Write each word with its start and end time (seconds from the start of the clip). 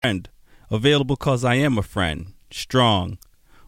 friend. 0.00 0.28
Available 0.70 1.16
cause 1.16 1.44
I 1.44 1.56
am 1.56 1.76
a 1.76 1.82
friend. 1.82 2.32
Strong, 2.50 3.18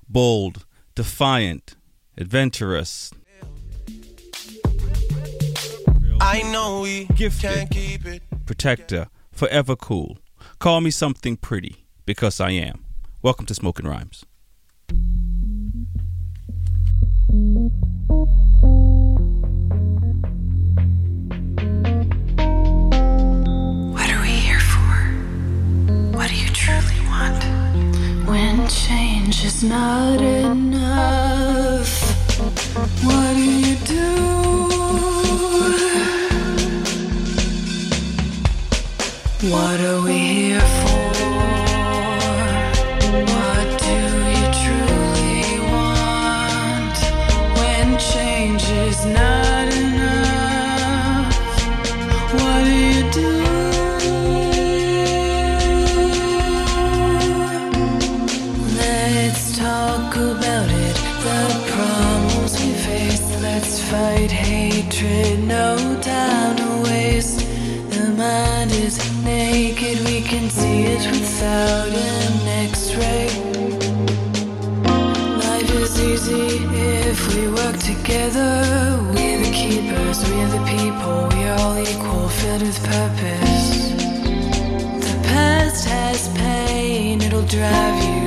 bold, 0.08 0.64
defiant, 0.94 1.76
adventurous. 2.16 3.12
I 6.20 6.42
know 6.52 6.80
we 6.82 7.04
Gifted. 7.16 7.50
can't 7.50 7.70
keep 7.70 8.06
it. 8.06 8.22
protector, 8.46 9.08
forever 9.32 9.76
cool. 9.76 10.18
Call 10.58 10.80
me 10.80 10.90
something 10.90 11.36
pretty, 11.36 11.84
because 12.06 12.40
I 12.40 12.50
am. 12.52 12.84
Welcome 13.22 13.46
to 13.46 13.54
Smoking 13.54 13.86
Rhymes. 13.86 14.24
When 28.52 28.68
change 28.68 29.46
is 29.46 29.64
not 29.64 30.20
enough, 30.20 31.88
what 33.02 33.32
do 33.34 33.42
you 33.42 33.76
do? 33.76 34.12
What 39.50 39.80
are 39.80 40.02
we 40.02 40.18
here 40.18 40.71
without 71.42 71.88
an 71.88 72.48
X-ray. 72.70 73.26
Life 75.44 75.70
is 75.82 76.00
easy 76.00 76.46
if 77.10 77.18
we 77.34 77.48
work 77.48 77.76
together. 77.78 78.52
We're 79.12 79.40
the 79.46 79.52
keepers. 79.60 80.18
We're 80.28 80.50
the 80.56 80.62
people. 80.74 81.16
We're 81.34 81.56
all 81.62 81.76
equal, 81.78 82.28
filled 82.28 82.62
with 82.62 82.80
purpose. 82.94 83.70
The 85.06 85.16
past 85.30 85.84
has 85.86 86.28
pain, 86.38 87.20
it'll 87.20 87.48
drive 87.58 87.98
you, 88.08 88.22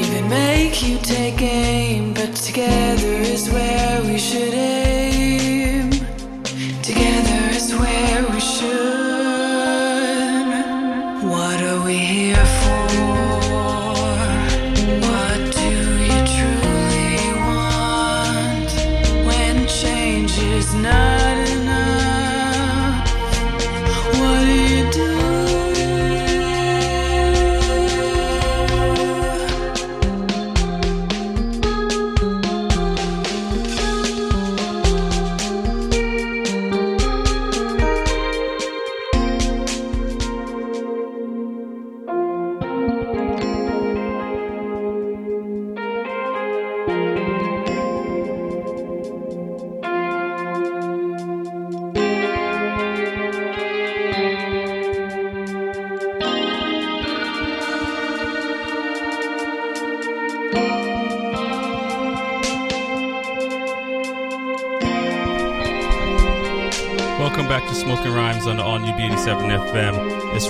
even 0.00 0.28
make 0.28 0.82
you 0.82 0.98
take 0.98 1.40
aim. 1.40 2.12
But 2.12 2.34
together 2.34 3.14
is 3.34 3.48
where 3.50 4.02
we 4.02 4.18
should 4.18 4.54
aim. 4.54 4.99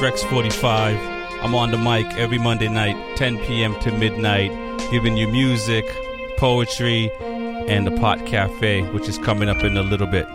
Rex 0.01 0.23
45. 0.23 0.97
I'm 1.43 1.55
on 1.55 1.71
the 1.71 1.77
mic 1.77 2.07
every 2.17 2.39
Monday 2.39 2.69
night, 2.69 2.97
10 3.17 3.39
p.m. 3.41 3.79
to 3.81 3.93
midnight, 3.93 4.51
giving 4.91 5.19
you 5.19 5.29
music, 5.29 5.85
poetry, 6.39 7.11
and 7.21 7.87
the 7.87 7.91
Pot 7.91 8.25
Cafe, 8.25 8.83
which 8.93 9.09
is 9.09 9.19
coming 9.19 9.51
up 9.51 9.63
in 9.63 9.77
a 9.77 9.83
little 9.83 10.07
bit. 10.07 10.27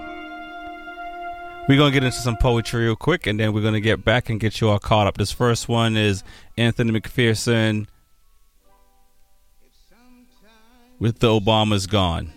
We're 1.67 1.77
going 1.77 1.91
to 1.91 1.99
get 1.99 2.03
into 2.03 2.19
some 2.19 2.37
poetry 2.37 2.85
real 2.85 2.95
quick, 2.95 3.25
and 3.25 3.39
then 3.39 3.53
we're 3.53 3.61
going 3.61 3.73
to 3.73 3.81
get 3.81 4.05
back 4.05 4.29
and 4.29 4.39
get 4.39 4.61
you 4.61 4.69
all 4.69 4.77
caught 4.77 5.07
up. 5.07 5.17
This 5.17 5.31
first 5.31 5.67
one 5.67 5.97
is 5.97 6.23
Anthony 6.57 6.99
McPherson 6.99 7.87
with 10.99 11.19
The 11.19 11.27
Obama's 11.29 11.87
Gone. 11.87 12.34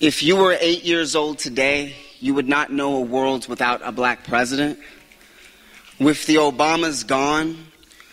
If 0.00 0.22
you 0.22 0.36
were 0.36 0.56
eight 0.60 0.84
years 0.84 1.16
old 1.16 1.40
today, 1.40 1.96
you 2.20 2.32
would 2.34 2.48
not 2.48 2.70
know 2.70 2.98
a 2.98 3.00
world 3.00 3.48
without 3.48 3.80
a 3.82 3.90
black 3.90 4.22
president. 4.22 4.78
With 5.98 6.24
the 6.26 6.36
Obamas 6.36 7.04
gone, 7.04 7.66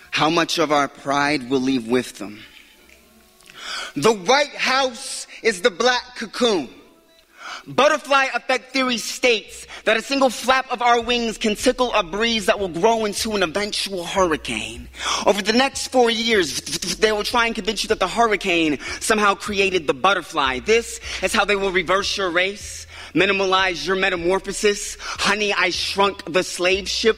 how 0.09 0.31
much 0.31 0.57
of 0.57 0.71
our 0.71 0.87
pride 0.87 1.47
will 1.47 1.59
leave 1.59 1.87
with 1.87 2.17
them? 2.17 2.39
The 3.95 4.11
White 4.11 4.55
House 4.55 5.27
is 5.43 5.61
the 5.61 5.69
black 5.69 6.15
cocoon. 6.15 6.69
Butterfly 7.67 8.27
effect 8.35 8.73
theory 8.73 8.99
states 8.99 9.65
that 9.85 9.97
a 9.97 10.01
single 10.01 10.29
flap 10.29 10.71
of 10.71 10.81
our 10.81 11.01
wings 11.01 11.37
can 11.37 11.55
tickle 11.55 11.91
a 11.93 12.03
breeze 12.03 12.45
that 12.45 12.59
will 12.59 12.69
grow 12.69 13.05
into 13.05 13.35
an 13.35 13.41
eventual 13.41 14.03
hurricane. 14.03 14.87
Over 15.25 15.41
the 15.41 15.53
next 15.53 15.87
four 15.87 16.11
years, 16.11 16.61
they 16.97 17.11
will 17.11 17.23
try 17.23 17.47
and 17.47 17.55
convince 17.55 17.83
you 17.83 17.87
that 17.89 17.99
the 17.99 18.07
hurricane 18.07 18.77
somehow 18.99 19.33
created 19.33 19.87
the 19.87 19.95
butterfly. 19.95 20.59
This 20.59 20.99
is 21.23 21.33
how 21.33 21.43
they 21.45 21.55
will 21.55 21.71
reverse 21.71 22.17
your 22.17 22.29
race, 22.29 22.85
minimalize 23.13 23.85
your 23.85 23.95
metamorphosis. 23.95 24.97
Honey, 24.99 25.51
I 25.51 25.71
shrunk 25.71 26.31
the 26.31 26.43
slave 26.43 26.87
ship. 26.87 27.17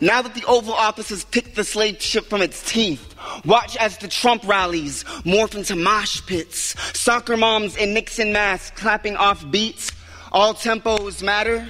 Now 0.00 0.20
that 0.20 0.34
the 0.34 0.44
Oval 0.44 0.74
Office 0.74 1.08
has 1.08 1.24
picked 1.24 1.54
the 1.54 1.64
slave 1.64 2.02
ship 2.02 2.26
from 2.26 2.42
its 2.42 2.70
teeth, 2.70 3.13
watch 3.44 3.76
as 3.76 3.98
the 3.98 4.08
Trump 4.08 4.46
rallies 4.46 5.04
morph 5.24 5.54
into 5.54 5.76
mosh 5.76 6.20
pits, 6.26 6.74
soccer 6.98 7.36
moms 7.36 7.76
in 7.76 7.94
Nixon 7.94 8.32
masks 8.32 8.78
clapping 8.80 9.16
off 9.16 9.48
beats. 9.50 9.92
All 10.32 10.54
tempos 10.54 11.22
matter. 11.22 11.66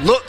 Look, 0.00 0.26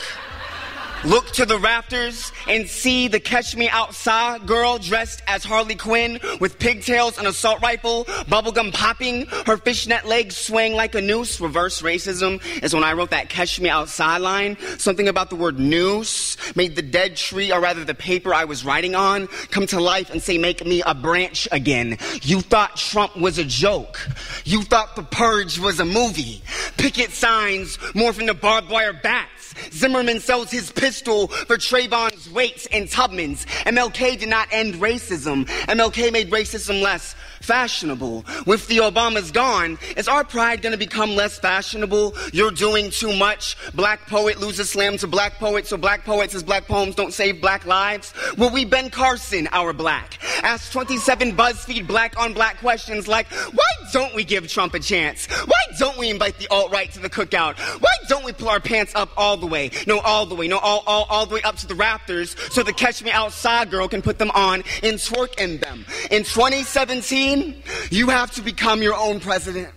look 1.04 1.26
to 1.32 1.46
the 1.46 1.58
rafters 1.58 2.32
and 2.48 2.68
see 2.68 3.08
the 3.08 3.20
Catch 3.20 3.56
Me 3.56 3.68
Outside 3.68 4.46
girl 4.46 4.78
dressed 4.78 5.22
as 5.26 5.44
Harley 5.44 5.74
Quinn 5.74 6.20
with 6.40 6.58
pigtails, 6.58 7.18
an 7.18 7.26
assault 7.26 7.60
rifle, 7.62 8.04
bubblegum 8.04 8.72
popping, 8.72 9.26
her 9.46 9.56
fishnet 9.56 10.06
legs 10.06 10.36
swaying 10.36 10.74
like 10.74 10.94
a 10.94 11.00
noose. 11.00 11.40
Reverse 11.40 11.82
racism 11.82 12.40
is 12.62 12.74
when 12.74 12.84
I 12.84 12.92
wrote 12.92 13.10
that 13.10 13.28
Catch 13.28 13.60
Me 13.60 13.68
Outside 13.68 14.18
line. 14.18 14.56
Something 14.78 15.08
about 15.08 15.30
the 15.30 15.36
word 15.36 15.58
noose 15.58 16.36
made 16.56 16.76
the 16.76 16.82
dead 16.82 17.16
tree, 17.16 17.52
or 17.52 17.60
rather 17.60 17.84
the 17.84 17.94
paper 17.94 18.34
I 18.34 18.44
was 18.44 18.64
writing 18.64 18.94
on, 18.94 19.26
come 19.50 19.66
to 19.68 19.80
life 19.80 20.10
and 20.10 20.22
say, 20.22 20.38
Make 20.38 20.64
me 20.64 20.82
a 20.84 20.94
branch 20.94 21.48
again. 21.52 21.98
You 22.22 22.40
thought 22.40 22.76
Trump 22.76 23.16
was 23.16 23.38
a 23.38 23.44
joke. 23.44 24.08
You 24.44 24.62
thought 24.62 24.96
The 24.96 25.02
Purge 25.02 25.58
was 25.58 25.80
a 25.80 25.84
movie. 25.84 26.42
Picket 26.76 27.10
signs 27.10 27.76
morph 27.94 28.18
into 28.20 28.34
barbed 28.34 28.70
wire 28.70 28.92
bats. 28.92 29.41
Zimmerman 29.72 30.20
sells 30.20 30.50
his 30.50 30.70
pistol 30.70 31.28
for 31.28 31.56
Trayvon's 31.56 32.30
weights 32.30 32.66
and 32.66 32.88
Tubman's. 32.88 33.46
MLK 33.66 34.18
did 34.18 34.28
not 34.28 34.48
end 34.50 34.74
racism. 34.74 35.46
MLK 35.66 36.12
made 36.12 36.30
racism 36.30 36.82
less 36.82 37.14
fashionable. 37.40 38.24
With 38.46 38.66
the 38.68 38.78
Obamas 38.78 39.32
gone, 39.32 39.78
is 39.96 40.08
our 40.08 40.24
pride 40.24 40.62
gonna 40.62 40.76
become 40.76 41.14
less 41.16 41.38
fashionable? 41.38 42.14
You're 42.32 42.50
doing 42.50 42.90
too 42.90 43.14
much. 43.16 43.56
Black 43.74 44.06
poet 44.06 44.40
loses 44.40 44.70
slam 44.70 44.96
to 44.98 45.06
black 45.06 45.34
poet, 45.38 45.66
so 45.66 45.76
black 45.76 46.04
poets 46.04 46.34
as 46.34 46.42
black 46.42 46.66
poems 46.66 46.94
don't 46.94 47.12
save 47.12 47.40
black 47.40 47.66
lives? 47.66 48.14
Will 48.38 48.50
we 48.50 48.64
Ben 48.64 48.90
Carson 48.90 49.48
our 49.52 49.72
black? 49.72 50.18
Ask 50.42 50.72
27 50.72 51.36
BuzzFeed 51.36 51.86
black 51.86 52.18
on 52.18 52.32
black 52.32 52.58
questions 52.58 53.08
like, 53.08 53.26
why 53.32 53.64
don't 53.92 54.14
we 54.14 54.24
give 54.24 54.48
Trump 54.48 54.74
a 54.74 54.80
chance? 54.80 55.26
Why 55.26 55.62
don't 55.78 55.98
we 55.98 56.10
invite 56.10 56.38
the 56.38 56.48
alt-right 56.48 56.92
to 56.92 57.00
the 57.00 57.10
cookout? 57.10 57.58
Why 57.80 57.92
don't 58.08 58.24
we 58.24 58.32
pull 58.32 58.48
our 58.48 58.60
pants 58.60 58.92
up 58.94 59.10
all 59.16 59.36
the 59.42 59.46
way? 59.46 59.70
No, 59.86 59.98
all 59.98 60.24
the 60.24 60.34
way. 60.34 60.48
No, 60.48 60.58
all, 60.58 60.82
all, 60.86 61.06
all 61.10 61.26
the 61.26 61.34
way 61.34 61.42
up 61.42 61.56
to 61.56 61.66
the 61.66 61.74
rafters 61.74 62.34
so 62.50 62.62
the 62.62 62.72
Catch 62.72 63.02
Me 63.02 63.10
Outside 63.10 63.70
girl 63.70 63.88
can 63.88 64.00
put 64.00 64.18
them 64.18 64.30
on 64.30 64.62
and 64.82 64.94
twerk 64.96 65.38
in 65.38 65.58
them. 65.58 65.84
In 66.10 66.24
2017, 66.24 67.62
you 67.90 68.08
have 68.08 68.30
to 68.32 68.42
become 68.42 68.80
your 68.80 68.94
own 68.94 69.20
president. 69.20 69.74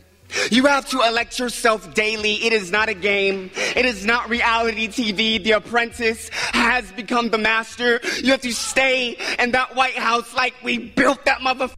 You 0.51 0.65
have 0.65 0.89
to 0.89 1.01
elect 1.01 1.39
yourself 1.39 1.93
daily. 1.93 2.33
It 2.45 2.53
is 2.53 2.71
not 2.71 2.89
a 2.89 2.93
game. 2.93 3.51
It 3.55 3.85
is 3.85 4.05
not 4.05 4.29
reality 4.29 4.87
TV. 4.87 5.43
The 5.43 5.51
apprentice 5.51 6.29
has 6.53 6.91
become 6.91 7.29
the 7.29 7.37
master. 7.37 8.01
You 8.21 8.31
have 8.31 8.41
to 8.41 8.53
stay 8.53 9.17
in 9.39 9.51
that 9.51 9.75
White 9.75 9.97
House 9.97 10.33
like 10.33 10.53
we 10.63 10.77
built 10.77 11.25
that 11.25 11.39
motherfucker. 11.39 11.75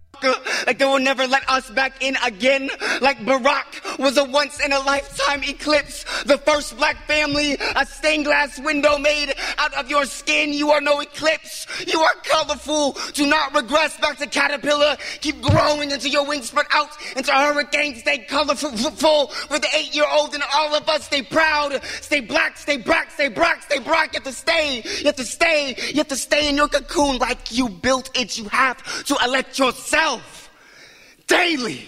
Like 0.65 0.79
they 0.79 0.85
will 0.85 0.99
never 0.99 1.27
let 1.27 1.47
us 1.49 1.69
back 1.69 2.01
in 2.01 2.15
again. 2.25 2.69
Like 3.01 3.19
Barack 3.19 3.99
was 3.99 4.17
a 4.17 4.23
once 4.23 4.59
in 4.63 4.71
a 4.73 4.79
lifetime 4.79 5.43
eclipse. 5.43 6.05
The 6.23 6.37
first 6.37 6.77
black 6.77 7.05
family, 7.07 7.57
a 7.75 7.85
stained 7.85 8.25
glass 8.25 8.59
window 8.59 8.97
made 8.97 9.33
out 9.57 9.73
of 9.75 9.89
your 9.89 10.05
skin. 10.05 10.53
You 10.53 10.71
are 10.71 10.81
no 10.81 10.99
eclipse. 10.99 11.67
You 11.87 11.99
are 11.99 12.13
colorful. 12.23 12.97
Do 13.13 13.27
not 13.27 13.53
regress 13.53 13.97
back 13.99 14.17
to 14.17 14.27
caterpillar. 14.27 14.97
Keep 15.21 15.41
growing 15.41 15.91
until 15.91 16.11
your 16.11 16.25
wings 16.25 16.49
spread 16.49 16.67
out 16.71 16.89
into 17.15 17.31
hurricane. 17.31 17.95
Stay 17.95 18.19
colorful 18.19 18.71
for 19.27 19.59
the 19.59 19.67
eight 19.75 19.93
year 19.95 20.05
old 20.11 20.33
and 20.33 20.43
all 20.55 20.75
of 20.75 20.87
us. 20.89 21.05
Stay 21.05 21.21
proud. 21.21 21.81
Stay 22.01 22.19
black. 22.21 22.57
Stay 22.57 22.77
black. 22.77 23.11
Stay 23.11 23.29
black. 23.29 23.63
Stay 23.63 23.79
black. 23.79 24.13
You 24.13 24.19
have 24.19 24.23
to 24.23 24.33
stay. 24.33 24.81
You 24.99 25.05
have 25.05 25.15
to 25.15 25.25
stay. 25.25 25.75
You 25.89 25.97
have 25.97 26.07
to 26.07 26.15
stay 26.15 26.49
in 26.49 26.57
your 26.57 26.67
cocoon 26.67 27.17
like 27.17 27.51
you 27.51 27.69
built 27.69 28.09
it. 28.15 28.37
You 28.37 28.45
have 28.49 28.77
to 29.05 29.17
elect 29.23 29.59
yourself 29.59 30.06
daily. 31.27 31.83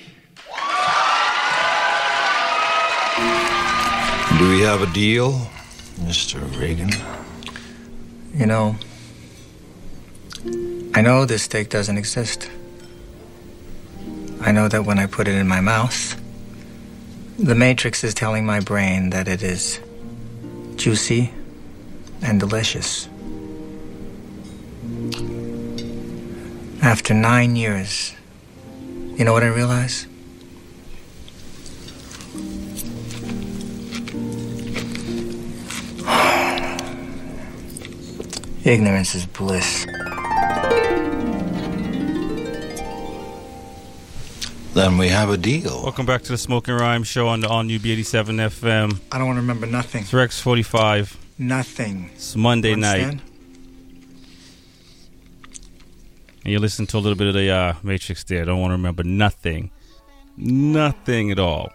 Do 4.38 4.50
we 4.50 4.62
have 4.62 4.82
a 4.82 4.92
deal, 4.94 5.32
Mr. 6.02 6.40
Reagan? 6.60 6.92
You 8.34 8.46
know, 8.46 8.76
I 10.94 11.02
know 11.02 11.26
this 11.26 11.44
steak 11.44 11.70
doesn't 11.70 11.98
exist. 11.98 12.50
I 14.42 14.52
know 14.52 14.68
that 14.68 14.86
when 14.86 15.00
I 15.00 15.06
put 15.06 15.28
it 15.28 15.36
in 15.36 15.48
my 15.48 15.62
mouth, 15.62 16.20
the 17.38 17.56
Matrix 17.56 18.04
is 18.04 18.14
telling 18.14 18.46
my 18.46 18.60
brain 18.60 19.12
that 19.12 19.28
it 19.28 19.42
is 19.42 19.80
juicy 20.76 21.34
and 22.22 22.40
delicious. 22.40 23.08
After 26.82 27.14
nine 27.14 27.56
years, 27.56 28.14
you 29.18 29.26
know 29.26 29.34
what 29.34 29.44
I 29.44 29.48
realize? 29.48 30.06
Ignorance 38.66 39.16
is 39.16 39.26
bliss. 39.26 39.86
Then 44.74 44.98
we 44.98 45.08
have 45.10 45.30
a 45.30 45.38
deal. 45.38 45.82
Welcome 45.84 46.06
back 46.06 46.22
to 46.24 46.32
the 46.32 46.38
Smoking 46.38 46.76
Rhyme 46.76 47.04
Show 47.04 47.28
on 47.28 47.42
the 47.42 47.50
All 47.50 47.64
New 47.64 47.80
B87 47.80 48.36
FM. 48.50 49.00
I 49.12 49.18
don't 49.18 49.28
want 49.28 49.38
to 49.38 49.42
remember 49.42 49.66
nothing. 49.66 50.02
It's 50.04 50.14
Rex 50.14 50.40
45. 50.42 51.18
Nothing. 51.38 52.10
It's 52.14 52.36
Monday 52.36 52.72
You 52.72 52.76
night. 52.78 53.02
understand? 53.04 53.22
And 56.50 56.54
you 56.54 56.60
listen 56.60 56.88
to 56.88 56.98
a 56.98 57.00
little 57.00 57.16
bit 57.16 57.28
of 57.28 57.36
the 57.36 57.52
uh, 57.52 57.76
Matrix 57.84 58.24
there. 58.24 58.42
I 58.42 58.46
don't 58.46 58.60
want 58.60 58.72
to 58.72 58.76
remember 58.76 59.04
nothing. 59.04 59.70
Nothing 60.36 61.30
at 61.30 61.38
all. 61.38 61.70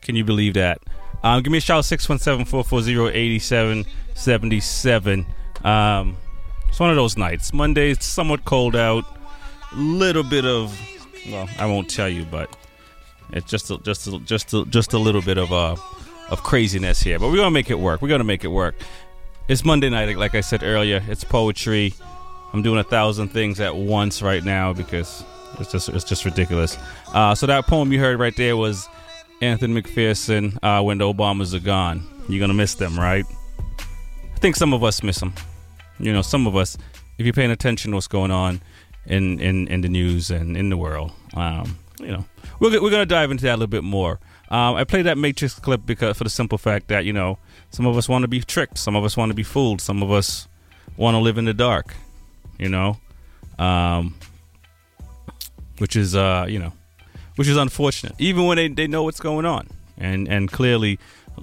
Can 0.00 0.14
you 0.14 0.22
believe 0.22 0.54
that? 0.54 0.78
Um, 1.24 1.42
give 1.42 1.50
me 1.50 1.58
a 1.58 1.60
shout 1.60 1.84
617 1.84 2.46
440 2.46 3.18
8777. 3.18 5.26
Um, 5.64 6.16
it's 6.68 6.78
one 6.78 6.90
of 6.90 6.94
those 6.94 7.16
nights. 7.16 7.52
Monday, 7.52 7.90
it's 7.90 8.06
somewhat 8.06 8.44
cold 8.44 8.76
out. 8.76 9.04
Little 9.74 10.22
bit 10.22 10.44
of, 10.44 10.80
well, 11.28 11.48
I 11.58 11.66
won't 11.66 11.90
tell 11.90 12.08
you, 12.08 12.24
but 12.24 12.56
it's 13.30 13.50
just 13.50 13.72
a, 13.72 13.78
just 13.78 14.06
a, 14.06 14.20
just 14.20 14.54
a, 14.54 14.64
just 14.66 14.92
a 14.92 14.98
little 14.98 15.22
bit 15.22 15.36
of 15.36 15.52
uh, 15.52 15.74
of 16.30 16.44
craziness 16.44 17.02
here. 17.02 17.18
But 17.18 17.30
we're 17.30 17.38
gonna 17.38 17.50
make 17.50 17.70
it 17.70 17.80
work. 17.80 18.00
We're 18.00 18.06
gonna 18.06 18.22
make 18.22 18.44
it 18.44 18.52
work. 18.52 18.76
It's 19.48 19.64
Monday 19.64 19.90
night, 19.90 20.16
like 20.16 20.36
I 20.36 20.42
said 20.42 20.62
earlier. 20.62 21.02
It's 21.08 21.24
poetry. 21.24 21.94
I'm 22.52 22.62
doing 22.62 22.78
a 22.78 22.84
thousand 22.84 23.28
things 23.28 23.60
at 23.60 23.74
once 23.74 24.20
right 24.20 24.44
now 24.44 24.72
because 24.72 25.24
it's 25.58 25.72
just 25.72 25.88
it's 25.88 26.04
just 26.04 26.24
ridiculous. 26.24 26.76
Uh, 27.12 27.34
so 27.34 27.46
that 27.46 27.66
poem 27.66 27.92
you 27.92 27.98
heard 27.98 28.18
right 28.18 28.36
there 28.36 28.56
was 28.56 28.88
Anthony 29.40 29.80
McPherson. 29.80 30.58
Uh, 30.62 30.82
when 30.82 30.98
the 30.98 31.04
Obamas 31.04 31.54
are 31.54 31.60
gone, 31.60 32.06
you're 32.28 32.40
gonna 32.40 32.54
miss 32.54 32.74
them, 32.74 32.98
right? 32.98 33.24
I 33.68 34.38
think 34.38 34.56
some 34.56 34.74
of 34.74 34.84
us 34.84 35.02
miss 35.02 35.18
them. 35.18 35.32
You 35.98 36.12
know, 36.12 36.22
some 36.22 36.46
of 36.46 36.56
us, 36.56 36.76
if 37.18 37.24
you're 37.24 37.32
paying 37.32 37.50
attention 37.50 37.92
to 37.92 37.96
what's 37.96 38.06
going 38.06 38.30
on 38.30 38.60
in 39.06 39.40
in, 39.40 39.68
in 39.68 39.80
the 39.80 39.88
news 39.88 40.30
and 40.30 40.56
in 40.56 40.68
the 40.68 40.76
world, 40.76 41.12
um, 41.34 41.78
you 42.00 42.08
know, 42.08 42.24
we're 42.60 42.82
we're 42.82 42.90
gonna 42.90 43.06
dive 43.06 43.30
into 43.30 43.44
that 43.44 43.52
a 43.52 43.56
little 43.56 43.66
bit 43.66 43.84
more. 43.84 44.20
Um, 44.50 44.74
I 44.74 44.84
played 44.84 45.06
that 45.06 45.16
Matrix 45.16 45.58
clip 45.58 45.86
because 45.86 46.18
for 46.18 46.24
the 46.24 46.30
simple 46.30 46.58
fact 46.58 46.88
that 46.88 47.06
you 47.06 47.14
know 47.14 47.38
some 47.70 47.86
of 47.86 47.96
us 47.96 48.10
want 48.10 48.24
to 48.24 48.28
be 48.28 48.40
tricked, 48.42 48.76
some 48.76 48.94
of 48.94 49.04
us 49.04 49.16
want 49.16 49.30
to 49.30 49.34
be 49.34 49.42
fooled, 49.42 49.80
some 49.80 50.02
of 50.02 50.12
us 50.12 50.48
want 50.98 51.14
to 51.14 51.18
live 51.18 51.38
in 51.38 51.46
the 51.46 51.54
dark 51.54 51.94
you 52.62 52.68
know, 52.68 52.96
um, 53.58 54.14
which 55.78 55.96
is 55.96 56.14
uh, 56.14 56.46
you 56.48 56.60
know, 56.60 56.72
which 57.34 57.48
is 57.48 57.56
unfortunate. 57.56 58.14
Even 58.18 58.46
when 58.46 58.56
they, 58.56 58.68
they 58.68 58.86
know 58.86 59.02
what's 59.02 59.20
going 59.20 59.44
on, 59.44 59.66
and 59.98 60.28
and 60.28 60.50
clearly, 60.50 60.98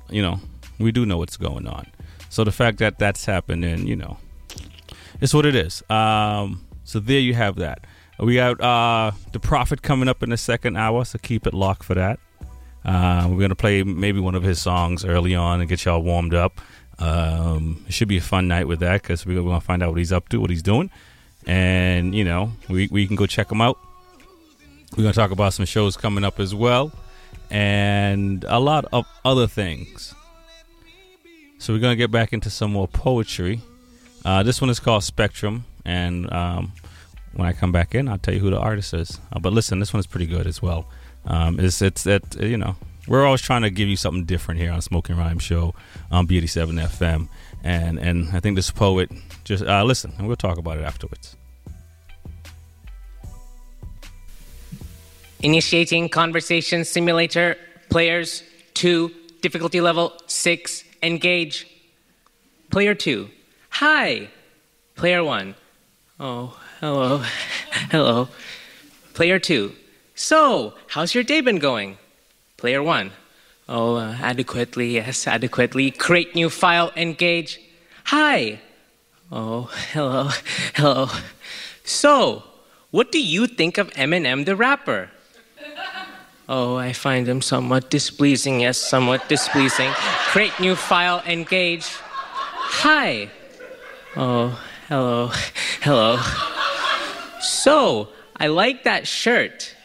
you 0.10 0.22
know, 0.22 0.40
we 0.80 0.92
do 0.92 1.06
know 1.06 1.18
what's 1.18 1.36
going 1.36 1.68
on. 1.68 1.88
So 2.30 2.44
the 2.44 2.52
fact 2.54 2.78
that 2.78 2.98
that's 3.00 3.26
happened, 3.26 3.66
and 3.66 3.88
you 3.88 3.98
know, 3.98 4.18
it's 5.20 5.34
what 5.34 5.46
it 5.46 5.56
is. 5.56 5.84
Um, 5.90 6.66
so 6.86 7.00
there 7.00 7.20
you 7.20 7.34
have 7.34 7.58
that. 7.58 7.86
We 8.18 8.36
got 8.36 8.60
uh, 8.62 9.12
the 9.34 9.40
prophet 9.40 9.82
coming 9.82 10.08
up 10.08 10.24
in 10.24 10.30
the 10.30 10.38
second 10.38 10.78
hour, 10.78 11.04
so 11.04 11.20
keep 11.22 11.46
it 11.46 11.54
locked 11.54 11.84
for 11.84 11.96
that. 11.96 12.20
Uh, 12.86 13.28
we're 13.30 13.42
gonna 13.42 13.56
play 13.56 13.84
maybe 13.84 14.22
one 14.22 14.36
of 14.36 14.44
his 14.44 14.60
songs 14.60 15.04
early 15.04 15.36
on 15.36 15.60
and 15.60 15.68
get 15.68 15.84
y'all 15.84 16.02
warmed 16.02 16.34
up. 16.34 16.62
Um, 16.98 17.84
it 17.88 17.94
should 17.94 18.08
be 18.08 18.18
a 18.18 18.22
fun 18.22 18.48
night 18.48 18.68
with 18.68 18.80
that 18.80 19.02
because 19.02 19.26
we're 19.26 19.42
gonna 19.42 19.62
find 19.62 19.82
out 19.82 19.90
what 19.90 19.98
he's 19.98 20.12
up 20.12 20.30
to, 20.30 20.40
what 20.40 20.50
he's 20.50 20.64
doing, 20.64 20.90
and 21.50 22.14
you 22.14 22.24
know 22.24 22.52
we 22.70 22.88
we 22.92 23.08
can 23.08 23.16
go 23.16 23.26
check 23.26 23.50
them 23.50 23.60
out. 23.60 23.80
We're 24.96 25.04
gonna 25.04 25.14
talk 25.14 25.32
about 25.32 25.54
some 25.54 25.66
shows 25.66 25.98
coming 25.98 26.24
up 26.24 26.40
as 26.40 26.54
well, 26.54 26.92
and 27.50 28.46
a 28.48 28.60
lot 28.60 28.86
of 28.94 29.08
other 29.26 29.48
things. 29.48 30.14
So 31.58 31.74
we're 31.74 31.80
gonna 31.80 31.96
get 31.96 32.12
back 32.12 32.34
into 32.34 32.52
some 32.52 32.72
more 32.72 32.88
poetry. 32.88 33.62
Uh, 34.24 34.44
this 34.44 34.62
one 34.62 34.70
is 34.70 34.80
called 34.80 35.04
Spectrum, 35.04 35.66
and 35.86 36.32
um, 36.32 36.72
when 37.34 37.48
I 37.48 37.54
come 37.54 37.72
back 37.72 37.96
in, 37.96 38.08
I'll 38.08 38.20
tell 38.20 38.36
you 38.36 38.42
who 38.42 38.52
the 38.52 38.60
artist 38.60 38.94
is. 38.94 39.20
Uh, 39.34 39.40
but 39.40 39.52
listen, 39.52 39.80
this 39.80 39.92
one 39.92 40.00
is 40.00 40.08
pretty 40.08 40.28
good 40.28 40.46
as 40.46 40.62
well. 40.62 40.88
Um, 41.26 41.60
it's 41.60 41.82
it's 41.82 42.06
it 42.06 42.40
you 42.40 42.58
know 42.58 42.76
we're 43.08 43.26
always 43.26 43.42
trying 43.42 43.64
to 43.64 43.72
give 43.72 43.90
you 43.90 43.96
something 43.96 44.26
different 44.26 44.60
here 44.62 44.72
on 44.72 44.82
Smoking 44.84 45.18
Rhyme 45.18 45.40
Show 45.40 45.74
on 46.12 46.28
B87 46.28 46.80
FM, 46.80 47.28
and 47.64 47.98
and 47.98 48.30
I 48.34 48.40
think 48.40 48.56
this 48.56 48.70
poet 48.70 49.10
just 49.46 49.64
uh, 49.64 49.84
listen, 49.84 50.14
and 50.20 50.28
we'll 50.28 50.36
talk 50.36 50.60
about 50.60 50.78
it 50.78 50.84
afterwards. 50.84 51.36
Initiating 55.42 56.10
conversation 56.10 56.84
simulator. 56.84 57.56
Players 57.90 58.44
2, 58.74 59.10
difficulty 59.42 59.80
level 59.80 60.14
6, 60.28 60.84
engage. 61.02 61.66
Player 62.70 62.94
2, 62.94 63.30
hi. 63.70 64.30
Player 64.96 65.24
1, 65.24 65.56
oh, 66.20 66.60
hello, 66.82 67.18
hello. 67.90 68.28
Player 69.14 69.40
2, 69.40 69.72
so, 70.14 70.74
how's 70.88 71.16
your 71.16 71.24
day 71.24 71.40
been 71.40 71.58
going? 71.58 71.98
Player 72.58 72.84
1, 72.84 73.12
oh, 73.70 73.96
uh, 73.96 74.18
adequately, 74.22 74.96
yes, 74.96 75.26
adequately. 75.26 75.90
Create 75.90 76.36
new 76.36 76.50
file, 76.50 76.92
engage. 76.98 77.62
Hi. 78.06 78.60
Oh, 79.32 79.72
hello, 79.94 80.30
hello. 80.76 81.08
So, 81.86 82.44
what 82.92 83.14
do 83.14 83.24
you 83.24 83.48
think 83.48 83.78
of 83.78 83.90
Eminem 83.92 84.46
the 84.46 84.58
rapper? 84.58 85.10
Oh, 86.52 86.78
I 86.78 86.94
find 86.94 87.28
them 87.28 87.44
somewhat 87.44 87.92
displeasing. 87.92 88.62
Yes, 88.62 88.80
somewhat 88.80 89.30
displeasing. 89.30 89.92
Create 90.34 90.60
new 90.60 90.76
file, 90.76 91.22
engage. 91.28 91.86
Hi. 92.82 93.30
Oh, 94.16 94.60
hello, 94.88 95.28
hello. 95.82 96.18
So, 97.40 98.10
I 98.36 98.48
like 98.48 98.84
that 98.86 99.06
shirt. 99.06 99.76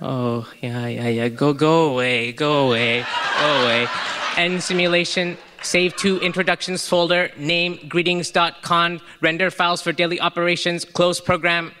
Oh, 0.00 0.48
yeah, 0.62 0.86
yeah, 0.86 1.08
yeah. 1.08 1.28
Go, 1.28 1.52
go 1.52 1.90
away, 1.90 2.30
go 2.30 2.68
away, 2.68 3.04
go 3.40 3.62
away. 3.64 3.88
End 4.36 4.62
simulation. 4.62 5.36
Save 5.62 5.96
to 5.96 6.20
introductions 6.20 6.86
folder. 6.86 7.32
Name 7.36 7.80
greetings.conf. 7.88 9.02
Render 9.20 9.50
files 9.50 9.82
for 9.82 9.90
daily 9.90 10.20
operations. 10.20 10.84
Close 10.84 11.20
program. 11.20 11.72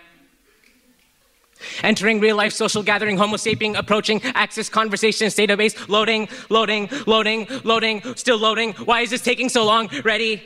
Entering 1.82 2.20
real 2.20 2.36
life 2.36 2.52
social 2.52 2.82
gathering, 2.82 3.16
Homo 3.16 3.36
sapien 3.36 3.76
approaching, 3.78 4.22
access 4.34 4.68
conversations 4.68 5.34
database, 5.34 5.88
loading, 5.88 6.28
loading, 6.50 6.88
loading, 7.06 7.46
loading, 7.64 8.02
still 8.16 8.38
loading. 8.38 8.72
Why 8.84 9.00
is 9.00 9.10
this 9.10 9.22
taking 9.22 9.48
so 9.48 9.64
long? 9.64 9.88
Ready? 10.04 10.42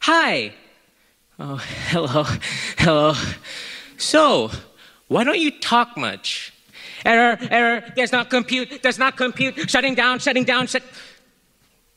Hi. 0.00 0.52
Oh, 1.38 1.56
hello, 1.88 2.24
hello. 2.78 3.14
So, 3.98 4.50
why 5.08 5.24
don't 5.24 5.38
you 5.38 5.50
talk 5.50 5.96
much? 5.96 6.52
Error, 7.04 7.38
error, 7.50 7.84
does 7.94 8.10
not 8.10 8.30
compute, 8.30 8.82
does 8.82 8.98
not 8.98 9.16
compute, 9.16 9.70
shutting 9.70 9.94
down, 9.94 10.18
shutting 10.18 10.44
down, 10.44 10.66
shut. 10.66 10.82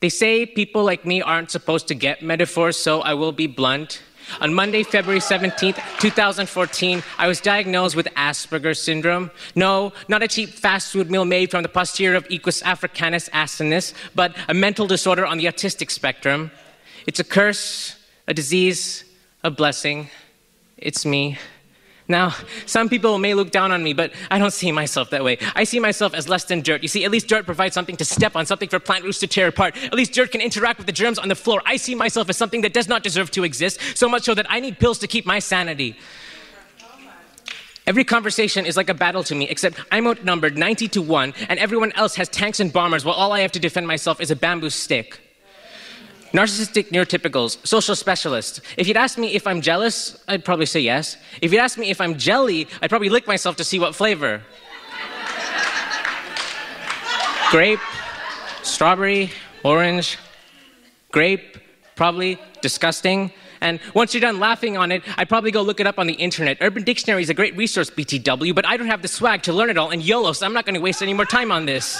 They 0.01 0.09
say 0.09 0.45
people 0.45 0.83
like 0.83 1.05
me 1.05 1.21
aren't 1.21 1.51
supposed 1.51 1.87
to 1.87 1.95
get 1.95 2.21
metaphors, 2.21 2.77
so 2.77 3.01
I 3.01 3.15
will 3.15 3.31
be 3.31 3.47
blunt. 3.47 4.01
On 4.41 4.53
Monday, 4.53 4.83
February 4.83 5.19
17th, 5.19 5.79
2014, 5.99 7.03
I 7.17 7.27
was 7.27 7.41
diagnosed 7.41 7.95
with 7.95 8.07
Asperger's 8.15 8.81
syndrome. 8.81 9.31
No, 9.55 9.93
not 10.07 10.23
a 10.23 10.27
cheap 10.27 10.49
fast 10.49 10.91
food 10.91 11.11
meal 11.11 11.25
made 11.25 11.51
from 11.51 11.63
the 11.63 11.69
posterior 11.69 12.15
of 12.15 12.25
Equus 12.29 12.61
africanus 12.63 13.29
asinus, 13.29 13.93
but 14.15 14.35
a 14.47 14.53
mental 14.53 14.87
disorder 14.87 15.25
on 15.25 15.37
the 15.37 15.45
autistic 15.45 15.91
spectrum. 15.91 16.51
It's 17.07 17.19
a 17.19 17.23
curse, 17.23 17.95
a 18.27 18.33
disease, 18.33 19.03
a 19.43 19.51
blessing. 19.51 20.09
It's 20.77 21.05
me. 21.05 21.37
Now, 22.09 22.35
some 22.65 22.89
people 22.89 23.19
may 23.19 23.35
look 23.35 23.51
down 23.51 23.71
on 23.71 23.83
me, 23.83 23.93
but 23.93 24.11
I 24.31 24.39
don't 24.39 24.51
see 24.51 24.71
myself 24.71 25.11
that 25.11 25.23
way. 25.23 25.37
I 25.55 25.63
see 25.63 25.79
myself 25.79 26.15
as 26.15 26.27
less 26.27 26.43
than 26.43 26.61
dirt. 26.61 26.81
You 26.81 26.87
see, 26.87 27.05
at 27.05 27.11
least 27.11 27.27
dirt 27.27 27.45
provides 27.45 27.75
something 27.75 27.95
to 27.97 28.03
step 28.03 28.35
on, 28.35 28.47
something 28.47 28.67
for 28.67 28.79
plant 28.79 29.03
roots 29.03 29.19
to 29.19 29.27
tear 29.27 29.47
apart. 29.47 29.77
At 29.77 29.93
least 29.93 30.13
dirt 30.13 30.31
can 30.31 30.41
interact 30.41 30.79
with 30.79 30.87
the 30.87 30.91
germs 30.91 31.19
on 31.19 31.29
the 31.29 31.35
floor. 31.35 31.61
I 31.65 31.77
see 31.77 31.93
myself 31.93 32.27
as 32.27 32.35
something 32.35 32.61
that 32.61 32.73
does 32.73 32.87
not 32.87 33.03
deserve 33.03 33.29
to 33.31 33.43
exist, 33.43 33.79
so 33.95 34.09
much 34.09 34.23
so 34.23 34.33
that 34.33 34.47
I 34.49 34.59
need 34.59 34.79
pills 34.79 34.97
to 34.99 35.07
keep 35.07 35.27
my 35.27 35.37
sanity. 35.37 35.97
Every 37.85 38.03
conversation 38.03 38.65
is 38.65 38.75
like 38.75 38.89
a 38.89 38.95
battle 38.95 39.23
to 39.25 39.35
me, 39.35 39.47
except 39.47 39.79
I'm 39.91 40.07
outnumbered 40.07 40.57
90 40.57 40.87
to 40.89 41.03
1, 41.03 41.33
and 41.47 41.59
everyone 41.59 41.91
else 41.91 42.15
has 42.15 42.27
tanks 42.27 42.59
and 42.59 42.73
bombers, 42.73 43.05
while 43.05 43.15
all 43.15 43.33
I 43.33 43.41
have 43.41 43.51
to 43.51 43.59
defend 43.59 43.85
myself 43.85 44.19
is 44.19 44.31
a 44.31 44.35
bamboo 44.35 44.71
stick. 44.71 45.28
Narcissistic 46.33 46.89
neurotypicals, 46.89 47.65
social 47.65 47.95
specialists. 47.95 48.61
If 48.77 48.87
you'd 48.87 48.97
ask 48.97 49.17
me 49.17 49.33
if 49.33 49.47
I'm 49.47 49.61
jealous, 49.61 50.21
I'd 50.27 50.45
probably 50.45 50.67
say 50.67 50.79
yes. 50.79 51.17
If 51.41 51.51
you'd 51.51 51.59
ask 51.59 51.77
me 51.77 51.89
if 51.89 51.99
I'm 51.99 52.17
jelly, 52.17 52.67
I'd 52.81 52.89
probably 52.89 53.09
lick 53.09 53.25
myself 53.25 53.55
to 53.57 53.63
see 53.63 53.79
what 53.79 53.95
flavor. 53.95 54.43
Grape, 57.49 57.79
strawberry, 58.61 59.31
orange, 59.63 60.19
grape, 61.11 61.57
probably 61.95 62.39
disgusting. 62.61 63.31
And 63.61 63.79
once 63.95 64.13
you're 64.13 64.21
done 64.21 64.39
laughing 64.39 64.77
on 64.77 64.91
it, 64.91 65.01
I'd 65.17 65.29
probably 65.29 65.49
go 65.49 65.63
look 65.63 65.79
it 65.79 65.87
up 65.87 65.97
on 65.97 66.05
the 66.05 66.13
internet. 66.13 66.57
Urban 66.61 66.83
Dictionary 66.83 67.23
is 67.23 67.31
a 67.31 67.33
great 67.33 67.57
resource, 67.57 67.89
BTW, 67.89 68.53
but 68.53 68.67
I 68.67 68.77
don't 68.77 68.87
have 68.87 69.01
the 69.01 69.07
swag 69.07 69.41
to 69.43 69.53
learn 69.53 69.71
it 69.71 69.77
all, 69.77 69.89
and 69.89 70.03
YOLO, 70.03 70.33
so 70.33 70.45
I'm 70.45 70.53
not 70.53 70.67
gonna 70.67 70.79
waste 70.79 71.01
any 71.01 71.13
more 71.13 71.25
time 71.25 71.51
on 71.51 71.65
this. 71.65 71.99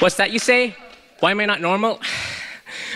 What's 0.00 0.16
that 0.16 0.32
you 0.32 0.38
say? 0.38 0.76
Why 1.20 1.30
am 1.30 1.40
I 1.40 1.46
not 1.46 1.60
normal? 1.60 2.00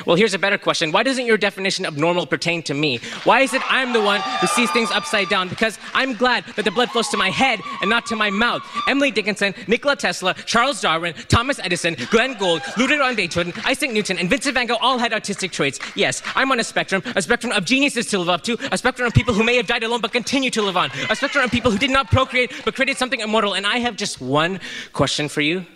Well, 0.04 0.16
here's 0.16 0.34
a 0.34 0.38
better 0.38 0.58
question. 0.58 0.92
Why 0.92 1.02
doesn't 1.02 1.24
your 1.24 1.38
definition 1.38 1.86
of 1.86 1.96
normal 1.96 2.26
pertain 2.26 2.62
to 2.64 2.74
me? 2.74 2.98
Why 3.24 3.40
is 3.40 3.54
it 3.54 3.62
I'm 3.70 3.92
the 3.92 4.02
one 4.02 4.20
who 4.40 4.46
sees 4.48 4.70
things 4.70 4.90
upside 4.90 5.28
down? 5.28 5.48
Because 5.48 5.78
I'm 5.94 6.14
glad 6.14 6.44
that 6.56 6.64
the 6.64 6.70
blood 6.70 6.90
flows 6.90 7.08
to 7.08 7.16
my 7.16 7.30
head 7.30 7.60
and 7.80 7.88
not 7.88 8.06
to 8.06 8.16
my 8.16 8.30
mouth. 8.30 8.62
Emily 8.88 9.10
Dickinson, 9.10 9.54
Nikola 9.66 9.96
Tesla, 9.96 10.34
Charles 10.34 10.80
Darwin, 10.80 11.14
Thomas 11.28 11.58
Edison, 11.58 11.96
Glenn 12.10 12.34
Gould, 12.34 12.62
Ludwig 12.76 12.98
van 12.98 13.14
Beethoven, 13.14 13.52
Isaac 13.64 13.90
Newton, 13.90 14.18
and 14.18 14.28
Vincent 14.28 14.54
van 14.54 14.66
Gogh 14.66 14.78
all 14.80 14.98
had 14.98 15.12
autistic 15.12 15.50
traits. 15.52 15.78
Yes, 15.94 16.22
I'm 16.34 16.50
on 16.52 16.60
a 16.60 16.64
spectrum, 16.64 17.02
a 17.14 17.22
spectrum 17.22 17.52
of 17.52 17.64
geniuses 17.64 18.06
to 18.06 18.18
live 18.18 18.28
up 18.28 18.42
to, 18.44 18.56
a 18.72 18.78
spectrum 18.78 19.06
of 19.06 19.14
people 19.14 19.34
who 19.34 19.44
may 19.44 19.56
have 19.56 19.66
died 19.66 19.82
alone 19.82 20.00
but 20.00 20.12
continue 20.12 20.50
to 20.50 20.62
live 20.62 20.76
on, 20.76 20.90
a 21.10 21.16
spectrum 21.16 21.44
of 21.44 21.50
people 21.50 21.70
who 21.70 21.78
did 21.78 21.90
not 21.90 22.10
procreate 22.10 22.52
but 22.64 22.74
created 22.74 22.96
something 22.96 23.20
immortal. 23.20 23.54
And 23.54 23.66
I 23.66 23.78
have 23.78 23.96
just 23.96 24.20
one 24.20 24.60
question 24.92 25.28
for 25.28 25.40
you. 25.40 25.66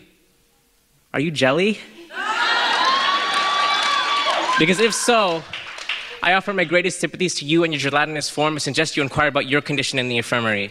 Are 1.13 1.21
you 1.21 1.31
jelly? 1.31 1.79
Because 4.61 4.79
if 4.79 4.93
so, 4.93 5.43
I 6.23 6.35
offer 6.35 6.53
my 6.53 6.65
greatest 6.65 7.01
sympathies 7.01 7.35
to 7.37 7.47
you 7.47 7.65
and 7.65 7.73
your 7.73 7.81
gelatinous 7.81 8.29
form 8.29 8.53
and 8.53 8.61
suggest 8.61 8.95
you 8.95 9.03
inquire 9.03 9.29
about 9.29 9.47
your 9.47 9.63
condition 9.63 9.99
in 9.99 10.11
the 10.11 10.19
infirmary. 10.19 10.71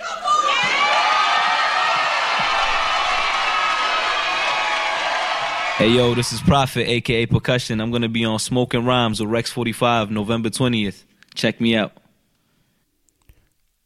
Hey 5.78 5.90
yo, 5.90 6.14
this 6.14 6.32
is 6.32 6.40
Prophet, 6.42 6.88
aka 6.88 7.26
Percussion. 7.26 7.82
I'm 7.82 7.90
gonna 7.90 8.10
be 8.10 8.24
on 8.26 8.38
Smoking 8.38 8.86
Rhymes 8.86 9.22
with 9.22 9.30
Rex 9.32 9.50
45, 9.50 10.12
November 10.12 10.50
20th. 10.52 11.06
Check 11.34 11.60
me 11.60 11.76
out. 11.76 11.94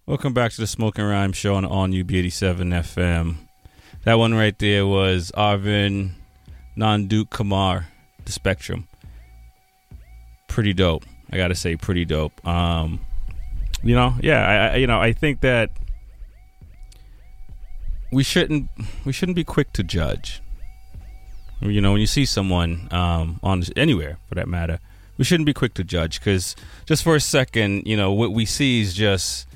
Welcome 0.05 0.33
back 0.33 0.51
to 0.51 0.59
the 0.59 0.67
Smoking 0.67 1.05
Rhymes 1.05 1.37
Show 1.37 1.55
on 1.55 1.63
on 1.63 1.93
UB87 1.93 2.73
FM. 2.73 3.37
That 4.03 4.15
one 4.15 4.33
right 4.33 4.59
there 4.59 4.85
was 4.85 5.31
Arvin 5.37 6.11
Nanduk 6.75 7.29
Kamar, 7.29 7.87
The 8.25 8.33
Spectrum. 8.33 8.89
Pretty 10.53 10.73
dope. 10.73 11.03
I 11.31 11.37
gotta 11.37 11.55
say, 11.55 11.75
pretty 11.75 12.05
dope. 12.05 12.45
Um, 12.47 12.99
you 13.81 13.95
know, 13.95 14.13
yeah, 14.21 14.47
I, 14.47 14.55
I, 14.55 14.75
you 14.75 14.85
know, 14.85 15.01
I 15.01 15.11
think 15.11 15.41
that 15.41 15.71
we 18.11 18.21
shouldn't 18.21 18.69
we 19.03 19.13
shouldn't 19.13 19.35
be 19.35 19.43
quick 19.43 19.73
to 19.73 19.81
judge. 19.81 20.43
You 21.59 21.81
know, 21.81 21.91
when 21.91 22.01
you 22.01 22.05
see 22.05 22.25
someone 22.25 22.87
um, 22.91 23.39
on 23.41 23.63
anywhere 23.75 24.19
for 24.29 24.35
that 24.35 24.47
matter, 24.47 24.77
we 25.17 25.25
shouldn't 25.25 25.47
be 25.47 25.55
quick 25.55 25.73
to 25.73 25.83
judge 25.83 26.19
because 26.19 26.55
just 26.85 27.01
for 27.01 27.15
a 27.15 27.19
second, 27.19 27.87
you 27.87 27.97
know, 27.97 28.11
what 28.11 28.31
we 28.31 28.45
see 28.45 28.79
is 28.79 28.93
just 28.93 29.47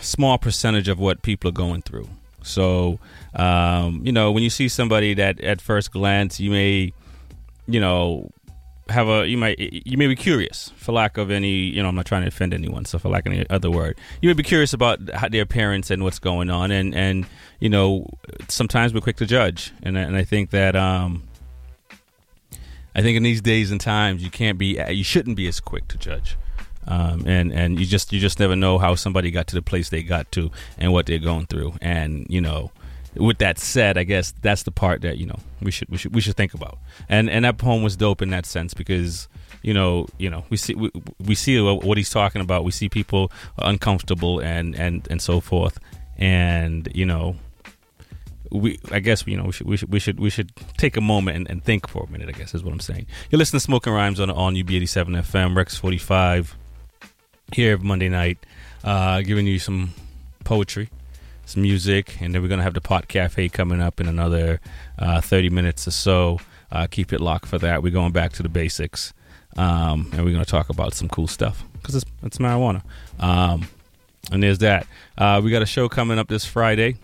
small 0.00 0.38
percentage 0.38 0.88
of 0.88 0.98
what 0.98 1.20
people 1.20 1.50
are 1.50 1.52
going 1.52 1.82
through. 1.82 2.08
So, 2.42 2.98
um, 3.34 4.00
you 4.06 4.12
know, 4.12 4.32
when 4.32 4.42
you 4.42 4.48
see 4.48 4.68
somebody 4.68 5.12
that 5.12 5.38
at 5.42 5.60
first 5.60 5.92
glance 5.92 6.40
you 6.40 6.50
may, 6.50 6.94
you 7.66 7.78
know, 7.78 8.30
have 8.88 9.08
a 9.08 9.26
you 9.26 9.36
might 9.36 9.58
you 9.58 9.98
may 9.98 10.06
be 10.06 10.14
curious 10.14 10.70
for 10.76 10.92
lack 10.92 11.16
of 11.16 11.30
any 11.30 11.50
you 11.50 11.82
know 11.82 11.88
I'm 11.88 11.96
not 11.96 12.06
trying 12.06 12.22
to 12.22 12.28
offend 12.28 12.54
anyone 12.54 12.84
so 12.84 12.98
for 12.98 13.08
lack 13.08 13.26
of 13.26 13.32
any 13.32 13.48
other 13.50 13.70
word. 13.70 13.98
You 14.20 14.28
may 14.28 14.34
be 14.34 14.42
curious 14.42 14.72
about 14.72 15.10
how 15.10 15.28
their 15.28 15.42
appearance 15.42 15.90
and 15.90 16.04
what's 16.04 16.18
going 16.18 16.50
on 16.50 16.70
and 16.70 16.94
and 16.94 17.26
you 17.58 17.68
know 17.68 18.08
sometimes 18.48 18.94
we're 18.94 19.00
quick 19.00 19.16
to 19.16 19.26
judge 19.26 19.72
and 19.82 19.96
and 19.96 20.16
I 20.16 20.24
think 20.24 20.50
that 20.50 20.76
um 20.76 21.24
I 22.94 23.02
think 23.02 23.16
in 23.16 23.22
these 23.22 23.42
days 23.42 23.70
and 23.70 23.80
times 23.80 24.22
you 24.22 24.30
can't 24.30 24.56
be 24.56 24.80
you 24.90 25.04
shouldn't 25.04 25.36
be 25.36 25.46
as 25.48 25.60
quick 25.60 25.88
to 25.88 25.98
judge. 25.98 26.36
Um, 26.88 27.24
and 27.26 27.52
and 27.52 27.80
you 27.80 27.84
just 27.84 28.12
you 28.12 28.20
just 28.20 28.38
never 28.38 28.54
know 28.54 28.78
how 28.78 28.94
somebody 28.94 29.30
got 29.32 29.48
to 29.48 29.56
the 29.56 29.62
place 29.62 29.88
they 29.88 30.04
got 30.04 30.30
to 30.32 30.52
and 30.78 30.92
what 30.92 31.06
they're 31.06 31.18
going 31.18 31.46
through. 31.46 31.74
And 31.82 32.26
you 32.30 32.40
know 32.40 32.70
with 33.16 33.38
that 33.38 33.58
said, 33.58 33.96
I 33.98 34.04
guess 34.04 34.32
that's 34.42 34.64
the 34.64 34.70
part 34.70 35.02
that 35.02 35.18
you 35.18 35.26
know 35.26 35.38
we 35.60 35.70
should 35.70 35.88
we 35.88 35.98
should 35.98 36.14
we 36.14 36.20
should 36.20 36.36
think 36.36 36.54
about. 36.54 36.78
And 37.08 37.28
and 37.30 37.44
that 37.44 37.58
poem 37.58 37.82
was 37.82 37.96
dope 37.96 38.22
in 38.22 38.30
that 38.30 38.46
sense 38.46 38.74
because 38.74 39.28
you 39.62 39.74
know 39.74 40.06
you 40.18 40.30
know 40.30 40.44
we 40.50 40.56
see 40.56 40.74
we, 40.74 40.90
we 41.24 41.34
see 41.34 41.60
what 41.60 41.96
he's 41.96 42.10
talking 42.10 42.40
about. 42.42 42.64
We 42.64 42.72
see 42.72 42.88
people 42.88 43.30
uncomfortable 43.58 44.40
and 44.40 44.74
and 44.74 45.06
and 45.10 45.20
so 45.20 45.40
forth. 45.40 45.78
And 46.18 46.88
you 46.94 47.06
know 47.06 47.36
we 48.50 48.78
I 48.90 49.00
guess 49.00 49.26
you 49.26 49.36
know 49.36 49.44
we 49.44 49.52
should 49.52 49.66
we 49.66 49.76
should 49.76 49.90
we 49.90 49.98
should, 49.98 50.20
we 50.20 50.30
should 50.30 50.52
take 50.76 50.96
a 50.96 51.00
moment 51.00 51.36
and, 51.36 51.50
and, 51.50 51.64
think 51.64 51.88
for 51.88 52.04
a 52.04 52.10
minute. 52.10 52.28
I 52.28 52.32
guess 52.32 52.54
is 52.54 52.62
what 52.62 52.72
I'm 52.72 52.80
saying. 52.80 53.06
You're 53.30 53.38
listening 53.38 53.60
to 53.60 53.64
Smoking 53.64 53.92
Rhymes 53.92 54.20
on 54.20 54.30
on 54.30 54.54
UB87 54.54 55.22
FM 55.22 55.56
Rex 55.56 55.76
45 55.76 56.56
here 57.52 57.72
every 57.72 57.86
Monday 57.86 58.08
night, 58.08 58.38
uh, 58.84 59.20
giving 59.22 59.46
you 59.46 59.58
some 59.58 59.92
poetry 60.44 60.90
some 61.46 61.62
music, 61.62 62.20
and 62.20 62.34
then 62.34 62.42
we're 62.42 62.48
gonna 62.48 62.62
have 62.62 62.74
the 62.74 62.80
Pot 62.82 63.08
Cafe 63.08 63.48
coming 63.48 63.80
up 63.80 64.00
in 64.00 64.08
another 64.08 64.60
uh, 64.98 65.22
30 65.22 65.48
minutes 65.48 65.88
or 65.88 65.92
so. 65.92 66.38
Uh, 66.70 66.86
keep 66.90 67.12
it 67.12 67.20
locked 67.20 67.46
for 67.46 67.58
that. 67.58 67.82
We're 67.82 67.92
going 67.92 68.12
back 68.12 68.32
to 68.34 68.42
the 68.42 68.48
basics, 68.50 69.14
um, 69.56 70.10
and 70.12 70.24
we're 70.24 70.32
gonna 70.32 70.44
talk 70.44 70.68
about 70.68 70.92
some 70.92 71.08
cool 71.08 71.28
stuff 71.28 71.64
because 71.80 71.94
it's, 71.94 72.04
it's 72.22 72.38
marijuana. 72.38 72.82
Um, 73.18 73.68
and 74.30 74.42
there's 74.42 74.58
that. 74.58 74.86
Uh, 75.16 75.40
we 75.42 75.50
got 75.50 75.62
a 75.62 75.66
show 75.66 75.88
coming 75.88 76.18
up 76.18 76.28
this 76.28 76.44
Friday. 76.44 76.96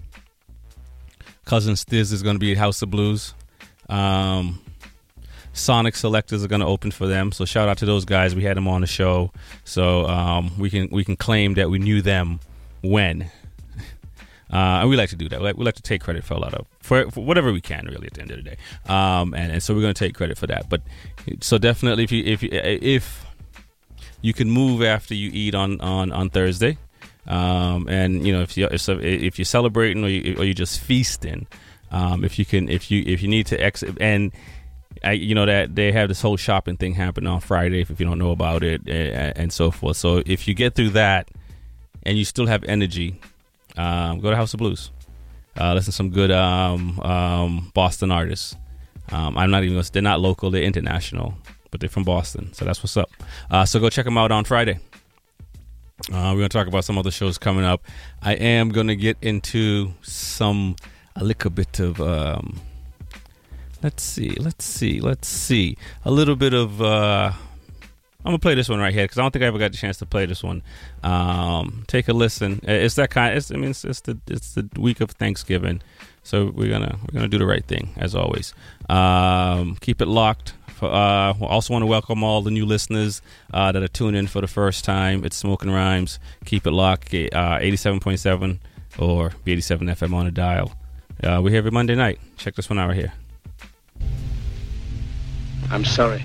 Cousin 1.44 1.74
Stizz 1.74 2.12
is 2.12 2.22
gonna 2.22 2.38
be 2.38 2.52
at 2.52 2.58
House 2.58 2.82
of 2.82 2.90
Blues. 2.90 3.32
Um, 3.88 4.60
Sonic 5.52 5.94
Selectors 5.96 6.42
are 6.42 6.48
going 6.48 6.60
to 6.62 6.66
open 6.66 6.90
for 6.90 7.06
them. 7.06 7.30
So 7.30 7.44
shout 7.44 7.68
out 7.68 7.76
to 7.78 7.84
those 7.84 8.06
guys. 8.06 8.34
We 8.34 8.44
had 8.44 8.56
them 8.56 8.66
on 8.66 8.80
the 8.80 8.86
show, 8.86 9.32
so 9.64 10.06
um, 10.06 10.58
we 10.58 10.70
can 10.70 10.88
we 10.90 11.04
can 11.04 11.16
claim 11.16 11.54
that 11.54 11.68
we 11.68 11.78
knew 11.78 12.00
them 12.00 12.40
when 12.82 13.30
uh, 14.52 14.80
and 14.80 14.90
we 14.90 14.96
like 14.96 15.10
to 15.10 15.16
do 15.16 15.28
that. 15.28 15.40
We 15.40 15.46
like, 15.46 15.56
we 15.56 15.64
like, 15.64 15.74
to 15.76 15.82
take 15.82 16.02
credit 16.02 16.24
for 16.24 16.34
a 16.34 16.38
lot 16.38 16.54
of 16.54 16.66
for, 16.80 17.10
for, 17.10 17.24
whatever 17.24 17.52
we 17.52 17.60
can, 17.60 17.86
really, 17.86 18.06
at 18.06 18.14
the 18.14 18.20
end 18.22 18.30
of 18.30 18.36
the 18.36 18.42
day. 18.42 18.56
Um, 18.86 19.34
and, 19.34 19.52
and 19.52 19.62
so 19.62 19.74
we're 19.74 19.80
going 19.80 19.94
to 19.94 20.04
take 20.04 20.14
credit 20.14 20.36
for 20.36 20.46
that. 20.46 20.68
But 20.68 20.82
so 21.40 21.58
definitely, 21.58 22.04
if 22.04 22.12
you 22.12 22.24
if 22.24 22.42
you, 22.42 22.50
if 22.52 23.24
you 24.20 24.32
can 24.34 24.50
move 24.50 24.82
after 24.82 25.14
you 25.14 25.30
eat 25.32 25.54
on 25.54 25.80
on 25.80 26.12
on 26.12 26.30
Thursday, 26.30 26.76
Um, 27.26 27.88
and 27.88 28.26
you 28.26 28.32
know, 28.32 28.42
if 28.42 28.56
you 28.56 28.68
if, 28.70 29.38
you're 29.38 29.44
celebrating 29.44 30.04
or 30.04 30.08
you 30.08 30.36
or 30.38 30.44
you're 30.44 30.54
just 30.54 30.80
feasting, 30.80 31.46
um, 31.90 32.24
if 32.24 32.38
you 32.38 32.44
can, 32.44 32.68
if 32.68 32.90
you 32.90 33.04
if 33.06 33.22
you 33.22 33.28
need 33.28 33.46
to 33.46 33.60
exit 33.60 33.96
and. 34.00 34.32
I, 35.04 35.12
you 35.12 35.34
know 35.34 35.46
that 35.46 35.74
they 35.74 35.90
have 35.90 36.08
this 36.08 36.20
whole 36.20 36.36
shopping 36.36 36.76
thing 36.76 36.94
happening 36.94 37.26
on 37.26 37.40
Friday 37.40 37.80
if, 37.80 37.90
if 37.90 37.98
you 37.98 38.06
don't 38.06 38.18
know 38.18 38.30
about 38.30 38.62
it 38.62 38.86
and, 38.86 39.36
and 39.36 39.52
so 39.52 39.72
forth. 39.72 39.96
So 39.96 40.22
if 40.26 40.46
you 40.46 40.54
get 40.54 40.74
through 40.74 40.90
that 40.90 41.28
and 42.04 42.16
you 42.16 42.24
still 42.24 42.46
have 42.46 42.62
energy, 42.64 43.18
um, 43.76 44.20
go 44.20 44.30
to 44.30 44.36
House 44.36 44.54
of 44.54 44.58
Blues. 44.58 44.90
Uh, 45.58 45.74
listen 45.74 45.90
to 45.90 45.96
some 45.96 46.10
good 46.10 46.30
um, 46.30 46.98
um, 47.00 47.70
Boston 47.74 48.10
artists. 48.10 48.56
Um, 49.10 49.36
I'm 49.36 49.50
not 49.50 49.64
even 49.64 49.82
they're 49.92 50.02
not 50.02 50.20
local, 50.20 50.50
they're 50.50 50.62
international, 50.62 51.34
but 51.70 51.80
they're 51.80 51.90
from 51.90 52.04
Boston, 52.04 52.52
so 52.54 52.64
that's 52.64 52.82
what's 52.82 52.96
up. 52.96 53.10
Uh, 53.50 53.64
so 53.64 53.78
go 53.78 53.90
check 53.90 54.04
them 54.04 54.16
out 54.16 54.32
on 54.32 54.44
Friday. 54.44 54.78
Uh, 56.10 56.32
we're 56.32 56.40
gonna 56.40 56.48
talk 56.48 56.66
about 56.66 56.84
some 56.84 56.98
other 56.98 57.10
shows 57.10 57.38
coming 57.38 57.64
up. 57.64 57.84
I 58.22 58.34
am 58.34 58.70
gonna 58.70 58.96
get 58.96 59.18
into 59.20 59.92
some 60.02 60.76
a 61.16 61.24
little 61.24 61.50
bit 61.50 61.78
of 61.80 62.00
um, 62.00 62.60
let's 63.82 64.02
see, 64.02 64.30
let's 64.30 64.64
see, 64.64 65.00
let's 65.00 65.28
see 65.28 65.76
a 66.04 66.10
little 66.10 66.36
bit 66.36 66.54
of. 66.54 66.80
I'm 68.24 68.30
gonna 68.30 68.38
play 68.38 68.54
this 68.54 68.68
one 68.68 68.78
right 68.78 68.92
here 68.92 69.04
because 69.04 69.18
I 69.18 69.22
don't 69.22 69.32
think 69.32 69.42
I 69.42 69.46
ever 69.46 69.58
got 69.58 69.72
the 69.72 69.78
chance 69.78 69.98
to 69.98 70.06
play 70.06 70.26
this 70.26 70.42
one. 70.44 70.62
Um, 71.02 71.84
take 71.88 72.08
a 72.08 72.12
listen. 72.12 72.60
It's 72.62 72.94
that 72.94 73.10
kind. 73.10 73.36
It's, 73.36 73.50
I 73.50 73.56
mean, 73.56 73.70
it's, 73.70 73.84
it's 73.84 74.00
the 74.00 74.18
it's 74.28 74.54
the 74.54 74.68
week 74.78 75.00
of 75.00 75.10
Thanksgiving, 75.10 75.82
so 76.22 76.52
we're 76.54 76.70
gonna 76.70 76.98
we're 77.00 77.14
gonna 77.14 77.28
do 77.28 77.38
the 77.38 77.46
right 77.46 77.64
thing 77.64 77.90
as 77.96 78.14
always. 78.14 78.54
Um, 78.88 79.76
keep 79.80 80.00
it 80.00 80.06
locked. 80.06 80.54
Uh, 80.80 81.34
we 81.40 81.46
also 81.46 81.72
want 81.72 81.82
to 81.82 81.86
welcome 81.86 82.24
all 82.24 82.42
the 82.42 82.50
new 82.50 82.66
listeners 82.66 83.22
uh, 83.52 83.70
that 83.70 83.82
are 83.82 83.88
tuning 83.88 84.18
in 84.18 84.26
for 84.26 84.40
the 84.40 84.48
first 84.48 84.84
time. 84.84 85.24
It's 85.24 85.36
Smoking 85.36 85.70
Rhymes. 85.70 86.18
Keep 86.44 86.66
it 86.66 86.72
locked. 86.72 87.14
Uh, 87.14 87.58
87.7 87.60 88.58
or 88.98 89.30
B87 89.46 89.80
FM 89.82 90.12
on 90.12 90.24
the 90.24 90.32
dial. 90.32 90.72
Uh, 91.22 91.40
we're 91.42 91.50
here 91.50 91.58
every 91.58 91.70
Monday 91.70 91.94
night. 91.94 92.18
Check 92.36 92.56
this 92.56 92.68
one 92.68 92.80
out 92.80 92.88
right 92.88 92.96
here. 92.96 93.12
I'm 95.70 95.84
sorry. 95.84 96.24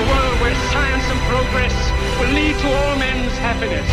a 0.00 0.04
world 0.12 0.36
where 0.40 0.56
science 0.72 1.06
and 1.12 1.20
progress 1.28 1.76
will 2.18 2.32
lead 2.32 2.56
to 2.62 2.68
all 2.78 2.96
men's 2.96 3.36
happiness. 3.38 3.90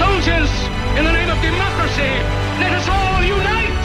Soldiers, 0.00 0.52
in 0.98 1.04
the 1.04 1.12
name 1.12 1.28
of 1.28 1.38
democracy, 1.42 2.12
let 2.62 2.72
us 2.78 2.86
all 2.88 3.22
unite! 3.38 3.80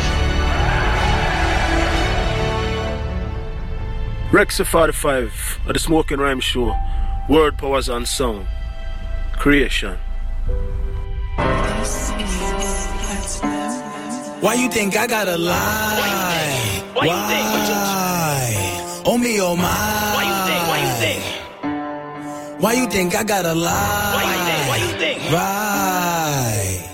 Rex 4.31 4.59
45 4.59 5.59
of 5.67 5.73
the 5.73 5.79
Smoking 5.79 6.19
Rhyme 6.19 6.39
Show. 6.39 6.75
Word 7.29 7.57
Powers 7.57 7.89
on 7.89 8.05
Sound. 8.05 8.47
Creation. 9.33 9.97
Why 14.41 14.53
you 14.53 14.69
think 14.69 14.95
I 14.95 15.07
gotta 15.07 15.37
lie? 15.37 16.83
Why? 16.93 17.07
Why? 17.07 19.03
Oh 19.05 19.17
me, 19.17 19.41
oh 19.41 19.55
my. 19.55 20.04
Why 22.65 22.73
you 22.73 22.87
think? 22.87 23.13
Why 23.13 23.19
you 23.19 23.27
think? 23.27 23.29
Why 23.29 23.29
you 23.29 23.29
think 23.29 23.29
I 23.29 23.43
gotta 23.43 23.53
lie? 23.53 24.13
Why 24.15 24.25
you 24.25 24.41
think? 24.49 24.69
Why 24.69 24.77
you 24.77 24.97
think? 24.97 25.19
Right. 25.31 26.89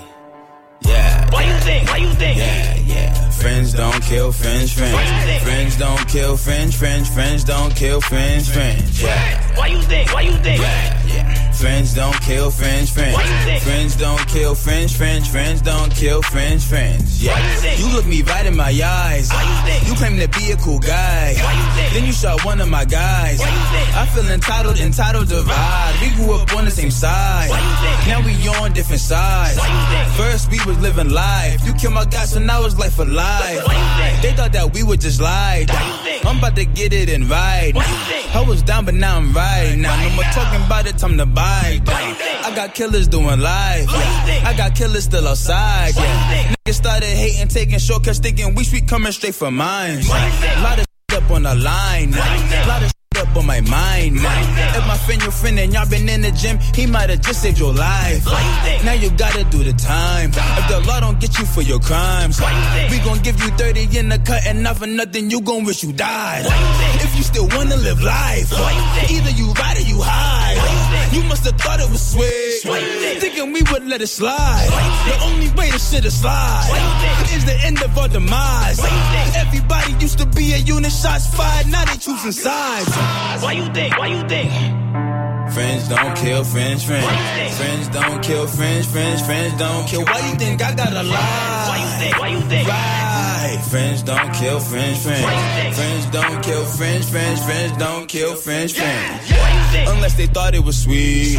Yeah. 0.81 1.31
Why 1.31 1.43
you 1.43 1.59
think? 1.61 1.89
Why 1.89 1.97
you 1.97 2.13
think? 2.13 2.37
Yeah, 2.37 2.75
yeah. 2.75 3.29
Friends 3.29 3.73
don't 3.73 4.03
kill 4.03 4.31
friends, 4.33 4.73
friends. 4.73 5.43
Friends 5.43 5.77
don't 5.77 6.07
kill 6.09 6.35
friends, 6.35 6.75
friends. 6.75 7.07
Friends 7.09 7.43
don't 7.45 7.73
kill 7.73 8.01
friends, 8.01 8.49
friends. 8.49 9.01
Yeah. 9.01 9.57
Why 9.57 9.67
you 9.67 9.81
think? 9.83 10.13
Why 10.13 10.21
you 10.23 10.33
think? 10.43 10.59
Yeah, 10.61 11.07
yeah. 11.07 11.40
Friends 11.61 11.93
don't 11.93 12.19
kill 12.21 12.49
friends, 12.49 12.89
friends. 12.89 13.13
Why 13.15 13.21
you 13.21 13.45
think? 13.45 13.61
Friends 13.61 13.95
don't 13.95 14.27
kill 14.27 14.55
friends, 14.55 14.97
friends. 14.97 15.27
Friends 15.27 15.61
don't 15.61 15.93
kill 15.93 16.23
friends, 16.23 16.65
friends. 16.67 17.23
Yeah. 17.23 17.37
You? 17.77 17.85
You 17.85 17.93
look 17.93 18.07
me 18.07 18.23
right 18.23 18.47
in 18.47 18.55
my 18.55 18.73
eyes. 18.83 19.29
You? 19.29 19.91
You 19.91 19.93
claim 19.93 20.17
to 20.17 20.27
be 20.39 20.53
a 20.53 20.57
cool 20.57 20.79
guy. 20.79 21.37
You? 21.37 21.93
Then 21.93 22.07
you 22.07 22.13
shot 22.13 22.43
one 22.43 22.59
of 22.61 22.67
my 22.67 22.83
guys. 22.83 23.37
Why 23.37 23.45
you 23.45 23.65
think? 23.77 23.95
I 23.95 24.07
feel 24.07 24.27
entitled, 24.31 24.79
entitled 24.79 25.27
to 25.29 25.43
ride. 25.43 25.93
We 26.01 26.09
grew 26.15 26.33
up 26.33 26.51
on 26.55 26.65
the 26.65 26.71
same 26.71 26.89
side. 26.89 27.51
Why 27.51 27.59
you 27.61 27.75
think? 27.85 28.07
Now 28.07 28.25
we 28.25 28.33
on 28.57 28.73
different 28.73 29.01
sides. 29.01 29.55
Why 29.59 29.67
you 29.69 29.95
think? 29.95 30.17
First 30.17 30.49
we 30.49 30.57
was 30.65 30.79
living 30.79 31.11
life. 31.11 31.63
You 31.63 31.75
killed 31.75 31.93
my 31.93 32.05
guy, 32.05 32.25
so 32.25 32.39
now 32.39 32.65
it's 32.65 32.75
life 32.79 32.95
for 32.95 33.05
life. 33.05 33.61
Why 33.67 33.77
you 33.77 33.89
think? 34.01 34.21
They 34.23 34.33
thought 34.33 34.53
that 34.53 34.73
we 34.73 34.81
would 34.81 34.99
just 34.99 35.21
lie. 35.21 35.65
Why 35.69 35.85
you 35.85 36.03
think? 36.09 36.25
I'm 36.25 36.39
about 36.39 36.55
to 36.55 36.65
get 36.65 36.91
it 36.91 37.07
and 37.09 37.29
ride. 37.29 37.73
I 37.77 38.43
was 38.47 38.63
down, 38.63 38.85
but 38.85 38.95
now 38.95 39.17
I'm 39.17 39.31
right. 39.31 39.75
Now 39.77 39.95
no 40.01 40.09
more 40.15 40.23
talking 40.33 40.65
about 40.65 40.87
it, 40.87 40.97
time 40.97 41.17
to 41.17 41.27
buy. 41.27 41.50
I 41.53 42.55
got 42.55 42.73
killers 42.75 43.07
doing 43.07 43.39
live. 43.39 43.85
Yeah. 43.89 44.49
I 44.49 44.53
got 44.57 44.75
killers 44.75 45.05
still 45.05 45.27
outside. 45.27 45.93
Yeah. 45.95 46.53
Niggas 46.65 46.73
started 46.73 47.05
hating, 47.05 47.47
taking 47.47 47.79
shortcuts, 47.79 48.19
thinking 48.19 48.55
we 48.55 48.63
sweet 48.63 48.87
coming 48.87 49.11
straight 49.11 49.35
for 49.35 49.51
mine. 49.51 49.99
You? 50.01 50.09
Lot 50.09 50.79
of 50.79 50.85
up 51.13 51.31
on 51.31 51.43
the 51.43 51.55
line. 51.55 52.11
Why 52.11 52.35
you? 52.35 52.67
Lot 52.67 52.83
of 52.83 52.91
up 53.17 53.35
on 53.35 53.45
my 53.45 53.61
mind. 53.61 54.15
now. 54.15 54.77
If 54.77 54.87
my 54.87 54.97
friend 54.97 55.21
your 55.21 55.31
friend 55.31 55.59
and 55.59 55.73
y'all 55.73 55.87
been 55.89 56.07
in 56.09 56.21
the 56.21 56.31
gym, 56.31 56.57
he 56.73 56.87
might 56.87 57.09
have 57.09 57.21
just 57.21 57.41
saved 57.41 57.59
your 57.59 57.73
life. 57.73 58.25
Now 58.83 58.93
you 58.93 59.09
gotta 59.11 59.43
do 59.45 59.63
the 59.63 59.73
time. 59.73 60.31
If 60.33 60.67
the 60.69 60.79
law 60.87 60.99
don't 60.99 61.19
get 61.19 61.37
you 61.37 61.45
for 61.45 61.61
your 61.61 61.79
crimes, 61.79 62.39
we 62.89 62.99
gon' 62.99 63.19
give 63.19 63.39
you 63.41 63.49
30 63.51 63.97
in 63.97 64.09
the 64.09 64.19
cut 64.19 64.45
and 64.45 64.63
not 64.63 64.77
for 64.77 64.87
nothing, 64.87 65.29
you 65.29 65.41
gon' 65.41 65.63
wish 65.65 65.83
you 65.83 65.93
died. 65.93 66.45
If 67.05 67.15
you 67.15 67.23
still 67.23 67.47
wanna 67.49 67.75
live 67.77 68.01
life, 68.01 68.51
either 69.09 69.31
you 69.31 69.51
ride 69.53 69.77
or 69.77 69.81
you 69.81 69.99
hide. 70.01 70.80
You 71.11 71.23
must 71.23 71.43
have 71.45 71.57
thought 71.59 71.79
it 71.79 71.89
was 71.89 72.01
sweet. 72.13 72.61
Why 72.63 72.79
you 72.79 72.87
think? 73.01 73.19
Thinking 73.21 73.51
we 73.53 73.61
would 73.71 73.85
let 73.87 74.01
it 74.01 74.07
slide. 74.07 74.67
Why 74.71 74.81
you 74.87 74.93
think? 75.03 75.19
The 75.19 75.25
only 75.29 75.49
way 75.59 75.69
to 75.71 75.79
shit 75.79 76.05
is 76.05 76.19
slide 76.21 76.67
Why 76.71 76.79
you 76.79 76.93
think? 77.03 77.37
is 77.37 77.45
the 77.45 77.57
end 77.67 77.81
of 77.83 77.97
our 77.97 78.07
demise. 78.07 78.79
Everybody 79.35 79.93
used 79.99 80.19
to 80.19 80.25
be 80.25 80.53
a 80.53 80.57
unit, 80.57 80.91
shots 80.91 81.27
fired, 81.35 81.67
now 81.67 81.83
they 81.85 81.97
choosing 81.97 82.31
sides. 82.31 82.87
Why 83.43 83.53
you 83.53 83.67
think? 83.73 83.97
Why 83.97 84.07
you 84.07 84.21
think? 84.27 84.51
Friends 85.53 85.89
don't 85.89 86.15
kill 86.15 86.43
friends, 86.45 86.83
friends. 86.85 87.03
You 87.05 87.11
think? 87.35 87.53
Friends 87.59 87.87
don't 87.89 88.23
kill 88.23 88.47
friends, 88.47 88.85
friends. 88.89 89.21
Friends 89.21 89.53
don't 89.59 89.85
kill. 89.87 90.05
Why 90.05 90.29
you 90.31 90.35
think 90.37 90.61
I 90.61 90.73
gotta 90.73 91.03
lie? 91.03 91.67
Why 91.69 91.77
you 91.83 91.89
think? 91.99 92.19
Why 92.19 92.27
you 92.29 92.41
think? 92.51 92.67
Right. 93.55 93.65
Friends 93.65 94.03
don't 94.03 94.33
kill 94.33 94.59
friends, 94.59 95.03
friends. 95.03 95.75
Friends 95.75 96.05
don't 96.11 96.41
kill 96.43 96.65
friends, 96.65 97.09
friends. 97.09 97.43
Friends 97.43 97.77
don't 97.77 98.07
kill 98.07 98.35
friends, 98.35 98.73
friends. 98.73 99.31
Unless 99.89 100.15
they 100.15 100.27
thought 100.27 100.55
it 100.55 100.63
was 100.63 100.77
sweet. 100.81 101.37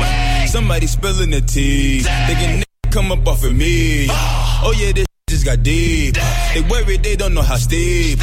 Somebody 0.49 0.87
spilling 0.87 1.31
the 1.31 1.41
tea. 1.41 2.01
Thinking 2.01 2.51
"N- 2.61 2.65
come 2.91 3.13
up 3.13 3.27
off 3.27 3.45
of 3.45 3.55
me. 3.55 4.09
Oh 4.11 4.75
yeah, 4.79 4.93
this 4.93 5.07
got 5.43 5.63
deep. 5.63 6.15
They 6.55 6.63
worry 6.63 6.97
they 6.97 7.17
don't 7.17 7.35
know 7.35 7.43
how 7.43 7.57
steep. 7.57 8.21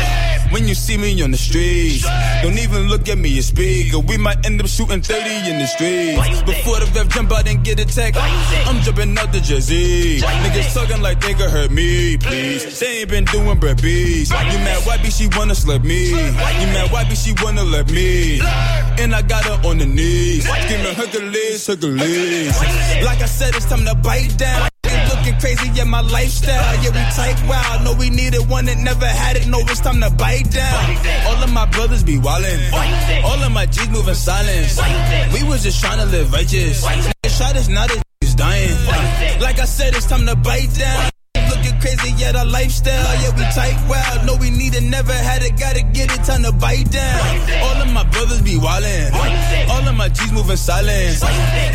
When 0.52 0.68
you 0.68 0.74
see 0.74 0.98
me 0.98 1.22
on 1.22 1.32
the 1.32 1.38
streets, 1.38 2.04
don't 2.42 2.58
even 2.58 2.90
look 2.90 3.08
at 3.08 3.18
me 3.18 3.36
and 3.36 3.44
speak. 3.44 3.94
Or 3.94 4.02
we 4.02 4.18
might 4.18 4.46
end 4.46 4.60
up 4.60 4.68
shooting 4.68 5.02
30 5.02 5.52
in 5.52 5.60
the 5.60 5.68
streets. 5.68 6.42
Before 6.44 6.80
the 6.80 6.92
rev 6.96 7.10
jump 7.10 7.32
out 7.32 7.48
and 7.48 7.64
get 7.64 7.80
attacked? 7.80 8.18
I'm 8.18 8.82
jumping 8.82 9.18
out 9.18 9.32
the 9.32 9.40
jersey. 9.42 10.20
Niggas 10.20 10.74
talking 10.74 11.02
like 11.02 11.20
they 11.22 11.34
could 11.34 11.50
hurt 11.50 11.72
me, 11.72 12.18
please. 12.18 12.80
They 12.80 13.02
ain't 13.02 13.10
been 13.10 13.26
doing 13.26 13.60
bread 13.60 13.82
bees. 13.82 14.32
You 14.32 14.60
mad 14.66 15.02
be 15.04 15.12
she 15.12 15.28
wanna 15.38 15.56
slap 15.56 15.84
me? 15.84 16.10
You 16.10 16.68
mad 16.74 17.10
be 17.10 17.16
she 17.16 17.34
wanna 17.44 17.64
let 17.64 17.92
me? 17.92 18.42
And 19.00 19.14
I 19.14 19.22
got 19.22 19.44
her 19.46 19.70
on 19.70 19.78
the 19.78 19.86
knees. 19.86 20.44
Screaming 20.44 20.96
think? 20.96 20.98
Hercules, 20.98 21.68
Hercules. 21.68 22.58
Why 22.58 22.66
you 22.66 22.80
think? 22.94 23.06
Like 23.06 23.22
I 23.22 23.26
said, 23.26 23.56
it's 23.56 23.66
time 23.66 23.86
to 23.86 23.96
bite 23.96 24.38
down. 24.38 24.69
Crazy, 25.40 25.70
yeah, 25.74 25.86
my 25.86 26.02
lifestyle. 26.02 26.76
Yeah, 26.84 26.92
we 26.92 27.02
tight 27.16 27.40
wild. 27.48 27.84
No, 27.84 27.94
we 27.94 28.10
needed 28.10 28.48
one 28.50 28.66
that 28.66 28.78
never 28.78 29.08
had 29.08 29.38
it. 29.38 29.48
No, 29.48 29.60
it's 29.60 29.80
time 29.80 30.02
to 30.02 30.10
bite 30.10 30.52
down. 30.52 30.98
All 31.28 31.42
of 31.44 31.52
my 31.52 31.66
brothers 31.68 32.04
be 32.04 32.18
wildin'. 32.18 33.24
All 33.24 33.42
of 33.42 33.52
my 33.52 33.66
G's 33.66 33.90
moving 33.90 34.14
silence. 34.14 34.80
We 35.34 35.44
was 35.48 35.64
just 35.64 35.80
trying 35.80 36.00
to 36.00 36.06
live 36.06 36.32
righteous. 36.34 36.84
Shot 37.28 37.56
is 37.56 37.68
dying. 38.36 38.76
Why 38.86 38.98
you 38.98 39.12
think? 39.20 39.42
Like 39.42 39.60
I 39.60 39.66
said, 39.66 39.96
it's 39.96 40.06
time 40.06 40.26
to 40.26 40.36
bite 40.36 40.74
down. 40.76 41.10
Crazy, 41.80 42.12
yeah, 42.18 42.34
the 42.34 42.44
lifestyle. 42.44 43.22
Yeah, 43.22 43.32
we 43.38 43.44
tight 43.56 43.80
wild. 43.88 44.26
No, 44.26 44.36
we 44.36 44.50
need 44.50 44.76
it, 44.76 44.84
never 44.84 45.14
had 45.14 45.44
it, 45.44 45.58
gotta 45.58 45.82
get 45.82 46.12
it, 46.12 46.26
time 46.26 46.44
to 46.44 46.52
bite 46.52 46.92
down. 46.92 47.40
All 47.64 47.82
of 47.82 47.94
my 47.94 48.04
brothers 48.04 48.42
be 48.42 48.56
wildin'. 48.56 49.14
All 49.70 49.88
of 49.88 49.96
my 49.96 50.10
G's 50.10 50.32
moving 50.34 50.58
silence. 50.58 51.24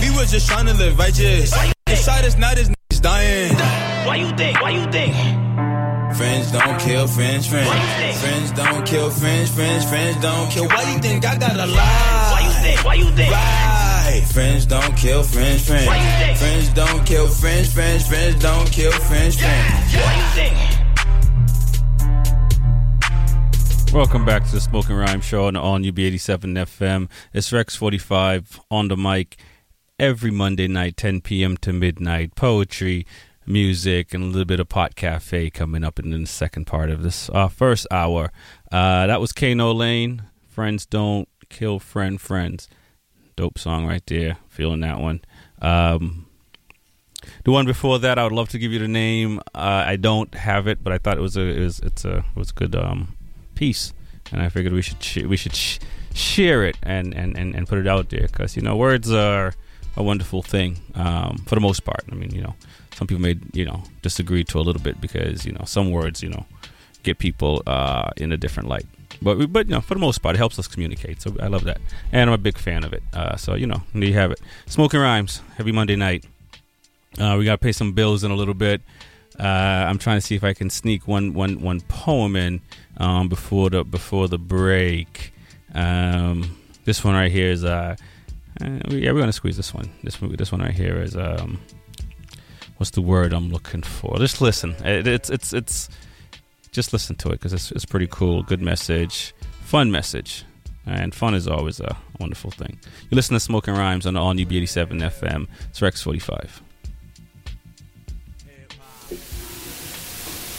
We 0.03 0.11
was 0.11 0.31
just 0.31 0.47
trying 0.47 0.67
to 0.67 0.75
live 0.75 0.99
righteous. 0.99 1.55
Shot 2.05 2.39
now 2.39 2.53
this 2.55 2.69
niggas 2.69 3.01
dying. 3.01 3.54
Why 4.95 5.01
you 5.01 5.11
think? 5.11 5.17
Why 5.17 5.25
you 5.25 6.07
think? 6.07 6.17
Friends 6.17 6.53
don't 6.53 6.79
kill 6.79 7.09
friends, 7.09 7.47
friends. 7.49 7.67
Why 7.67 7.75
you 7.75 7.81
think? 7.99 8.17
Friends 8.19 8.53
don't 8.53 8.87
kill 8.87 9.11
friends, 9.11 9.51
friends. 9.51 9.85
Friends 9.89 10.21
don't 10.23 10.51
kill. 10.51 10.69
Why 10.69 10.93
you 10.93 10.99
think 11.01 11.27
I 11.27 11.37
gotta 11.37 11.67
lie? 11.67 12.31
Why 12.33 12.41
you 12.47 12.53
think? 12.63 12.85
Why 12.85 12.95
you 12.95 13.11
think? 13.11 13.33
Right. 13.33 14.23
Friends 14.33 14.67
don't 14.67 14.97
kill 14.97 15.25
friends, 15.25 15.67
friends. 15.67 15.87
Why 15.89 15.97
you 15.97 16.11
think? 16.25 16.39
Friends 16.39 16.69
don't 16.75 17.05
kill 17.05 17.27
friends, 17.27 17.73
friends. 17.75 18.07
Friends 18.07 18.41
don't 18.41 18.71
kill 18.71 18.93
friends, 18.93 19.37
friends. 19.37 19.95
Why 19.97 20.15
you 20.15 20.27
think? 20.39 20.55
Welcome 23.93 24.25
back 24.25 24.45
to 24.45 24.53
the 24.53 24.61
Smoking 24.61 24.95
Rhyme 24.95 25.21
Show 25.21 25.47
on 25.47 25.57
on 25.57 25.83
UB87 25.83 26.55
FM. 26.55 27.09
It's 27.33 27.51
Rex45 27.51 28.61
on 28.71 28.87
the 28.87 28.97
mic 28.97 29.39
every 29.99 30.31
Monday 30.31 30.69
night, 30.69 30.97
10 30.97 31.21
p.m. 31.21 31.57
to 31.59 31.73
midnight. 31.73 32.37
Poetry, 32.37 33.07
music, 33.47 34.15
and 34.15 34.25
a 34.25 34.27
little 34.27 34.45
bit 34.45 34.61
of 34.61 34.69
pot 34.69 34.95
cafe 34.97 35.51
coming 35.51 35.85
up 35.85 35.99
in 35.99 36.11
the 36.11 36.27
second 36.27 36.67
part 36.67 36.91
of 36.91 37.03
this 37.03 37.31
uh, 37.31 37.49
first 37.49 37.87
hour. 37.91 38.31
Uh, 38.73 39.07
that 39.07 39.21
was 39.21 39.33
Kano 39.33 39.73
Lane. 39.73 40.25
Friends 40.49 40.87
don't 40.87 41.29
kill 41.49 41.79
friend 41.79 42.21
friends. 42.21 42.69
Dope 43.37 43.59
song 43.59 43.87
right 43.87 44.05
there. 44.07 44.39
Feeling 44.49 44.81
that 44.81 45.01
one. 45.01 45.21
Um, 45.61 46.27
the 47.45 47.51
one 47.51 47.67
before 47.67 47.99
that, 48.01 48.19
I 48.19 48.25
would 48.25 48.33
love 48.33 48.49
to 48.51 48.59
give 48.59 48.73
you 48.73 48.79
the 48.79 48.89
name. 48.89 49.41
Uh, 49.55 49.85
I 49.87 49.97
don't 49.97 50.35
have 50.35 50.67
it, 50.67 50.85
but 50.85 50.93
I 50.93 50.99
thought 50.99 51.17
it 51.17 51.23
was 51.23 51.37
a 51.37 51.43
it 51.43 51.61
was 51.61 51.81
it's 51.81 52.05
a 52.05 52.19
it 52.19 52.37
was 52.37 52.51
a 52.51 52.55
good 52.55 52.77
um, 52.77 53.17
piece, 53.55 53.93
and 54.31 54.43
I 54.43 54.49
figured 54.49 54.73
we 54.73 54.83
should 54.83 55.03
sh- 55.03 55.25
we 55.25 55.37
should 55.37 55.55
sh- 55.55 55.79
share 56.15 56.65
it 56.65 56.77
and, 56.83 57.13
and, 57.15 57.37
and, 57.37 57.55
and 57.55 57.67
put 57.67 57.79
it 57.79 57.89
out 57.89 58.11
there 58.11 58.27
because 58.31 58.57
you 58.57 58.63
know 58.63 58.77
words 58.77 59.11
are 59.13 59.55
a 59.97 60.03
wonderful 60.03 60.43
thing 60.43 60.79
um, 60.95 61.39
for 61.47 61.55
the 61.55 61.61
most 61.61 61.85
part. 61.85 62.05
I 62.11 62.15
mean, 62.15 62.31
you 62.35 62.43
know, 62.43 62.55
some 62.95 63.07
people 63.07 63.23
may 63.23 63.37
you 63.53 63.65
know 63.65 63.83
disagree 64.03 64.45
to 64.45 64.59
a 64.59 64.63
little 64.63 64.83
bit 64.83 65.01
because 65.01 65.45
you 65.45 65.53
know 65.53 65.65
some 65.65 65.91
words 65.91 66.23
you 66.23 66.29
know 66.29 66.47
get 67.03 67.19
people 67.19 67.63
uh, 67.67 68.11
in 68.17 68.33
a 68.33 68.37
different 68.37 68.69
light. 68.69 68.87
But 69.23 69.53
but 69.53 69.67
you 69.67 69.73
know, 69.73 69.81
for 69.81 69.95
the 69.95 70.01
most 70.01 70.19
part, 70.19 70.35
it 70.35 70.39
helps 70.39 70.59
us 70.59 70.67
communicate. 70.67 71.23
So 71.23 71.35
I 71.41 71.47
love 71.47 71.65
that, 71.65 71.79
and 72.13 72.29
I'm 72.29 72.35
a 72.35 72.39
big 72.39 72.59
fan 72.59 72.85
of 72.85 72.93
it. 72.93 73.03
Uh, 73.13 73.37
so 73.37 73.55
you 73.55 73.67
know, 73.67 73.83
there 73.95 74.05
you 74.05 74.15
have 74.15 74.31
it. 74.33 74.41
Smoking 74.67 75.01
rhymes 75.01 75.41
every 75.59 75.73
Monday 75.73 75.97
night. 75.97 76.25
Uh, 77.19 77.37
we 77.39 77.45
got 77.45 77.53
to 77.53 77.59
pay 77.59 77.73
some 77.73 77.93
bills 77.93 78.25
in 78.25 78.31
a 78.33 78.35
little 78.35 78.55
bit. 78.55 78.83
Uh, 79.39 79.43
I'm 79.89 79.99
trying 79.99 80.17
to 80.17 80.21
see 80.21 80.35
if 80.35 80.45
I 80.45 80.53
can 80.53 80.71
sneak 80.71 81.09
one, 81.09 81.33
one, 81.35 81.61
one 81.61 81.81
poem 81.83 82.37
in 82.37 82.61
um, 82.97 83.29
before 83.29 83.71
the 83.71 83.85
before 83.85 84.29
the 84.29 84.39
break. 84.39 85.33
Um, 85.75 86.57
this 86.85 87.05
one 87.05 87.15
right 87.15 87.31
here 87.31 87.51
is 87.51 87.65
uh, 87.65 87.97
uh, 88.61 88.79
yeah, 88.89 89.13
we're 89.13 89.21
gonna 89.21 89.33
squeeze 89.33 89.57
this 89.57 89.75
one. 89.75 89.91
This 90.03 90.21
one, 90.21 90.35
this 90.37 90.53
one 90.53 90.61
right 90.61 90.75
here 90.75 91.01
is 91.01 91.17
um, 91.17 91.61
what's 92.77 92.91
the 92.91 93.01
word 93.01 93.33
I'm 93.33 93.51
looking 93.51 93.83
for? 93.83 94.19
Just 94.19 94.41
listen. 94.41 94.73
It, 94.85 95.07
it's 95.07 95.31
it's 95.31 95.53
it's 95.53 95.89
just 96.73 96.93
listen 96.93 97.17
to 97.17 97.29
it 97.29 97.33
because 97.33 97.53
it's 97.53 97.71
it's 97.73 97.85
pretty 97.85 98.09
cool. 98.11 98.43
Good 98.43 98.61
message, 98.61 99.35
fun 99.63 99.91
message, 99.91 100.45
and 100.87 101.15
fun 101.15 101.35
is 101.35 101.47
always 101.47 101.81
a 101.81 101.97
wonderful 102.21 102.51
thing. 102.51 102.79
You 103.11 103.15
listen 103.15 103.35
to 103.35 103.41
Smoking 103.41 103.75
Rhymes 103.75 104.07
on 104.07 104.17
All 104.17 104.35
New 104.35 104.47
B87 104.47 105.01
FM. 105.01 105.49
It's 105.71 105.81
Rex 105.83 106.03
45. 106.03 106.63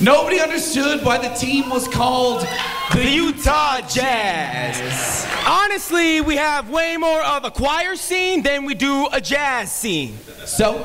Nobody 0.02 0.42
understood 0.42 1.06
why 1.06 1.18
the 1.26 1.34
team 1.36 1.70
was 1.70 1.88
called 1.88 2.46
the 2.94 3.10
Utah 3.10 3.80
Jazz. 3.88 5.26
Honestly, 5.48 6.20
we 6.20 6.36
have 6.36 6.70
way 6.70 6.98
more 6.98 7.24
of 7.24 7.46
a 7.46 7.52
choir 7.52 7.96
scene 7.96 8.44
than 8.44 8.66
we 8.66 8.74
do 8.76 9.08
a 9.14 9.22
jazz 9.22 9.72
scene. 9.72 10.18
So, 10.46 10.76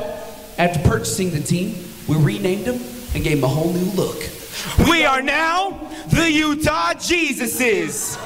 after 0.61 0.79
purchasing 0.87 1.31
the 1.31 1.41
team, 1.41 1.75
we 2.07 2.17
renamed 2.17 2.67
them 2.67 2.79
and 3.15 3.25
gave 3.25 3.41
them 3.41 3.45
a 3.45 3.49
whole 3.49 3.73
new 3.73 3.91
look. 3.93 4.23
We 4.91 5.05
are 5.05 5.23
now 5.23 5.91
the 6.11 6.31
Utah 6.31 6.93
Jesuses. 6.93 8.19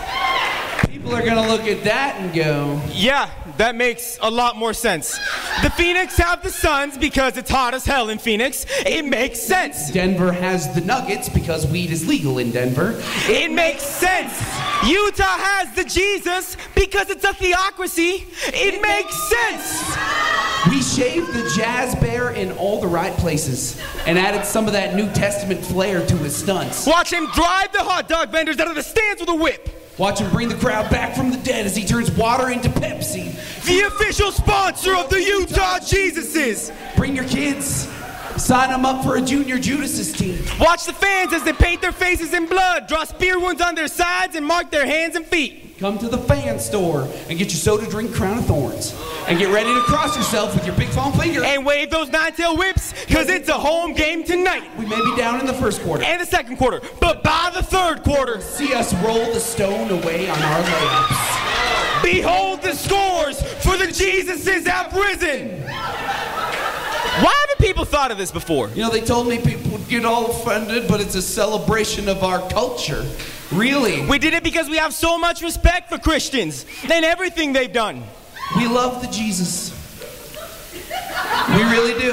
People 0.91 1.15
are 1.15 1.25
gonna 1.25 1.47
look 1.47 1.69
at 1.69 1.85
that 1.85 2.17
and 2.19 2.35
go, 2.35 2.81
Yeah, 2.91 3.31
that 3.59 3.77
makes 3.77 4.19
a 4.21 4.31
lot 4.31 4.57
more 4.57 4.73
sense. 4.73 5.19
The 5.63 5.71
Phoenix 5.71 6.17
have 6.17 6.43
the 6.43 6.51
Suns 6.51 6.99
because 6.99 7.37
it's 7.37 7.51
hot 7.51 7.75
as 7.75 7.85
hell 7.85 8.09
in 8.09 8.19
Phoenix. 8.19 8.67
It 8.85 9.05
makes 9.05 9.41
sense. 9.41 9.91
Denver 9.91 10.33
has 10.33 10.75
the 10.75 10.81
Nuggets 10.81 11.29
because 11.29 11.67
weed 11.67 11.91
is 11.91 12.07
legal 12.07 12.39
in 12.39 12.51
Denver. 12.51 13.01
It 13.27 13.53
makes 13.53 13.83
sense. 13.83 14.33
Utah 14.87 15.39
has 15.39 15.75
the 15.75 15.85
Jesus 15.85 16.57
because 16.75 17.11
it's 17.11 17.25
a 17.25 17.35
theocracy. 17.35 18.27
It 18.47 18.83
makes 18.83 19.15
sense. 19.29 19.97
We 20.69 20.83
shaved 20.83 21.33
the 21.33 21.49
jazz 21.55 21.95
bear 21.97 22.31
in 22.31 22.53
all 22.53 22.81
the 22.81 22.87
right 22.87 23.13
places 23.19 23.81
and 24.07 24.19
added 24.19 24.45
some 24.45 24.67
of 24.67 24.73
that 24.73 24.95
New 24.95 25.11
Testament 25.13 25.65
flair 25.65 26.05
to 26.07 26.17
his 26.17 26.35
stunts. 26.35 26.87
Watch 26.87 27.13
him 27.13 27.27
drive 27.33 27.73
the 27.73 27.83
hot 27.83 28.09
dog 28.09 28.31
vendors 28.31 28.59
out 28.59 28.69
of 28.69 28.75
the 28.75 28.83
stands 28.83 29.21
with 29.21 29.29
a 29.29 29.35
whip. 29.35 29.84
Watch 29.97 30.19
him 30.19 30.31
bring 30.33 30.49
the 30.49 30.57
crowd 30.57 30.91
back 30.91 31.15
from 31.17 31.31
the 31.31 31.37
dead 31.39 31.67
as 31.67 31.77
he 31.77 31.85
turns 31.85 32.11
water 32.11 32.51
into 32.51 32.69
Pepsi. 32.69 33.33
The 33.65 33.83
official 33.83 34.33
sponsor 34.33 34.95
of 34.97 35.09
the 35.09 35.23
Utah 35.23 35.79
Jesuses. 35.79 36.73
Bring 36.97 37.15
your 37.15 37.27
kids. 37.27 37.89
Sign 38.37 38.71
them 38.71 38.85
up 38.85 39.05
for 39.05 39.17
a 39.17 39.21
junior 39.21 39.59
Judas's 39.59 40.13
team. 40.13 40.45
Watch 40.59 40.87
the 40.87 40.93
fans 40.93 41.33
as 41.33 41.45
they 41.45 41.53
paint 41.53 41.81
their 41.81 41.93
faces 41.93 42.35
in 42.35 42.47
blood, 42.47 42.89
draw 42.89 43.05
spear 43.05 43.39
wounds 43.39 43.63
on 43.63 43.77
their 43.77 43.87
sides, 43.87 44.35
and 44.35 44.45
mark 44.45 44.73
their 44.73 44.85
hands 44.85 45.15
and 45.15 45.25
feet. 45.25 45.64
Come 45.79 45.99
to 45.99 46.09
the 46.09 46.19
fan 46.19 46.61
store 46.61 47.09
and 47.29 47.37
get 47.37 47.51
your 47.51 47.59
soda 47.59 47.89
drink 47.91 48.15
Crown 48.15 48.39
of 48.39 48.47
Thorns. 48.47 48.95
And 49.27 49.39
get 49.41 49.53
ready 49.53 49.75
to 49.75 49.81
cross 49.81 50.17
yourself 50.17 50.55
with 50.55 50.65
your 50.65 50.77
big 50.77 50.89
foam 50.91 51.13
finger. 51.15 51.43
And 51.43 51.67
wave 51.67 51.91
those 51.91 52.11
nine-tail 52.11 52.57
whips, 52.57 52.95
because 53.07 53.29
it's 53.29 53.49
a 53.49 53.55
home 53.55 53.93
game 53.93 54.23
tonight. 54.23 54.71
We 54.79 54.87
may 54.87 55.01
be 55.01 55.17
down 55.17 55.41
in 55.41 55.47
the 55.47 55.55
first 55.55 55.83
quarter. 55.83 56.05
And 56.05 56.21
the 56.21 56.27
second 56.27 56.59
quarter. 56.59 56.81
But 57.01 57.25
by 57.25 57.51
the 57.53 57.63
third 57.63 58.05
quarter, 58.05 58.41
see 58.41 58.73
us 58.73 58.95
roll 59.03 59.33
the 59.33 59.41
stone 59.41 59.91
away 59.91 60.31
on 60.31 60.39
our 60.39 60.63
layups. 60.63 62.03
Behold 62.05 62.63
the 62.63 62.75
scores 62.75 63.43
for 63.65 63.77
the 63.77 63.87
Jesuses 63.87 64.67
have 64.69 64.95
risen. 64.95 65.61
Why 67.23 67.33
haven't 67.47 67.65
people 67.65 67.85
thought 67.85 68.11
of 68.11 68.19
this 68.19 68.33
before? 68.33 68.69
You 68.71 68.83
know, 68.83 68.91
they 68.91 69.01
told 69.01 69.29
me 69.29 69.39
people 69.39 69.71
would 69.71 69.89
get 69.89 70.05
all 70.05 70.33
offended, 70.33 70.89
but 70.89 71.01
it's 71.01 71.15
a 71.15 71.23
celebration 71.23 72.09
of 72.09 72.25
our 72.25 72.41
culture. 72.51 73.07
Really? 73.53 74.05
We 74.07 74.19
did 74.19 74.35
it 74.35 74.43
because 74.43 74.69
we 74.69 74.79
have 74.79 74.93
so 74.93 75.17
much 75.17 75.41
respect 75.41 75.89
for 75.89 75.99
Christians 75.99 76.67
and 76.91 77.05
everything 77.05 77.53
they've 77.53 77.73
done. 77.73 78.03
We 78.57 78.67
love 78.67 79.01
the 79.01 79.07
Jesus. 79.09 79.71
We 81.51 81.63
really 81.63 81.99
do. 82.01 82.13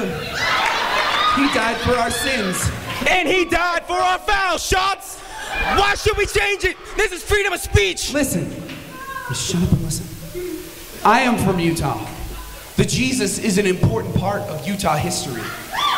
He 1.34 1.52
died 1.52 1.78
for 1.78 1.96
our 1.96 2.10
sins. 2.10 2.70
And 3.08 3.28
he 3.28 3.44
died 3.44 3.84
for 3.86 3.94
our 3.94 4.20
foul 4.20 4.58
shots. 4.58 5.18
Why 5.18 5.96
should 5.96 6.16
we 6.16 6.26
change 6.26 6.64
it? 6.64 6.76
This 6.96 7.10
is 7.10 7.24
freedom 7.24 7.52
of 7.52 7.60
speech. 7.60 8.12
Listen. 8.12 8.48
Shut 9.34 9.62
up 9.62 9.72
and 9.72 9.82
listen. 9.82 10.06
I 11.04 11.22
am 11.22 11.38
from 11.38 11.58
Utah. 11.58 12.06
The 12.76 12.84
Jesus 12.86 13.38
is 13.38 13.58
an 13.58 13.66
important 13.66 14.14
part 14.14 14.40
of 14.42 14.66
Utah 14.66 14.96
history. 14.96 15.42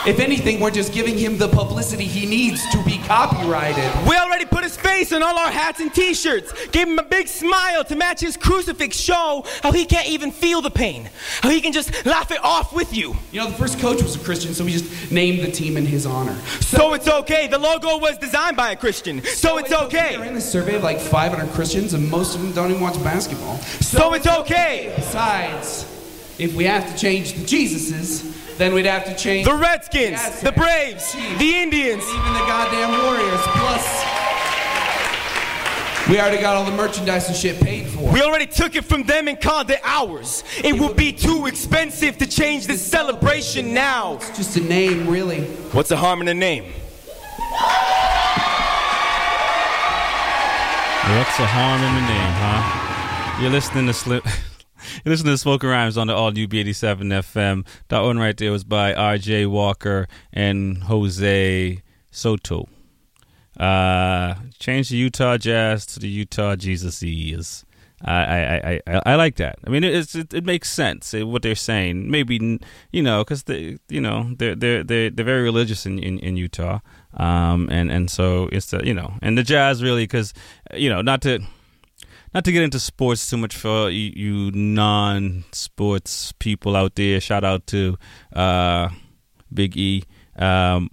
If 0.06 0.18
anything, 0.18 0.58
we're 0.58 0.72
just 0.72 0.92
giving 0.92 1.16
him 1.16 1.38
the 1.38 1.48
publicity 1.48 2.04
he 2.04 2.26
needs 2.26 2.68
to 2.72 2.82
be 2.82 2.98
copyrighted. 2.98 3.90
We 4.06 4.16
already 4.16 4.44
put 4.44 4.64
his 4.64 4.76
face 4.76 5.12
on 5.12 5.22
all 5.22 5.38
our 5.38 5.50
hats 5.50 5.78
and 5.78 5.94
t-shirts. 5.94 6.52
Gave 6.68 6.88
him 6.88 6.98
a 6.98 7.04
big 7.04 7.28
smile 7.28 7.84
to 7.84 7.94
match 7.94 8.20
his 8.20 8.36
crucifix 8.36 8.98
show 8.98 9.44
how 9.62 9.70
he 9.70 9.86
can't 9.86 10.08
even 10.08 10.32
feel 10.32 10.60
the 10.60 10.70
pain. 10.70 11.08
How 11.40 11.48
he 11.48 11.60
can 11.60 11.72
just 11.72 12.04
laugh 12.04 12.32
it 12.32 12.42
off 12.42 12.72
with 12.72 12.94
you. 12.94 13.16
You 13.30 13.40
know, 13.40 13.48
the 13.48 13.56
first 13.56 13.78
coach 13.78 14.02
was 14.02 14.16
a 14.16 14.18
Christian, 14.18 14.52
so 14.52 14.64
we 14.64 14.72
just 14.72 15.12
named 15.12 15.46
the 15.46 15.52
team 15.52 15.76
in 15.76 15.86
his 15.86 16.04
honor. 16.04 16.36
So, 16.60 16.92
it's 16.94 17.08
okay. 17.08 17.46
The 17.46 17.58
logo 17.58 17.96
was 17.98 18.18
designed 18.18 18.56
by 18.56 18.72
a 18.72 18.76
Christian. 18.76 19.22
So, 19.22 19.58
it's 19.58 19.72
okay. 19.72 20.18
We're 20.18 20.24
in 20.24 20.34
this 20.34 20.50
survey 20.50 20.74
of 20.74 20.82
like 20.82 20.98
500 20.98 21.50
Christians, 21.54 21.94
and 21.94 22.10
most 22.10 22.34
of 22.34 22.42
them 22.42 22.52
don't 22.52 22.70
even 22.70 22.82
watch 22.82 23.02
basketball. 23.04 23.58
So, 23.80 24.12
it's 24.12 24.26
okay. 24.26 24.92
Besides, 24.96 25.93
if 26.38 26.54
we 26.54 26.64
have 26.64 26.90
to 26.90 26.98
change 26.98 27.34
the 27.34 27.44
Jesuses, 27.44 28.56
then 28.58 28.74
we'd 28.74 28.86
have 28.86 29.04
to 29.04 29.14
change 29.16 29.46
the 29.46 29.54
Redskins, 29.54 30.40
the, 30.40 30.52
Braves, 30.52 31.12
the 31.38 31.56
Indians, 31.56 32.02
even 32.02 32.32
the 32.32 32.46
goddamn 32.46 33.04
Warriors. 33.04 33.40
Plus, 33.42 34.04
we 36.08 36.20
already 36.20 36.40
got 36.40 36.56
all 36.56 36.64
the 36.64 36.76
merchandise 36.76 37.28
and 37.28 37.36
shit 37.36 37.60
paid 37.60 37.86
for. 37.86 38.12
We 38.12 38.20
already 38.20 38.46
took 38.46 38.76
it 38.76 38.84
from 38.84 39.04
them 39.04 39.26
and 39.26 39.40
called 39.40 39.70
it 39.70 39.80
ours. 39.82 40.44
It 40.62 40.78
would 40.78 40.96
be 40.96 41.12
too 41.12 41.46
expensive 41.46 42.18
to 42.18 42.26
change 42.26 42.66
this 42.66 42.84
celebration 42.84 43.72
now. 43.72 44.16
It's 44.16 44.36
just 44.36 44.56
a 44.56 44.60
name, 44.60 45.08
really. 45.08 45.44
What's 45.72 45.88
the 45.88 45.96
harm 45.96 46.20
in 46.20 46.28
a 46.28 46.34
name? 46.34 46.64
What's 51.04 51.36
the 51.36 51.46
harm 51.46 51.82
in 51.82 51.94
the 51.94 52.00
name, 52.00 52.32
huh? 52.36 53.40
You're 53.42 53.50
listening 53.50 53.86
to 53.86 53.92
Slip. 53.92 54.24
You're 55.04 55.16
to 55.16 55.38
Smoking 55.38 55.70
Rhymes 55.70 55.96
on 55.96 56.08
the 56.08 56.14
all 56.14 56.30
new 56.30 56.46
B87 56.46 57.02
FM. 57.02 57.66
That 57.88 58.00
one 58.00 58.18
right 58.18 58.36
there 58.36 58.52
was 58.52 58.64
by 58.64 58.92
RJ 58.92 59.48
Walker 59.48 60.06
and 60.32 60.84
Jose 60.84 61.82
Soto. 62.10 62.68
Uh, 63.58 64.34
change 64.58 64.88
the 64.88 64.96
Utah 64.96 65.36
Jazz 65.36 65.86
to 65.86 66.00
the 66.00 66.08
Utah 66.08 66.56
Jesus 66.56 67.02
is. 67.02 67.64
I, 68.06 68.12
I, 68.12 68.80
I, 68.86 69.00
I 69.06 69.14
like 69.14 69.36
that. 69.36 69.56
I 69.66 69.70
mean, 69.70 69.82
it's, 69.82 70.14
it, 70.14 70.34
it 70.34 70.44
makes 70.44 70.70
sense 70.70 71.14
what 71.14 71.42
they're 71.42 71.54
saying. 71.54 72.10
Maybe 72.10 72.60
you 72.92 73.02
know, 73.02 73.24
because 73.24 73.44
they, 73.44 73.78
you 73.88 74.00
know, 74.00 74.34
they're 74.36 74.54
they're 74.54 74.84
they're, 74.84 75.08
they're 75.08 75.24
very 75.24 75.42
religious 75.42 75.86
in, 75.86 75.98
in, 75.98 76.18
in 76.18 76.36
Utah, 76.36 76.80
um, 77.14 77.68
and 77.70 77.90
and 77.90 78.10
so 78.10 78.50
it's 78.52 78.66
the 78.66 78.84
you 78.84 78.92
know, 78.92 79.14
and 79.22 79.38
the 79.38 79.42
Jazz 79.42 79.82
really 79.82 80.04
because 80.04 80.34
you 80.74 80.90
know, 80.90 81.00
not 81.00 81.22
to 81.22 81.40
not 82.34 82.44
to 82.44 82.52
get 82.52 82.62
into 82.62 82.80
sports 82.80 83.30
too 83.30 83.36
much 83.36 83.56
for 83.56 83.88
you, 83.90 84.50
non-sports 84.50 86.32
people 86.32 86.76
out 86.76 86.96
there. 86.96 87.20
Shout 87.20 87.44
out 87.44 87.66
to 87.68 87.96
uh, 88.32 88.88
Big 89.52 89.76
E. 89.76 90.02
Um, 90.36 90.90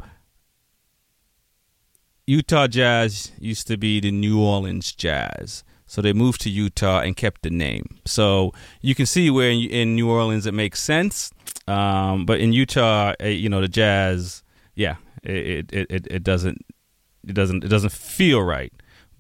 Utah 2.27 2.67
Jazz 2.67 3.32
used 3.39 3.67
to 3.67 3.77
be 3.77 3.99
the 3.99 4.12
New 4.12 4.39
Orleans 4.39 4.93
Jazz. 4.93 5.63
So 5.88 6.01
they 6.01 6.13
moved 6.13 6.39
to 6.41 6.49
Utah 6.49 7.01
and 7.01 7.17
kept 7.17 7.41
the 7.41 7.49
name. 7.49 7.99
So 8.06 8.54
you 8.82 8.95
can 8.95 9.06
see 9.06 9.30
where 9.30 9.49
in, 9.49 9.69
in 9.69 9.95
New 9.95 10.10
Orleans 10.10 10.45
it 10.45 10.54
makes 10.54 10.80
sense, 10.80 11.32
um, 11.67 12.25
but 12.25 12.39
in 12.39 12.54
Utah, 12.54 13.13
eh, 13.19 13.30
you 13.30 13.49
know, 13.49 13.60
the 13.60 13.67
Jazz, 13.67 14.43
yeah, 14.75 14.95
it, 15.23 15.73
it 15.73 15.88
it 15.89 16.08
it 16.10 16.23
doesn't 16.23 16.65
it 17.27 17.34
doesn't 17.34 17.65
it 17.65 17.67
doesn't 17.67 17.91
feel 17.91 18.41
right. 18.41 18.71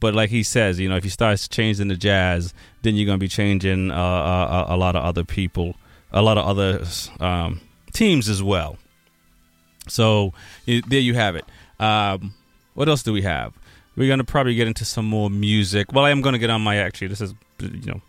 But 0.01 0.15
like 0.15 0.31
he 0.31 0.41
says, 0.41 0.79
you 0.79 0.89
know, 0.89 0.97
if 0.97 1.05
you 1.05 1.11
start 1.11 1.47
changing 1.51 1.87
the 1.87 1.95
Jazz, 1.95 2.53
then 2.81 2.95
you're 2.95 3.05
gonna 3.05 3.19
be 3.19 3.29
changing 3.29 3.91
uh, 3.91 4.65
a, 4.67 4.75
a, 4.75 4.75
lot 4.75 4.95
of 4.95 5.03
other 5.03 5.23
people, 5.23 5.75
a 6.11 6.23
lot 6.23 6.39
of 6.39 6.45
other 6.45 6.83
um, 7.23 7.61
teams 7.93 8.27
as 8.27 8.41
well. 8.41 8.77
So 9.87 10.33
there 10.65 10.99
you 10.99 11.13
have 11.13 11.35
it. 11.35 11.45
Um, 11.79 12.33
what 12.73 12.89
else 12.89 13.03
do 13.03 13.13
we 13.13 13.21
have? 13.21 13.53
We're 13.95 14.07
gonna 14.07 14.23
probably 14.23 14.55
get 14.55 14.67
into 14.67 14.85
some 14.85 15.05
more 15.05 15.29
music. 15.29 15.93
Well, 15.93 16.03
I 16.03 16.09
am 16.09 16.21
gonna 16.21 16.39
get 16.39 16.49
on 16.49 16.61
my 16.61 16.77
actually. 16.77 17.07
This 17.07 17.21
is 17.21 17.35
you 17.59 17.85
know 17.85 18.01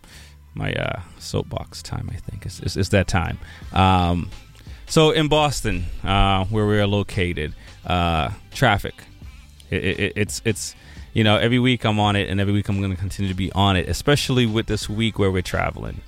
my 0.55 0.73
uh, 0.73 1.03
soapbox 1.19 1.83
time. 1.83 2.09
I 2.11 2.17
think 2.17 2.47
it's, 2.47 2.61
it's, 2.61 2.77
it's 2.77 2.89
that 2.89 3.07
time. 3.07 3.39
Um, 3.75 4.31
so 4.87 5.11
in 5.11 5.29
Boston, 5.29 5.85
uh, 6.03 6.47
where 6.47 6.67
we 6.67 6.79
are 6.79 6.87
located, 6.87 7.55
uh, 7.85 8.31
traffic. 8.51 8.95
It, 9.71 9.85
it, 9.85 10.13
it's 10.17 10.41
it's 10.47 10.75
you 11.13 11.25
know 11.25 11.37
every 11.37 11.59
week 11.59 11.85
I'm 11.85 11.99
on 12.01 12.17
it, 12.17 12.29
and 12.29 12.41
every 12.41 12.53
week 12.53 12.69
I'm 12.69 12.79
going 12.79 12.91
to 12.91 12.97
continue 12.97 13.29
to 13.31 13.37
be 13.37 13.53
on 13.53 13.77
it, 13.77 13.89
especially 13.89 14.47
with 14.47 14.67
this 14.67 14.89
week 14.89 15.19
where 15.19 15.31
we're 15.31 15.43
traveling. 15.43 16.01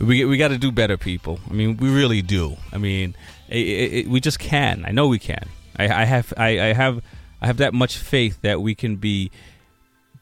We 0.00 0.24
we 0.24 0.36
got 0.36 0.48
to 0.48 0.58
do 0.58 0.70
better, 0.70 0.96
people. 0.96 1.40
I 1.50 1.52
mean, 1.52 1.76
we 1.76 1.90
really 1.90 2.22
do. 2.22 2.56
I 2.72 2.78
mean, 2.78 3.16
it, 3.48 4.08
we 4.08 4.20
just 4.20 4.38
can. 4.38 4.84
I 4.86 4.92
know 4.92 5.08
we 5.08 5.18
can. 5.18 5.48
I, 5.76 5.84
I 5.84 6.04
have 6.04 6.32
I, 6.36 6.48
I 6.60 6.72
have 6.72 7.02
I 7.40 7.46
have 7.46 7.58
that 7.58 7.74
much 7.74 7.96
faith 7.98 8.40
that 8.42 8.60
we 8.60 8.74
can 8.74 8.96
be 8.96 9.30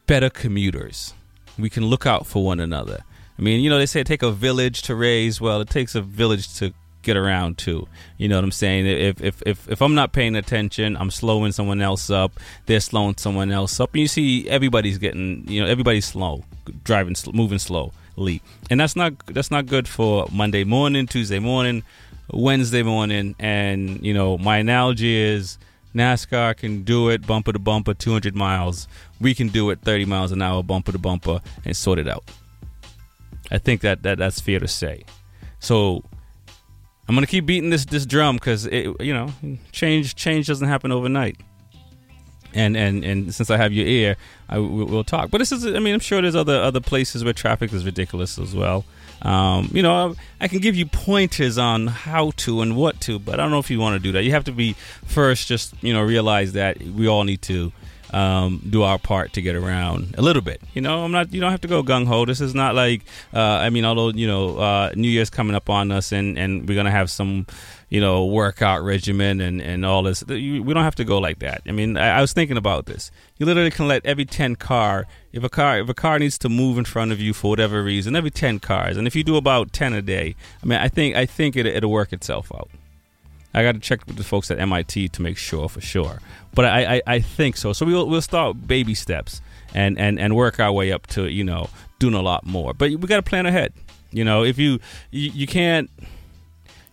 better 0.05 0.29
commuters. 0.29 1.13
We 1.57 1.69
can 1.69 1.85
look 1.85 2.05
out 2.05 2.27
for 2.27 2.43
one 2.43 2.59
another. 2.59 3.03
I 3.37 3.41
mean, 3.41 3.61
you 3.63 3.69
know, 3.69 3.77
they 3.77 3.85
say 3.85 4.01
it 4.01 4.07
take 4.07 4.23
a 4.23 4.31
village 4.31 4.81
to 4.83 4.95
raise. 4.95 5.39
Well, 5.39 5.61
it 5.61 5.69
takes 5.69 5.95
a 5.95 6.01
village 6.01 6.55
to 6.55 6.73
get 7.07 7.17
around 7.17 7.57
too. 7.57 7.87
You 8.17 8.27
know 8.27 8.35
what 8.35 8.43
I'm 8.43 8.51
saying? 8.51 8.85
If 8.85 9.21
if 9.21 9.41
if 9.45 9.67
if 9.67 9.81
I'm 9.81 9.95
not 9.95 10.11
paying 10.11 10.35
attention, 10.35 10.95
I'm 10.95 11.09
slowing 11.09 11.51
someone 11.51 11.81
else 11.81 12.09
up. 12.11 12.33
They're 12.67 12.79
slowing 12.79 13.17
someone 13.17 13.51
else 13.51 13.79
up. 13.79 13.93
And 13.93 14.01
you 14.01 14.07
see, 14.07 14.47
everybody's 14.47 14.99
getting, 14.99 15.47
you 15.47 15.61
know, 15.61 15.67
everybody's 15.67 16.05
slow, 16.05 16.43
driving, 16.83 17.15
moving 17.33 17.59
slowly, 17.59 18.41
and 18.69 18.79
that's 18.79 18.95
not 18.95 19.13
that's 19.27 19.49
not 19.49 19.65
good 19.65 19.87
for 19.87 20.27
Monday 20.31 20.63
morning, 20.63 21.07
Tuesday 21.07 21.39
morning, 21.39 21.81
Wednesday 22.31 22.83
morning. 22.83 23.33
And 23.39 24.05
you 24.05 24.13
know, 24.13 24.37
my 24.37 24.57
analogy 24.57 25.15
is 25.17 25.57
NASCAR 25.95 26.55
can 26.55 26.83
do 26.83 27.09
it 27.09 27.25
bumper 27.25 27.53
to 27.53 27.59
bumper, 27.59 27.93
200 27.95 28.35
miles. 28.35 28.87
We 29.19 29.33
can 29.33 29.47
do 29.47 29.71
it 29.71 29.79
30 29.81 30.05
miles 30.05 30.31
an 30.31 30.41
hour, 30.43 30.61
bumper 30.61 30.91
to 30.91 30.99
bumper, 30.99 31.41
and 31.65 31.75
sort 31.75 31.97
it 31.97 32.07
out. 32.07 32.23
I 33.49 33.57
think 33.57 33.81
that, 33.81 34.03
that 34.03 34.17
that's 34.17 34.39
fair 34.39 34.59
to 34.59 34.67
say. 34.67 35.05
So 35.59 36.03
I'm 37.07 37.15
gonna 37.15 37.27
keep 37.27 37.45
beating 37.45 37.69
this 37.69 37.85
this 37.85 38.05
drum 38.05 38.35
because 38.35 38.65
it 38.65 38.89
you 39.01 39.13
know 39.13 39.31
change 39.71 40.15
change 40.15 40.47
doesn't 40.47 40.67
happen 40.67 40.91
overnight. 40.91 41.37
and 42.53 42.75
and 42.75 43.03
and 43.03 43.33
since 43.33 43.49
I 43.49 43.57
have 43.57 43.71
your 43.73 43.85
ear, 43.85 44.15
I 44.49 44.57
we'll 44.59 45.03
talk. 45.03 45.29
But 45.29 45.39
this 45.39 45.51
is, 45.51 45.65
I 45.65 45.79
mean, 45.79 45.93
I'm 45.93 45.99
sure 45.99 46.21
there's 46.21 46.35
other 46.35 46.61
other 46.61 46.79
places 46.79 47.23
where 47.23 47.33
traffic 47.33 47.71
is 47.73 47.85
ridiculous 47.85 48.39
as 48.39 48.55
well. 48.55 48.85
Um, 49.21 49.69
you 49.73 49.81
know, 49.81 50.15
I, 50.39 50.45
I 50.45 50.47
can 50.47 50.59
give 50.59 50.75
you 50.75 50.85
pointers 50.85 51.57
on 51.57 51.87
how 51.87 52.31
to 52.37 52.61
and 52.61 52.75
what 52.75 53.01
to, 53.01 53.19
but 53.19 53.35
I 53.35 53.43
don't 53.43 53.51
know 53.51 53.59
if 53.59 53.69
you 53.71 53.79
want 53.79 53.95
to 53.95 53.99
do 53.99 54.11
that. 54.13 54.23
You 54.23 54.31
have 54.31 54.43
to 54.45 54.51
be 54.51 54.73
first, 55.05 55.47
just 55.47 55.73
you 55.81 55.93
know, 55.93 56.01
realize 56.01 56.53
that 56.53 56.81
we 56.81 57.07
all 57.07 57.23
need 57.23 57.41
to 57.43 57.71
um, 58.11 58.61
do 58.69 58.83
our 58.83 58.97
part 58.97 59.33
to 59.33 59.41
get 59.41 59.55
around 59.55 60.15
a 60.17 60.21
little 60.21 60.41
bit. 60.41 60.61
You 60.73 60.81
know, 60.81 61.03
I'm 61.03 61.11
not. 61.11 61.33
You 61.33 61.41
don't 61.41 61.51
have 61.51 61.61
to 61.61 61.67
go 61.67 61.83
gung 61.83 62.07
ho. 62.07 62.25
This 62.25 62.41
is 62.41 62.55
not 62.55 62.75
like. 62.75 63.01
Uh, 63.33 63.39
I 63.39 63.69
mean, 63.69 63.85
although 63.85 64.09
you 64.09 64.27
know, 64.27 64.57
uh, 64.57 64.91
New 64.95 65.09
Year's 65.09 65.29
coming 65.29 65.55
up 65.55 65.69
on 65.69 65.91
us, 65.91 66.11
and 66.11 66.37
and 66.37 66.67
we're 66.67 66.75
gonna 66.75 66.91
have 66.91 67.09
some, 67.09 67.47
you 67.89 67.99
know, 67.99 68.25
workout 68.25 68.83
regimen 68.83 69.41
and 69.41 69.61
and 69.61 69.85
all 69.85 70.03
this. 70.03 70.23
We 70.25 70.61
don't 70.61 70.83
have 70.83 70.95
to 70.95 71.05
go 71.05 71.17
like 71.17 71.39
that. 71.39 71.61
I 71.67 71.71
mean, 71.71 71.97
I, 71.97 72.17
I 72.17 72.21
was 72.21 72.33
thinking 72.33 72.57
about 72.57 72.85
this. 72.85 73.11
You 73.37 73.45
literally 73.45 73.71
can 73.71 73.87
let 73.87 74.05
every 74.05 74.25
ten 74.25 74.55
car, 74.55 75.05
if 75.33 75.43
a 75.43 75.49
car, 75.49 75.79
if 75.79 75.89
a 75.89 75.93
car 75.93 76.19
needs 76.19 76.37
to 76.39 76.49
move 76.49 76.77
in 76.77 76.85
front 76.85 77.11
of 77.11 77.19
you 77.19 77.33
for 77.33 77.49
whatever 77.49 77.83
reason, 77.83 78.15
every 78.15 78.31
ten 78.31 78.59
cars, 78.59 78.97
and 78.97 79.07
if 79.07 79.15
you 79.15 79.23
do 79.23 79.35
about 79.35 79.73
ten 79.73 79.93
a 79.93 80.01
day, 80.01 80.35
I 80.63 80.65
mean, 80.65 80.79
I 80.79 80.87
think 80.87 81.15
I 81.15 81.25
think 81.25 81.55
it, 81.55 81.65
it'll 81.65 81.91
work 81.91 82.13
itself 82.13 82.51
out. 82.53 82.69
I 83.53 83.63
got 83.63 83.73
to 83.73 83.79
check 83.79 84.05
with 84.05 84.17
the 84.17 84.23
folks 84.23 84.51
at 84.51 84.59
MIT 84.59 85.09
to 85.09 85.21
make 85.21 85.37
sure 85.37 85.67
for 85.69 85.81
sure, 85.81 86.19
but 86.53 86.65
I, 86.65 86.95
I, 86.97 87.01
I 87.07 87.19
think 87.19 87.57
so. 87.57 87.73
So 87.73 87.85
we'll 87.85 88.07
we'll 88.07 88.21
start 88.21 88.67
baby 88.67 88.93
steps 88.93 89.41
and, 89.73 89.97
and, 89.97 90.19
and 90.19 90.35
work 90.35 90.59
our 90.59 90.71
way 90.71 90.91
up 90.91 91.07
to 91.07 91.27
you 91.27 91.43
know 91.43 91.69
doing 91.99 92.13
a 92.13 92.21
lot 92.21 92.45
more. 92.45 92.73
But 92.73 92.91
we 92.91 92.97
got 92.97 93.17
to 93.17 93.23
plan 93.23 93.45
ahead. 93.45 93.73
You 94.11 94.23
know, 94.23 94.43
if 94.43 94.57
you, 94.57 94.79
you 95.11 95.31
you 95.33 95.47
can't, 95.47 95.89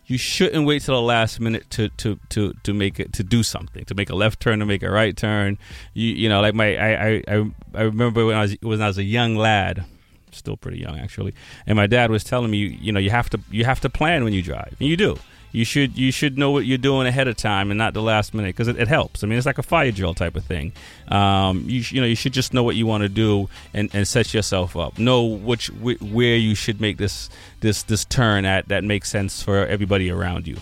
you 0.06 0.18
shouldn't 0.18 0.66
wait 0.66 0.82
till 0.82 0.94
the 0.94 1.02
last 1.02 1.40
minute 1.40 1.68
to 1.70 1.88
to 1.90 2.18
to 2.30 2.52
to 2.62 2.74
make 2.74 3.00
it 3.00 3.12
to 3.14 3.22
do 3.22 3.42
something 3.42 3.84
to 3.84 3.94
make 3.94 4.10
a 4.10 4.14
left 4.14 4.40
turn 4.40 4.58
to 4.58 4.66
make 4.66 4.82
a 4.82 4.90
right 4.90 5.16
turn. 5.16 5.58
You 5.92 6.12
you 6.12 6.28
know 6.28 6.40
like 6.40 6.54
my 6.54 6.76
I 6.76 7.22
I 7.28 7.52
I, 7.74 7.82
remember 7.82 8.26
when 8.26 8.36
I 8.36 8.42
was 8.42 8.56
when 8.60 8.82
I 8.82 8.88
was 8.88 8.98
a 8.98 9.04
young 9.04 9.36
lad 9.36 9.84
still 10.32 10.56
pretty 10.56 10.78
young 10.78 10.98
actually 10.98 11.32
and 11.64 11.76
my 11.76 11.86
dad 11.86 12.10
was 12.10 12.24
telling 12.24 12.50
me 12.50 12.58
you, 12.58 12.66
you 12.66 12.90
know 12.90 12.98
you 12.98 13.10
have 13.10 13.30
to 13.30 13.38
you 13.52 13.64
have 13.64 13.78
to 13.80 13.88
plan 13.88 14.24
when 14.24 14.32
you 14.32 14.42
drive 14.42 14.74
and 14.80 14.88
you 14.88 14.96
do 14.96 15.16
you 15.54 15.64
should 15.64 15.96
you 15.96 16.10
should 16.10 16.36
know 16.36 16.50
what 16.50 16.66
you're 16.66 16.76
doing 16.76 17.06
ahead 17.06 17.28
of 17.28 17.36
time 17.36 17.70
and 17.70 17.78
not 17.78 17.94
the 17.94 18.02
last 18.02 18.34
minute 18.34 18.48
because 18.48 18.66
it, 18.66 18.76
it 18.76 18.88
helps. 18.88 19.22
I 19.22 19.28
mean 19.28 19.38
it's 19.38 19.46
like 19.46 19.58
a 19.58 19.62
fire 19.62 19.92
drill 19.92 20.12
type 20.12 20.34
of 20.34 20.44
thing. 20.44 20.72
Um, 21.06 21.64
you, 21.68 21.80
you 21.86 22.00
know 22.00 22.06
you 22.08 22.16
should 22.16 22.32
just 22.32 22.52
know 22.52 22.64
what 22.64 22.74
you 22.74 22.86
want 22.86 23.02
to 23.02 23.08
do 23.08 23.48
and, 23.72 23.88
and 23.94 24.06
set 24.06 24.34
yourself 24.34 24.76
up. 24.76 24.98
Know 24.98 25.22
which 25.22 25.68
wh- 25.68 26.02
where 26.12 26.34
you 26.34 26.56
should 26.56 26.80
make 26.80 26.98
this 26.98 27.30
this 27.60 27.84
this 27.84 28.04
turn 28.04 28.44
at 28.44 28.66
that 28.66 28.82
makes 28.82 29.08
sense 29.08 29.44
for 29.44 29.64
everybody 29.64 30.10
around 30.10 30.48
you. 30.48 30.56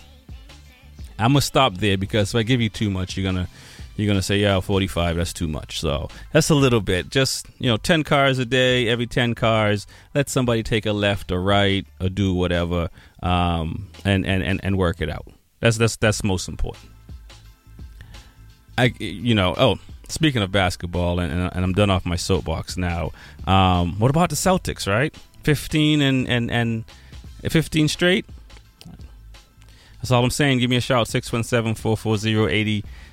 I'm 1.19 1.31
gonna 1.33 1.41
stop 1.41 1.77
there 1.77 1.97
because 1.97 2.35
if 2.35 2.37
i 2.39 2.43
give 2.43 2.61
you 2.61 2.69
too 2.69 2.91
much 2.91 3.17
you're 3.17 3.25
gonna 3.25 3.49
you're 3.97 4.07
gonna 4.07 4.23
say 4.23 4.39
yeah 4.39 4.61
45 4.61 5.17
that's 5.17 5.33
too 5.33 5.49
much. 5.49 5.81
So 5.81 6.09
that's 6.33 6.51
a 6.51 6.55
little 6.55 6.81
bit. 6.81 7.11
Just 7.11 7.47
you 7.59 7.69
know 7.69 7.77
10 7.77 8.05
cars 8.05 8.39
a 8.39 8.45
day 8.45 8.89
every 8.89 9.07
10 9.07 9.35
cars 9.35 9.87
let 10.15 10.29
somebody 10.29 10.63
take 10.63 10.87
a 10.87 10.93
left 10.93 11.31
or 11.31 11.41
right 11.41 11.87
or 12.01 12.09
do 12.09 12.35
whatever 12.35 12.91
um, 13.23 13.89
and, 14.05 14.27
and 14.27 14.43
and 14.43 14.61
and 14.63 14.79
work 14.79 15.01
it 15.01 15.09
out. 15.09 15.27
That's 15.61 15.77
that's 15.77 15.97
that's 15.97 16.25
most 16.25 16.49
important. 16.49 16.87
I 18.79 18.95
you 18.99 19.35
know 19.35 19.55
oh 19.57 19.79
speaking 20.09 20.43
of 20.43 20.53
basketball 20.53 21.21
and, 21.21 21.33
and, 21.33 21.65
i'm 21.65 21.73
done 21.73 21.89
off 21.89 22.05
my 22.05 22.17
soapbox 22.17 22.77
now 22.77 23.11
um, 23.47 23.99
what 23.99 24.11
about 24.11 24.29
the 24.31 24.37
celtics 24.37 24.87
right? 24.87 25.15
15 25.43 26.01
and 26.01 26.29
and 26.29 26.51
and 26.51 26.85
15 27.49 27.89
straight? 27.89 28.25
That's 29.97 30.11
all 30.11 30.25
I'm 30.25 30.31
saying. 30.31 30.59
Give 30.59 30.71
me 30.71 30.77
a 30.77 30.81
shout 30.81 31.09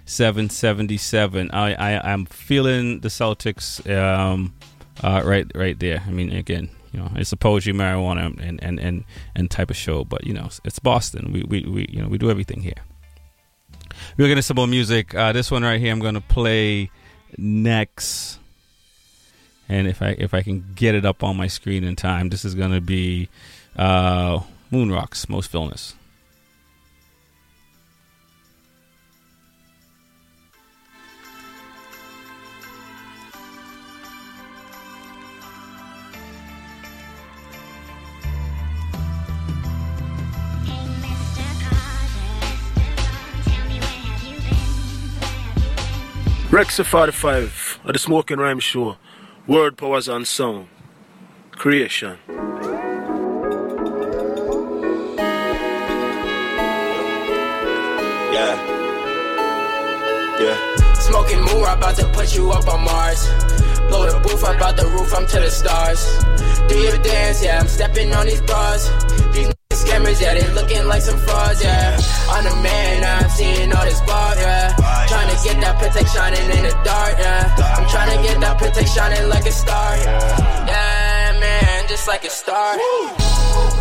617-440-8777. 0.10 1.54
I, 1.54 1.74
I 1.74 2.12
I'm 2.12 2.26
feeling 2.26 3.00
the 3.02 3.10
Celtics 3.10 3.88
um 3.90 4.54
uh 5.04 5.22
right 5.24 5.46
right 5.54 5.80
there. 5.80 6.04
I 6.06 6.10
mean 6.10 6.32
again, 6.32 6.70
you 6.92 7.00
know, 7.00 7.12
it's 7.16 7.32
a 7.32 7.38
poetry, 7.38 7.74
marijuana 7.74 8.40
and 8.42 8.62
and 8.64 8.80
and, 8.80 9.04
and 9.36 9.52
type 9.52 9.70
of 9.70 9.78
show, 9.78 10.04
but 10.04 10.26
you 10.26 10.34
know, 10.34 10.50
it's 10.66 10.80
Boston. 10.80 11.32
We 11.32 11.44
we, 11.44 11.62
we 11.66 11.88
you 11.90 12.02
know, 12.02 12.08
we 12.08 12.18
do 12.18 12.32
everything 12.32 12.62
here. 12.62 12.82
We're 14.18 14.28
gonna 14.28 14.42
some 14.42 14.56
more 14.56 14.68
music. 14.68 15.14
Uh, 15.14 15.32
this 15.32 15.52
one 15.52 15.64
right 15.64 15.80
here 15.80 15.92
I'm 15.92 16.00
gonna 16.00 16.22
play 16.22 16.90
next. 17.38 18.40
And 19.68 19.88
if 19.88 20.02
I 20.02 20.16
if 20.18 20.34
I 20.34 20.42
can 20.42 20.74
get 20.74 20.96
it 20.96 21.06
up 21.06 21.24
on 21.24 21.38
my 21.38 21.48
screen 21.48 21.84
in 21.84 21.96
time, 21.96 22.30
this 22.30 22.44
is 22.44 22.56
gonna 22.56 22.82
be 22.82 23.30
uh 23.76 24.40
Moon 24.72 24.92
Rocks, 24.92 25.30
Most 25.30 25.52
Villainous. 25.52 25.96
Rexa 46.50 46.84
45 46.84 47.82
at 47.86 47.94
the 47.94 48.00
Smoking 48.00 48.40
Rhyme 48.40 48.60
Show. 48.60 48.98
Word 49.46 49.78
powers 49.78 50.08
and 50.08 50.28
sound. 50.28 50.68
Creation. 51.52 52.18
Yeah. 58.34 58.56
Yeah. 60.40 60.94
Smoking 60.96 61.38
moon, 61.42 61.66
I'm 61.66 61.78
about 61.78 61.96
to 61.98 62.08
put 62.14 62.36
you 62.36 62.50
up 62.50 62.68
on 62.68 62.84
Mars. 62.84 63.28
Blow 63.88 64.10
the 64.10 64.20
booth 64.24 64.44
up 64.44 64.60
out 64.60 64.76
the 64.76 64.88
roof, 64.88 65.14
I'm 65.16 65.28
to 65.28 65.40
the 65.40 65.52
stars. 65.52 66.18
Do 66.68 66.76
your 66.80 66.98
dance, 67.04 67.44
yeah, 67.44 67.60
I'm 67.60 67.68
stepping 67.68 68.12
on 68.12 68.26
these 68.26 68.42
bars. 68.42 68.90
These 69.36 69.50
niggas 69.50 69.69
scammers, 69.84 70.20
yeah, 70.22 70.34
they 70.34 70.48
looking 70.54 70.86
like 70.88 71.02
some 71.02 71.20
frauds, 71.20 71.64
yeah. 71.64 72.00
I'm 72.30 72.44
the 72.44 72.56
man, 72.62 73.04
I'm 73.04 73.30
seeing 73.30 73.72
all 73.74 73.86
this 73.86 74.02
bar, 74.02 74.36
yeah. 74.36 74.76
Trying 75.08 75.30
to 75.32 75.38
get 75.44 75.58
that 75.62 75.76
Patek 75.80 76.08
shining 76.14 76.48
in 76.58 76.64
the 76.64 76.76
dark, 76.84 77.16
yeah. 77.18 77.56
I'm 77.78 77.88
trying 77.88 78.12
to 78.16 78.20
get 78.22 78.40
that 78.42 78.60
Patek 78.60 78.88
shining 78.88 79.30
like 79.30 79.46
a 79.46 79.52
star, 79.52 79.98
yeah. 79.98 80.68
yeah, 80.68 81.40
man, 81.40 81.69
just 81.90 82.08
like 82.08 82.24
a 82.24 82.30
star. 82.30 82.78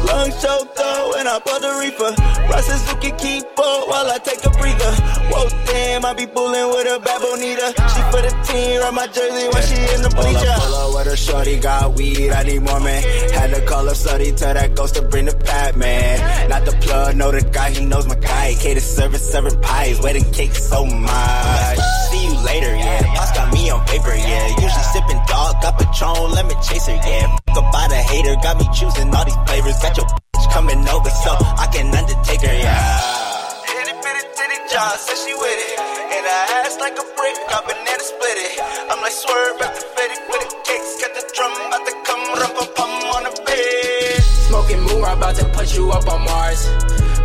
Lungs 0.06 0.40
choked 0.40 0.78
up 0.78 1.16
and 1.18 1.28
I 1.28 1.38
bought 1.44 1.60
the 1.60 1.72
reefer. 1.78 2.10
Russell 2.50 2.78
Suzuki 2.78 3.12
keep 3.18 3.44
up 3.44 3.88
while 3.88 4.08
I 4.10 4.18
take 4.24 4.42
a 4.46 4.50
breather. 4.50 4.92
Whoa, 5.28 5.48
damn, 5.66 6.04
I 6.06 6.14
be 6.14 6.24
bulling 6.24 6.68
with 6.72 6.88
a 6.88 6.98
bad 7.00 7.20
bonita. 7.20 7.68
She 7.92 8.00
for 8.08 8.22
the 8.24 8.32
team, 8.48 8.80
run 8.80 8.94
my 8.94 9.06
jersey 9.08 9.46
when 9.52 9.62
she 9.68 9.76
in 9.94 10.00
the 10.02 10.10
Pull 10.14 10.24
bleacher. 10.24 10.48
up, 10.48 10.62
pull 10.62 10.74
up 10.74 10.94
with 11.04 11.12
a 11.12 11.16
shorty, 11.16 11.58
got 11.60 11.94
weed, 11.96 12.30
I 12.30 12.42
need 12.44 12.62
more 12.62 12.80
man. 12.80 13.02
Had 13.32 13.54
to 13.54 13.60
call 13.66 13.88
up 13.88 13.96
slutty, 13.96 14.34
tell 14.36 14.54
that 14.54 14.74
ghost 14.74 14.94
to 14.94 15.02
bring 15.02 15.26
the 15.26 15.36
pat 15.36 15.76
man. 15.76 16.48
Not 16.48 16.64
the 16.64 16.72
plug, 16.72 17.16
know 17.16 17.30
the 17.30 17.42
guy, 17.42 17.70
he 17.70 17.84
knows 17.84 18.06
my 18.06 18.14
guy. 18.16 18.54
Cater 18.58 18.80
service, 18.80 19.30
serving 19.30 19.60
pies, 19.60 20.00
wedding 20.00 20.30
cake 20.32 20.54
so 20.54 20.86
much. 20.86 21.78
See 22.10 22.24
you 22.24 22.34
later, 22.46 22.74
yeah. 22.74 23.02
Pops 23.14 23.32
got 23.32 23.36
me 23.36 23.37
on 23.78 23.86
paper, 23.86 24.14
yeah. 24.14 24.46
Usually 24.58 24.86
sipping 24.90 25.20
dog, 25.26 25.62
got 25.62 25.78
Patron, 25.78 26.30
lemon 26.34 26.58
chaser, 26.62 26.98
yeah. 27.06 27.36
Fuck 27.54 27.58
about 27.70 27.92
a 27.92 28.02
hater, 28.02 28.34
got 28.42 28.58
me 28.58 28.66
choosing 28.74 29.14
all 29.14 29.24
these 29.24 29.38
flavors. 29.46 29.78
Got 29.78 29.96
your 29.96 30.06
bitch 30.06 30.46
coming 30.52 30.82
over, 30.88 31.10
so 31.22 31.30
I 31.38 31.66
can 31.70 31.94
undertake 31.94 32.42
her, 32.42 32.56
yeah. 32.58 33.78
Itty 33.78 33.94
bitty 34.02 34.22
titty 34.34 34.58
jaw, 34.70 34.96
said 34.98 35.18
she 35.22 35.34
with 35.34 35.60
it. 35.70 35.78
And 35.78 36.24
I 36.26 36.66
ass 36.66 36.76
like 36.80 36.98
a 36.98 37.06
brick, 37.14 37.36
got 37.48 37.62
banana 37.66 38.02
split 38.02 38.38
it. 38.50 38.58
I'm 38.90 39.00
like 39.00 39.14
swerve 39.14 39.62
at 39.62 39.72
the 39.74 39.82
fitty 39.94 40.18
with 40.26 40.42
the 40.42 40.50
cakes, 40.66 40.92
got 40.98 41.12
the 41.14 41.22
drum 41.34 41.52
about 41.68 41.82
to 41.86 41.94
come, 42.02 42.22
rum 42.34 42.52
pum 42.58 42.68
pum 42.74 42.92
on 43.14 43.22
the 43.30 43.34
bed. 43.46 44.22
Smoking 44.50 44.82
moon, 44.82 45.04
I'm 45.04 45.18
about 45.18 45.36
to 45.36 45.46
put 45.54 45.74
you 45.76 45.90
up 45.92 46.08
on 46.08 46.24
Mars. 46.24 46.66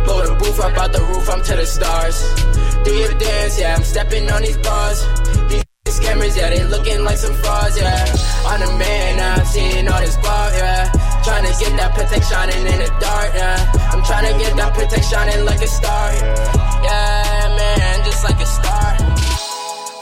Blow 0.04 0.20
the 0.20 0.36
booth 0.38 0.60
up 0.60 0.76
out 0.76 0.92
the 0.92 1.00
roof, 1.00 1.28
I'm 1.30 1.42
to 1.42 1.56
the 1.56 1.66
stars. 1.66 2.16
Do 2.84 2.92
your 2.92 3.14
dance, 3.16 3.58
yeah, 3.58 3.74
I'm 3.74 3.82
stepping 3.82 4.30
on 4.30 4.42
these 4.42 4.58
bars. 4.58 5.00
Like 7.04 7.18
some 7.18 7.34
frauds, 7.34 7.76
yeah. 7.78 8.16
I'm 8.46 8.60
the 8.60 8.66
man, 8.78 9.18
now 9.18 9.34
I'm 9.34 9.44
seeing 9.44 9.86
all 9.88 10.00
this 10.00 10.16
bar, 10.16 10.50
yeah. 10.52 10.90
Trying 11.22 11.44
to 11.44 11.52
get 11.60 11.76
that 11.76 11.92
Patek 11.92 12.24
shining 12.24 12.64
in 12.64 12.78
the 12.80 12.88
dark, 12.98 13.30
yeah. 13.34 13.60
I'm 13.92 14.02
trying 14.04 14.32
to 14.32 14.38
get 14.38 14.56
that 14.56 14.72
Patek 14.72 15.04
shining 15.04 15.44
like 15.44 15.60
a 15.60 15.66
star, 15.66 16.12
yeah, 16.14 17.56
man, 17.58 18.04
just 18.06 18.24
like 18.24 18.40
a 18.40 18.46
star. 18.46 18.96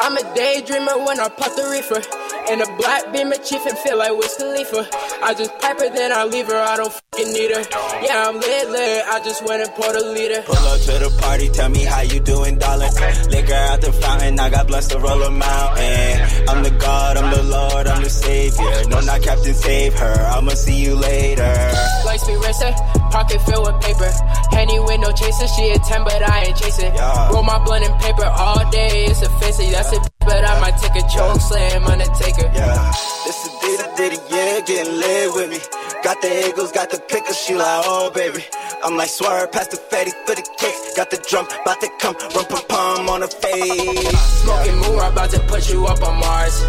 I'm 0.00 0.16
a 0.16 0.22
daydreamer 0.34 1.04
when 1.04 1.18
I 1.18 1.28
pop 1.28 1.56
the 1.56 1.68
reefer. 1.70 2.21
And 2.50 2.60
a 2.60 2.66
black 2.76 3.12
beamer 3.12 3.36
chief 3.36 3.64
and 3.66 3.78
feel 3.78 3.98
like 3.98 4.12
Wiz 4.16 4.34
Khalifa. 4.36 4.86
I 5.22 5.34
just 5.34 5.56
pipe 5.60 5.78
her, 5.78 5.88
then 5.90 6.12
I 6.12 6.24
leave 6.24 6.46
her, 6.48 6.56
I 6.56 6.76
don't 6.76 6.92
fucking 6.92 7.32
need 7.32 7.50
her. 7.54 7.62
Yeah, 8.02 8.28
I'm 8.28 8.40
lit, 8.40 8.70
lit, 8.70 9.04
I 9.06 9.20
just 9.24 9.44
went 9.46 9.62
and 9.62 9.70
poured 9.72 9.96
a 9.96 10.04
liter. 10.12 10.42
Pull 10.42 10.56
up 10.56 10.80
to 10.80 10.92
the 10.98 11.18
party, 11.22 11.48
tell 11.48 11.68
me 11.68 11.84
how 11.84 12.00
you 12.02 12.20
doing, 12.20 12.58
darling. 12.58 12.92
Liquor 13.30 13.54
out 13.54 13.80
the 13.80 13.92
fountain, 13.92 14.38
I 14.40 14.50
got 14.50 14.66
blessed 14.66 14.90
to 14.90 14.98
roll 14.98 15.22
a 15.22 15.30
mountain. 15.30 16.48
I'm 16.48 16.62
the 16.64 16.76
God, 16.78 17.16
I'm 17.16 17.30
the 17.32 17.42
Lord, 17.44 17.86
I'm 17.86 18.02
the 18.02 18.10
Savior. 18.10 18.88
No, 18.88 19.00
not 19.00 19.22
Captain 19.22 19.54
Save 19.54 19.94
her, 19.94 20.26
I'ma 20.34 20.50
see 20.52 20.82
you 20.82 20.94
later. 20.96 21.72
like 22.04 22.20
speed 22.20 22.38
racer. 22.44 22.74
Pocket 23.12 23.40
filled 23.42 23.66
with 23.68 23.78
paper. 23.84 24.10
Henny 24.50 24.80
with 24.80 25.00
no 25.00 25.12
chaser. 25.12 25.46
She 25.46 25.70
a 25.70 25.78
10, 25.78 26.04
but 26.04 26.22
I 26.22 26.44
ain't 26.48 26.56
chasing. 26.56 26.92
Roll 27.30 27.44
my 27.44 27.62
blunt 27.64 27.84
in 27.84 27.92
paper 27.98 28.24
all 28.24 28.64
day. 28.70 29.04
It's 29.04 29.22
a 29.22 29.28
fancy. 29.38 29.70
That's 29.70 29.92
a 29.92 30.00
but 30.24 30.48
I 30.48 30.60
might 30.60 30.76
take 30.78 30.96
a 30.96 31.06
choke 31.08 31.40
slam 31.40 31.84
Undertaker. 31.84 32.50
Yeah. 32.54 32.92
This 33.26 33.46
is 33.46 33.52
Diddy 33.60 33.82
Diddy, 33.96 34.16
yeah, 34.30 34.60
getting 34.60 34.94
lit 34.98 35.34
with 35.34 35.50
me. 35.50 35.58
Got 36.02 36.20
the 36.22 36.48
Eagles, 36.48 36.72
got 36.72 36.90
the 36.90 36.98
pickles, 36.98 37.38
she 37.38 37.54
like, 37.54 37.82
oh 37.84 38.10
baby. 38.10 38.44
I'm 38.82 38.96
like, 38.96 39.08
swerve 39.08 39.52
past 39.52 39.70
the 39.70 39.76
fatty 39.76 40.10
for 40.26 40.34
the 40.34 40.42
kicks. 40.58 40.96
Got 40.96 41.10
the 41.10 41.18
drum, 41.28 41.46
bout 41.64 41.80
to 41.80 41.88
come, 42.00 42.16
rum 42.34 42.46
pum 42.46 42.62
pum 42.68 43.08
on 43.08 43.20
the 43.20 43.28
face. 43.28 44.42
Smoking 44.42 44.78
moon, 44.78 44.98
I'm 44.98 45.12
about 45.12 45.30
to 45.30 45.40
put 45.40 45.70
you 45.70 45.86
up 45.86 46.02
on 46.02 46.18
Mars. 46.18 46.60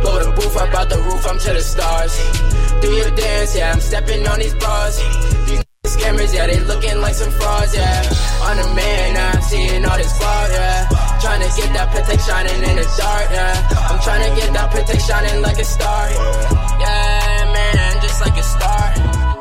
Blow 0.00 0.22
the 0.24 0.32
booth 0.36 0.56
up 0.56 0.74
out 0.74 0.88
the 0.88 0.96
roof, 0.96 1.26
I'm 1.26 1.38
to 1.38 1.52
the 1.52 1.60
stars. 1.60 2.14
Do 2.80 2.90
your 2.92 3.10
dance, 3.10 3.56
yeah, 3.56 3.72
I'm 3.72 3.80
stepping 3.80 4.26
on 4.26 4.38
these 4.38 4.54
bars. 4.54 4.96
These 5.46 5.64
scammers, 5.96 6.32
yeah, 6.34 6.46
they 6.46 6.60
looking 6.60 7.00
like 7.00 7.14
some 7.14 7.30
frauds, 7.32 7.74
yeah. 7.74 8.02
On 8.42 8.56
the 8.56 8.66
man, 8.74 9.16
I'm 9.16 9.42
seeing 9.42 9.84
all 9.84 9.98
this 9.98 10.16
fraud, 10.16 10.50
yeah. 10.50 10.88
Trying 11.20 11.42
to 11.42 11.50
get 11.56 11.72
that 11.74 11.90
Patek 11.90 12.20
shining 12.26 12.62
in 12.62 12.76
the 12.76 12.86
dark, 12.96 13.26
yeah. 13.30 13.88
I'm 13.90 14.00
trying 14.00 14.24
to 14.28 14.40
get 14.40 14.52
that 14.52 14.70
Patek 14.70 15.00
shining 15.00 15.42
like 15.42 15.58
a 15.58 15.64
star. 15.64 16.10
Yeah, 16.80 17.52
man, 17.52 18.02
just 18.02 18.20
like 18.20 18.36
a 18.38 18.42
star. 18.42 19.39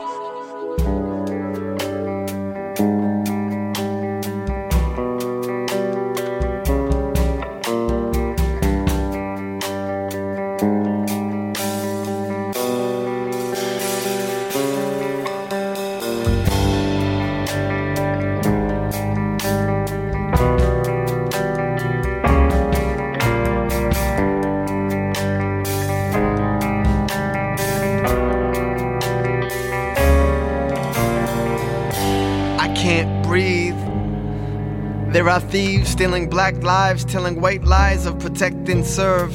There 35.29 35.35
are 35.35 35.51
thieves 35.51 35.91
stealing 35.91 36.27
black 36.27 36.63
lives, 36.63 37.05
telling 37.05 37.39
white 37.39 37.63
lies 37.63 38.07
of 38.07 38.17
protect 38.17 38.67
and 38.67 38.83
serve. 38.83 39.31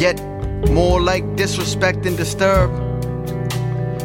Yet, 0.00 0.18
more 0.70 1.02
like 1.02 1.36
disrespect 1.36 2.06
and 2.06 2.16
disturb. 2.16 2.70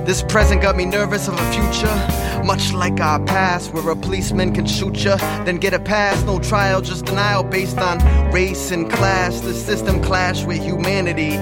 This 0.05 0.23
present 0.23 0.61
got 0.61 0.75
me 0.75 0.83
nervous 0.83 1.29
of 1.29 1.35
a 1.39 1.51
future, 1.53 2.43
much 2.43 2.73
like 2.73 2.99
our 2.99 3.23
past, 3.23 3.73
where 3.73 3.89
a 3.89 3.95
policeman 3.95 4.53
can 4.53 4.65
shoot 4.65 4.97
ya, 4.97 5.15
then 5.45 5.59
get 5.59 5.73
a 5.73 5.79
pass. 5.79 6.21
No 6.23 6.39
trial, 6.39 6.81
just 6.81 7.05
denial 7.05 7.45
based 7.45 7.77
on 7.77 7.97
race 8.33 8.71
and 8.71 8.91
class. 8.91 9.39
The 9.39 9.53
system 9.53 10.03
clash 10.03 10.43
with 10.43 10.61
humanity. 10.61 11.35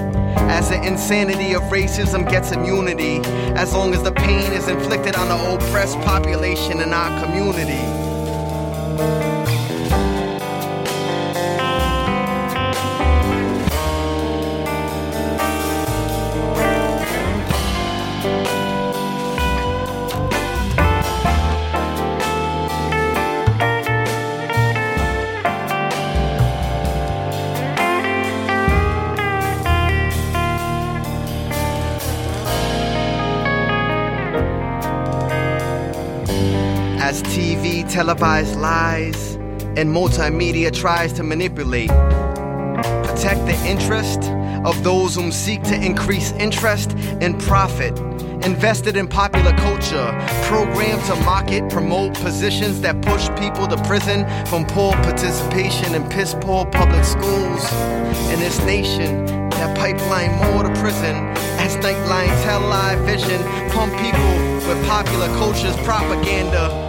As 0.46 0.68
the 0.68 0.80
insanity 0.80 1.54
of 1.54 1.62
racism 1.62 2.30
gets 2.30 2.52
immunity, 2.52 3.16
as 3.56 3.72
long 3.74 3.94
as 3.94 4.04
the 4.04 4.12
pain 4.12 4.52
is 4.52 4.68
inflicted 4.68 5.16
on 5.16 5.26
the 5.26 5.54
oppressed 5.56 5.98
population 6.02 6.80
in 6.80 6.92
our 6.92 7.24
community. 7.24 8.05
As 8.98 9.25
televised 37.96 38.56
lies 38.56 39.36
and 39.78 39.88
multimedia 39.88 40.70
tries 40.70 41.14
to 41.14 41.22
manipulate, 41.22 41.88
protect 43.08 43.40
the 43.46 43.58
interest 43.64 44.20
of 44.66 44.84
those 44.84 45.14
whom 45.14 45.32
seek 45.32 45.62
to 45.62 45.74
increase 45.74 46.30
interest 46.32 46.90
and 47.22 47.40
profit. 47.40 47.98
Invested 48.44 48.98
in 48.98 49.08
popular 49.08 49.52
culture, 49.52 50.08
programmed 50.42 51.02
to 51.06 51.16
market, 51.24 51.70
promote 51.70 52.12
positions 52.16 52.82
that 52.82 53.00
push 53.00 53.30
people 53.40 53.66
to 53.66 53.82
prison 53.84 54.26
from 54.44 54.66
poor 54.66 54.92
participation 54.96 55.94
in 55.94 56.06
piss 56.10 56.34
poor 56.42 56.66
public 56.66 57.02
schools. 57.02 57.72
In 58.30 58.38
this 58.40 58.62
nation, 58.66 59.24
that 59.56 59.74
pipeline 59.78 60.32
more 60.52 60.64
to 60.64 60.80
prison 60.82 61.16
as 61.64 61.76
nightline 61.76 62.44
tell 62.44 62.60
live 62.60 62.98
vision, 63.06 63.40
pump 63.70 63.90
people 63.96 64.68
with 64.68 64.86
popular 64.86 65.28
culture's 65.38 65.76
propaganda. 65.78 66.85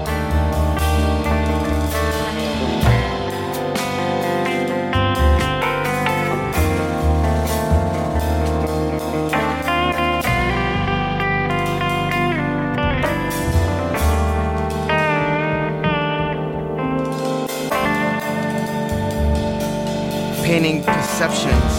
Painting 20.47 20.81
perceptions 20.81 21.73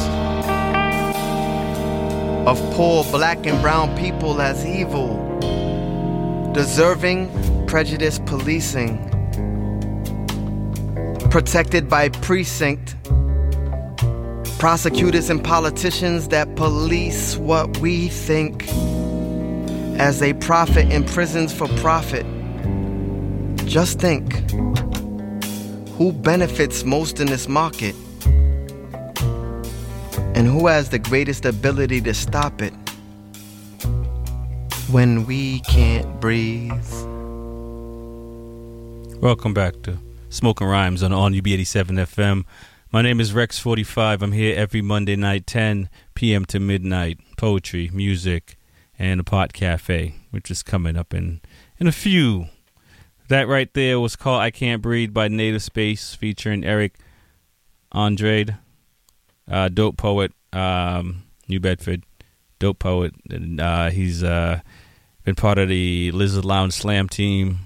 of 2.47 2.59
poor 2.75 3.03
black 3.05 3.47
and 3.47 3.59
brown 3.63 3.97
people 3.97 4.43
as 4.43 4.67
evil, 4.67 5.17
deserving 6.53 7.31
prejudice 7.67 8.19
policing, 8.27 8.99
protected 11.31 11.89
by 11.89 12.11
precinct, 12.11 12.95
prosecutors 14.59 15.31
and 15.31 15.43
politicians 15.43 16.29
that 16.29 16.55
police 16.55 17.39
what 17.39 17.79
we 17.79 18.09
think 18.09 18.69
as 19.99 20.19
they 20.21 20.35
profit 20.35 20.93
in 20.93 21.03
prisons 21.05 21.55
for 21.55 21.69
profit. 21.79 22.27
Just 23.65 23.99
think 23.99 24.31
who 25.93 26.13
benefits 26.13 26.85
most 26.85 27.19
in 27.19 27.29
this 27.29 27.49
market? 27.49 27.95
And 30.39 30.47
who 30.47 30.69
has 30.69 30.89
the 30.89 31.01
greatest 31.01 31.45
ability 31.45 32.01
to 32.03 32.15
stop 32.15 32.63
it 32.63 32.73
when 34.89 35.27
we 35.27 35.59
can't 35.63 36.21
breathe? 36.21 36.71
Welcome 39.21 39.53
back 39.53 39.83
to 39.83 39.99
Smoking 40.29 40.69
Rhymes 40.69 41.03
on 41.03 41.13
on 41.13 41.33
UB87 41.35 41.87
FM. 42.07 42.45
My 42.93 43.03
name 43.03 43.19
is 43.19 43.33
Rex45. 43.33 44.23
I'm 44.23 44.31
here 44.31 44.57
every 44.57 44.81
Monday 44.81 45.17
night, 45.17 45.45
10 45.49 45.89
p.m. 46.15 46.45
to 46.45 46.61
midnight. 46.61 47.19
Poetry, 47.37 47.91
music, 47.93 48.57
and 48.97 49.19
a 49.19 49.25
pot 49.25 49.53
cafe, 49.53 50.15
which 50.31 50.53
is 50.53 50.63
coming 50.63 50.97
up 50.97 51.13
in 51.13 51.41
in 51.79 51.89
a 51.89 51.93
few. 51.93 52.47
That 53.27 53.49
right 53.49 53.75
there 53.75 53.99
was 53.99 54.15
called 54.15 54.43
"I 54.43 54.53
Can't 54.53 54.83
Breathe" 54.83 55.13
by 55.13 55.27
Native 55.27 55.65
Space, 55.65 56.15
featuring 56.15 56.65
Eric 56.65 56.97
Andrade, 57.93 58.55
uh, 59.51 59.69
dope 59.69 59.97
poet, 59.97 60.33
um, 60.53 61.25
New 61.49 61.61
Bedford, 61.61 62.05
dope 62.59 62.79
poet, 62.79 63.15
and 63.31 63.61
uh, 63.61 63.91
he's 63.91 64.23
uh, 64.23 64.61
been 65.25 65.35
part 65.35 65.59
of 65.59 65.69
the 65.69 66.11
Lizard 66.13 66.45
Lounge 66.45 66.73
Slam 66.73 67.09
team. 67.09 67.59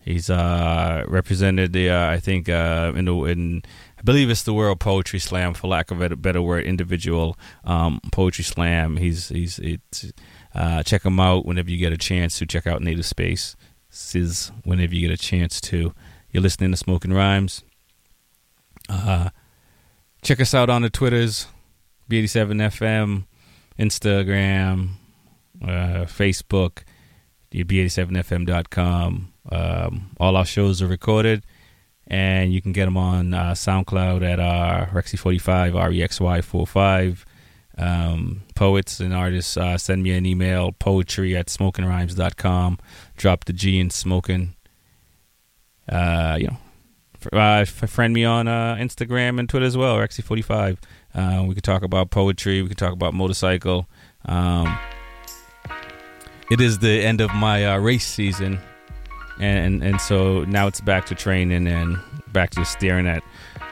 He's 0.00 0.28
uh, 0.28 1.04
represented 1.06 1.72
the, 1.72 1.90
uh, 1.90 2.10
I 2.10 2.18
think, 2.18 2.48
uh, 2.48 2.92
in 2.96 3.04
the 3.04 3.14
in 3.24 3.62
I 3.98 4.02
believe 4.02 4.30
it's 4.30 4.42
the 4.42 4.52
World 4.52 4.80
Poetry 4.80 5.20
Slam, 5.20 5.54
for 5.54 5.68
lack 5.68 5.92
of 5.92 6.00
a 6.00 6.16
better 6.16 6.42
word, 6.42 6.64
individual 6.64 7.38
um, 7.64 8.00
poetry 8.10 8.42
slam. 8.42 8.96
He's 8.96 9.28
he's 9.28 9.60
it's 9.60 10.12
check 10.84 11.04
him 11.04 11.20
out 11.20 11.46
whenever 11.46 11.70
you 11.70 11.76
get 11.78 11.92
a 11.92 11.98
chance 11.98 12.36
to 12.38 12.46
check 12.46 12.66
out 12.66 12.82
Native 12.82 13.06
Space. 13.06 13.54
Is 14.14 14.50
whenever 14.64 14.94
you 14.94 15.06
get 15.06 15.14
a 15.14 15.22
chance 15.22 15.60
to. 15.62 15.94
You're 16.30 16.42
listening 16.42 16.70
to 16.70 16.78
Smoking 16.78 17.12
Rhymes. 17.12 17.62
Uh, 18.88 19.28
check 20.22 20.40
us 20.40 20.54
out 20.54 20.70
on 20.70 20.82
the 20.82 20.90
Twitters, 20.90 21.46
B87FM, 22.08 23.24
Instagram, 23.78 24.90
uh, 25.62 26.06
Facebook, 26.06 26.84
the 27.50 27.64
B87FM.com. 27.64 29.32
Um, 29.50 30.10
all 30.18 30.36
our 30.36 30.46
shows 30.46 30.80
are 30.80 30.86
recorded, 30.86 31.44
and 32.06 32.52
you 32.52 32.62
can 32.62 32.72
get 32.72 32.84
them 32.84 32.96
on 32.96 33.34
uh, 33.34 33.52
SoundCloud 33.52 34.22
at 34.22 34.38
uh, 34.38 34.86
Rexy45, 34.92 35.72
REXY45. 35.72 37.24
Um, 37.78 38.42
poets 38.54 39.00
and 39.00 39.14
artists, 39.14 39.56
uh, 39.56 39.78
send 39.78 40.02
me 40.02 40.12
an 40.12 40.26
email, 40.26 40.72
poetry 40.72 41.36
at 41.36 41.46
smokingrhymes.com. 41.46 42.78
Drop 43.16 43.44
the 43.46 43.52
G 43.52 43.80
in 43.80 43.90
smoking. 43.90 44.54
Uh, 45.88 46.36
you 46.38 46.46
know, 46.48 46.58
uh, 47.32 47.64
friend 47.64 48.12
me 48.12 48.24
on 48.24 48.48
uh, 48.48 48.76
Instagram 48.76 49.38
and 49.38 49.48
Twitter 49.48 49.66
as 49.66 49.76
well, 49.76 49.96
Rexy45. 49.96 50.78
Uh, 51.14 51.44
we 51.46 51.54
could 51.54 51.64
talk 51.64 51.82
about 51.82 52.10
poetry. 52.10 52.62
We 52.62 52.68
could 52.68 52.78
talk 52.78 52.92
about 52.92 53.14
motorcycle. 53.14 53.86
Um, 54.24 54.78
it 56.50 56.60
is 56.60 56.78
the 56.78 57.02
end 57.02 57.20
of 57.20 57.32
my 57.34 57.66
uh, 57.66 57.78
race 57.78 58.06
season, 58.06 58.58
and 59.40 59.82
and 59.82 60.00
so 60.00 60.44
now 60.44 60.66
it's 60.66 60.80
back 60.80 61.06
to 61.06 61.14
training 61.14 61.66
and 61.66 61.98
back 62.32 62.50
to 62.50 62.64
staring 62.64 63.06
at 63.06 63.22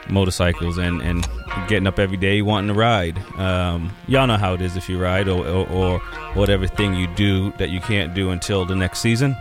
motorcycles 0.09 0.77
and 0.77 1.01
and 1.01 1.27
getting 1.67 1.87
up 1.87 1.99
every 1.99 2.17
day 2.17 2.41
wanting 2.41 2.69
to 2.69 2.73
ride. 2.73 3.17
Um, 3.37 3.91
y'all 4.07 4.27
know 4.27 4.37
how 4.37 4.53
it 4.53 4.61
is 4.61 4.75
if 4.77 4.89
you 4.89 5.01
ride 5.01 5.27
or, 5.27 5.45
or 5.45 5.67
or 5.69 5.99
whatever 6.33 6.67
thing 6.67 6.95
you 6.95 7.07
do 7.15 7.51
that 7.53 7.69
you 7.69 7.79
can't 7.81 8.13
do 8.13 8.31
until 8.31 8.65
the 8.65 8.75
next 8.75 8.99
season. 8.99 9.35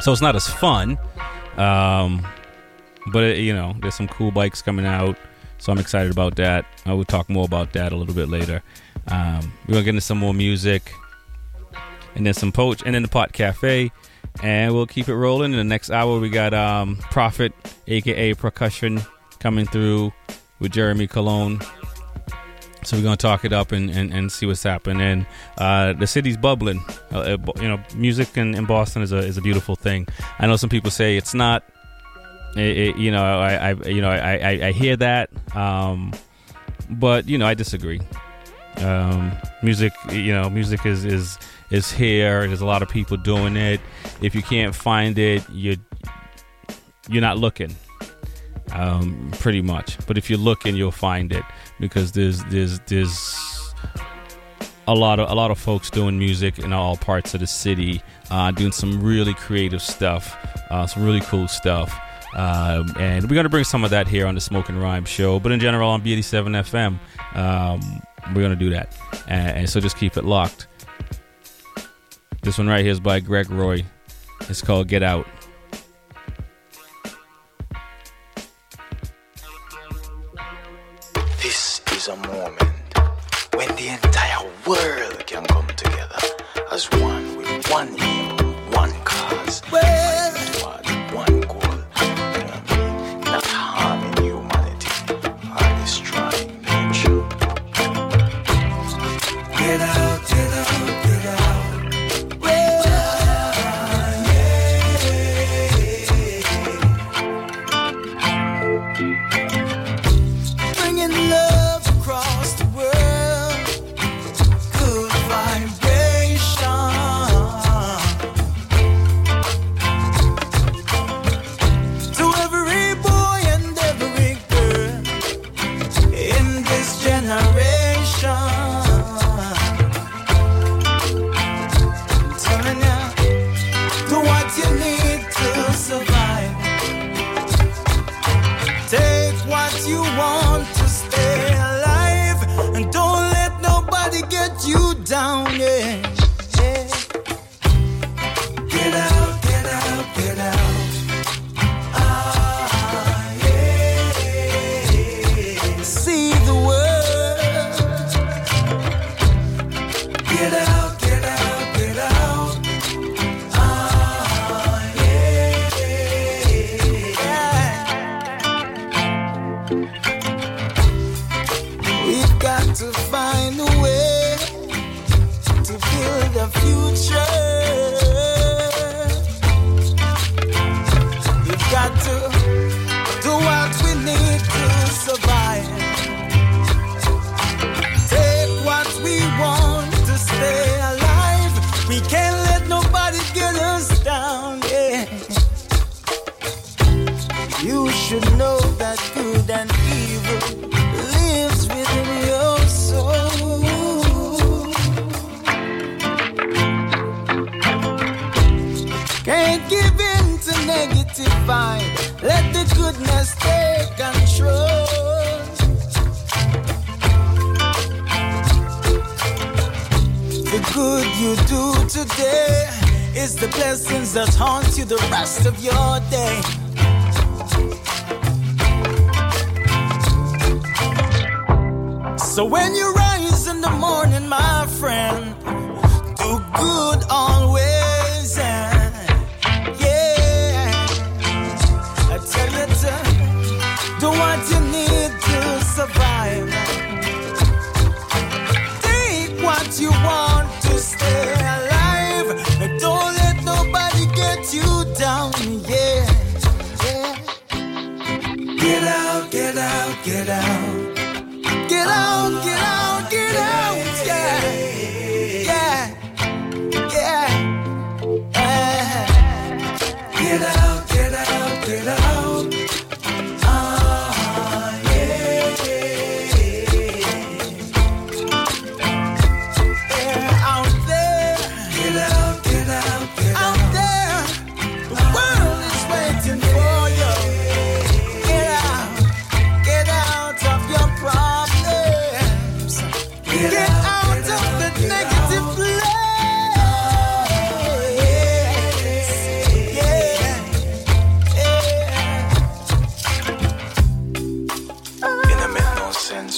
So 0.00 0.12
it's 0.12 0.20
not 0.20 0.34
as 0.34 0.48
fun, 0.48 0.98
um, 1.56 2.26
but 3.12 3.24
it, 3.24 3.38
you 3.38 3.54
know 3.54 3.74
there's 3.80 3.94
some 3.94 4.08
cool 4.08 4.30
bikes 4.30 4.62
coming 4.62 4.86
out, 4.86 5.16
so 5.58 5.72
I'm 5.72 5.78
excited 5.78 6.12
about 6.12 6.36
that. 6.36 6.64
I 6.86 6.92
will 6.94 7.04
talk 7.04 7.28
more 7.28 7.44
about 7.44 7.72
that 7.72 7.92
a 7.92 7.96
little 7.96 8.14
bit 8.14 8.28
later. 8.28 8.62
Um, 9.08 9.52
we're 9.66 9.74
gonna 9.74 9.84
get 9.84 9.90
into 9.90 10.00
some 10.00 10.18
more 10.18 10.34
music 10.34 10.92
and 12.14 12.26
then 12.26 12.34
some 12.34 12.52
poach, 12.52 12.82
and 12.84 12.94
then 12.94 13.02
the 13.02 13.08
pot 13.08 13.32
cafe, 13.32 13.90
and 14.42 14.72
we'll 14.72 14.86
keep 14.86 15.08
it 15.08 15.14
rolling. 15.14 15.52
In 15.52 15.58
the 15.58 15.64
next 15.64 15.90
hour, 15.90 16.18
we 16.20 16.30
got 16.30 16.54
um, 16.54 16.96
Prophet, 17.10 17.52
aka 17.86 18.34
Percussion, 18.34 19.00
coming 19.40 19.66
through 19.66 20.12
with 20.60 20.72
Jeremy 20.72 21.06
Cologne. 21.06 21.60
So 22.84 22.98
we're 22.98 23.02
gonna 23.02 23.16
talk 23.16 23.46
it 23.46 23.52
up 23.52 23.72
and, 23.72 23.88
and, 23.90 24.12
and 24.12 24.30
see 24.30 24.44
what's 24.44 24.62
happening. 24.62 25.26
Uh, 25.56 25.94
the 25.94 26.06
city's 26.06 26.36
bubbling. 26.36 26.84
Uh, 27.10 27.38
you 27.56 27.68
know, 27.68 27.80
music 27.96 28.36
in, 28.36 28.54
in 28.54 28.66
Boston 28.66 29.02
is 29.02 29.10
a 29.12 29.18
is 29.18 29.38
a 29.38 29.42
beautiful 29.42 29.74
thing. 29.74 30.06
I 30.38 30.46
know 30.46 30.56
some 30.56 30.70
people 30.70 30.90
say 30.90 31.16
it's 31.16 31.34
not. 31.34 31.64
It, 32.56 32.76
it- 32.78 32.96
you 32.96 33.10
know, 33.10 33.22
I, 33.24 33.70
I 33.70 33.88
you 33.88 34.00
know 34.00 34.10
I, 34.10 34.36
I, 34.36 34.50
I 34.68 34.72
hear 34.72 34.96
that, 34.96 35.30
um, 35.56 36.12
but 36.90 37.28
you 37.28 37.38
know 37.38 37.46
I 37.46 37.54
disagree. 37.54 38.00
Um, 38.78 39.32
music, 39.62 39.92
you 40.10 40.32
know, 40.32 40.50
music 40.50 40.84
is 40.86 41.04
is 41.04 41.38
is 41.70 41.90
here. 41.92 42.46
There's 42.46 42.60
a 42.60 42.66
lot 42.66 42.82
of 42.82 42.88
people 42.88 43.16
doing 43.16 43.56
it. 43.56 43.80
If 44.20 44.34
you 44.34 44.42
can't 44.42 44.74
find 44.74 45.18
it, 45.18 45.48
you 45.50 45.76
you're 47.08 47.22
not 47.22 47.38
looking. 47.38 47.74
Um, 48.72 49.30
pretty 49.38 49.60
much. 49.62 50.04
But 50.06 50.18
if 50.18 50.28
you're 50.28 50.38
looking, 50.38 50.74
you'll 50.74 50.90
find 50.90 51.32
it 51.32 51.44
because 51.78 52.12
there's 52.12 52.42
there's 52.44 52.80
there's 52.86 53.74
a 54.88 54.94
lot 54.94 55.18
of 55.20 55.30
a 55.30 55.34
lot 55.34 55.50
of 55.50 55.58
folks 55.58 55.90
doing 55.90 56.18
music 56.18 56.58
in 56.58 56.72
all 56.72 56.96
parts 56.96 57.34
of 57.34 57.40
the 57.40 57.46
city, 57.46 58.02
uh, 58.30 58.50
doing 58.50 58.72
some 58.72 59.00
really 59.02 59.34
creative 59.34 59.80
stuff, 59.82 60.36
uh, 60.70 60.86
some 60.86 61.04
really 61.04 61.20
cool 61.20 61.46
stuff. 61.48 61.96
Um, 62.34 62.92
and 62.98 63.30
we're 63.30 63.36
gonna 63.36 63.48
bring 63.48 63.64
some 63.64 63.84
of 63.84 63.90
that 63.90 64.08
here 64.08 64.26
on 64.26 64.34
the 64.34 64.40
Smoke 64.40 64.68
and 64.68 64.80
Rhyme 64.80 65.04
show. 65.04 65.38
But 65.38 65.52
in 65.52 65.60
general, 65.60 65.88
on 65.90 66.02
B87 66.02 66.64
FM, 66.64 66.98
um, 67.38 68.02
we're 68.34 68.42
gonna 68.42 68.56
do 68.56 68.70
that. 68.70 68.96
And, 69.28 69.58
and 69.58 69.70
so 69.70 69.80
just 69.80 69.96
keep 69.96 70.16
it 70.16 70.24
locked. 70.24 70.66
This 72.42 72.58
one 72.58 72.66
right 72.66 72.82
here 72.82 72.92
is 72.92 73.00
by 73.00 73.20
Greg 73.20 73.50
Roy. 73.50 73.84
It's 74.48 74.60
called 74.60 74.88
Get 74.88 75.02
Out. 75.02 75.26
This 81.42 81.80
is 81.92 82.08
a 82.08 82.16
moment 82.16 82.98
when 83.54 83.68
the 83.76 83.88
entire 83.88 84.46
world 84.66 85.26
can 85.26 85.46
come 85.46 85.66
together 85.68 86.18
as 86.70 86.90
one 86.92 87.36
with 87.36 87.70
one 87.70 87.88
aim, 88.00 88.36
one 88.72 88.92
cause, 89.04 89.62
well, 89.70 89.93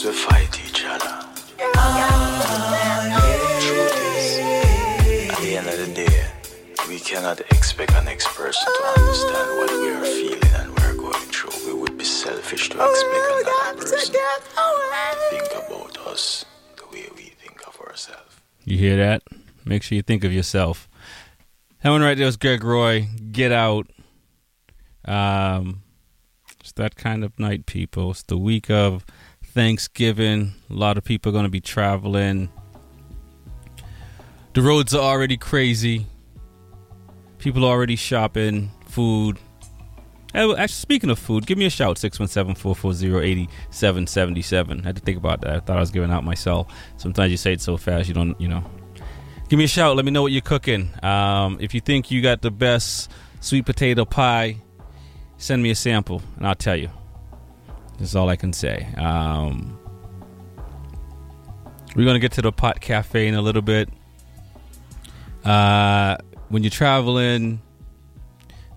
We 0.07 0.13
fight 0.13 0.61
each 0.65 0.85
other. 0.85 1.19
Ah, 1.75 3.19
Truth 3.61 3.97
is, 4.15 4.39
at 5.33 5.39
the 5.41 5.57
end 5.57 5.67
of 5.67 5.79
the 5.85 5.93
day, 5.95 6.29
we 6.89 7.01
cannot 7.01 7.41
expect 7.41 7.93
the 7.93 8.03
next 8.03 8.29
person 8.29 8.73
to 8.73 9.01
understand 9.01 9.49
what 9.59 9.71
we 9.73 9.89
are 9.91 10.05
feeling 10.05 10.55
and 10.61 10.79
we 10.79 10.85
are 10.85 10.95
going 10.95 11.27
through. 11.33 11.51
We 11.67 11.81
would 11.81 11.99
be 11.99 12.05
selfish 12.05 12.69
to 12.69 12.77
expect 12.77 13.15
another 13.17 13.81
person 13.83 14.13
to 14.15 15.17
think 15.31 15.51
about 15.67 15.99
us 16.07 16.45
the 16.77 16.85
way 16.93 17.09
we 17.17 17.23
think 17.43 17.67
of 17.67 17.77
ourselves. 17.81 18.37
You 18.65 18.79
hear 18.79 18.97
that? 18.99 19.25
Make 19.65 19.83
sure 19.83 19.97
you 19.97 20.03
think 20.03 20.23
of 20.23 20.33
yourself. 20.33 20.89
That 21.83 21.91
one 21.91 22.03
right 22.03 22.17
there 22.17 22.27
was 22.27 22.37
Greg 22.37 22.63
Roy. 22.63 23.09
Get 23.33 23.51
out. 23.51 23.91
Um, 25.05 25.83
it's 26.61 26.71
that 26.75 26.95
kind 26.95 27.25
of 27.25 27.37
night, 27.41 27.67
people. 27.67 28.13
It's 28.13 28.23
the 28.23 28.39
week 28.39 28.71
of 28.71 29.05
Thanksgiving. 29.57 30.53
A 30.69 30.75
lot 30.75 30.99
of 30.99 31.05
people 31.05 31.31
are 31.31 31.33
going 31.33 31.47
to 31.47 31.51
be 31.51 31.63
traveling. 31.63 32.51
The 34.53 34.61
roads 34.61 34.95
are 34.95 35.01
already 35.01 35.39
crazy. 35.39 36.05
People 37.39 37.65
are 37.65 37.71
already 37.71 37.97
shopping 37.97 38.71
food. 38.85 39.39
Actually, 40.35 40.69
speaking 40.69 41.09
of 41.09 41.19
food, 41.19 41.47
give 41.47 41.57
me 41.57 41.65
a 41.65 41.71
shout 41.71 41.97
617-440-8777. 41.97 44.83
I 44.83 44.85
had 44.85 44.97
to 44.97 45.03
think 45.03 45.17
about 45.17 45.41
that. 45.41 45.57
I 45.57 45.61
thought 45.61 45.79
I 45.79 45.81
was 45.81 45.91
giving 45.91 46.11
out 46.11 46.23
myself. 46.23 46.71
Sometimes 46.99 47.31
you 47.31 47.39
say 47.39 47.55
it 47.55 47.63
so 47.63 47.79
fast 47.79 48.09
you 48.09 48.15
don't, 48.15 48.39
you 48.39 48.49
know. 48.49 48.63
Give 49.49 49.59
me 49.59 49.65
a 49.65 49.69
shout. 49.69 49.97
Let 49.97 50.05
me 50.05 50.11
know 50.11 50.21
what 50.21 50.33
you're 50.33 50.43
cooking. 50.43 50.91
Um, 51.03 51.57
if 51.63 51.73
you 51.73 51.81
think 51.81 52.11
you 52.11 52.21
got 52.21 52.43
the 52.43 52.51
best 52.51 53.11
sweet 53.41 53.65
potato 53.65 54.05
pie, 54.05 54.57
send 55.39 55.63
me 55.63 55.71
a 55.71 55.75
sample 55.75 56.21
and 56.37 56.47
I'll 56.47 56.55
tell 56.55 56.77
you. 56.77 56.91
That's 57.99 58.15
all 58.15 58.29
I 58.29 58.37
can 58.37 58.53
say. 58.53 58.87
Um, 58.97 59.79
we're 61.95 62.05
going 62.05 62.15
to 62.15 62.21
get 62.21 62.33
to 62.33 62.43
the 62.43 62.53
Pot 62.53 62.81
Cafe 62.81 63.27
in 63.27 63.35
a 63.35 63.43
little 63.43 63.63
bit. 63.63 63.89
Uh, 65.45 66.17
when 66.49 66.63
you're 66.63 66.71
traveling, 66.71 67.61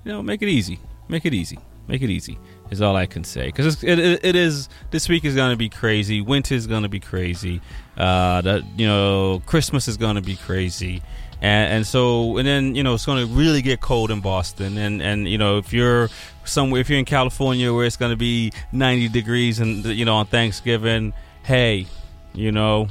you 0.03 0.11
know, 0.11 0.21
make 0.21 0.41
it 0.41 0.47
easy. 0.47 0.79
Make 1.07 1.25
it 1.25 1.33
easy. 1.33 1.59
Make 1.87 2.01
it 2.01 2.09
easy 2.09 2.37
is 2.69 2.81
all 2.81 2.95
I 2.95 3.05
can 3.05 3.23
say. 3.23 3.47
Because 3.47 3.83
it, 3.83 3.99
it, 3.99 4.23
it 4.23 4.35
is 4.35 4.69
this 4.91 5.09
week 5.09 5.25
is 5.25 5.35
going 5.35 5.51
to 5.51 5.57
be 5.57 5.69
crazy. 5.69 6.21
Winter 6.21 6.55
is 6.55 6.67
going 6.67 6.83
to 6.83 6.89
be 6.89 6.99
crazy. 6.99 7.61
Uh, 7.97 8.41
the, 8.41 8.65
you 8.77 8.87
know, 8.87 9.41
Christmas 9.45 9.87
is 9.87 9.97
going 9.97 10.15
to 10.15 10.21
be 10.21 10.35
crazy. 10.35 11.01
And, 11.41 11.73
and 11.73 11.87
so, 11.87 12.37
and 12.37 12.47
then 12.47 12.75
you 12.75 12.83
know, 12.83 12.93
it's 12.93 13.05
going 13.05 13.25
to 13.25 13.33
really 13.33 13.61
get 13.61 13.81
cold 13.81 14.11
in 14.11 14.19
Boston. 14.19 14.77
And 14.77 15.01
and 15.01 15.27
you 15.27 15.37
know, 15.37 15.57
if 15.57 15.73
you're 15.73 16.09
somewhere, 16.49 16.81
if 16.81 16.89
you're 16.89 16.99
in 16.99 17.05
California 17.05 17.73
where 17.73 17.85
it's 17.85 17.97
going 17.97 18.11
to 18.11 18.17
be 18.17 18.51
90 18.71 19.09
degrees 19.09 19.59
and 19.59 19.85
you 19.85 20.05
know 20.05 20.15
on 20.15 20.25
Thanksgiving, 20.25 21.13
hey, 21.43 21.87
you 22.33 22.51
know, 22.51 22.87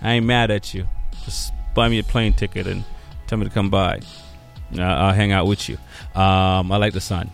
I 0.00 0.14
ain't 0.14 0.26
mad 0.26 0.50
at 0.50 0.74
you. 0.74 0.86
Just 1.24 1.52
buy 1.74 1.88
me 1.88 1.98
a 1.98 2.02
plane 2.02 2.32
ticket 2.32 2.66
and 2.66 2.84
tell 3.26 3.38
me 3.38 3.44
to 3.44 3.50
come 3.50 3.70
by. 3.70 4.00
Uh, 4.76 4.82
I'll 4.82 5.12
hang 5.12 5.32
out 5.32 5.46
with 5.46 5.68
you. 5.68 5.76
Um, 6.14 6.72
I 6.72 6.76
like 6.76 6.92
the 6.92 7.00
sun. 7.00 7.30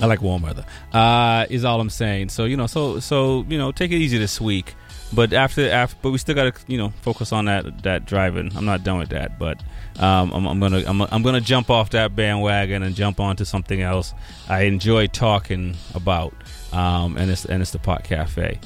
I 0.00 0.06
like 0.06 0.22
warm 0.22 0.42
weather. 0.42 0.64
Uh, 0.92 1.46
is 1.50 1.64
all 1.64 1.80
I'm 1.80 1.90
saying. 1.90 2.30
So 2.30 2.44
you 2.44 2.56
know, 2.56 2.66
so 2.66 3.00
so 3.00 3.44
you 3.48 3.58
know, 3.58 3.72
take 3.72 3.90
it 3.92 3.96
easy 3.96 4.18
this 4.18 4.40
week. 4.40 4.74
But 5.12 5.32
after 5.32 5.68
after, 5.68 5.96
but 6.02 6.10
we 6.10 6.18
still 6.18 6.36
got 6.36 6.54
to 6.54 6.72
you 6.72 6.78
know 6.78 6.90
focus 7.02 7.32
on 7.32 7.46
that 7.46 7.82
that 7.82 8.06
driving. 8.06 8.56
I'm 8.56 8.64
not 8.64 8.84
done 8.84 8.98
with 8.98 9.08
that, 9.08 9.38
but 9.38 9.60
um, 9.98 10.30
I'm, 10.32 10.46
I'm 10.46 10.60
gonna 10.60 10.84
I'm, 10.86 11.00
I'm 11.02 11.22
gonna 11.22 11.40
jump 11.40 11.68
off 11.68 11.90
that 11.90 12.14
bandwagon 12.14 12.82
and 12.82 12.94
jump 12.94 13.18
onto 13.18 13.44
something 13.44 13.82
else. 13.82 14.14
I 14.48 14.62
enjoy 14.62 15.08
talking 15.08 15.76
about, 15.94 16.32
um, 16.72 17.16
and 17.16 17.30
it's 17.30 17.44
and 17.44 17.60
it's 17.60 17.72
the 17.72 17.80
Pot 17.80 18.04
Cafe. 18.04 18.58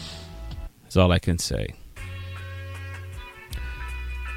That's 0.83 0.97
all 0.97 1.13
I 1.13 1.19
can 1.19 1.39
say. 1.39 1.69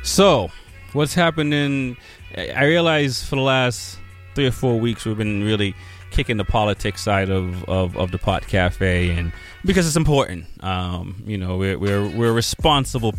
So, 0.03 0.49
what's 0.93 1.13
happening? 1.13 1.97
I 2.37 2.63
realize 2.65 3.23
for 3.23 3.35
the 3.35 3.41
last 3.41 3.99
three 4.33 4.47
or 4.47 4.51
four 4.51 4.79
weeks 4.79 5.05
we've 5.05 5.17
been 5.17 5.43
really 5.43 5.75
kicking 6.17 6.37
the 6.37 6.43
politics 6.43 7.01
side 7.01 7.29
of, 7.29 7.63
of, 7.69 7.95
of 7.95 8.11
the 8.11 8.17
pot 8.17 8.45
cafe 8.47 9.11
and 9.11 9.31
because 9.63 9.85
it's 9.85 9.95
important 9.95 10.45
um, 10.63 11.21
you 11.25 11.37
know 11.37 11.57
we're, 11.57 11.77
we're, 11.77 12.09
we're 12.09 12.33
responsible 12.33 13.13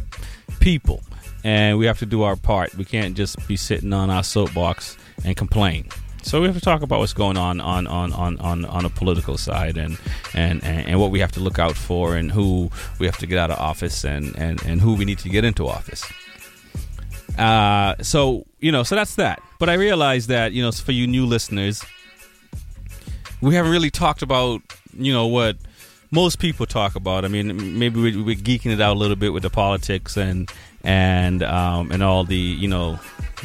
people 0.61 1.01
and 1.45 1.79
we 1.79 1.87
have 1.87 1.99
to 1.99 2.07
do 2.07 2.23
our 2.23 2.37
part. 2.37 2.75
We 2.75 2.85
can't 2.85 3.17
just 3.17 3.47
be 3.47 3.57
sitting 3.57 3.93
on 3.93 4.11
our 4.11 4.23
soapbox 4.23 4.97
and 5.25 5.37
complain. 5.37 5.89
So 6.23 6.41
we 6.41 6.47
have 6.47 6.57
to 6.57 6.61
talk 6.61 6.83
about 6.83 6.99
what's 6.99 7.13
going 7.13 7.37
on 7.37 7.61
on, 7.61 7.87
on, 7.87 8.13
on, 8.13 8.39
on, 8.39 8.65
on 8.65 8.85
a 8.85 8.91
political 8.91 9.39
side 9.39 9.79
and, 9.79 9.99
and, 10.35 10.63
and, 10.65 11.01
what 11.01 11.11
we 11.11 11.21
have 11.21 11.33
to 11.33 11.41
look 11.41 11.59
out 11.59 11.77
for 11.77 12.17
and 12.17 12.31
who 12.31 12.71
we 12.99 13.07
have 13.07 13.17
to 13.19 13.27
get 13.27 13.39
out 13.39 13.51
of 13.51 13.59
office 13.59 14.05
and, 14.05 14.37
and, 14.37 14.63
and 14.65 14.81
who 14.81 14.95
we 14.95 15.05
need 15.05 15.19
to 15.21 15.29
get 15.29 15.45
into 15.45 15.67
office. 15.67 16.05
Uh, 17.39 17.95
so 18.03 18.45
you 18.59 18.73
know, 18.73 18.83
so 18.83 18.97
that's 18.97 19.15
that. 19.15 19.41
But 19.61 19.69
I 19.69 19.75
realize 19.75 20.27
that 20.27 20.53
you 20.53 20.61
know, 20.61 20.73
for 20.73 20.93
you 20.93 21.07
new 21.07 21.25
listeners, 21.25 21.83
we 23.41 23.55
haven't 23.55 23.73
really 23.73 23.91
talked 23.91 24.23
about 24.23 24.63
you 24.97 25.13
know 25.13 25.27
what 25.27 25.57
most 26.11 26.39
people 26.39 26.67
talk 26.67 26.95
about. 26.95 27.25
I 27.25 27.29
mean, 27.29 27.79
maybe 27.79 28.01
we're, 28.01 28.25
we're 28.25 28.37
geeking 28.37 28.73
it 28.73 28.81
out 28.81 28.97
a 28.97 28.99
little 28.99 29.17
bit 29.17 29.33
with 29.33 29.43
the 29.43 29.51
politics 29.51 30.17
and 30.17 30.51
and 30.83 31.43
um, 31.43 31.91
and 31.91 32.03
all 32.03 32.25
the 32.25 32.37
you 32.37 32.69
know 32.69 32.99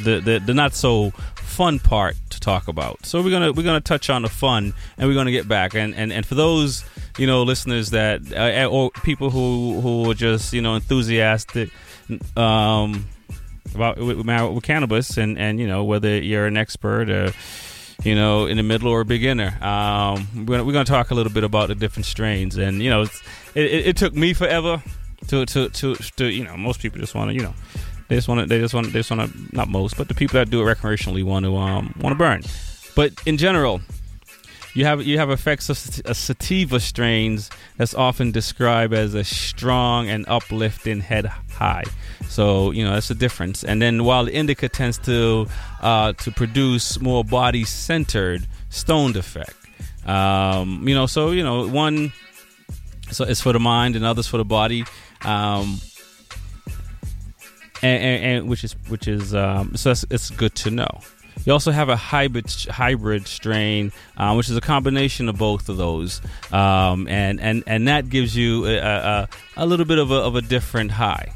the, 0.03 0.19
the 0.19 0.39
the 0.39 0.53
not 0.53 0.73
so 0.73 1.11
fun 1.35 1.79
part 1.79 2.15
to 2.29 2.39
talk 2.39 2.67
about. 2.67 3.05
So 3.05 3.21
we're 3.21 3.31
gonna 3.31 3.51
we're 3.51 3.63
gonna 3.63 3.81
touch 3.81 4.09
on 4.09 4.21
the 4.21 4.29
fun 4.29 4.73
and 4.97 5.07
we're 5.07 5.15
gonna 5.15 5.31
get 5.31 5.47
back 5.47 5.75
and 5.75 5.93
and, 5.95 6.11
and 6.11 6.25
for 6.25 6.35
those 6.35 6.83
you 7.17 7.27
know 7.27 7.43
listeners 7.43 7.91
that 7.91 8.21
uh, 8.33 8.67
or 8.67 8.91
people 9.03 9.29
who 9.29 9.81
who 9.81 10.09
are 10.09 10.15
just 10.15 10.53
you 10.53 10.61
know 10.61 10.75
enthusiastic. 10.75 11.69
Um, 12.35 13.07
about 13.73 13.97
with, 13.97 14.17
with 14.17 14.63
cannabis 14.63 15.17
and 15.17 15.37
and 15.37 15.59
you 15.59 15.67
know 15.67 15.83
whether 15.83 16.17
you're 16.19 16.45
an 16.45 16.57
expert 16.57 17.09
or 17.09 17.31
you 18.03 18.15
know 18.15 18.45
in 18.45 18.57
the 18.57 18.63
middle 18.63 18.89
or 18.89 19.03
beginner. 19.03 19.57
Um, 19.61 20.45
we're 20.45 20.63
we're 20.63 20.73
gonna 20.73 20.85
talk 20.85 21.11
a 21.11 21.15
little 21.15 21.31
bit 21.31 21.43
about 21.43 21.69
the 21.69 21.75
different 21.75 22.05
strains. 22.05 22.57
And 22.57 22.81
you 22.81 22.89
know 22.89 23.03
it, 23.03 23.11
it, 23.55 23.87
it 23.87 23.97
took 23.97 24.13
me 24.13 24.33
forever 24.33 24.81
to 25.27 25.45
to 25.45 25.69
to, 25.69 25.95
to 25.95 26.25
you 26.25 26.43
know 26.43 26.57
most 26.57 26.79
people 26.79 26.99
just 26.99 27.15
want 27.15 27.29
to 27.29 27.35
you 27.35 27.41
know 27.41 27.53
they 28.09 28.15
just 28.15 28.27
want 28.27 28.41
to 28.41 28.45
they 28.45 28.59
just 28.59 28.73
want 28.73 28.87
they 28.87 28.99
just 28.99 29.11
want 29.11 29.31
to 29.31 29.55
not 29.55 29.69
most 29.69 29.97
but 29.97 30.07
the 30.07 30.13
people 30.13 30.33
that 30.33 30.49
do 30.49 30.67
it 30.67 30.77
recreationally 30.77 31.23
want 31.23 31.45
to 31.45 31.55
um 31.55 31.93
want 31.99 32.13
to 32.13 32.17
burn. 32.17 32.43
But 32.95 33.13
in 33.25 33.37
general 33.37 33.81
you 34.73 34.85
have 34.85 35.03
you 35.03 35.17
have 35.19 35.29
effects 35.29 35.69
of 35.69 35.77
sativa 35.77 36.79
strains 36.79 37.49
that's 37.77 37.93
often 37.93 38.31
described 38.31 38.93
as 38.93 39.13
a 39.13 39.23
strong 39.23 40.09
and 40.09 40.25
uplifting 40.27 40.99
head 40.99 41.25
high. 41.25 41.83
So 42.29 42.71
you 42.71 42.83
know 42.83 42.93
that's 42.93 43.07
the 43.07 43.15
difference. 43.15 43.63
And 43.63 43.81
then 43.81 44.03
while 44.03 44.25
the 44.25 44.33
indica 44.33 44.69
tends 44.69 44.97
to 44.99 45.47
uh, 45.81 46.13
to 46.13 46.31
produce 46.31 46.99
more 46.99 47.23
body 47.23 47.63
centered 47.63 48.47
stoned 48.69 49.15
effect. 49.15 49.55
Um, 50.05 50.87
you 50.87 50.95
know, 50.95 51.05
so 51.05 51.31
you 51.31 51.43
know 51.43 51.67
one 51.67 52.11
so 53.11 53.25
it's 53.25 53.41
for 53.41 53.53
the 53.53 53.59
mind 53.59 53.95
and 53.95 54.03
others 54.03 54.27
for 54.27 54.37
the 54.37 54.45
body. 54.45 54.83
Um, 55.23 55.79
and, 57.81 58.03
and, 58.03 58.23
and 58.23 58.49
which 58.49 58.63
is 58.63 58.75
which 58.87 59.07
is 59.07 59.33
um, 59.35 59.75
so 59.75 59.91
it's 59.91 60.29
good 60.31 60.55
to 60.55 60.71
know. 60.71 60.99
You 61.45 61.51
also 61.51 61.71
have 61.71 61.89
a 61.89 61.95
hybrid 61.95 62.49
hybrid 62.69 63.27
strain, 63.27 63.91
uh, 64.15 64.33
which 64.33 64.49
is 64.49 64.55
a 64.55 64.61
combination 64.61 65.27
of 65.27 65.37
both 65.37 65.67
of 65.67 65.77
those, 65.77 66.21
um, 66.51 67.07
and 67.07 67.41
and 67.41 67.63
and 67.67 67.87
that 67.87 68.09
gives 68.09 68.35
you 68.35 68.65
a, 68.65 68.77
a, 68.77 69.29
a 69.57 69.65
little 69.65 69.85
bit 69.85 69.99
of 69.99 70.11
a, 70.11 70.15
of 70.15 70.35
a 70.35 70.41
different 70.41 70.91
high. 70.91 71.33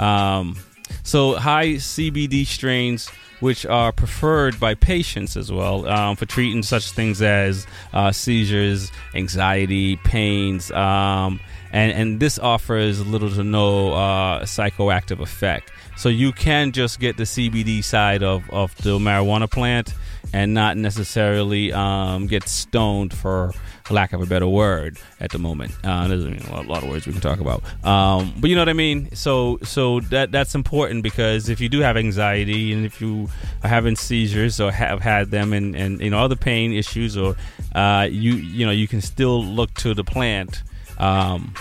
Um, 0.00 0.56
so 1.02 1.34
high 1.34 1.74
CBD 1.74 2.46
strains 2.46 3.10
which 3.40 3.64
are 3.64 3.90
preferred 3.90 4.60
by 4.60 4.74
patients 4.74 5.36
as 5.36 5.50
well 5.50 5.86
um, 5.88 6.14
for 6.14 6.26
treating 6.26 6.62
such 6.62 6.90
things 6.92 7.22
as 7.22 7.66
uh, 7.92 8.12
seizures, 8.12 8.92
anxiety, 9.14 9.96
pains, 9.96 10.70
um, 10.72 11.40
and 11.72 11.92
and 11.92 12.20
this 12.20 12.38
offers 12.38 13.04
little 13.06 13.30
to 13.30 13.42
no 13.42 13.94
uh, 13.94 14.42
psychoactive 14.42 15.20
effect. 15.20 15.70
So 15.96 16.08
you 16.08 16.32
can 16.32 16.72
just 16.72 17.00
get 17.00 17.16
the 17.16 17.24
CBD 17.24 17.84
side 17.84 18.22
of, 18.22 18.48
of 18.50 18.74
the 18.78 18.98
marijuana 18.98 19.50
plant 19.50 19.94
and 20.32 20.54
not 20.54 20.76
necessarily 20.76 21.72
um, 21.72 22.26
get 22.26 22.48
stoned 22.48 23.12
for 23.12 23.52
lack 23.90 24.12
of 24.12 24.22
a 24.22 24.26
better 24.26 24.46
word 24.46 24.98
at 25.18 25.30
the 25.30 25.38
moment. 25.38 25.72
Uh, 25.82 26.06
there's 26.06 26.24
a 26.24 26.52
lot, 26.52 26.64
a 26.64 26.68
lot, 26.68 26.82
of 26.82 26.88
words 26.88 27.06
we 27.06 27.12
can 27.12 27.20
talk 27.20 27.40
about, 27.40 27.62
um, 27.84 28.32
but 28.38 28.48
you 28.48 28.56
know 28.56 28.62
what 28.62 28.68
I 28.68 28.74
mean. 28.74 29.14
So 29.14 29.58
so 29.62 30.00
that 30.00 30.32
that's 30.32 30.54
important 30.54 31.02
because 31.02 31.48
if 31.48 31.60
you 31.60 31.68
do 31.68 31.80
have 31.80 31.96
anxiety 31.96 32.72
and 32.72 32.86
if 32.86 33.00
you 33.00 33.28
are 33.62 33.68
having 33.68 33.96
seizures 33.96 34.60
or 34.60 34.70
have 34.70 35.00
had 35.00 35.30
them 35.30 35.52
and, 35.52 35.74
and 35.74 36.00
you 36.00 36.10
know 36.10 36.20
other 36.20 36.36
pain 36.36 36.72
issues 36.72 37.16
or 37.16 37.36
uh, 37.74 38.06
you 38.10 38.34
you 38.34 38.64
know 38.64 38.72
you 38.72 38.88
can 38.88 39.00
still 39.00 39.44
look 39.44 39.74
to 39.74 39.94
the 39.94 40.04
plant. 40.04 40.62
Um, 40.98 41.54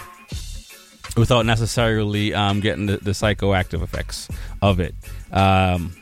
without 1.16 1.46
necessarily 1.46 2.34
um, 2.34 2.60
getting 2.60 2.86
the, 2.86 2.98
the, 2.98 3.12
psychoactive 3.12 3.82
effects 3.82 4.28
of 4.62 4.80
it. 4.80 4.96
Um, 5.32 5.96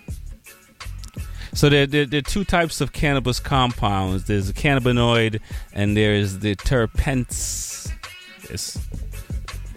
so 1.58 1.70
there, 1.70 1.88
there, 1.88 2.05
there, 2.05 2.20
are 2.20 2.22
two 2.22 2.45
types 2.45 2.82
of 2.82 2.93
cannabis 2.93 3.39
compounds. 3.39 4.26
There's 4.26 4.47
a 4.47 4.53
cannabinoid, 4.53 5.41
and 5.74 5.97
there's 5.97 6.38
the 6.38 6.55
terpents. 6.55 7.91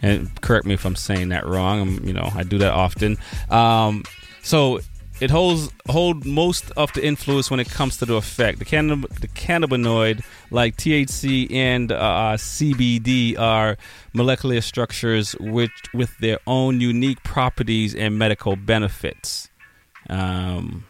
And 0.03 0.41
correct 0.43 0.67
me 0.67 0.75
if 0.75 0.85
I'm 0.85 0.95
saying 0.95 1.31
that 1.31 1.47
wrong. 1.47 1.81
I'm, 1.81 2.07
you 2.07 2.13
know, 2.13 2.31
I 2.35 2.43
do 2.43 2.59
that 2.59 2.75
often. 2.75 3.17
Um, 3.49 4.05
so 4.43 4.81
it 5.23 5.31
holds 5.31 5.71
hold 5.89 6.27
most 6.27 6.71
of 6.73 6.93
the 6.93 7.03
influence 7.03 7.51
when 7.51 7.61
it 7.61 7.71
comes 7.71 7.97
to 7.97 8.05
the 8.05 8.17
effect. 8.17 8.59
The, 8.59 8.67
cannab- 8.67 9.19
the 9.21 9.29
cannabinoid, 9.29 10.23
like 10.51 10.77
THC 10.77 11.51
and 11.51 11.93
uh, 11.93 12.37
CBD, 12.37 13.39
are 13.39 13.79
molecular 14.13 14.61
structures 14.61 15.33
which 15.41 15.73
with 15.95 16.15
their 16.19 16.41
own 16.47 16.83
unique 16.83 17.23
properties 17.23 17.95
and 17.95 18.19
medical 18.19 18.55
benefits. 18.55 19.49
Um, 20.11 20.85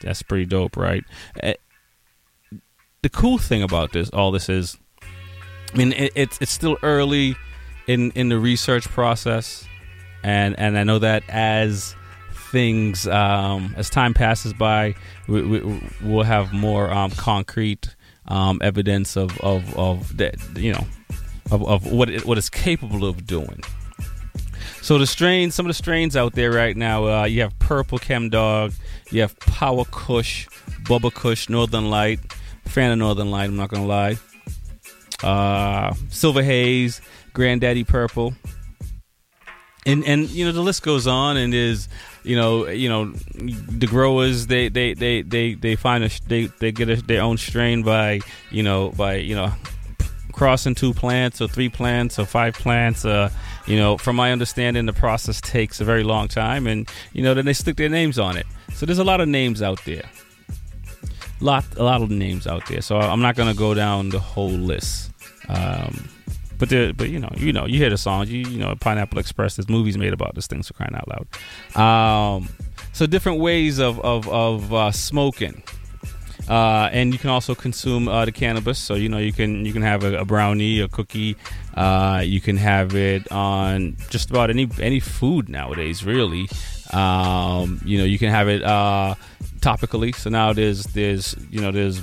that's 0.00 0.22
pretty 0.22 0.46
dope, 0.46 0.76
right? 0.76 1.04
Uh, 1.42 1.54
the 3.02 3.08
cool 3.08 3.38
thing 3.38 3.62
about 3.62 3.92
this, 3.92 4.10
all 4.10 4.30
this 4.30 4.48
is, 4.48 4.76
I 5.72 5.76
mean, 5.76 5.92
it, 5.92 6.12
it's 6.14 6.38
it's 6.40 6.52
still 6.52 6.76
early 6.82 7.36
in 7.86 8.10
in 8.12 8.28
the 8.28 8.38
research 8.38 8.88
process, 8.88 9.64
and 10.22 10.58
and 10.58 10.76
I 10.78 10.84
know 10.84 10.98
that 10.98 11.22
as 11.28 11.94
things 12.50 13.06
um, 13.06 13.74
as 13.76 13.88
time 13.88 14.12
passes 14.12 14.52
by, 14.52 14.94
we, 15.28 15.42
we, 15.42 15.82
we'll 16.02 16.24
have 16.24 16.52
more 16.52 16.90
um, 16.90 17.10
concrete 17.12 17.94
um, 18.26 18.60
evidence 18.62 19.16
of 19.16 19.38
of 19.40 19.76
of 19.78 20.16
that 20.18 20.36
you 20.56 20.72
know 20.72 20.86
of, 21.50 21.66
of 21.66 21.90
what 21.90 22.10
it, 22.10 22.24
what 22.26 22.38
it's 22.38 22.50
capable 22.50 23.04
of 23.04 23.26
doing. 23.26 23.62
So 24.82 24.98
the 24.98 25.06
strains, 25.06 25.54
some 25.54 25.66
of 25.66 25.70
the 25.70 25.74
strains 25.74 26.16
out 26.16 26.34
there 26.34 26.50
right 26.50 26.76
now, 26.76 27.06
uh, 27.06 27.24
you 27.24 27.42
have 27.42 27.58
Purple 27.58 27.98
Chem 27.98 28.30
Dog, 28.30 28.72
you 29.10 29.20
have 29.22 29.38
Power 29.40 29.84
Kush, 29.90 30.46
Bubba 30.84 31.12
Kush, 31.12 31.48
Northern 31.48 31.90
Light. 31.90 32.20
Fan 32.66 32.92
of 32.92 32.98
Northern 32.98 33.30
Light, 33.30 33.46
I'm 33.46 33.56
not 33.56 33.68
gonna 33.68 33.86
lie. 33.86 34.16
Uh, 35.24 35.92
Silver 36.08 36.42
Haze, 36.42 37.00
Granddaddy 37.32 37.84
Purple, 37.84 38.32
and 39.84 40.04
and 40.04 40.30
you 40.30 40.44
know 40.44 40.52
the 40.52 40.60
list 40.60 40.82
goes 40.82 41.06
on, 41.06 41.36
and 41.36 41.52
is 41.52 41.88
you 42.22 42.36
know 42.36 42.68
you 42.68 42.88
know 42.88 43.12
the 43.34 43.86
growers 43.86 44.46
they 44.46 44.68
they 44.68 44.94
they 44.94 45.22
they 45.22 45.54
they 45.54 45.74
find 45.74 46.04
a 46.04 46.10
they 46.28 46.46
they 46.60 46.70
get 46.70 46.88
a, 46.88 46.96
their 46.96 47.22
own 47.22 47.38
strain 47.38 47.82
by 47.82 48.20
you 48.50 48.62
know 48.62 48.90
by 48.90 49.16
you 49.16 49.34
know 49.34 49.52
crossing 50.32 50.74
two 50.74 50.94
plants 50.94 51.40
or 51.40 51.48
three 51.48 51.68
plants 51.68 52.18
or 52.18 52.24
five 52.24 52.54
plants. 52.54 53.04
Uh, 53.04 53.30
you 53.70 53.76
know, 53.76 53.96
from 53.96 54.16
my 54.16 54.32
understanding, 54.32 54.86
the 54.86 54.92
process 54.92 55.40
takes 55.40 55.80
a 55.80 55.84
very 55.84 56.02
long 56.02 56.26
time, 56.26 56.66
and 56.66 56.88
you 57.12 57.22
know 57.22 57.34
then 57.34 57.44
they 57.44 57.52
stick 57.52 57.76
their 57.76 57.88
names 57.88 58.18
on 58.18 58.36
it. 58.36 58.46
So 58.74 58.84
there's 58.84 58.98
a 58.98 59.04
lot 59.04 59.20
of 59.20 59.28
names 59.28 59.62
out 59.62 59.84
there. 59.84 60.02
Lot 61.38 61.64
a 61.76 61.84
lot 61.84 62.02
of 62.02 62.10
names 62.10 62.48
out 62.48 62.66
there. 62.66 62.80
So 62.80 62.98
I'm 62.98 63.20
not 63.20 63.36
gonna 63.36 63.54
go 63.54 63.72
down 63.72 64.08
the 64.08 64.18
whole 64.18 64.50
list. 64.50 65.12
Um, 65.48 66.08
but 66.58 66.68
there, 66.68 66.92
but 66.92 67.10
you 67.10 67.20
know, 67.20 67.32
you 67.36 67.52
know, 67.52 67.64
you 67.64 67.78
hear 67.78 67.90
the 67.90 67.96
songs. 67.96 68.30
You 68.30 68.40
you 68.40 68.58
know, 68.58 68.74
Pineapple 68.74 69.20
Express. 69.20 69.54
There's 69.54 69.68
movies 69.68 69.96
made 69.96 70.12
about 70.12 70.34
this 70.34 70.48
thing. 70.48 70.64
So 70.64 70.74
crying 70.74 70.96
out 70.96 71.08
loud. 71.08 72.36
Um, 72.36 72.48
so 72.92 73.06
different 73.06 73.38
ways 73.38 73.78
of 73.78 74.00
of 74.00 74.28
of 74.28 74.74
uh, 74.74 74.90
smoking. 74.90 75.62
Uh, 76.50 76.88
and 76.90 77.12
you 77.12 77.18
can 77.18 77.30
also 77.30 77.54
consume 77.54 78.08
uh, 78.08 78.24
the 78.24 78.32
cannabis. 78.32 78.76
So 78.80 78.94
you 78.94 79.08
know 79.08 79.18
you 79.18 79.32
can 79.32 79.64
you 79.64 79.72
can 79.72 79.82
have 79.82 80.02
a, 80.02 80.18
a 80.18 80.24
brownie, 80.24 80.80
a 80.80 80.88
cookie. 80.88 81.36
Uh, 81.74 82.22
you 82.24 82.40
can 82.40 82.56
have 82.56 82.96
it 82.96 83.30
on 83.30 83.96
just 84.10 84.30
about 84.30 84.50
any 84.50 84.68
any 84.80 84.98
food 84.98 85.48
nowadays. 85.48 86.04
Really, 86.04 86.48
um, 86.92 87.80
you 87.84 87.98
know 87.98 88.04
you 88.04 88.18
can 88.18 88.30
have 88.30 88.48
it 88.48 88.64
uh, 88.64 89.14
topically. 89.60 90.12
So 90.12 90.28
now 90.28 90.52
there's 90.52 90.82
there's 90.86 91.36
you 91.50 91.60
know 91.60 91.70
there's 91.70 92.02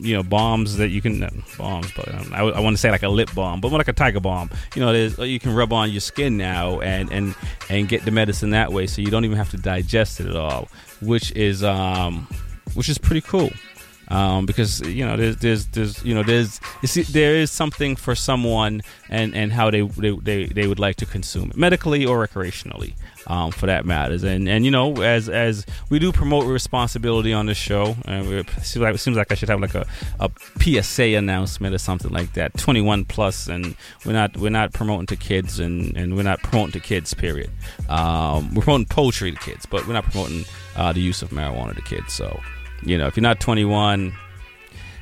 you 0.00 0.16
know 0.16 0.24
bombs 0.24 0.78
that 0.78 0.88
you 0.88 1.00
can 1.00 1.22
uh, 1.22 1.30
bombs, 1.56 1.92
but 1.94 2.12
um, 2.12 2.32
I, 2.34 2.40
I 2.40 2.60
want 2.60 2.74
to 2.74 2.80
say 2.80 2.90
like 2.90 3.04
a 3.04 3.08
lip 3.08 3.32
balm, 3.36 3.60
but 3.60 3.68
more 3.68 3.78
like 3.78 3.86
a 3.86 3.92
tiger 3.92 4.18
balm. 4.18 4.50
You 4.74 4.80
know, 4.80 4.92
there's, 4.92 5.16
you 5.18 5.38
can 5.38 5.54
rub 5.54 5.72
on 5.72 5.92
your 5.92 6.00
skin 6.00 6.36
now 6.36 6.80
and 6.80 7.12
and 7.12 7.36
and 7.68 7.88
get 7.88 8.04
the 8.04 8.10
medicine 8.10 8.50
that 8.50 8.72
way, 8.72 8.88
so 8.88 9.00
you 9.00 9.12
don't 9.12 9.24
even 9.24 9.36
have 9.36 9.50
to 9.52 9.58
digest 9.58 10.18
it 10.18 10.26
at 10.26 10.34
all, 10.34 10.66
which 11.00 11.30
is 11.32 11.62
um 11.62 12.26
which 12.74 12.88
is 12.88 12.98
pretty 12.98 13.20
cool. 13.20 13.50
Um, 14.08 14.46
because 14.46 14.80
you 14.82 15.04
know 15.04 15.16
there's 15.16 15.36
there's 15.38 15.66
there's 15.66 16.04
you 16.04 16.14
know 16.14 16.22
there's 16.22 16.60
see, 16.84 17.02
there 17.02 17.34
is 17.34 17.50
something 17.50 17.96
for 17.96 18.14
someone 18.14 18.82
and 19.08 19.34
and 19.34 19.52
how 19.52 19.70
they 19.70 19.80
they, 19.80 20.10
they, 20.10 20.46
they 20.46 20.66
would 20.68 20.78
like 20.78 20.96
to 20.96 21.06
consume 21.06 21.50
it 21.50 21.56
medically 21.56 22.06
or 22.06 22.26
recreationally 22.26 22.94
um, 23.26 23.50
for 23.50 23.66
that 23.66 23.84
matters. 23.84 24.22
And 24.22 24.48
and 24.48 24.64
you 24.64 24.70
know 24.70 25.00
as 25.02 25.28
as 25.28 25.66
we 25.90 25.98
do 25.98 26.12
promote 26.12 26.46
responsibility 26.46 27.32
on 27.32 27.46
this 27.46 27.58
show 27.58 27.96
and 28.04 28.26
it 28.32 28.48
seems 28.62 28.82
like, 28.82 28.94
it 28.94 28.98
seems 28.98 29.16
like 29.16 29.32
I 29.32 29.34
should 29.34 29.48
have 29.48 29.60
like 29.60 29.74
a, 29.74 29.86
a 30.20 30.30
PSA 30.60 31.16
announcement 31.16 31.74
or 31.74 31.78
something 31.78 32.12
like 32.12 32.32
that 32.34 32.56
21 32.56 33.04
plus 33.06 33.48
and 33.48 33.74
we're 34.04 34.12
not 34.12 34.36
we're 34.36 34.50
not 34.50 34.72
promoting 34.72 35.06
to 35.06 35.16
kids 35.16 35.58
and 35.60 35.96
and 35.96 36.16
we're 36.16 36.22
not 36.22 36.42
promoting 36.42 36.72
to 36.72 36.80
kids 36.80 37.14
period. 37.14 37.50
Um, 37.88 38.54
we're 38.54 38.62
promoting 38.62 38.86
poetry 38.86 39.32
to 39.32 39.38
kids 39.38 39.66
but 39.66 39.86
we're 39.86 39.94
not 39.94 40.04
promoting 40.04 40.44
uh, 40.76 40.92
the 40.92 41.00
use 41.00 41.22
of 41.22 41.30
marijuana 41.30 41.74
to 41.74 41.82
kids 41.82 42.12
so 42.12 42.40
you 42.82 42.98
know, 42.98 43.06
if 43.06 43.16
you're 43.16 43.22
not 43.22 43.40
21, 43.40 44.12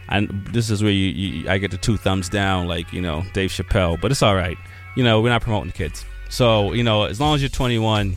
and 0.09 0.47
this 0.53 0.71
is 0.71 0.83
where 0.83 0.93
you, 0.93 1.09
you, 1.09 1.51
I 1.51 1.59
get 1.59 1.71
the 1.71 1.77
two 1.77 1.97
thumbs 1.97 2.29
down, 2.29 2.67
like 2.69 2.93
you 2.93 3.01
know 3.01 3.25
Dave 3.33 3.51
Chappelle. 3.51 4.01
But 4.01 4.11
it's 4.11 4.23
all 4.23 4.35
right. 4.35 4.59
You 4.97 5.03
know, 5.03 5.21
we're 5.21 5.31
not 5.31 5.43
promoting 5.43 5.73
kids, 5.73 6.05
so 6.29 6.73
you 6.73 6.83
know, 6.83 7.05
as 7.05 7.21
long 7.21 7.35
as 7.35 7.43
you're 7.43 7.49
21, 7.49 8.17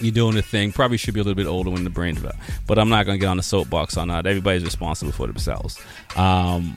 you're 0.00 0.12
doing 0.12 0.34
the 0.34 0.42
thing. 0.42 0.72
Probably 0.72 0.96
should 0.96 1.14
be 1.14 1.20
a 1.20 1.22
little 1.22 1.36
bit 1.36 1.46
older 1.46 1.70
when 1.70 1.84
the 1.84 1.90
brain 1.90 2.14
develops. 2.14 2.38
But 2.66 2.78
I'm 2.78 2.88
not 2.88 3.06
gonna 3.06 3.18
get 3.18 3.26
on 3.26 3.36
the 3.36 3.42
soapbox 3.42 3.96
on 3.96 4.08
that. 4.08 4.26
Everybody's 4.26 4.64
responsible 4.64 5.12
for 5.12 5.26
themselves. 5.26 5.80
Um, 6.16 6.76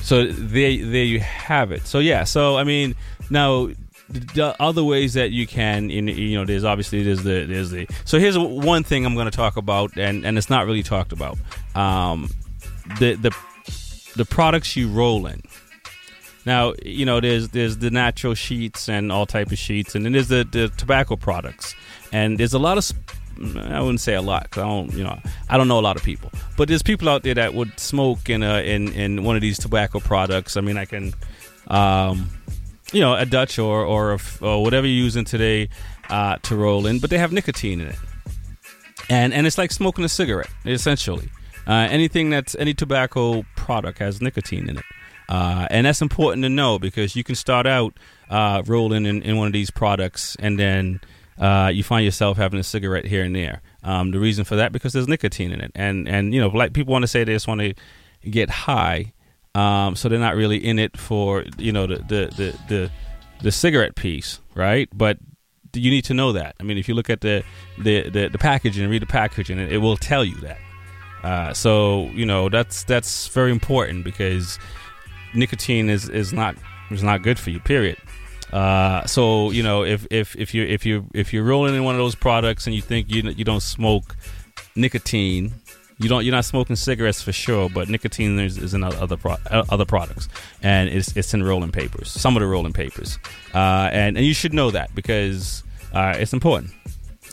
so 0.00 0.26
there, 0.26 0.84
there 0.84 1.04
you 1.04 1.20
have 1.20 1.72
it. 1.72 1.86
So 1.86 1.98
yeah. 1.98 2.24
So 2.24 2.56
I 2.56 2.64
mean, 2.64 2.94
now 3.30 3.68
the 4.08 4.54
other 4.60 4.84
ways 4.84 5.14
that 5.14 5.30
you 5.30 5.46
can 5.46 5.90
in, 5.90 6.08
you 6.08 6.38
know 6.38 6.44
there's 6.44 6.64
obviously 6.64 7.02
there's 7.02 7.24
the 7.24 7.44
there's 7.44 7.70
the 7.70 7.88
so 8.04 8.18
here's 8.18 8.38
one 8.38 8.84
thing 8.84 9.04
i'm 9.04 9.14
going 9.14 9.28
to 9.28 9.36
talk 9.36 9.56
about 9.56 9.96
and 9.96 10.24
and 10.24 10.38
it's 10.38 10.48
not 10.48 10.64
really 10.64 10.82
talked 10.82 11.12
about 11.12 11.36
um 11.74 12.30
the 13.00 13.14
the 13.14 13.36
the 14.16 14.24
products 14.24 14.76
you 14.76 14.88
roll 14.88 15.26
in 15.26 15.42
now 16.44 16.72
you 16.84 17.04
know 17.04 17.18
there's 17.20 17.48
there's 17.48 17.78
the 17.78 17.90
natural 17.90 18.34
sheets 18.34 18.88
and 18.88 19.10
all 19.10 19.26
type 19.26 19.50
of 19.50 19.58
sheets 19.58 19.96
and 19.96 20.04
then 20.04 20.12
there's 20.12 20.28
the 20.28 20.46
the 20.52 20.68
tobacco 20.76 21.16
products 21.16 21.74
and 22.12 22.38
there's 22.38 22.54
a 22.54 22.58
lot 22.58 22.78
of 22.78 22.84
I 23.38 23.80
wouldn't 23.80 24.00
say 24.00 24.14
a 24.14 24.22
lot. 24.22 24.50
Cause 24.50 24.62
I 24.62 24.66
don't, 24.66 24.92
you 24.94 25.04
know, 25.04 25.18
I 25.50 25.56
don't 25.56 25.68
know 25.68 25.78
a 25.78 25.80
lot 25.80 25.96
of 25.96 26.02
people, 26.02 26.30
but 26.56 26.68
there's 26.68 26.82
people 26.82 27.08
out 27.08 27.22
there 27.22 27.34
that 27.34 27.54
would 27.54 27.78
smoke 27.78 28.30
in 28.30 28.42
a 28.42 28.60
in 28.60 28.92
in 28.92 29.24
one 29.24 29.36
of 29.36 29.42
these 29.42 29.58
tobacco 29.58 30.00
products. 30.00 30.56
I 30.56 30.60
mean, 30.62 30.76
I 30.78 30.84
can, 30.84 31.12
um, 31.68 32.30
you 32.96 33.02
know, 33.02 33.14
a 33.14 33.26
Dutch 33.26 33.58
or 33.58 33.84
or, 33.84 34.18
or 34.40 34.62
whatever 34.62 34.86
you're 34.86 35.04
using 35.04 35.26
today 35.26 35.68
uh, 36.08 36.36
to 36.44 36.56
roll 36.56 36.86
in, 36.86 36.98
but 36.98 37.10
they 37.10 37.18
have 37.18 37.30
nicotine 37.30 37.82
in 37.82 37.88
it, 37.88 37.98
and 39.10 39.34
and 39.34 39.46
it's 39.46 39.58
like 39.58 39.70
smoking 39.70 40.02
a 40.02 40.08
cigarette 40.08 40.48
essentially. 40.64 41.28
Uh, 41.66 41.86
anything 41.90 42.30
that's 42.30 42.54
any 42.54 42.72
tobacco 42.72 43.44
product 43.54 43.98
has 43.98 44.22
nicotine 44.22 44.70
in 44.70 44.78
it, 44.78 44.84
uh, 45.28 45.66
and 45.70 45.84
that's 45.84 46.00
important 46.00 46.42
to 46.42 46.48
know 46.48 46.78
because 46.78 47.14
you 47.14 47.22
can 47.22 47.34
start 47.34 47.66
out 47.66 47.92
uh, 48.30 48.62
rolling 48.64 49.04
in, 49.04 49.20
in 49.20 49.36
one 49.36 49.46
of 49.46 49.52
these 49.52 49.70
products, 49.70 50.34
and 50.38 50.58
then 50.58 50.98
uh, 51.38 51.70
you 51.70 51.84
find 51.84 52.02
yourself 52.02 52.38
having 52.38 52.58
a 52.58 52.64
cigarette 52.64 53.04
here 53.04 53.24
and 53.24 53.36
there. 53.36 53.60
Um, 53.82 54.10
the 54.10 54.18
reason 54.18 54.46
for 54.46 54.56
that 54.56 54.72
because 54.72 54.94
there's 54.94 55.06
nicotine 55.06 55.52
in 55.52 55.60
it, 55.60 55.70
and 55.74 56.08
and 56.08 56.32
you 56.32 56.40
know, 56.40 56.48
like 56.48 56.72
people 56.72 56.92
want 56.92 57.02
to 57.02 57.08
say 57.08 57.24
they 57.24 57.34
just 57.34 57.46
want 57.46 57.60
to 57.60 57.74
get 58.30 58.48
high. 58.48 59.12
Um, 59.56 59.96
so 59.96 60.10
they're 60.10 60.18
not 60.18 60.36
really 60.36 60.58
in 60.58 60.78
it 60.78 60.98
for 60.98 61.44
you 61.56 61.72
know 61.72 61.86
the 61.86 61.96
the, 61.96 62.26
the 62.36 62.58
the 62.68 62.90
the 63.42 63.52
cigarette 63.52 63.94
piece, 63.96 64.40
right? 64.54 64.88
But 64.92 65.18
you 65.72 65.90
need 65.90 66.04
to 66.04 66.14
know 66.14 66.32
that. 66.32 66.56
I 66.60 66.62
mean, 66.62 66.76
if 66.76 66.88
you 66.88 66.94
look 66.94 67.08
at 67.08 67.22
the 67.22 67.42
the 67.78 68.10
the, 68.10 68.28
the 68.28 68.38
packaging 68.38 68.82
and 68.82 68.90
read 68.90 69.02
the 69.02 69.06
packaging, 69.06 69.58
it, 69.58 69.72
it 69.72 69.78
will 69.78 69.96
tell 69.96 70.24
you 70.24 70.36
that. 70.36 70.58
Uh, 71.22 71.54
so 71.54 72.10
you 72.10 72.26
know 72.26 72.50
that's 72.50 72.84
that's 72.84 73.28
very 73.28 73.50
important 73.50 74.04
because 74.04 74.58
nicotine 75.34 75.88
is 75.88 76.08
is 76.10 76.34
not 76.34 76.54
is 76.90 77.02
not 77.02 77.22
good 77.22 77.38
for 77.38 77.48
you. 77.48 77.58
Period. 77.60 77.96
Uh, 78.52 79.06
so 79.06 79.50
you 79.52 79.62
know 79.62 79.84
if 79.84 80.06
if 80.10 80.36
if 80.36 80.52
you 80.54 80.64
if 80.64 80.84
you 80.84 81.06
if 81.14 81.32
you're 81.32 81.44
rolling 81.44 81.74
in 81.74 81.82
one 81.82 81.94
of 81.94 81.98
those 81.98 82.14
products 82.14 82.66
and 82.66 82.76
you 82.76 82.82
think 82.82 83.10
you 83.10 83.22
you 83.30 83.44
don't 83.44 83.62
smoke 83.62 84.16
nicotine, 84.74 85.54
you 85.98 86.08
don't 86.08 86.24
you're 86.24 86.34
not 86.34 86.44
smoking 86.44 86.76
cigarettes 86.76 87.22
for 87.22 87.32
sure, 87.32 87.70
but 87.70 87.88
nicotine 87.88 88.38
is, 88.38 88.58
is 88.58 88.74
in 88.74 88.84
other 88.84 89.16
pro- 89.16 89.38
other 89.50 89.84
products, 89.84 90.28
and 90.62 90.88
it's 90.88 91.16
it's 91.16 91.32
in 91.32 91.42
rolling 91.42 91.72
papers. 91.72 92.10
Some 92.10 92.36
of 92.36 92.40
the 92.40 92.46
rolling 92.46 92.72
papers, 92.72 93.18
uh, 93.54 93.88
and 93.92 94.16
and 94.16 94.26
you 94.26 94.34
should 94.34 94.52
know 94.52 94.70
that 94.70 94.94
because 94.94 95.62
uh, 95.92 96.14
it's 96.18 96.32
important. 96.32 96.72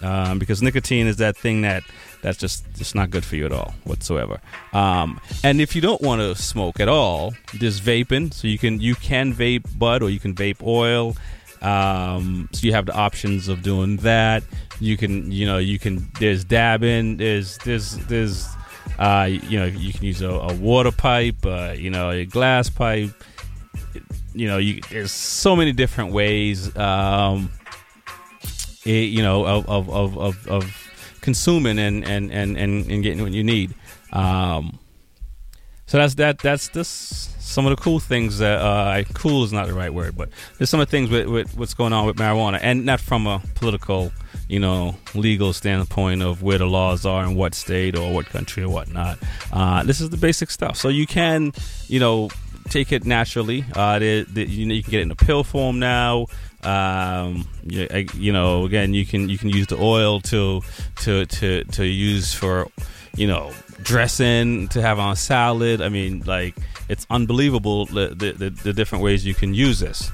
Um, 0.01 0.39
because 0.39 0.61
nicotine 0.61 1.07
is 1.07 1.17
that 1.17 1.37
thing 1.37 1.61
that 1.61 1.83
that's 2.21 2.37
just 2.37 2.65
just 2.75 2.95
not 2.95 3.09
good 3.09 3.23
for 3.23 3.35
you 3.35 3.45
at 3.45 3.51
all 3.51 3.73
whatsoever. 3.83 4.39
Um, 4.71 5.19
and 5.43 5.61
if 5.61 5.75
you 5.75 5.81
don't 5.81 6.01
want 6.01 6.21
to 6.21 6.35
smoke 6.41 6.79
at 6.79 6.87
all, 6.87 7.33
there's 7.53 7.79
vaping. 7.79 8.33
So 8.33 8.47
you 8.47 8.57
can 8.57 8.79
you 8.79 8.95
can 8.95 9.33
vape 9.33 9.77
bud 9.77 10.01
or 10.01 10.09
you 10.09 10.19
can 10.19 10.33
vape 10.33 10.63
oil. 10.63 11.15
Um, 11.63 12.49
so 12.51 12.67
you 12.67 12.73
have 12.73 12.85
the 12.85 12.93
options 12.93 13.47
of 13.47 13.63
doing 13.63 13.97
that. 13.97 14.43
You 14.79 14.97
can 14.97 15.31
you 15.31 15.45
know 15.45 15.57
you 15.57 15.79
can 15.79 16.09
there's 16.19 16.43
dabbing. 16.43 17.17
There's 17.17 17.57
there's 17.59 17.97
there's 18.07 18.47
uh, 18.99 19.29
you 19.31 19.59
know 19.59 19.65
you 19.65 19.93
can 19.93 20.03
use 20.03 20.21
a, 20.21 20.29
a 20.29 20.53
water 20.55 20.91
pipe. 20.91 21.45
Uh, 21.45 21.73
you 21.75 21.89
know 21.89 22.09
a 22.09 22.25
glass 22.25 22.69
pipe. 22.69 23.11
You 24.33 24.47
know 24.47 24.57
you 24.57 24.81
there's 24.89 25.11
so 25.11 25.55
many 25.55 25.71
different 25.71 26.11
ways. 26.11 26.75
Um, 26.75 27.51
it, 28.85 29.09
you 29.09 29.23
know 29.23 29.45
of 29.45 29.69
of, 29.69 29.89
of, 29.89 30.17
of, 30.17 30.47
of 30.47 31.17
consuming 31.21 31.79
and 31.79 32.03
and 32.03 32.31
and 32.31 32.57
and, 32.57 32.91
and 32.91 33.03
getting 33.03 33.21
what 33.23 33.31
you 33.31 33.43
need. 33.43 33.73
Um, 34.11 34.79
so 35.85 35.97
that's 35.97 36.15
that. 36.15 36.39
That's 36.39 36.67
this. 36.69 37.32
Some 37.53 37.67
of 37.67 37.75
the 37.75 37.81
cool 37.81 37.99
things 37.99 38.39
that 38.39 38.59
uh, 38.59 39.03
cool 39.13 39.43
is 39.43 39.53
not 39.53 39.67
the 39.67 39.73
right 39.75 39.93
word, 39.93 40.17
but 40.17 40.29
there's 40.57 40.69
some 40.71 40.79
of 40.79 40.87
the 40.87 40.91
things 40.91 41.09
with, 41.11 41.27
with 41.27 41.55
what's 41.55 41.75
going 41.75 41.93
on 41.93 42.05
with 42.07 42.15
marijuana, 42.15 42.57
and 42.61 42.83
not 42.85 42.99
from 42.99 43.27
a 43.27 43.41
political, 43.53 44.11
you 44.47 44.59
know, 44.59 44.95
legal 45.13 45.53
standpoint 45.53 46.23
of 46.23 46.41
where 46.41 46.57
the 46.57 46.65
laws 46.65 47.05
are 47.05 47.23
in 47.23 47.35
what 47.35 47.53
state 47.53 47.95
or 47.97 48.11
what 48.11 48.25
country 48.25 48.63
or 48.63 48.69
whatnot. 48.69 49.19
Uh, 49.51 49.83
this 49.83 50.01
is 50.01 50.09
the 50.09 50.17
basic 50.17 50.49
stuff. 50.49 50.77
So 50.77 50.89
you 50.89 51.05
can, 51.05 51.53
you 51.87 51.99
know, 51.99 52.29
take 52.69 52.91
it 52.91 53.05
naturally. 53.05 53.63
Uh, 53.75 53.99
they, 53.99 54.23
they, 54.23 54.45
you, 54.45 54.65
know, 54.65 54.73
you 54.73 54.81
can 54.81 54.91
get 54.91 54.99
it 55.01 55.03
in 55.03 55.11
a 55.11 55.15
pill 55.15 55.43
form 55.43 55.77
now. 55.77 56.25
Um, 56.63 57.47
you, 57.65 57.87
I- 57.91 58.07
you 58.15 58.31
know, 58.33 58.65
again, 58.65 58.93
you 58.95 59.05
can 59.05 59.29
you 59.29 59.37
can 59.37 59.49
use 59.49 59.67
the 59.67 59.77
oil 59.77 60.21
to 60.21 60.61
to 61.01 61.25
to 61.27 61.63
to 61.65 61.85
use 61.85 62.33
for, 62.33 62.67
you 63.15 63.27
know, 63.27 63.51
dressing 63.81 64.67
to 64.69 64.81
have 64.81 64.99
on 64.99 65.15
salad. 65.15 65.81
I 65.81 65.89
mean, 65.89 66.23
like 66.25 66.55
it's 66.89 67.05
unbelievable 67.09 67.85
the 67.85 68.09
the, 68.09 68.49
the, 68.49 68.73
different 68.73 69.03
ways 69.03 69.25
you 69.25 69.33
can 69.33 69.53
use 69.53 69.79
this. 69.79 70.11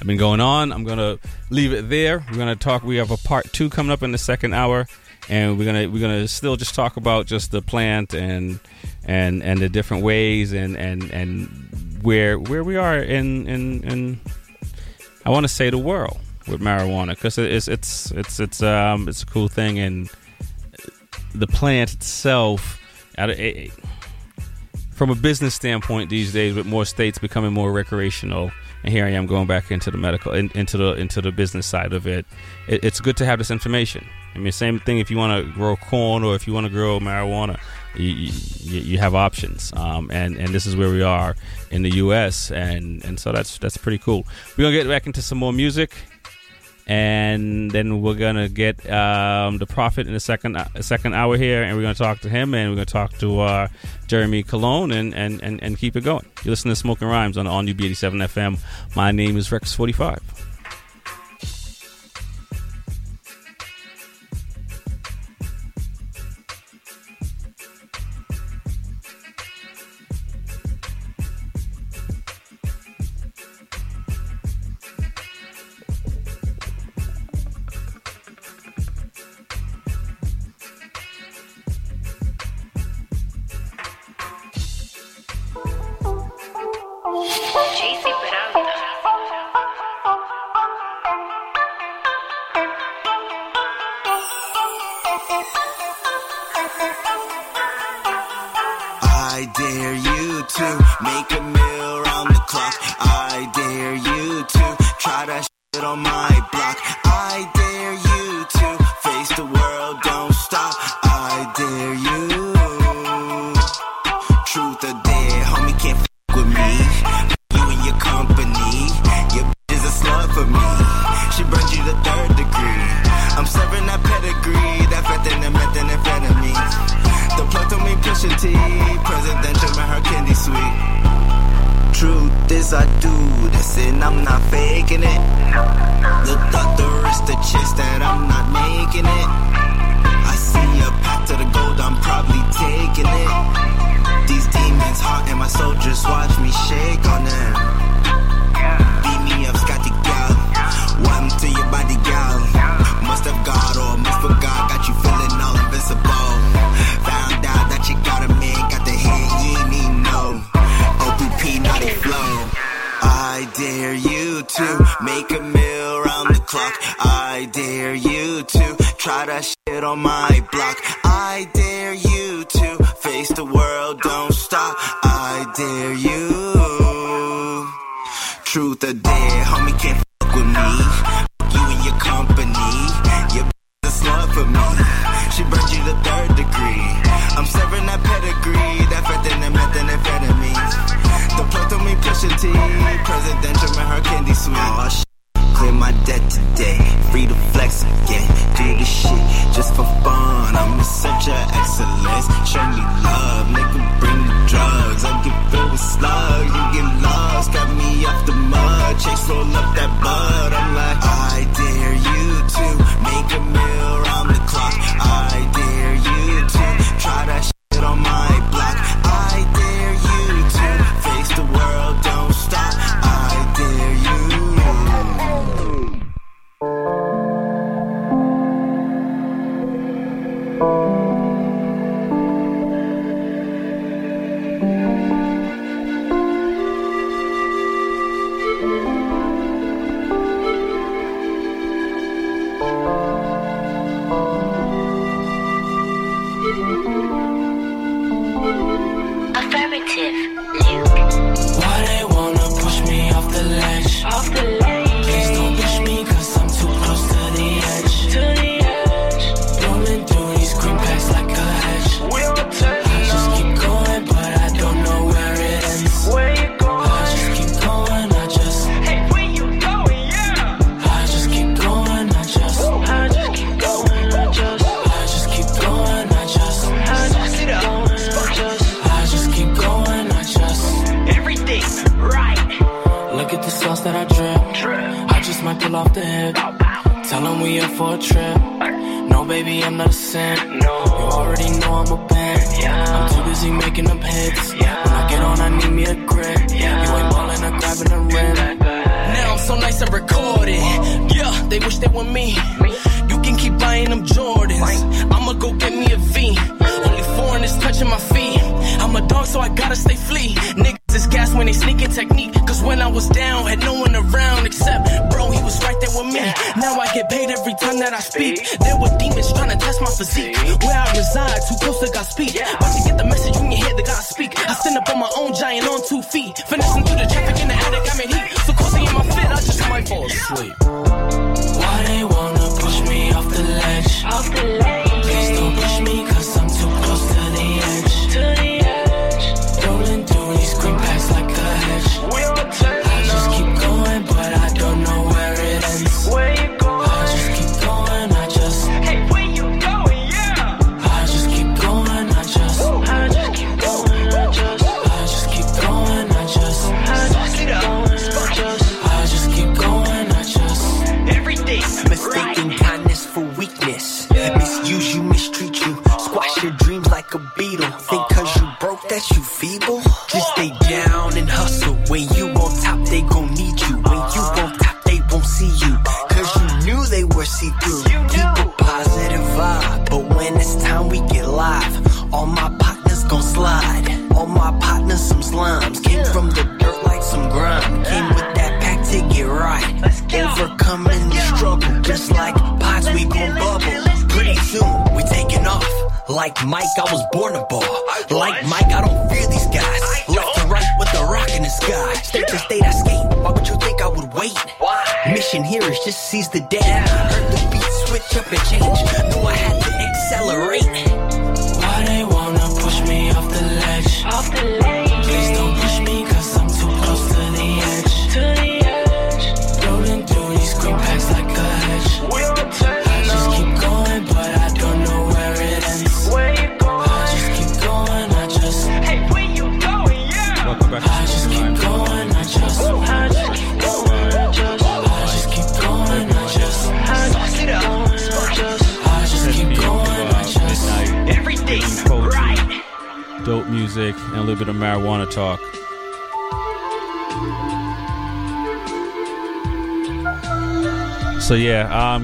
I've 0.00 0.06
been 0.06 0.16
going 0.16 0.40
on. 0.40 0.72
I'm 0.72 0.84
gonna 0.84 1.18
leave 1.50 1.72
it 1.72 1.88
there. 1.88 2.24
We're 2.30 2.38
gonna 2.38 2.56
talk. 2.56 2.82
We 2.82 2.96
have 2.96 3.10
a 3.10 3.16
part 3.16 3.52
two 3.52 3.68
coming 3.68 3.90
up 3.90 4.02
in 4.02 4.12
the 4.12 4.18
second 4.18 4.54
hour, 4.54 4.86
and 5.28 5.58
we're 5.58 5.64
gonna 5.64 5.88
we're 5.88 6.00
gonna 6.00 6.28
still 6.28 6.56
just 6.56 6.74
talk 6.74 6.96
about 6.96 7.26
just 7.26 7.50
the 7.50 7.60
plant 7.60 8.14
and 8.14 8.60
and 9.04 9.42
and 9.42 9.60
the 9.60 9.68
different 9.68 10.04
ways 10.04 10.52
and 10.52 10.76
and 10.76 11.10
and 11.10 11.48
where 12.02 12.38
where 12.38 12.62
we 12.62 12.76
are 12.76 12.98
in 12.98 13.48
in 13.48 13.82
in 13.82 14.20
I 15.24 15.30
want 15.30 15.44
to 15.44 15.48
say 15.48 15.70
the 15.70 15.78
world 15.78 16.18
with 16.46 16.60
marijuana 16.60 17.10
because 17.10 17.36
it's 17.38 17.68
it's 17.68 18.10
it's 18.12 18.40
it's 18.40 18.62
um 18.62 19.08
it's 19.08 19.22
a 19.22 19.26
cool 19.26 19.48
thing 19.48 19.78
and 19.78 20.08
the 21.34 21.46
plant 21.46 21.94
itself 21.94 22.80
from 24.92 25.10
a 25.10 25.14
business 25.14 25.54
standpoint 25.54 26.10
these 26.10 26.32
days 26.32 26.54
with 26.54 26.66
more 26.66 26.84
states 26.84 27.18
becoming 27.18 27.52
more 27.52 27.72
recreational 27.72 28.50
and 28.84 28.92
here 28.92 29.04
I 29.04 29.10
am 29.10 29.26
going 29.26 29.46
back 29.46 29.70
into 29.70 29.90
the 29.90 29.98
medical 29.98 30.32
in, 30.32 30.50
into 30.54 30.76
the 30.76 30.94
into 30.94 31.20
the 31.20 31.32
business 31.32 31.66
side 31.66 31.92
of 31.92 32.06
it. 32.06 32.26
it 32.68 32.84
it's 32.84 33.00
good 33.00 33.16
to 33.18 33.26
have 33.26 33.38
this 33.38 33.50
information. 33.50 34.06
I 34.34 34.38
mean 34.38 34.52
same 34.52 34.78
thing 34.80 34.98
if 34.98 35.10
you 35.10 35.16
want 35.16 35.44
to 35.44 35.52
grow 35.52 35.76
corn 35.76 36.22
or 36.22 36.34
if 36.34 36.46
you 36.46 36.52
want 36.52 36.66
to 36.66 36.72
grow 36.72 37.00
marijuana 37.00 37.58
you, 37.96 38.08
you, 38.08 38.80
you 38.80 38.98
have 38.98 39.14
options. 39.14 39.72
Um, 39.74 40.10
and 40.12 40.36
and 40.36 40.54
this 40.54 40.66
is 40.66 40.76
where 40.76 40.90
we 40.90 41.02
are 41.02 41.34
in 41.70 41.82
the 41.82 41.90
US 41.96 42.50
and 42.50 43.04
and 43.04 43.18
so 43.18 43.32
that's 43.32 43.58
that's 43.58 43.76
pretty 43.76 43.98
cool. 43.98 44.26
We're 44.56 44.64
gonna 44.64 44.76
get 44.76 44.88
back 44.88 45.06
into 45.06 45.22
some 45.22 45.38
more 45.38 45.52
music 45.52 45.94
and 46.88 47.70
then 47.70 48.00
we're 48.00 48.14
gonna 48.14 48.48
get 48.48 48.88
um, 48.90 49.58
the 49.58 49.66
prophet 49.66 50.06
in 50.06 50.14
the 50.14 50.20
second 50.20 50.56
uh, 50.56 50.66
second 50.80 51.14
hour 51.14 51.36
here, 51.36 51.62
and 51.62 51.76
we're 51.76 51.82
gonna 51.82 51.94
talk 51.94 52.20
to 52.20 52.30
him, 52.30 52.54
and 52.54 52.70
we're 52.70 52.76
gonna 52.76 52.86
talk 52.86 53.12
to 53.18 53.40
uh, 53.40 53.68
Jeremy 54.06 54.42
Cologne, 54.42 54.90
and, 54.90 55.14
and, 55.14 55.42
and, 55.42 55.62
and 55.62 55.76
keep 55.76 55.96
it 55.96 56.00
going. 56.00 56.24
You 56.44 56.50
listen 56.50 56.70
to 56.70 56.76
Smoking 56.76 57.06
Rhymes 57.06 57.36
on 57.36 57.46
All 57.46 57.62
New 57.62 57.74
B87 57.74 58.24
FM. 58.24 58.58
My 58.96 59.12
name 59.12 59.36
is 59.36 59.52
Rex 59.52 59.74
Forty 59.74 59.92
Five. 59.92 60.47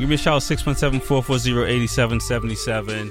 Give 0.04 0.10
me 0.10 0.16
a 0.16 0.18
shout 0.18 0.42
617-440-8777. 0.42 3.10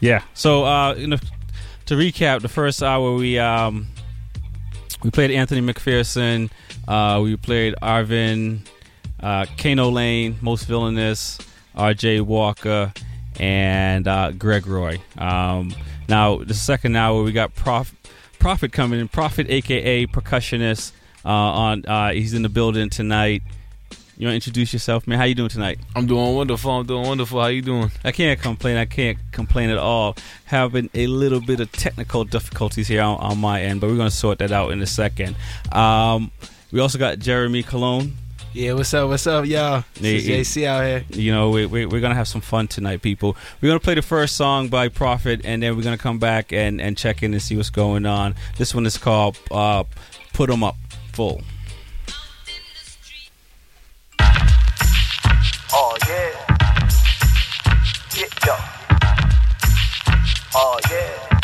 Yeah. 0.00 0.24
So 0.34 0.64
uh, 0.64 0.96
you 0.96 1.06
know, 1.06 1.18
to 1.86 1.94
recap, 1.94 2.42
the 2.42 2.48
first 2.48 2.82
hour 2.82 3.14
we 3.14 3.38
um, 3.38 3.86
we 5.04 5.12
played 5.12 5.30
Anthony 5.30 5.60
McPherson, 5.60 6.50
uh, 6.88 7.20
we 7.22 7.36
played 7.36 7.76
Arvind, 7.80 8.66
uh, 9.22 9.46
Kano 9.56 9.88
Lane, 9.88 10.36
Most 10.40 10.64
Villainous, 10.64 11.38
R.J. 11.76 12.22
Walker, 12.22 12.92
and 13.38 14.08
uh, 14.08 14.32
Greg 14.32 14.66
Roy. 14.66 15.00
Um, 15.16 15.72
now 16.08 16.38
the 16.38 16.54
second 16.54 16.96
hour 16.96 17.22
we 17.22 17.30
got 17.30 17.54
Prof- 17.54 17.94
coming 18.72 18.98
in, 18.98 19.06
Prophet 19.06 19.46
aka 19.48 20.08
percussionist. 20.08 20.90
Uh, 21.24 21.28
on 21.28 21.84
uh, 21.86 22.10
he's 22.12 22.34
in 22.34 22.42
the 22.42 22.48
building 22.48 22.90
tonight. 22.90 23.42
You 24.20 24.26
want 24.26 24.32
to 24.32 24.36
introduce 24.36 24.74
yourself, 24.74 25.06
man? 25.06 25.18
How 25.18 25.24
you 25.24 25.34
doing 25.34 25.48
tonight? 25.48 25.78
I'm 25.96 26.06
doing 26.06 26.34
wonderful. 26.34 26.70
I'm 26.70 26.86
doing 26.86 27.06
wonderful. 27.06 27.40
How 27.40 27.46
you 27.46 27.62
doing? 27.62 27.90
I 28.04 28.12
can't 28.12 28.38
complain. 28.38 28.76
I 28.76 28.84
can't 28.84 29.16
complain 29.32 29.70
at 29.70 29.78
all. 29.78 30.14
Having 30.44 30.90
a 30.92 31.06
little 31.06 31.40
bit 31.40 31.58
of 31.58 31.72
technical 31.72 32.24
difficulties 32.24 32.86
here 32.86 33.00
on, 33.00 33.18
on 33.18 33.38
my 33.38 33.62
end, 33.62 33.80
but 33.80 33.88
we're 33.88 33.96
going 33.96 34.10
to 34.10 34.14
sort 34.14 34.38
that 34.40 34.52
out 34.52 34.72
in 34.72 34.82
a 34.82 34.86
second. 34.86 35.36
Um, 35.72 36.30
we 36.70 36.80
also 36.80 36.98
got 36.98 37.18
Jeremy 37.18 37.62
Cologne. 37.62 38.12
Yeah, 38.52 38.74
what's 38.74 38.92
up? 38.92 39.08
What's 39.08 39.26
up, 39.26 39.46
y'all? 39.46 39.84
Is 40.02 40.26
JC 40.28 40.66
out 40.66 40.84
here. 40.84 41.04
You 41.08 41.32
know, 41.32 41.48
we, 41.48 41.64
we, 41.64 41.86
we're 41.86 42.00
going 42.00 42.10
to 42.10 42.16
have 42.16 42.28
some 42.28 42.42
fun 42.42 42.68
tonight, 42.68 43.00
people. 43.00 43.38
We're 43.62 43.68
going 43.68 43.78
to 43.78 43.84
play 43.84 43.94
the 43.94 44.02
first 44.02 44.36
song 44.36 44.68
by 44.68 44.88
Prophet, 44.88 45.40
and 45.44 45.62
then 45.62 45.76
we're 45.76 45.82
going 45.82 45.96
to 45.96 46.02
come 46.02 46.18
back 46.18 46.52
and, 46.52 46.78
and 46.78 46.94
check 46.94 47.22
in 47.22 47.32
and 47.32 47.40
see 47.40 47.56
what's 47.56 47.70
going 47.70 48.04
on. 48.04 48.34
This 48.58 48.74
one 48.74 48.84
is 48.84 48.98
called 48.98 49.38
uh, 49.50 49.84
Put 50.34 50.50
'em 50.50 50.62
Up 50.62 50.76
Full. 51.20 51.42
Oh 55.70 55.96
yeah. 56.08 56.30
Yeah, 58.16 58.46
yo. 58.46 58.56
Oh 60.54 60.78
yeah. 60.90 61.40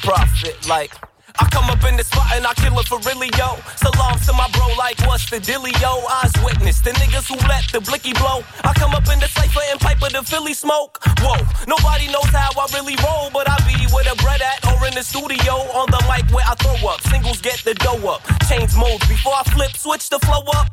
Prophet 0.00 0.66
like. 0.66 0.92
I 1.38 1.46
come 1.50 1.70
up 1.70 1.82
in 1.84 1.96
the 1.96 2.04
spot 2.04 2.26
and 2.34 2.46
I 2.46 2.52
kill 2.54 2.78
it 2.78 2.86
for 2.86 2.98
really, 3.06 3.30
yo. 3.38 3.56
Salams 3.78 4.26
to 4.26 4.32
my 4.32 4.48
bro, 4.52 4.66
like, 4.76 4.98
what's 5.06 5.30
the 5.30 5.38
dealio? 5.38 6.02
Eyes 6.10 6.32
witness, 6.44 6.80
the 6.80 6.90
niggas 6.90 7.28
who 7.30 7.36
let 7.48 7.64
the 7.72 7.80
blicky 7.80 8.12
blow. 8.12 8.42
I 8.64 8.72
come 8.74 8.92
up 8.92 9.06
in 9.12 9.20
the 9.20 9.28
cypher 9.28 9.62
and 9.70 9.80
pipe 9.80 10.02
of 10.02 10.12
the 10.12 10.22
Philly 10.22 10.54
smoke. 10.54 10.98
Whoa, 11.22 11.38
nobody 11.66 12.06
knows 12.08 12.30
how 12.34 12.50
I 12.58 12.66
really 12.74 12.96
roll, 13.06 13.30
but 13.30 13.48
I 13.48 13.56
be 13.62 13.86
where 13.94 14.04
the 14.04 14.16
bread 14.22 14.42
at 14.42 14.66
or 14.66 14.86
in 14.86 14.94
the 14.94 15.02
studio. 15.02 15.54
On 15.78 15.86
the 15.90 16.02
mic 16.10 16.26
where 16.34 16.44
I 16.46 16.54
throw 16.56 16.88
up, 16.90 17.00
singles 17.02 17.40
get 17.40 17.62
the 17.64 17.74
dough 17.74 18.02
up. 18.08 18.22
Change 18.48 18.74
modes 18.74 19.06
before 19.06 19.34
I 19.34 19.44
flip, 19.54 19.76
switch 19.76 20.08
the 20.10 20.18
flow 20.20 20.42
up. 20.58 20.68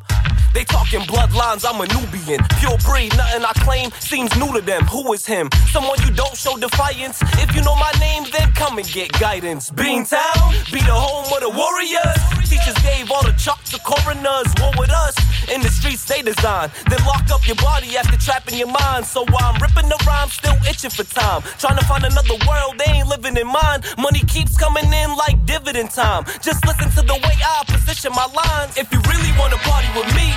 They 0.55 0.63
talking 0.63 1.01
bloodlines, 1.01 1.65
I'm 1.67 1.81
a 1.81 1.87
Nubian. 1.91 2.39
Pure 2.59 2.77
breed, 2.87 3.11
nothing 3.17 3.43
I 3.43 3.51
claim 3.67 3.91
seems 3.99 4.33
new 4.39 4.53
to 4.53 4.61
them. 4.61 4.85
Who 4.85 5.11
is 5.11 5.25
him? 5.25 5.49
Someone 5.67 5.99
you 6.07 6.11
don't 6.13 6.33
show 6.33 6.55
defiance. 6.55 7.21
If 7.43 7.53
you 7.53 7.61
know 7.61 7.75
my 7.75 7.91
name, 7.99 8.23
then 8.31 8.53
come 8.53 8.77
and 8.77 8.87
get 8.87 9.11
guidance. 9.19 9.69
Beantown, 9.69 10.71
be 10.71 10.79
the 10.79 10.95
home 10.95 11.27
of 11.27 11.41
the 11.43 11.51
warriors. 11.51 12.47
Teachers 12.47 12.79
gave 12.87 13.11
all 13.11 13.21
the 13.21 13.33
chalk 13.33 13.61
to 13.65 13.79
coroners. 13.79 14.47
War 14.61 14.71
with 14.79 14.91
us 14.91 15.15
in 15.51 15.59
the 15.59 15.67
streets 15.67 16.05
they 16.05 16.21
design. 16.21 16.71
Then 16.89 17.03
lock 17.03 17.29
up 17.31 17.45
your 17.45 17.57
body 17.57 17.97
after 17.97 18.15
trapping 18.15 18.57
your 18.57 18.71
mind. 18.71 19.05
So 19.05 19.25
while 19.25 19.51
I'm 19.51 19.59
ripping 19.61 19.89
the 19.89 19.99
rhyme, 20.07 20.29
still 20.29 20.55
itching 20.63 20.89
for 20.89 21.03
time. 21.03 21.41
Trying 21.59 21.77
to 21.77 21.85
find 21.85 22.05
another 22.05 22.39
world, 22.47 22.79
they 22.79 23.03
ain't 23.03 23.09
living 23.09 23.35
in 23.35 23.47
mine. 23.47 23.83
Money 23.97 24.23
keeps 24.31 24.57
coming 24.57 24.87
in 24.87 25.15
like 25.19 25.45
dividend 25.45 25.91
time. 25.91 26.23
Just 26.39 26.65
listen 26.65 26.89
to 26.95 27.01
the 27.03 27.19
way 27.19 27.35
I 27.43 27.63
position 27.67 28.13
my 28.15 28.27
lines. 28.31 28.77
If 28.77 28.87
you 28.93 29.03
really 29.03 29.35
wanna 29.37 29.57
party 29.67 29.91
with 29.99 30.07
me, 30.15 30.31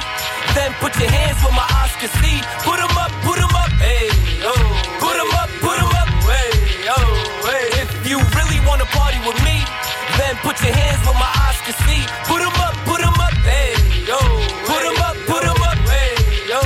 then 0.54 0.72
put 0.80 0.92
your 0.98 1.10
hands 1.10 1.38
where 1.42 1.52
my 1.52 1.66
eyes 1.80 1.92
can 2.00 2.10
see. 2.20 2.38
Put 2.64 2.78
'em 2.80 2.94
up, 2.96 3.12
put 3.22 3.38
'em 3.38 3.54
up, 3.54 3.70
hey, 3.78 4.08
oh. 4.42 4.64
Put 4.98 5.16
'em 5.16 5.32
up, 5.40 5.48
put 5.60 5.78
'em 5.78 5.92
up, 6.00 6.08
hey, 6.30 6.50
oh, 6.96 7.08
hey. 7.48 7.64
If 7.82 7.90
you 8.08 8.18
really 8.38 8.60
wanna 8.66 8.86
party 8.86 9.20
with 9.26 9.38
me, 9.44 9.56
then 10.18 10.36
put 10.46 10.56
your 10.64 10.74
hands 10.74 11.00
where 11.06 11.18
my 11.18 11.32
eyes 11.44 11.58
can 11.66 11.76
see. 11.86 12.02
Put 12.30 12.40
'em 12.42 12.56
up, 12.66 12.74
put 12.84 13.00
'em 13.00 13.18
up, 13.26 13.34
hey, 13.50 13.74
yo. 14.10 14.18
Put 14.70 14.82
'em 14.88 14.98
up, 15.08 15.16
put 15.26 15.42
'em 15.44 15.60
up, 15.70 15.78
hey, 15.94 16.12
yo, 16.52 16.60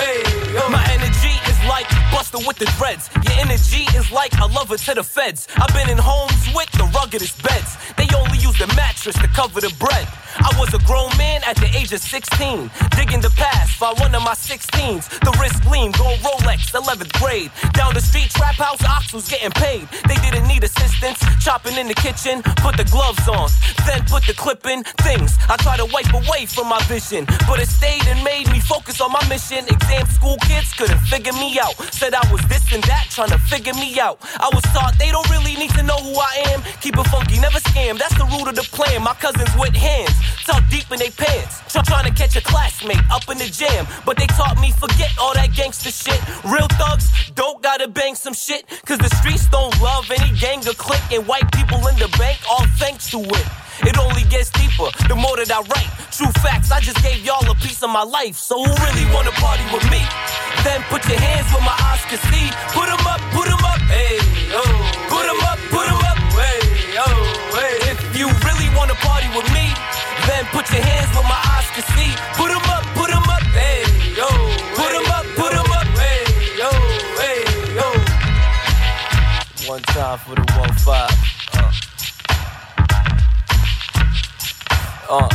hey, 0.00 0.18
yo. 0.54 0.68
My 0.68 0.84
energy 0.96 1.34
is 1.50 1.58
like 1.64 1.88
Buster 2.12 2.38
with 2.46 2.58
the 2.58 2.66
dreads. 2.78 3.10
Your 3.24 3.36
energy 3.44 3.84
is 3.98 4.10
like 4.10 4.32
a 4.40 4.46
lover 4.46 4.78
to 4.78 4.94
the 4.94 5.04
feds. 5.04 5.46
I've 5.60 5.74
been 5.74 5.90
in 5.90 5.98
homes 5.98 6.42
with 6.54 6.70
the 6.72 6.86
ruggedest 6.98 7.42
beds. 7.42 7.76
They 7.96 8.08
only 8.16 8.38
use 8.38 8.56
the 8.58 8.68
mattress 8.74 9.16
to 9.16 9.28
cover 9.28 9.60
the 9.60 9.72
bread. 9.84 10.06
I 10.38 10.52
was 10.58 10.72
a 10.74 10.78
grown 10.84 11.10
man 11.16 11.42
at 11.46 11.56
the 11.56 11.68
age 11.76 11.92
of 11.92 12.00
16, 12.00 12.70
digging 12.96 13.20
the 13.20 13.30
past 13.36 13.78
by 13.80 13.92
one 13.98 14.14
of 14.14 14.22
my 14.22 14.34
16s. 14.34 15.08
The 15.20 15.32
wrist 15.40 15.62
gleam, 15.64 15.92
gold 15.92 16.20
Rolex, 16.20 16.72
11th 16.72 17.12
grade. 17.20 17.50
Down 17.72 17.94
the 17.94 18.00
street, 18.00 18.30
trap 18.30 18.56
house, 18.56 18.82
ox 18.84 19.12
was 19.12 19.28
getting 19.28 19.50
paid. 19.50 19.88
They 20.08 20.16
didn't 20.16 20.46
need 20.48 20.64
assistance, 20.64 21.18
chopping 21.40 21.76
in 21.76 21.88
the 21.88 21.94
kitchen, 21.94 22.42
put 22.64 22.76
the 22.76 22.84
gloves 22.84 23.28
on, 23.28 23.48
then 23.86 24.04
put 24.06 24.26
the 24.26 24.34
clip 24.34 24.66
in. 24.66 24.84
Things 25.04 25.36
I 25.48 25.56
tried 25.56 25.78
to 25.78 25.88
wipe 25.92 26.12
away 26.12 26.46
from 26.46 26.68
my 26.68 26.80
vision, 26.84 27.24
but 27.48 27.60
it 27.60 27.68
stayed 27.68 28.06
and 28.06 28.22
made 28.24 28.50
me 28.52 28.60
focus 28.60 29.00
on 29.00 29.12
my 29.12 29.22
mission. 29.28 29.64
Exam 29.68 30.06
school 30.06 30.36
kids 30.42 30.72
couldn't 30.74 31.00
figure 31.06 31.32
me 31.34 31.58
out. 31.58 31.74
Said 31.92 32.14
I 32.14 32.24
was 32.32 32.42
this 32.48 32.72
and 32.72 32.82
that, 32.84 33.06
trying 33.10 33.30
to 33.30 33.38
figure 33.38 33.74
me 33.74 33.98
out. 34.00 34.18
I 34.40 34.50
was 34.52 34.62
taught 34.74 34.98
they 34.98 35.10
don't 35.10 35.28
really 35.30 35.54
need 35.56 35.70
to 35.78 35.82
know 35.82 35.96
who 35.96 36.14
I 36.18 36.52
am. 36.52 36.62
Keep 36.80 36.98
it 36.98 37.06
funky, 37.08 37.38
never 37.40 37.58
scam. 37.60 37.98
That's 37.98 38.16
the 38.16 38.26
root 38.26 38.48
of 38.48 38.56
the 38.56 38.66
plan. 38.74 39.02
My 39.02 39.14
cousins 39.14 39.50
with 39.58 39.74
hands, 39.74 40.14
tucked 40.44 40.70
deep 40.70 40.90
in 40.90 40.98
their 40.98 41.10
pants. 41.10 41.60
Try, 41.72 41.82
trying 41.82 42.06
to 42.06 42.14
catch 42.14 42.36
a 42.36 42.40
classmate 42.40 43.02
up 43.10 43.28
in 43.28 43.38
the 43.38 43.46
jam. 43.46 43.86
But 44.04 44.16
they 44.16 44.26
taught 44.26 44.60
me 44.60 44.72
forget 44.72 45.10
all 45.20 45.34
that 45.34 45.54
gangster 45.54 45.90
shit. 45.90 46.20
Real 46.44 46.68
thugs 46.78 47.10
don't 47.34 47.62
gotta 47.62 47.88
bang 47.88 48.14
some 48.14 48.34
shit. 48.34 48.66
Cause 48.86 48.98
the 48.98 49.10
streets 49.16 49.46
don't 49.48 49.74
love 49.80 50.10
any 50.10 50.36
gang 50.38 50.60
or 50.66 50.74
clique. 50.74 51.06
And 51.12 51.26
white 51.26 51.50
people 51.52 51.78
in 51.88 51.96
the 51.98 52.08
bank, 52.18 52.38
all 52.50 52.66
thanks 52.78 53.10
to 53.10 53.20
it. 53.20 53.46
It 53.84 53.98
only 53.98 54.24
gets 54.32 54.48
deeper 54.50 54.88
the 55.08 55.16
more 55.16 55.36
that 55.36 55.52
I 55.52 55.60
write. 55.60 55.90
True 56.08 56.32
facts, 56.40 56.72
I 56.72 56.80
just 56.80 57.02
gave 57.02 57.20
y'all 57.24 57.44
a 57.44 57.54
piece 57.56 57.82
of 57.82 57.90
my 57.90 58.02
life. 58.04 58.36
So 58.36 58.56
who 58.56 58.72
really 58.72 59.04
wanna 59.12 59.32
party 59.36 59.64
with 59.68 59.84
me? 59.90 60.00
Then 60.64 60.80
put 60.88 61.04
your 61.04 61.20
hands 61.20 61.52
where 61.52 61.60
my 61.60 61.76
eyes 61.92 62.00
can 62.08 62.20
see. 62.32 62.48
Put 62.72 62.88
'em 62.88 63.04
up, 63.04 63.20
put 63.36 63.46
'em 63.48 63.62
up, 63.64 63.80
hey, 63.92 64.16
yo. 64.48 64.62
Put 65.12 65.28
'em 65.28 65.40
up, 65.44 65.58
put 65.68 65.86
'em 65.92 66.00
up, 66.08 66.18
hey, 66.40 66.58
yo, 66.96 67.06
hey. 67.52 67.74
If 67.92 68.16
you 68.16 68.32
really 68.48 68.68
wanna 68.74 68.96
party 69.04 69.28
with 69.36 69.48
me, 69.52 69.68
then 70.26 70.44
put 70.46 70.70
your 70.72 70.82
hands 70.82 71.10
where 71.14 71.24
my 71.24 71.40
eyes 71.54 71.68
can 71.74 71.84
see. 71.94 72.12
Put 72.34 72.50
'em 72.50 72.64
up, 72.76 72.84
put 72.94 73.10
'em 73.10 73.22
up, 73.36 73.42
hey, 73.54 73.82
yo. 74.18 74.28
Put 74.74 74.92
'em 74.98 75.06
up, 75.16 75.26
put 75.40 75.52
'em 75.54 75.70
up, 75.78 75.88
hey, 76.02 76.22
yo, 76.60 76.70
hey, 77.20 77.40
yo. 77.78 77.88
One 79.70 79.82
time 79.94 80.18
for 80.18 80.34
the 80.34 80.44
one 80.58 80.74
five. 80.86 81.14
Uh. 81.54 81.72
Uh. 85.08 85.28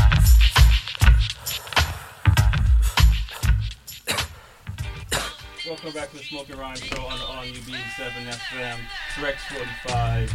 Welcome 5.68 5.92
back 5.94 6.10
to 6.12 6.18
the 6.18 6.24
Smoking 6.24 6.58
Rhyme 6.58 6.76
Show 6.76 7.06
on 7.06 7.18
the 7.18 7.26
on 7.26 7.46
UB7 7.48 8.28
FM. 8.28 8.80
Rex 9.24 9.42
45 9.46 10.34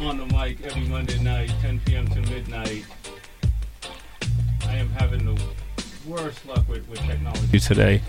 on 0.00 0.18
the 0.18 0.26
mic 0.26 0.60
every 0.64 0.82
Monday 0.88 1.18
night, 1.22 1.52
10 1.60 1.80
p.m. 1.80 2.06
to 2.08 2.20
midnight. 2.30 2.84
I 4.66 4.76
am 4.76 4.88
having 4.90 5.24
the 5.24 5.40
worst 6.06 6.46
luck 6.46 6.68
with, 6.68 6.88
with 6.88 7.00
technology 7.00 7.58
today. 7.58 8.02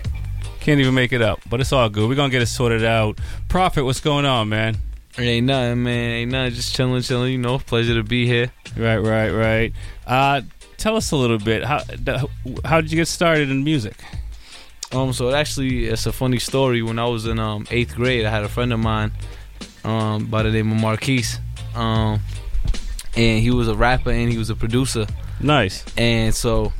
Can't 0.60 0.80
even 0.80 0.94
make 0.94 1.12
it 1.12 1.22
up, 1.22 1.40
but 1.48 1.60
it's 1.60 1.72
all 1.72 1.88
good. 1.88 2.08
We're 2.08 2.14
gonna 2.14 2.30
get 2.30 2.42
it 2.42 2.46
sorted 2.46 2.84
out. 2.84 3.18
Prophet, 3.48 3.84
what's 3.84 4.00
going 4.00 4.24
on, 4.24 4.48
man? 4.48 4.76
Ain't 5.18 5.46
nothing, 5.46 5.82
man. 5.82 6.10
Ain't 6.10 6.32
nothing. 6.32 6.54
Just 6.54 6.74
chilling, 6.74 7.02
chilling. 7.02 7.32
You 7.32 7.38
know, 7.38 7.58
pleasure 7.58 7.94
to 7.94 8.02
be 8.02 8.26
here. 8.26 8.52
Right, 8.76 8.98
right, 8.98 9.30
right. 9.30 9.72
Uh, 10.06 10.42
tell 10.76 10.96
us 10.96 11.10
a 11.12 11.16
little 11.16 11.38
bit. 11.38 11.64
How 11.64 11.82
how 12.64 12.80
did 12.80 12.92
you 12.92 12.96
get 12.96 13.08
started 13.08 13.50
in 13.50 13.64
music? 13.64 13.96
Um, 14.92 15.12
so 15.12 15.28
it 15.28 15.34
actually, 15.34 15.86
it's 15.86 16.06
a 16.06 16.12
funny 16.12 16.38
story. 16.38 16.82
When 16.82 16.98
I 16.98 17.06
was 17.06 17.26
in 17.26 17.38
um 17.38 17.66
eighth 17.70 17.94
grade, 17.94 18.26
I 18.26 18.30
had 18.30 18.44
a 18.44 18.48
friend 18.48 18.72
of 18.72 18.80
mine, 18.80 19.12
um, 19.84 20.26
by 20.26 20.42
the 20.42 20.50
name 20.50 20.70
of 20.72 20.80
Marquise, 20.80 21.38
um, 21.74 22.20
and 23.16 23.40
he 23.40 23.50
was 23.50 23.68
a 23.68 23.74
rapper 23.74 24.10
and 24.10 24.30
he 24.30 24.38
was 24.38 24.50
a 24.50 24.56
producer. 24.56 25.06
Nice. 25.40 25.84
And 25.96 26.34
so 26.34 26.72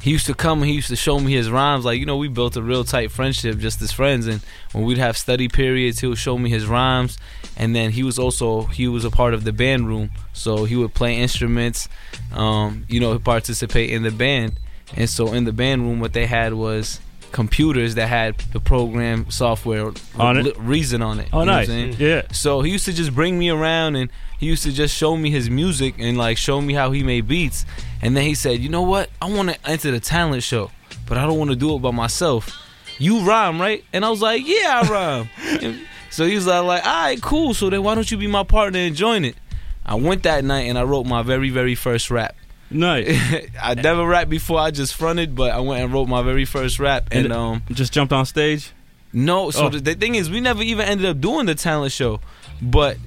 he 0.00 0.10
used 0.10 0.26
to 0.26 0.34
come 0.34 0.60
and 0.60 0.68
he 0.68 0.76
used 0.76 0.88
to 0.88 0.96
show 0.96 1.18
me 1.18 1.32
his 1.32 1.50
rhymes. 1.50 1.84
Like, 1.84 1.98
you 1.98 2.06
know, 2.06 2.16
we 2.16 2.28
built 2.28 2.56
a 2.56 2.62
real 2.62 2.84
tight 2.84 3.10
friendship 3.10 3.58
just 3.58 3.82
as 3.82 3.90
friends. 3.90 4.26
And 4.26 4.40
when 4.72 4.84
we'd 4.84 4.98
have 4.98 5.18
study 5.18 5.48
periods, 5.48 6.00
he 6.00 6.06
would 6.06 6.18
show 6.18 6.38
me 6.38 6.50
his 6.50 6.66
rhymes. 6.66 7.18
And 7.56 7.74
then 7.74 7.90
he 7.90 8.04
was 8.04 8.18
also, 8.18 8.62
he 8.62 8.86
was 8.86 9.04
a 9.04 9.10
part 9.10 9.34
of 9.34 9.44
the 9.44 9.52
band 9.52 9.88
room. 9.88 10.10
So 10.32 10.64
he 10.64 10.76
would 10.76 10.94
play 10.94 11.16
instruments, 11.16 11.88
um, 12.32 12.84
you 12.88 13.00
know, 13.00 13.18
participate 13.18 13.90
in 13.90 14.02
the 14.04 14.12
band. 14.12 14.60
And 14.96 15.10
so 15.10 15.32
in 15.32 15.44
the 15.44 15.52
band 15.52 15.82
room, 15.82 16.00
what 16.00 16.12
they 16.12 16.26
had 16.26 16.54
was 16.54 17.00
computers 17.32 17.94
that 17.96 18.06
had 18.08 18.38
the 18.52 18.60
program 18.60 19.30
software 19.30 19.92
On 20.18 20.36
it? 20.38 20.56
Reason 20.58 21.02
on 21.02 21.20
it. 21.20 21.28
Oh, 21.32 21.40
You 21.40 21.46
know 21.46 21.52
what 21.52 21.54
I'm 21.54 21.56
nice. 21.58 21.66
saying? 21.66 21.96
Yeah. 21.98 22.22
So 22.32 22.60
he 22.62 22.70
used 22.72 22.84
to 22.86 22.92
just 22.92 23.14
bring 23.14 23.38
me 23.38 23.50
around 23.50 23.96
and 23.96 24.10
he 24.38 24.46
used 24.46 24.62
to 24.64 24.72
just 24.72 24.94
show 24.96 25.16
me 25.16 25.30
his 25.30 25.50
music 25.50 25.94
and 25.98 26.16
like 26.16 26.36
show 26.38 26.60
me 26.60 26.74
how 26.74 26.92
he 26.92 27.02
made 27.02 27.26
beats. 27.28 27.66
And 28.02 28.16
then 28.16 28.24
he 28.24 28.34
said, 28.34 28.60
"You 28.60 28.68
know 28.68 28.82
what? 28.82 29.10
I 29.20 29.28
want 29.30 29.48
to 29.50 29.56
enter 29.68 29.90
the 29.90 30.00
talent 30.00 30.42
show, 30.42 30.70
but 31.06 31.18
I 31.18 31.26
don't 31.26 31.38
want 31.38 31.50
to 31.50 31.56
do 31.56 31.74
it 31.74 31.80
by 31.80 31.90
myself. 31.90 32.50
You 32.98 33.20
rhyme, 33.20 33.60
right?" 33.60 33.84
And 33.92 34.04
I 34.04 34.10
was 34.10 34.22
like, 34.22 34.42
"Yeah, 34.46 34.82
I 34.84 34.88
rhyme." 34.88 35.28
And 35.62 35.80
so 36.10 36.24
he 36.26 36.34
was 36.36 36.46
like, 36.46 36.86
"All 36.86 37.02
right, 37.04 37.20
cool. 37.20 37.52
So 37.54 37.68
then 37.70 37.82
why 37.82 37.94
don't 37.94 38.10
you 38.10 38.16
be 38.16 38.26
my 38.28 38.44
partner 38.44 38.78
and 38.78 38.94
join 38.94 39.24
it?" 39.24 39.36
I 39.84 39.94
went 39.96 40.22
that 40.24 40.44
night 40.44 40.62
and 40.68 40.78
I 40.78 40.82
wrote 40.84 41.06
my 41.06 41.22
very 41.22 41.50
very 41.50 41.74
first 41.74 42.10
rap. 42.10 42.36
Nice. 42.70 43.18
I 43.62 43.74
never 43.74 44.06
rapped 44.06 44.30
before. 44.30 44.58
I 44.60 44.70
just 44.70 44.94
fronted, 44.94 45.34
but 45.34 45.52
I 45.52 45.60
went 45.60 45.82
and 45.82 45.92
wrote 45.92 46.06
my 46.08 46.22
very 46.22 46.44
first 46.44 46.78
rap 46.78 47.08
and, 47.10 47.26
And 47.26 47.32
um 47.32 47.62
just 47.72 47.92
jumped 47.92 48.12
on 48.12 48.26
stage. 48.26 48.72
no, 49.12 49.50
so 49.50 49.66
Oh. 49.66 49.68
the, 49.70 49.80
the 49.80 49.94
thing 49.94 50.14
is, 50.16 50.28
we 50.30 50.40
never 50.40 50.62
even 50.62 50.86
ended 50.86 51.06
up 51.06 51.20
doing 51.20 51.46
the 51.46 51.54
talent 51.54 51.92
show, 51.92 52.20
but 52.60 52.98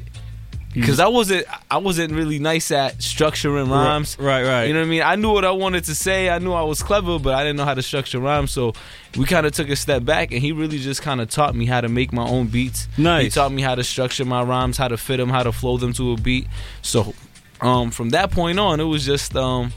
because 0.73 1.01
I 1.01 1.07
wasn't, 1.09 1.45
I 1.69 1.77
wasn't 1.79 2.13
really 2.13 2.39
nice 2.39 2.71
at 2.71 2.99
structuring 2.99 3.69
rhymes. 3.69 4.15
Right, 4.17 4.41
right. 4.45 4.63
You 4.63 4.73
know 4.73 4.79
what 4.79 4.85
I 4.85 4.89
mean? 4.89 5.01
I 5.03 5.15
knew 5.17 5.29
what 5.33 5.43
I 5.43 5.51
wanted 5.51 5.83
to 5.83 5.93
say. 5.95 6.29
I 6.29 6.39
knew 6.39 6.53
I 6.53 6.61
was 6.61 6.81
clever, 6.81 7.19
but 7.19 7.33
I 7.33 7.43
didn't 7.43 7.57
know 7.57 7.65
how 7.65 7.73
to 7.73 7.81
structure 7.81 8.19
rhymes. 8.19 8.51
So 8.51 8.71
we 9.17 9.25
kind 9.25 9.45
of 9.45 9.51
took 9.51 9.67
a 9.67 9.75
step 9.75 10.05
back, 10.05 10.31
and 10.31 10.39
he 10.41 10.53
really 10.53 10.79
just 10.79 11.01
kind 11.01 11.19
of 11.19 11.29
taught 11.29 11.55
me 11.55 11.65
how 11.65 11.81
to 11.81 11.89
make 11.89 12.13
my 12.13 12.23
own 12.25 12.47
beats. 12.47 12.87
Nice. 12.97 13.23
He 13.23 13.29
taught 13.31 13.51
me 13.51 13.61
how 13.61 13.75
to 13.75 13.83
structure 13.83 14.23
my 14.23 14.43
rhymes, 14.43 14.77
how 14.77 14.87
to 14.87 14.95
fit 14.95 15.17
them, 15.17 15.27
how 15.27 15.43
to 15.43 15.51
flow 15.51 15.75
them 15.77 15.91
to 15.91 16.13
a 16.13 16.15
beat. 16.15 16.47
So 16.81 17.13
um, 17.61 17.91
from 17.91 18.09
that 18.09 18.31
point 18.31 18.59
on, 18.59 18.79
it 18.79 18.85
was 18.85 19.05
just. 19.05 19.35
Um, 19.35 19.73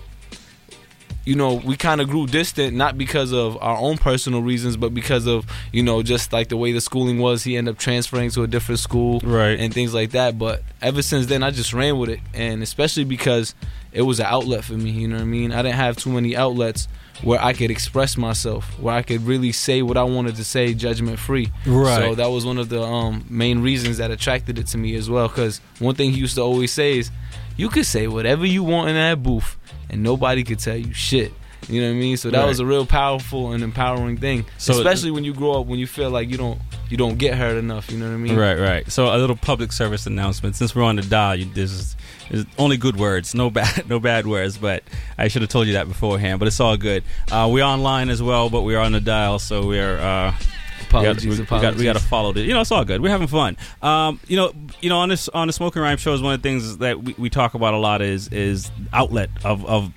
you 1.25 1.35
know, 1.35 1.55
we 1.55 1.77
kind 1.77 2.01
of 2.01 2.09
grew 2.09 2.27
distant, 2.27 2.77
not 2.77 2.99
because 2.99 3.33
of 3.33 3.57
our 3.63 3.79
own 3.79 3.97
personal 3.97 4.43
reasons, 4.43 4.77
but 4.77 4.93
because 4.93 5.27
of, 5.27 5.47
you 5.73 5.83
know, 5.83 6.03
just 6.03 6.33
like 6.33 6.49
the 6.49 6.57
way 6.57 6.73
the 6.73 6.81
schooling 6.81 7.19
was. 7.19 7.43
He 7.43 7.57
ended 7.57 7.75
up 7.75 7.79
transferring 7.79 8.31
to 8.33 8.43
a 8.43 8.47
different 8.47 8.79
school. 8.79 9.21
Right. 9.21 9.59
And 9.59 9.73
things 9.73 9.95
like 9.95 10.11
that. 10.11 10.39
But 10.39 10.63
ever 10.83 11.01
since 11.01 11.27
then, 11.27 11.43
I 11.43 11.51
just 11.51 11.73
ran 11.73 11.99
with 11.99 12.11
it. 12.11 12.21
And 12.35 12.63
especially 12.63 13.05
because 13.05 13.55
it 13.93 14.03
was 14.03 14.21
an 14.21 14.27
outlet 14.27 14.65
for 14.65 14.75
me, 14.75 14.91
you 14.91 15.09
know 15.09 15.17
what 15.17 15.23
I 15.23 15.27
mean? 15.27 15.53
I 15.53 15.63
didn't 15.63 15.77
have 15.77 15.97
too 15.97 16.11
many 16.11 16.37
outlets 16.37 16.89
where 17.23 17.43
I 17.43 17.55
could 17.55 17.71
express 17.71 18.19
myself, 18.19 18.79
where 18.79 18.95
I 18.95 19.01
could 19.01 19.23
really 19.23 19.53
say 19.53 19.81
what 19.81 19.97
I 19.97 20.03
wanted 20.03 20.37
to 20.37 20.45
say 20.45 20.75
judgment 20.75 21.19
free. 21.19 21.51
Right. 21.65 22.01
So 22.01 22.15
that 22.17 22.27
was 22.27 22.45
one 22.45 22.59
of 22.59 22.69
the 22.69 22.83
um, 22.83 23.25
main 23.31 23.61
reasons 23.61 23.97
that 23.97 24.11
attracted 24.11 24.59
it 24.59 24.67
to 24.69 24.79
me 24.79 24.95
as 24.97 25.09
well. 25.09 25.29
Because 25.29 25.63
one 25.79 25.95
thing 25.95 26.11
he 26.11 26.19
used 26.21 26.35
to 26.35 26.43
always 26.43 26.73
say 26.73 26.99
is, 26.99 27.11
you 27.57 27.69
could 27.69 27.87
say 27.87 28.07
whatever 28.07 28.47
you 28.47 28.63
want 28.63 28.89
in 28.91 28.95
that 28.97 29.23
booth, 29.23 29.57
and 29.91 30.03
nobody 30.03 30.43
could 30.45 30.59
tell 30.59 30.77
you 30.77 30.93
shit. 30.93 31.33
You 31.69 31.81
know 31.81 31.89
what 31.89 31.95
I 31.95 31.99
mean? 31.99 32.17
So 32.19 32.31
that 32.31 32.41
Right. 32.41 32.47
was 32.49 32.61
a 32.61 32.67
real 32.67 32.85
powerful 32.85 33.53
and 33.53 33.65
empowering 33.65 34.19
thing. 34.19 34.45
So- 34.59 34.75
Especially 34.75 35.11
when 35.11 35.25
you 35.25 35.33
grow 35.33 35.61
up, 35.61 35.67
when 35.67 35.79
you 35.79 35.87
feel 35.87 36.11
like 36.11 36.29
you 36.31 36.37
don't 36.37 36.61
you 36.91 36.99
don't 36.99 37.17
get 37.17 37.35
hurt 37.39 37.57
enough. 37.57 37.91
You 37.91 37.97
know 37.99 38.07
what 38.09 38.15
I 38.15 38.19
mean? 38.19 38.37
Right, 38.37 38.59
right. 38.59 38.93
So 38.93 39.07
a 39.07 39.17
little 39.17 39.35
public 39.37 39.73
service 39.73 40.07
announcement. 40.07 40.55
Since 40.55 40.75
we're 40.75 40.83
on 40.83 40.97
the 40.97 41.03
dial, 41.03 41.35
you, 41.37 41.47
this 41.47 41.73
is, 41.73 41.97
is 42.31 42.45
only 42.59 42.77
good 42.77 42.97
words, 42.97 43.35
no 43.35 43.49
bad, 43.49 43.89
no 43.89 43.99
bad 43.99 44.27
words. 44.27 44.59
But 44.59 44.85
I 45.17 45.29
should 45.29 45.41
have 45.41 45.49
told 45.51 45.67
you 45.67 45.73
that 45.73 45.89
beforehand. 45.89 46.39
But 46.41 46.49
it's 46.49 46.61
all 46.61 46.77
good. 46.77 47.03
Uh, 47.33 47.49
we're 47.51 47.65
online 47.65 48.11
as 48.11 48.23
well, 48.23 48.51
but 48.51 48.63
we're 48.63 48.79
on 48.79 48.93
the 48.93 49.01
dial, 49.01 49.39
so 49.39 49.67
we're. 49.67 49.99
Uh, 49.99 50.35
Apologies, 50.83 51.39
we, 51.39 51.45
got, 51.45 51.51
we, 51.57 51.61
got, 51.63 51.75
we 51.77 51.85
got 51.85 51.97
to 51.97 52.03
follow 52.03 52.33
this. 52.33 52.47
You 52.47 52.55
know, 52.55 52.61
it's 52.61 52.71
all 52.73 52.85
good. 52.85 53.01
We're 53.01 53.11
having 53.11 53.27
fun. 53.27 53.57
Um, 53.83 54.21
you 54.29 54.37
know, 54.37 54.53
you 54.81 54.89
know, 54.89 54.99
on 54.99 55.09
this 55.09 55.29
on 55.31 55.47
the 55.47 55.53
Smoking 55.53 55.83
Rhyme 55.83 55.97
shows, 55.97 56.23
one 56.23 56.35
of 56.35 56.43
the 56.43 56.49
things 56.49 56.79
that 56.79 57.03
we, 57.03 57.15
we 57.19 57.31
talk 57.31 57.55
about 57.55 57.75
a 57.75 57.79
lot 57.79 58.03
is 58.03 58.29
is 58.29 58.71
outlet 58.93 59.31
of 59.45 59.65
of 59.67 59.93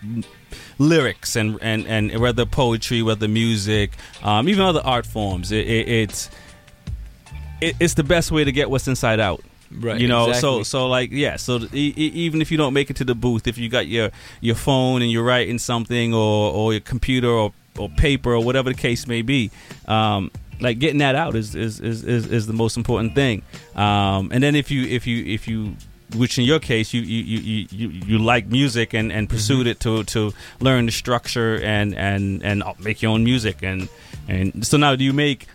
lyrics 0.79 1.35
and 1.35 1.57
and 1.61 1.85
and 1.87 2.17
whether 2.19 2.45
poetry, 2.45 3.01
whether 3.01 3.27
music, 3.27 3.91
um, 4.23 4.47
even 4.49 4.63
other 4.63 4.81
art 4.83 5.05
forms. 5.05 5.51
It, 5.51 5.67
it, 5.67 5.87
it's 5.89 6.29
it, 7.61 7.75
it's 7.79 7.93
the 7.95 8.03
best 8.03 8.31
way 8.31 8.43
to 8.43 8.51
get 8.51 8.69
what's 8.69 8.87
inside 8.87 9.19
out. 9.19 9.43
Right, 9.69 9.99
You 9.99 10.07
know, 10.07 10.29
exactly. 10.29 10.41
so 10.41 10.63
so 10.63 10.87
like 10.87 11.11
yeah, 11.11 11.35
so 11.35 11.59
e- 11.73 11.93
e- 11.97 12.11
even 12.13 12.41
if 12.41 12.51
you 12.51 12.57
don't 12.57 12.73
make 12.73 12.89
it 12.89 12.95
to 12.97 13.03
the 13.03 13.15
booth, 13.15 13.47
if 13.47 13.57
you 13.57 13.67
got 13.67 13.85
your 13.87 14.11
your 14.39 14.55
phone 14.55 15.01
and 15.01 15.11
you're 15.11 15.23
writing 15.25 15.59
something 15.59 16.13
or 16.13 16.53
or 16.53 16.71
your 16.73 16.79
computer 16.79 17.29
or 17.29 17.51
or 17.77 17.89
paper 17.89 18.33
or 18.33 18.43
whatever 18.43 18.69
the 18.69 18.77
case 18.77 19.07
may 19.07 19.21
be, 19.21 19.51
um, 19.87 20.31
like 20.59 20.79
getting 20.79 20.99
that 20.99 21.15
out 21.15 21.35
is 21.35 21.55
is, 21.55 21.79
is, 21.79 22.03
is 22.03 22.27
is 22.27 22.47
the 22.47 22.53
most 22.53 22.77
important 22.77 23.15
thing. 23.15 23.41
Um, 23.75 24.31
and 24.31 24.41
then 24.41 24.55
if 24.55 24.71
you 24.71 24.83
if 24.83 25.07
you 25.07 25.25
if 25.25 25.47
you 25.47 25.75
which 26.15 26.37
in 26.37 26.45
your 26.45 26.59
case 26.59 26.93
you 26.93 27.01
you 27.01 27.23
you 27.23 27.67
you, 27.69 27.87
you 27.89 28.17
like 28.17 28.47
music 28.47 28.93
and 28.93 29.11
and 29.11 29.29
pursued 29.29 29.67
it 29.67 29.79
to 29.81 30.03
to 30.05 30.33
learn 30.59 30.85
the 30.85 30.91
structure 30.91 31.61
and 31.61 31.93
and 31.95 32.43
and 32.43 32.63
make 32.79 33.01
your 33.01 33.11
own 33.11 33.23
music. 33.23 33.61
And 33.63 33.89
and 34.27 34.65
so 34.65 34.77
now 34.77 34.95
do 34.95 35.03
you 35.03 35.13
make 35.13 35.47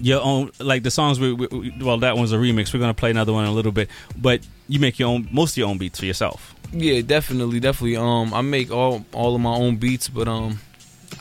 your 0.00 0.22
own 0.22 0.50
like 0.58 0.82
the 0.82 0.90
songs 0.90 1.20
we, 1.20 1.32
we 1.32 1.72
well 1.80 1.98
that 1.98 2.16
one's 2.16 2.32
a 2.32 2.36
remix. 2.36 2.72
We're 2.74 2.80
gonna 2.80 2.94
play 2.94 3.10
another 3.10 3.32
one 3.32 3.44
in 3.44 3.50
a 3.50 3.54
little 3.54 3.72
bit. 3.72 3.88
But 4.16 4.40
you 4.68 4.80
make 4.80 4.98
your 4.98 5.08
own 5.08 5.28
most 5.30 5.52
of 5.52 5.58
your 5.58 5.68
own 5.68 5.78
beats 5.78 5.98
for 6.00 6.06
yourself. 6.06 6.54
Yeah, 6.72 7.00
definitely, 7.00 7.60
definitely. 7.60 7.96
Um, 7.96 8.32
I 8.32 8.42
make 8.42 8.70
all 8.70 9.04
all 9.12 9.34
of 9.34 9.40
my 9.40 9.54
own 9.54 9.76
beats, 9.76 10.08
but 10.08 10.28
um, 10.28 10.60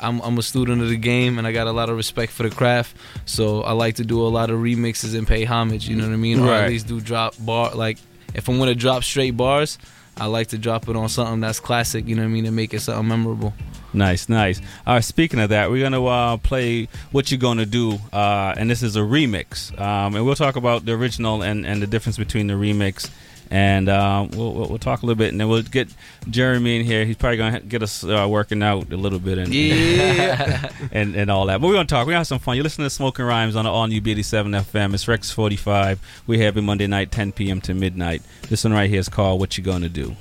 I'm 0.02 0.22
I'm 0.22 0.38
a 0.38 0.42
student 0.42 0.82
of 0.82 0.90
the 0.90 0.98
game, 0.98 1.38
and 1.38 1.46
I 1.48 1.52
got 1.52 1.68
a 1.68 1.72
lot 1.72 1.90
of 1.90 1.98
respect 1.98 2.32
for 2.32 2.44
the 2.44 2.50
craft. 2.56 2.96
So 3.26 3.62
I 3.64 3.74
like 3.74 3.96
to 3.96 4.04
do 4.06 4.22
a 4.22 4.30
lot 4.30 4.50
of 4.50 4.60
remixes 4.60 5.18
and 5.18 5.28
pay 5.28 5.44
homage. 5.46 5.88
You 5.90 5.96
know 5.96 6.06
what 6.08 6.14
I 6.14 6.18
mean? 6.18 6.40
Or 6.40 6.48
Right. 6.48 6.64
at 6.64 6.70
least 6.70 6.88
do 6.88 7.00
drop 7.02 7.36
bar. 7.40 7.74
Like 7.76 7.98
if 8.34 8.48
I'm 8.48 8.58
gonna 8.60 8.76
drop 8.76 9.04
straight 9.04 9.36
bars, 9.38 9.78
I 10.18 10.26
like 10.28 10.48
to 10.48 10.58
drop 10.58 10.88
it 10.90 10.96
on 10.96 11.10
something 11.10 11.40
that's 11.40 11.60
classic. 11.60 12.08
You 12.08 12.16
know 12.16 12.22
what 12.24 12.30
I 12.30 12.32
mean? 12.32 12.46
And 12.46 12.56
make 12.56 12.74
it 12.74 12.82
something 12.82 13.08
memorable. 13.08 13.54
Nice, 13.92 14.30
nice. 14.30 14.62
All 14.86 14.94
right, 14.96 15.04
speaking 15.04 15.40
of 15.40 15.50
that, 15.50 15.72
we're 15.72 15.82
gonna 15.84 16.06
uh, 16.06 16.38
play 16.38 16.88
"What 17.12 17.32
you're 17.32 17.40
Gonna 17.40 17.66
Do," 17.66 17.98
uh, 18.14 18.54
and 18.56 18.70
this 18.70 18.84
is 18.84 18.96
a 18.96 19.00
remix, 19.00 19.72
um, 19.82 20.16
and 20.16 20.24
we'll 20.26 20.36
talk 20.36 20.56
about 20.56 20.86
the 20.86 20.92
original 20.94 21.42
and, 21.42 21.66
and 21.66 21.82
the 21.82 21.88
difference 21.88 22.16
between 22.16 22.46
the 22.46 22.54
remix, 22.54 23.10
and 23.52 23.90
um, 23.90 24.30
we'll, 24.32 24.54
we'll 24.54 24.70
we'll 24.70 24.78
talk 24.78 25.02
a 25.02 25.06
little 25.06 25.18
bit, 25.18 25.30
and 25.32 25.40
then 25.40 25.48
we'll 25.50 25.62
get 25.64 25.90
Jeremy 26.30 26.80
in 26.80 26.86
here. 26.86 27.06
He's 27.06 27.16
probably 27.18 27.38
gonna 27.38 27.60
get 27.60 27.82
us 27.84 28.04
uh, 28.04 28.28
working 28.30 28.62
out 28.62 28.92
a 28.92 28.98
little 28.98 29.20
bit, 29.20 29.38
and 29.38 29.54
Yeah. 29.54 30.72
and 30.92 31.16
and 31.16 31.32
all 31.32 31.46
that. 31.48 31.60
But 31.62 31.68
we're 31.68 31.74
gonna 31.74 31.86
talk. 31.86 32.06
We're 32.06 32.12
gonna 32.12 32.20
have 32.20 32.28
some 32.28 32.40
fun. 32.40 32.58
You 32.58 32.64
listen 32.64 32.84
to 32.84 32.90
Smoking 32.90 33.26
Rhymes 33.26 33.56
on 33.56 33.66
the 33.66 33.72
All 33.72 33.88
New 33.88 34.02
B87 34.02 34.62
FM. 34.64 34.94
It's 34.94 35.08
Rex 35.08 35.32
45. 35.32 36.00
We 36.28 36.40
have 36.40 36.58
it 36.58 36.62
Monday 36.62 36.88
night, 36.88 37.12
10 37.12 37.32
p.m. 37.32 37.62
to 37.62 37.74
midnight. 37.74 38.22
This 38.50 38.64
one 38.64 38.74
right 38.74 38.90
here 38.90 39.00
is 39.00 39.10
called 39.10 39.40
"What 39.40 39.58
You 39.58 39.64
Gonna 39.64 39.90
Do." 39.90 40.16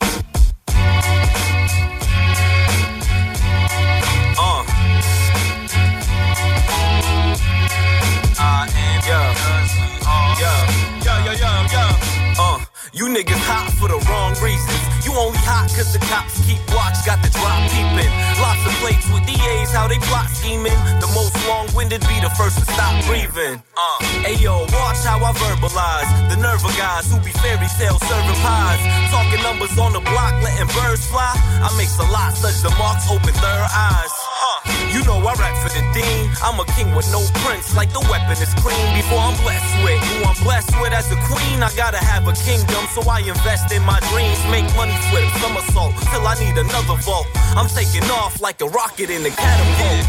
Uh. 0.00 0.22
You 12.96 13.12
niggas 13.12 13.44
hot 13.44 13.68
for 13.76 13.92
the 13.92 14.00
wrong 14.08 14.32
reasons. 14.40 14.80
You 15.04 15.12
only 15.20 15.36
hot 15.44 15.68
cause 15.76 15.92
the 15.92 16.00
cops 16.08 16.40
keep 16.48 16.56
watch, 16.72 16.96
got 17.04 17.20
the 17.20 17.28
drop 17.28 17.60
peeping. 17.68 18.08
Lots 18.40 18.64
of 18.64 18.72
plates 18.80 19.04
with 19.12 19.20
DAs, 19.28 19.68
how 19.68 19.84
they 19.84 20.00
plot 20.08 20.32
scheming. 20.32 20.72
The 21.04 21.10
most 21.12 21.36
long 21.44 21.68
winded 21.76 22.00
be 22.08 22.16
the 22.24 22.32
first 22.40 22.56
to 22.56 22.64
stop 22.64 22.96
breathing. 23.04 23.60
Uh. 23.76 24.24
Ayo, 24.24 24.64
watch 24.72 25.04
how 25.04 25.20
I 25.20 25.28
verbalize. 25.36 26.08
The 26.32 26.40
nerve 26.40 26.64
of 26.64 26.72
guys 26.80 27.12
who 27.12 27.20
be 27.20 27.36
fairy 27.36 27.68
tale 27.76 28.00
serving 28.00 28.40
pies. 28.40 28.80
Talking 29.12 29.44
numbers 29.44 29.76
on 29.76 29.92
the 29.92 30.00
block, 30.00 30.32
letting 30.40 30.72
birds 30.72 31.04
fly. 31.04 31.36
I 31.36 31.68
make 31.76 31.92
a 32.00 32.08
lot 32.08 32.32
such 32.32 32.64
the 32.64 32.72
marks 32.80 33.12
open 33.12 33.36
third 33.36 33.68
eyes. 33.76 34.25
Huh. 34.36 34.60
You 34.92 35.00
know 35.08 35.16
I 35.16 35.32
rap 35.40 35.56
for 35.64 35.72
the 35.72 35.80
dean. 35.96 36.28
I'm 36.44 36.60
a 36.60 36.66
king 36.76 36.92
with 36.92 37.08
no 37.08 37.24
prince, 37.40 37.72
like 37.72 37.88
the 37.96 38.04
weapon 38.12 38.36
is 38.36 38.52
clean 38.60 38.84
before 38.92 39.16
I'm 39.16 39.32
blessed 39.40 39.64
with. 39.80 39.96
Who 39.96 40.28
I'm 40.28 40.36
blessed 40.44 40.76
with 40.76 40.92
as 40.92 41.08
a 41.08 41.16
queen, 41.24 41.64
I 41.64 41.72
gotta 41.72 41.96
have 41.96 42.28
a 42.28 42.36
kingdom, 42.44 42.84
so 42.92 43.00
I 43.08 43.24
invest 43.24 43.72
in 43.72 43.80
my 43.88 43.96
dreams. 44.12 44.36
Make 44.52 44.68
money 44.76 44.92
flip, 45.08 45.24
somersault, 45.40 45.96
till 46.12 46.20
I 46.20 46.36
need 46.36 46.52
another 46.52 47.00
vault. 47.00 47.24
I'm 47.56 47.64
taking 47.72 48.04
off 48.12 48.36
like 48.44 48.60
a 48.60 48.68
rocket 48.68 49.08
in 49.08 49.24
a 49.24 49.32
catapult. 49.32 50.04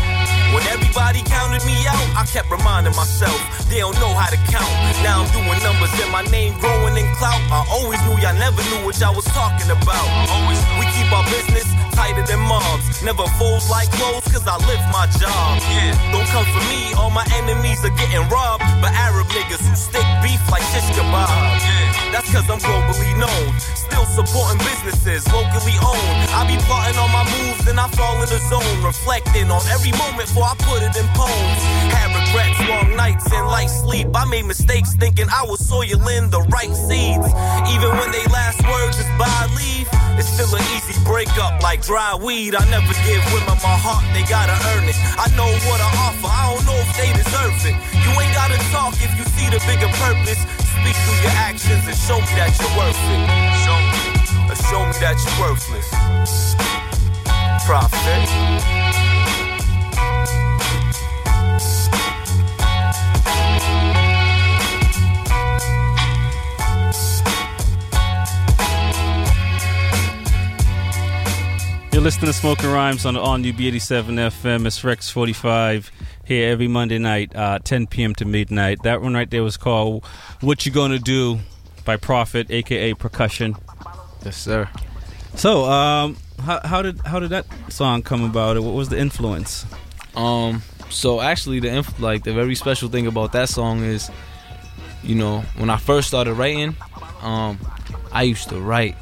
When 0.52 0.64
everybody 0.76 1.24
counted 1.24 1.64
me 1.64 1.80
out, 1.88 2.04
I 2.20 2.28
kept 2.28 2.52
reminding 2.52 2.96
myself 3.00 3.40
they 3.72 3.80
don't 3.80 3.96
know 4.04 4.12
how 4.12 4.28
to 4.28 4.40
count. 4.52 4.68
Now 5.08 5.24
I'm 5.24 5.30
doing 5.32 5.60
numbers 5.64 5.92
and 6.04 6.12
my 6.12 6.28
name 6.28 6.52
growing 6.60 7.00
in 7.00 7.08
clout. 7.16 7.40
I 7.48 7.64
always 7.72 8.00
knew 8.04 8.20
y'all 8.20 8.36
never 8.36 8.60
knew 8.76 8.84
what 8.84 9.00
y'all 9.00 9.16
was 9.16 9.28
talking 9.32 9.72
about. 9.72 10.08
Always, 10.28 10.60
we 10.76 10.84
keep 10.96 11.08
our 11.16 11.24
business 11.32 11.87
tighter 11.98 12.22
than 12.30 12.40
mobs. 12.46 13.02
Never 13.02 13.26
fold 13.42 13.66
like 13.74 13.90
clothes, 13.98 14.30
cause 14.30 14.46
I 14.46 14.62
live 14.70 14.84
my 14.94 15.10
job. 15.18 15.58
Yeah, 15.74 15.98
don't 16.14 16.30
come 16.30 16.46
for 16.54 16.64
me, 16.70 16.94
all 16.94 17.10
my 17.10 17.26
enemies 17.34 17.82
are 17.82 17.96
getting 17.98 18.22
robbed. 18.30 18.62
But 18.78 18.94
Arab 18.94 19.26
niggas 19.34 19.66
who 19.66 19.74
stick 19.74 20.06
beef 20.22 20.40
like 20.54 20.62
shish 20.70 20.86
kebab. 20.94 21.26
Yeah, 21.66 22.14
that's 22.14 22.30
cause 22.30 22.46
I'm 22.46 22.62
globally 22.62 23.18
known. 23.18 23.50
Still 23.74 24.06
supporting 24.06 24.62
businesses 24.62 25.26
locally 25.34 25.78
owned. 25.82 26.18
I 26.38 26.46
be 26.46 26.62
plotting 26.70 27.02
on 27.02 27.10
my 27.10 27.26
moves 27.34 27.66
and 27.66 27.80
I 27.82 27.90
fall 27.98 28.22
in 28.22 28.30
the 28.30 28.38
zone. 28.46 28.78
Reflecting 28.86 29.50
on 29.50 29.66
every 29.74 29.92
moment 29.98 30.30
before 30.30 30.46
I 30.46 30.56
put 30.70 30.86
it 30.86 30.94
in 30.94 31.08
poems. 31.18 31.62
Had 31.90 32.14
regrets, 32.14 32.62
long 32.70 32.96
nights 32.96 33.26
and 33.34 33.48
light 33.48 33.74
sleep. 33.74 34.14
I 34.14 34.26
made 34.30 34.46
mistakes 34.46 34.94
thinking 34.94 35.26
I 35.34 35.44
was 35.50 35.66
soiling 35.66 36.30
the 36.30 36.46
right 36.54 36.74
seeds. 36.74 37.26
Even 37.74 37.90
when 37.98 38.12
they 38.14 38.26
last 38.30 38.62
words 38.70 39.02
is 39.02 39.10
bye 39.18 39.50
leave, 39.58 39.90
it's 40.20 40.30
still 40.30 40.54
an 40.54 40.62
easy 40.78 40.94
breakup 41.06 41.64
like 41.64 41.87
dry 41.88 42.14
weed. 42.20 42.54
I 42.54 42.68
never 42.68 42.92
give 43.08 43.24
women 43.32 43.56
my 43.64 43.80
heart, 43.80 44.04
they 44.12 44.22
gotta 44.28 44.52
earn 44.76 44.84
it. 44.92 44.98
I 45.16 45.32
know 45.40 45.48
what 45.72 45.80
I 45.80 45.88
offer, 46.04 46.28
I 46.28 46.52
don't 46.52 46.66
know 46.68 46.76
if 46.84 46.92
they 47.00 47.16
deserve 47.16 47.56
it. 47.64 47.80
You 48.04 48.12
ain't 48.20 48.36
gotta 48.36 48.60
talk 48.76 48.94
if 49.00 49.08
you 49.16 49.24
see 49.40 49.48
the 49.48 49.64
bigger 49.64 49.88
purpose. 49.96 50.44
Speak 50.68 51.00
through 51.08 51.24
your 51.24 51.36
actions 51.40 51.88
and 51.88 51.96
show 51.96 52.20
me 52.20 52.28
that 52.36 52.52
you're 52.60 52.76
worth 52.76 53.00
it. 53.08 53.24
Show 53.64 53.80
me, 53.88 54.04
uh, 54.52 54.56
show 54.68 54.84
me 54.84 54.96
that 55.00 55.16
you're 55.16 55.40
worthless. 55.40 55.88
Prophet. 57.64 58.97
You're 71.98 72.04
listening 72.04 72.28
to 72.28 72.34
Smoking 72.34 72.70
Rhymes 72.70 73.08
on 73.08 73.16
the 73.16 73.20
All 73.20 73.40
New 73.40 73.52
B87 73.54 74.30
FM. 74.30 74.68
It's 74.68 74.84
Rex 74.84 75.10
45 75.10 75.92
here 76.26 76.52
every 76.52 76.68
Monday 76.68 77.00
night, 77.00 77.36
uh, 77.36 77.58
10 77.58 77.88
p.m. 77.88 78.14
to 78.14 78.26
midnight. 78.26 78.84
That 78.84 79.02
one 79.02 79.16
right 79.16 79.28
there 79.28 79.42
was 79.42 79.58
called 79.58 80.06
"What 80.42 80.64
You 80.64 80.72
Gonna 80.72 81.00
Do" 81.00 81.40
by 81.86 81.98
Prophet, 81.98 82.52
aka 82.52 82.94
Percussion. 82.94 83.56
Yes, 84.24 84.38
sir. 84.38 84.70
So, 85.34 85.66
um, 85.66 86.18
how, 86.40 86.62
how 86.64 86.84
did 86.84 87.02
how 87.02 87.20
did 87.20 87.32
that 87.32 87.48
song 87.70 88.04
come 88.04 88.24
about? 88.24 88.60
What 88.60 88.76
was 88.76 88.90
the 88.90 89.00
influence? 89.00 89.66
Um, 90.16 90.62
so 90.92 91.20
actually, 91.20 91.62
the 91.62 91.70
inf- 91.70 92.00
like 92.00 92.24
the 92.24 92.32
very 92.32 92.54
special 92.54 92.90
thing 92.90 93.08
about 93.08 93.32
that 93.32 93.50
song 93.50 93.84
is, 93.84 94.12
you 95.02 95.16
know, 95.16 95.40
when 95.56 95.72
I 95.72 95.78
first 95.78 96.10
started 96.10 96.36
writing, 96.36 96.76
um, 97.24 97.58
I 98.12 98.22
used 98.22 98.50
to 98.50 98.62
write. 98.62 98.96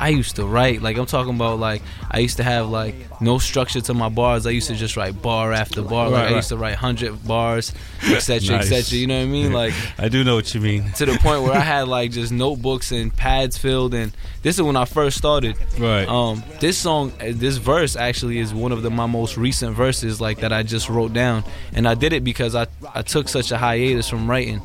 I 0.00 0.08
used 0.08 0.36
to 0.36 0.44
write 0.44 0.82
like 0.82 0.96
I'm 0.98 1.06
talking 1.06 1.34
about 1.34 1.60
like 1.60 1.80
I 2.10 2.18
used 2.18 2.38
to 2.38 2.42
have 2.42 2.68
like 2.68 2.94
no 3.20 3.38
structure 3.38 3.80
to 3.80 3.94
my 3.94 4.08
bars. 4.08 4.46
I 4.46 4.50
used 4.50 4.66
to 4.68 4.74
just 4.74 4.96
write 4.96 5.22
bar 5.22 5.52
after 5.52 5.80
bar. 5.82 6.08
Like 6.08 6.22
Right, 6.24 6.32
I 6.32 6.36
used 6.36 6.48
to 6.48 6.56
write 6.56 6.74
hundred 6.74 7.24
bars, 7.26 7.72
etc., 8.02 8.56
Nice. 8.56 8.72
etc. 8.72 8.98
You 8.98 9.06
know 9.06 9.18
what 9.18 9.22
I 9.22 9.26
mean? 9.26 9.52
Like 9.52 9.74
I 9.98 10.08
do 10.08 10.24
know 10.24 10.34
what 10.34 10.52
you 10.54 10.60
mean. 10.60 10.90
to 10.94 11.06
the 11.06 11.16
point 11.18 11.42
where 11.42 11.52
I 11.52 11.60
had 11.60 11.86
like 11.86 12.10
just 12.10 12.32
notebooks 12.32 12.90
and 12.90 13.14
pads 13.16 13.56
filled. 13.58 13.94
And 13.94 14.12
this 14.42 14.56
is 14.56 14.62
when 14.62 14.76
I 14.76 14.84
first 14.86 15.16
started. 15.18 15.56
Right. 15.78 16.08
Um, 16.08 16.42
this 16.58 16.76
song, 16.78 17.12
uh, 17.20 17.26
this 17.30 17.58
verse 17.58 17.94
actually 17.94 18.38
is 18.38 18.52
one 18.52 18.72
of 18.72 18.82
the 18.82 18.90
my 18.90 19.06
most 19.06 19.36
recent 19.36 19.76
verses 19.76 20.20
like 20.20 20.38
that 20.40 20.52
I 20.52 20.64
just 20.64 20.88
wrote 20.88 21.12
down, 21.12 21.44
and 21.74 21.86
I 21.86 21.94
did 21.94 22.12
it 22.12 22.24
because 22.24 22.56
I 22.56 22.66
I 22.92 23.02
took 23.02 23.28
such 23.28 23.52
a 23.52 23.58
hiatus 23.58 24.08
from 24.08 24.28
writing. 24.28 24.62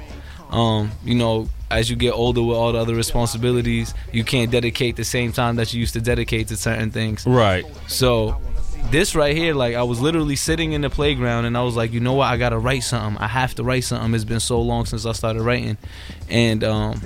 Um, 0.49 0.91
you 1.03 1.13
know, 1.13 1.47
as 1.69 1.89
you 1.89 1.95
get 1.95 2.11
older 2.11 2.41
with 2.41 2.55
all 2.55 2.71
the 2.71 2.79
other 2.79 2.95
responsibilities, 2.95 3.93
you 4.11 4.23
can't 4.23 4.51
dedicate 4.51 4.95
the 4.95 5.03
same 5.03 5.31
time 5.31 5.57
that 5.57 5.73
you 5.73 5.79
used 5.79 5.93
to 5.93 6.01
dedicate 6.01 6.47
to 6.49 6.57
certain 6.57 6.91
things. 6.91 7.25
Right. 7.25 7.65
So 7.87 8.39
this 8.91 9.15
right 9.15 9.35
here, 9.35 9.53
like 9.53 9.75
I 9.75 9.83
was 9.83 9.99
literally 9.99 10.35
sitting 10.35 10.71
in 10.71 10.81
the 10.81 10.89
playground 10.89 11.45
and 11.45 11.57
I 11.57 11.63
was 11.63 11.75
like, 11.75 11.91
you 11.91 11.99
know 11.99 12.13
what, 12.13 12.25
I 12.25 12.37
gotta 12.37 12.57
write 12.57 12.83
something. 12.83 13.21
I 13.21 13.27
have 13.27 13.55
to 13.55 13.63
write 13.63 13.83
something. 13.83 14.13
It's 14.13 14.23
been 14.23 14.39
so 14.39 14.61
long 14.61 14.85
since 14.85 15.05
I 15.05 15.11
started 15.11 15.41
writing. 15.41 15.77
And 16.29 16.63
um 16.63 17.01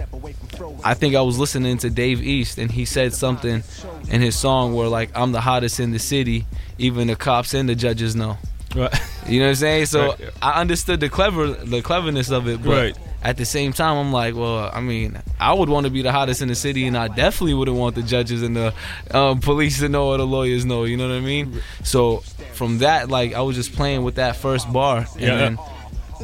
I 0.83 0.93
think 0.93 1.15
I 1.15 1.21
was 1.21 1.39
listening 1.39 1.77
to 1.79 1.89
Dave 1.89 2.21
East 2.21 2.57
and 2.57 2.71
he 2.71 2.85
said 2.85 3.13
something 3.13 3.63
in 4.09 4.21
his 4.21 4.37
song 4.37 4.73
where 4.73 4.87
like 4.87 5.09
I'm 5.15 5.31
the 5.31 5.41
hottest 5.41 5.79
in 5.79 5.91
the 5.91 5.99
city, 5.99 6.45
even 6.77 7.07
the 7.07 7.15
cops 7.15 7.53
and 7.53 7.67
the 7.67 7.75
judges 7.75 8.15
know. 8.15 8.37
Right. 8.75 8.93
You 9.27 9.39
know 9.39 9.45
what 9.45 9.49
I'm 9.49 9.55
saying? 9.55 9.85
So 9.85 10.07
Right. 10.07 10.19
I 10.41 10.59
understood 10.59 10.99
the 10.99 11.07
clever 11.07 11.47
the 11.47 11.81
cleverness 11.83 12.31
of 12.31 12.47
it, 12.47 12.61
but 12.63 12.71
Right. 12.71 12.97
at 13.23 13.37
the 13.37 13.45
same 13.45 13.71
time 13.71 13.95
I'm 13.97 14.11
like, 14.11 14.35
well, 14.35 14.69
I 14.73 14.81
mean, 14.81 15.21
I 15.39 15.53
would 15.53 15.69
want 15.69 15.85
to 15.85 15.91
be 15.91 16.01
the 16.01 16.11
hottest 16.11 16.41
in 16.41 16.47
the 16.47 16.55
city 16.55 16.87
and 16.87 16.97
I 16.97 17.07
definitely 17.07 17.53
wouldn't 17.53 17.77
want 17.77 17.95
the 17.95 18.01
judges 18.01 18.41
and 18.41 18.55
the 18.55 18.73
um, 19.11 19.39
police 19.39 19.79
to 19.79 19.89
know 19.89 20.07
or 20.07 20.17
the 20.17 20.25
lawyers 20.25 20.65
know, 20.65 20.85
you 20.85 20.97
know 20.97 21.07
what 21.07 21.15
I 21.15 21.19
mean? 21.21 21.61
So 21.83 22.23
from 22.53 22.79
that 22.79 23.09
like 23.09 23.33
I 23.35 23.41
was 23.41 23.55
just 23.55 23.73
playing 23.73 24.03
with 24.03 24.15
that 24.15 24.35
first 24.37 24.71
bar 24.73 25.05
and 25.13 25.21
Yeah. 25.21 25.35
then 25.37 25.59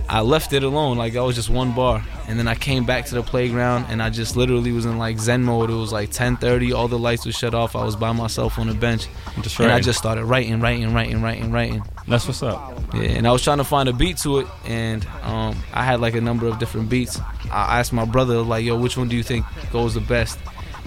I 0.10 0.22
left 0.22 0.53
it 0.53 0.64
alone. 0.64 0.98
Like 0.98 1.15
I 1.15 1.22
was 1.22 1.36
just 1.36 1.49
one 1.49 1.74
bar, 1.74 2.03
and 2.28 2.38
then 2.40 2.48
I 2.48 2.56
came 2.56 2.86
back 2.86 3.06
to 3.07 3.15
the 3.15 3.24
playground, 3.24 3.86
and 3.90 4.02
I 4.02 4.10
just 4.10 4.36
literally 4.38 4.72
was 4.72 4.86
in 4.86 4.98
like 4.98 5.19
Zen 5.19 5.44
mode. 5.44 5.69
It 5.69 5.74
was 5.74 5.91
like 5.91 6.11
10:30, 6.11 6.76
all 6.76 6.88
the 6.88 6.99
lights 6.99 7.26
were 7.26 7.32
shut 7.32 7.53
off. 7.53 7.76
I 7.76 7.84
was 7.84 7.95
by 7.95 8.11
myself 8.11 8.57
on 8.60 8.68
the 8.68 8.74
bench, 8.74 9.07
Just 9.41 9.60
and 9.60 9.72
I 9.72 9.80
just 9.80 9.99
started 9.99 10.26
writing, 10.26 10.60
writing, 10.60 10.94
writing, 10.94 11.22
writing, 11.22 11.52
writing. 11.52 11.84
That's 12.07 12.26
what's 12.28 12.44
up. 12.44 12.82
Yeah, 12.94 13.02
and 13.02 13.28
I 13.28 13.32
was 13.32 13.44
trying 13.44 13.57
to 13.57 13.64
find 13.64 13.90
a 13.90 13.94
beat 13.94 14.18
to 14.19 14.40
it, 14.40 14.48
and 14.65 15.06
um, 15.24 15.56
I 15.74 15.84
had 15.84 15.99
like 15.99 16.15
a 16.15 16.22
number 16.22 16.48
of 16.48 16.60
different 16.60 16.90
beats. 16.90 17.19
I 17.52 17.80
asked 17.80 17.94
my 17.94 18.06
brother 18.06 18.41
like, 18.41 18.65
"Yo, 18.65 18.78
which 18.78 18.98
one 18.98 19.10
do 19.10 19.15
you 19.15 19.24
think 19.24 19.45
goes 19.72 19.94
the 19.94 20.02
best?" 20.02 20.40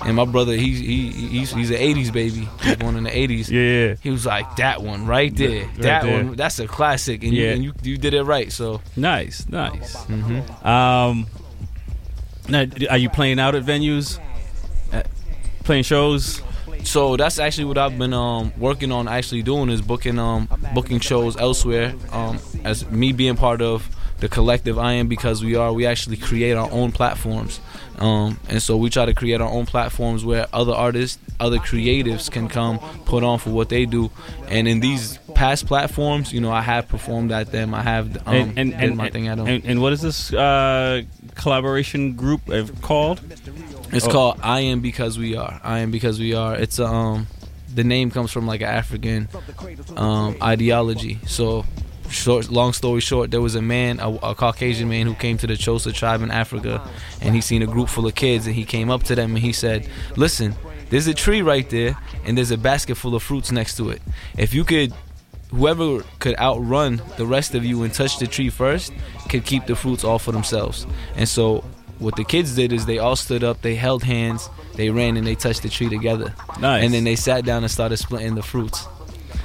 And 0.04 0.16
my 0.16 0.24
brother, 0.24 0.54
he's 0.54 0.78
he, 0.78 1.10
he's 1.10 1.52
he's 1.52 1.70
an 1.70 1.76
'80s 1.76 2.12
baby. 2.12 2.48
He's 2.62 2.76
born 2.76 2.96
in 2.96 3.04
the 3.04 3.10
'80s. 3.10 3.48
Yeah, 3.50 3.96
He 4.02 4.10
was 4.10 4.24
like, 4.24 4.56
"That 4.56 4.82
one 4.82 5.06
right 5.06 5.34
there, 5.36 5.66
Right 5.66 5.76
that 5.78 6.02
there. 6.04 6.24
one, 6.24 6.36
that's 6.36 6.58
a 6.58 6.66
classic." 6.66 7.22
And, 7.22 7.32
you, 7.34 7.44
Yeah. 7.44 7.50
and 7.52 7.62
you 7.64 7.72
you 7.82 7.98
did 7.98 8.14
it 8.14 8.22
right. 8.22 8.50
So 8.50 8.80
Nice, 8.96 9.46
nice. 9.48 9.96
Mhm. 10.06 10.64
Um, 10.64 11.26
now, 12.48 12.64
are 12.88 12.98
you 12.98 13.10
playing 13.10 13.38
out 13.38 13.54
at 13.54 13.64
venues? 13.64 14.18
Uh, 14.92 15.02
playing 15.64 15.84
shows? 15.84 16.42
So 16.82 17.16
that's 17.16 17.38
actually 17.38 17.66
what 17.66 17.76
I've 17.76 17.98
been 17.98 18.14
um, 18.14 18.52
working 18.56 18.90
on. 18.90 19.06
Actually 19.06 19.42
doing 19.42 19.68
is 19.68 19.82
booking 19.82 20.18
um, 20.18 20.48
booking 20.74 21.00
shows 21.00 21.36
elsewhere. 21.36 21.94
Um, 22.10 22.38
as 22.64 22.90
me 22.90 23.12
being 23.12 23.36
part 23.36 23.60
of 23.60 23.88
the 24.20 24.28
collective, 24.28 24.78
I 24.78 24.94
am 24.94 25.06
because 25.06 25.44
we 25.44 25.56
are. 25.56 25.72
We 25.74 25.84
actually 25.86 26.16
create 26.16 26.54
our 26.54 26.70
own 26.70 26.90
platforms, 26.92 27.60
um, 28.00 28.38
and 28.48 28.62
so 28.62 28.76
we 28.76 28.90
try 28.90 29.04
to 29.06 29.14
create 29.14 29.40
our 29.40 29.50
own 29.50 29.66
platforms 29.66 30.24
where 30.24 30.46
other 30.52 30.72
artists, 30.72 31.18
other 31.38 31.58
creatives 31.58 32.30
can 32.30 32.48
come 32.48 32.78
put 33.04 33.22
on 33.22 33.38
for 33.38 33.50
what 33.50 33.68
they 33.68 33.84
do. 33.86 34.10
And 34.48 34.66
in 34.66 34.80
these 34.80 35.18
past 35.34 35.66
platforms, 35.66 36.32
you 36.32 36.40
know, 36.40 36.50
I 36.50 36.62
have 36.62 36.88
performed 36.88 37.30
at 37.32 37.52
them. 37.52 37.74
I 37.74 37.82
have 37.82 38.16
um, 38.26 38.34
and, 38.34 38.58
and, 38.58 38.70
did 38.72 38.80
and, 38.80 38.96
my 38.96 39.10
thing 39.10 39.28
at 39.28 39.36
them. 39.36 39.46
and, 39.46 39.64
and 39.64 39.80
what 39.82 39.92
is 39.92 40.00
this 40.00 40.32
uh, 40.32 41.02
collaboration 41.34 42.14
group 42.14 42.48
uh, 42.50 42.66
called? 42.82 43.20
It's 43.92 44.06
Oh. 44.06 44.10
called 44.10 44.40
I 44.42 44.60
Am 44.60 44.80
Because 44.80 45.18
We 45.18 45.36
Are. 45.36 45.60
I 45.62 45.80
Am 45.80 45.90
Because 45.90 46.18
We 46.20 46.32
Are. 46.34 46.54
It's 46.56 46.78
um 46.78 47.26
the 47.74 47.84
name 47.84 48.10
comes 48.10 48.32
from 48.32 48.46
like 48.46 48.60
an 48.62 48.68
African 48.68 49.28
um 49.96 50.36
ideology. 50.42 51.18
So 51.26 51.64
short 52.10 52.50
long 52.50 52.72
story 52.72 53.00
short, 53.00 53.30
there 53.30 53.40
was 53.40 53.54
a 53.54 53.62
man, 53.62 54.00
a, 54.00 54.10
a 54.16 54.34
Caucasian 54.34 54.88
man 54.88 55.06
who 55.06 55.14
came 55.14 55.38
to 55.38 55.46
the 55.46 55.54
Xhosa 55.54 55.94
tribe 55.94 56.22
in 56.22 56.30
Africa 56.30 56.86
and 57.20 57.34
he 57.34 57.40
seen 57.40 57.62
a 57.62 57.66
group 57.66 57.88
full 57.88 58.06
of 58.06 58.14
kids 58.14 58.46
and 58.46 58.54
he 58.54 58.64
came 58.64 58.90
up 58.90 59.02
to 59.04 59.14
them 59.14 59.30
and 59.30 59.38
he 59.38 59.52
said, 59.52 59.88
"Listen, 60.16 60.54
there's 60.90 61.06
a 61.06 61.14
tree 61.14 61.40
right 61.42 61.68
there 61.70 61.96
and 62.24 62.36
there's 62.36 62.50
a 62.50 62.58
basket 62.58 62.96
full 62.96 63.14
of 63.14 63.22
fruits 63.22 63.50
next 63.52 63.76
to 63.76 63.90
it. 63.90 64.02
If 64.36 64.52
you 64.52 64.64
could 64.64 64.92
whoever 65.50 66.02
could 66.20 66.36
outrun 66.38 67.02
the 67.16 67.26
rest 67.26 67.54
of 67.54 67.64
you 67.64 67.82
and 67.82 67.92
touch 67.92 68.18
the 68.18 68.26
tree 68.26 68.50
first 68.50 68.92
could 69.28 69.44
keep 69.44 69.66
the 69.66 69.74
fruits 69.74 70.04
all 70.04 70.18
for 70.18 70.32
themselves. 70.32 70.86
And 71.16 71.28
so 71.28 71.64
what 71.98 72.16
the 72.16 72.24
kids 72.24 72.54
did 72.54 72.72
is 72.72 72.86
they 72.86 72.98
all 72.98 73.16
stood 73.16 73.42
up, 73.44 73.60
they 73.62 73.74
held 73.74 74.02
hands, 74.04 74.48
they 74.74 74.90
ran 74.90 75.16
and 75.16 75.26
they 75.26 75.34
touched 75.34 75.62
the 75.62 75.68
tree 75.68 75.88
together. 75.88 76.34
Nice. 76.60 76.84
And 76.84 76.94
then 76.94 77.04
they 77.04 77.16
sat 77.16 77.44
down 77.44 77.62
and 77.62 77.70
started 77.70 77.96
splitting 77.96 78.34
the 78.34 78.42
fruits. 78.42 78.86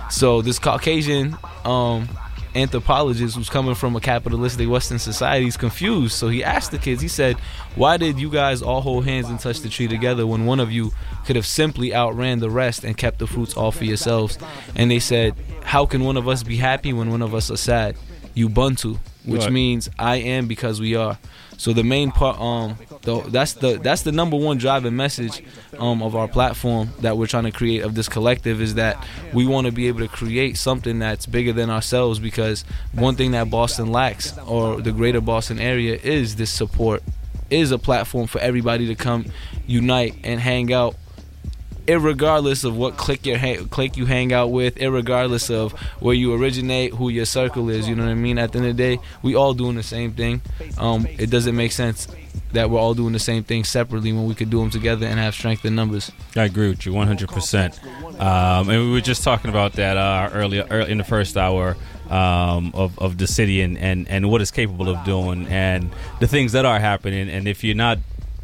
So 0.10 0.42
this 0.42 0.60
Caucasian 0.60 1.38
um 1.64 2.08
anthropologist 2.56 3.36
who's 3.36 3.50
coming 3.50 3.76
from 3.76 3.96
a 3.96 4.00
capitalistic 4.00 4.68
Western 4.70 5.00
society 5.00 5.48
is 5.48 5.58
confused. 5.58 6.14
So 6.14 6.30
he 6.30 6.44
asked 6.44 6.72
the 6.72 6.78
kids, 6.78 7.02
he 7.02 7.08
said, 7.08 7.36
Why 7.76 7.98
did 7.98 8.20
you 8.20 8.30
guys 8.30 8.62
all 8.62 8.82
hold 8.82 9.06
hands 9.06 9.30
and 9.30 9.40
touch 9.40 9.60
the 9.62 9.70
tree 9.70 9.88
together 9.88 10.26
when 10.26 10.46
one 10.46 10.60
of 10.60 10.72
you 10.72 10.92
could 11.26 11.36
have 11.36 11.46
simply 11.46 11.94
outran 11.94 12.40
the 12.40 12.50
rest 12.50 12.84
and 12.84 12.98
kept 12.98 13.20
the 13.20 13.28
fruits 13.28 13.56
all 13.56 13.72
for 13.72 13.84
yourselves? 13.84 14.38
And 14.76 14.90
they 14.90 15.00
said, 15.00 15.36
How 15.64 15.86
can 15.86 16.04
one 16.04 16.18
of 16.18 16.28
us 16.28 16.44
be 16.44 16.56
happy 16.58 16.94
when 16.94 17.12
one 17.12 17.22
of 17.22 17.36
us 17.36 17.52
are 17.52 17.58
sad? 17.58 17.96
Ubuntu, 18.36 18.98
which 19.26 19.42
Right. 19.44 19.52
means 19.52 19.90
I 20.00 20.18
am 20.18 20.48
because 20.48 20.80
we 20.80 20.96
are. 20.96 21.18
So 21.58 21.74
the 21.74 21.84
main 21.84 22.12
part, 22.12 22.40
um, 22.40 22.78
though 23.02 23.22
that's 23.22 23.54
the 23.54 23.78
that's 23.78 24.04
the 24.04 24.12
number 24.12 24.38
one 24.38 24.58
driving 24.58 24.96
message, 24.96 25.44
um, 25.80 26.02
of 26.02 26.16
our 26.16 26.28
platform 26.28 26.90
that 27.02 27.18
we're 27.18 27.28
trying 27.28 27.46
to 27.46 27.52
create 27.52 27.82
of 27.84 27.96
this 27.96 28.10
collective 28.10 28.62
is 28.62 28.76
that 28.76 29.04
we 29.34 29.46
want 29.46 29.66
to 29.66 29.72
be 29.72 29.88
able 29.88 30.00
to 30.00 30.08
create 30.08 30.58
something 30.58 31.00
that's 31.00 31.26
bigger 31.26 31.54
than 31.54 31.70
ourselves 31.70 32.20
because 32.20 32.64
one 32.94 33.16
thing 33.16 33.32
that 33.32 33.50
Boston 33.50 33.92
lacks 33.92 34.38
or 34.40 34.82
the 34.82 34.92
greater 34.92 35.22
Boston 35.22 35.60
area 35.60 35.98
is 36.02 36.36
this 36.36 36.52
support, 36.52 37.04
is 37.50 37.72
a 37.72 37.78
platform 37.78 38.28
for 38.28 38.40
everybody 38.40 38.88
to 38.88 38.96
come 38.96 39.26
unite 39.68 40.16
and 40.24 40.40
hang 40.40 40.72
out 40.74 40.96
irregardless 41.88 42.64
of 42.64 42.76
what 42.76 42.98
clique 42.98 43.26
ha- 43.26 43.64
clique 43.70 43.98
you 43.98 44.06
hang 44.06 44.34
out 44.34 44.52
with, 44.52 44.76
irregardless 44.76 45.54
of 45.54 45.74
where 46.00 46.14
you 46.16 46.34
originate, 46.34 46.94
who 46.94 47.10
your 47.10 47.26
circle 47.26 47.70
is. 47.70 47.88
You 47.88 47.96
know 47.96 48.04
what 48.04 48.12
I 48.12 48.16
mean? 48.16 48.38
At 48.38 48.52
the 48.52 48.60
end 48.60 48.68
of 48.68 48.78
the 48.78 48.96
day, 48.96 49.02
we 49.22 49.36
all 49.36 49.54
doing 49.54 49.76
the 49.76 49.84
same 49.84 50.12
thing. 50.14 50.42
Um, 50.78 51.06
it 51.08 51.30
doesn't 51.30 51.56
make 51.56 51.72
sense 51.72 52.08
that 52.52 52.70
we're 52.70 52.80
all 52.80 52.94
doing 52.94 53.14
the 53.14 53.20
same 53.20 53.44
thing 53.44 53.64
separately 53.64 54.12
when 54.14 54.26
we 54.26 54.36
could 54.36 54.50
do 54.50 54.60
them 54.60 54.70
together 54.70 55.06
and 55.06 55.20
have 55.20 55.34
strength 55.34 55.66
in 55.66 55.76
numbers. 55.76 56.12
I 56.36 56.46
agree 56.46 56.70
with 56.70 56.86
you 56.86 56.94
100%. 56.94 58.20
Um, 58.20 58.70
and 58.70 58.82
we 58.82 58.92
were 58.92 59.02
just 59.02 59.24
talking 59.24 59.50
about 59.50 59.74
that 59.74 59.98
uh, 59.98 60.30
earlier, 60.34 60.66
early 60.70 60.92
in 60.92 60.98
the 60.98 61.04
first 61.04 61.38
hour 61.38 61.76
um, 62.10 62.72
of, 62.74 62.98
of 63.00 63.18
the 63.18 63.28
city 63.28 63.62
and, 63.62 63.78
and, 63.78 64.08
and 64.10 64.30
what 64.30 64.42
it's 64.42 64.52
capable 64.52 64.90
of 64.90 65.04
doing 65.06 65.48
and 65.48 65.92
the 66.20 66.28
things 66.28 66.54
that 66.54 66.66
are 66.66 66.80
happening. 66.80 67.30
And 67.30 67.48
if 67.48 67.64
you're 67.64 67.76
not 67.76 68.00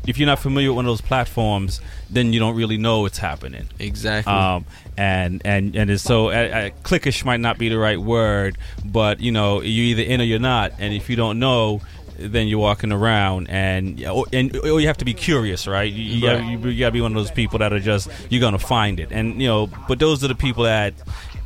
if 0.07 0.17
you're 0.17 0.25
not 0.25 0.39
familiar 0.39 0.69
with 0.69 0.77
one 0.77 0.85
of 0.85 0.89
those 0.89 1.01
platforms, 1.01 1.79
then 2.09 2.33
you 2.33 2.39
don't 2.39 2.55
really 2.55 2.77
know 2.77 3.01
what's 3.01 3.19
happening. 3.19 3.67
Exactly. 3.79 4.33
Um, 4.33 4.65
and 4.97 5.41
and 5.45 5.75
and 5.75 5.89
it's 5.89 6.03
so 6.03 6.29
uh, 6.29 6.31
uh, 6.31 6.69
clickish 6.83 7.23
might 7.23 7.39
not 7.39 7.57
be 7.57 7.69
the 7.69 7.77
right 7.77 7.99
word, 7.99 8.57
but 8.83 9.19
you 9.19 9.31
know 9.31 9.61
you're 9.61 9.85
either 9.97 10.03
in 10.03 10.21
or 10.21 10.23
you're 10.23 10.39
not. 10.39 10.73
And 10.79 10.93
if 10.93 11.09
you 11.09 11.15
don't 11.15 11.39
know, 11.39 11.81
then 12.17 12.47
you're 12.47 12.59
walking 12.59 12.91
around 12.91 13.49
and 13.49 14.03
or, 14.05 14.25
and 14.33 14.55
or 14.57 14.79
you 14.79 14.87
have 14.87 14.97
to 14.97 15.05
be 15.05 15.13
curious, 15.13 15.67
right? 15.67 15.91
You, 15.91 16.03
you, 16.03 16.27
Right. 16.27 16.37
Gotta, 16.39 16.51
you, 16.51 16.69
you 16.69 16.79
gotta 16.79 16.91
be 16.91 17.01
one 17.01 17.11
of 17.11 17.15
those 17.15 17.31
people 17.31 17.59
that 17.59 17.71
are 17.71 17.79
just 17.79 18.09
you're 18.29 18.41
gonna 18.41 18.59
find 18.59 18.99
it, 18.99 19.11
and 19.11 19.41
you 19.41 19.47
know. 19.47 19.67
But 19.87 19.99
those 19.99 20.23
are 20.23 20.27
the 20.27 20.35
people 20.35 20.63
that 20.65 20.93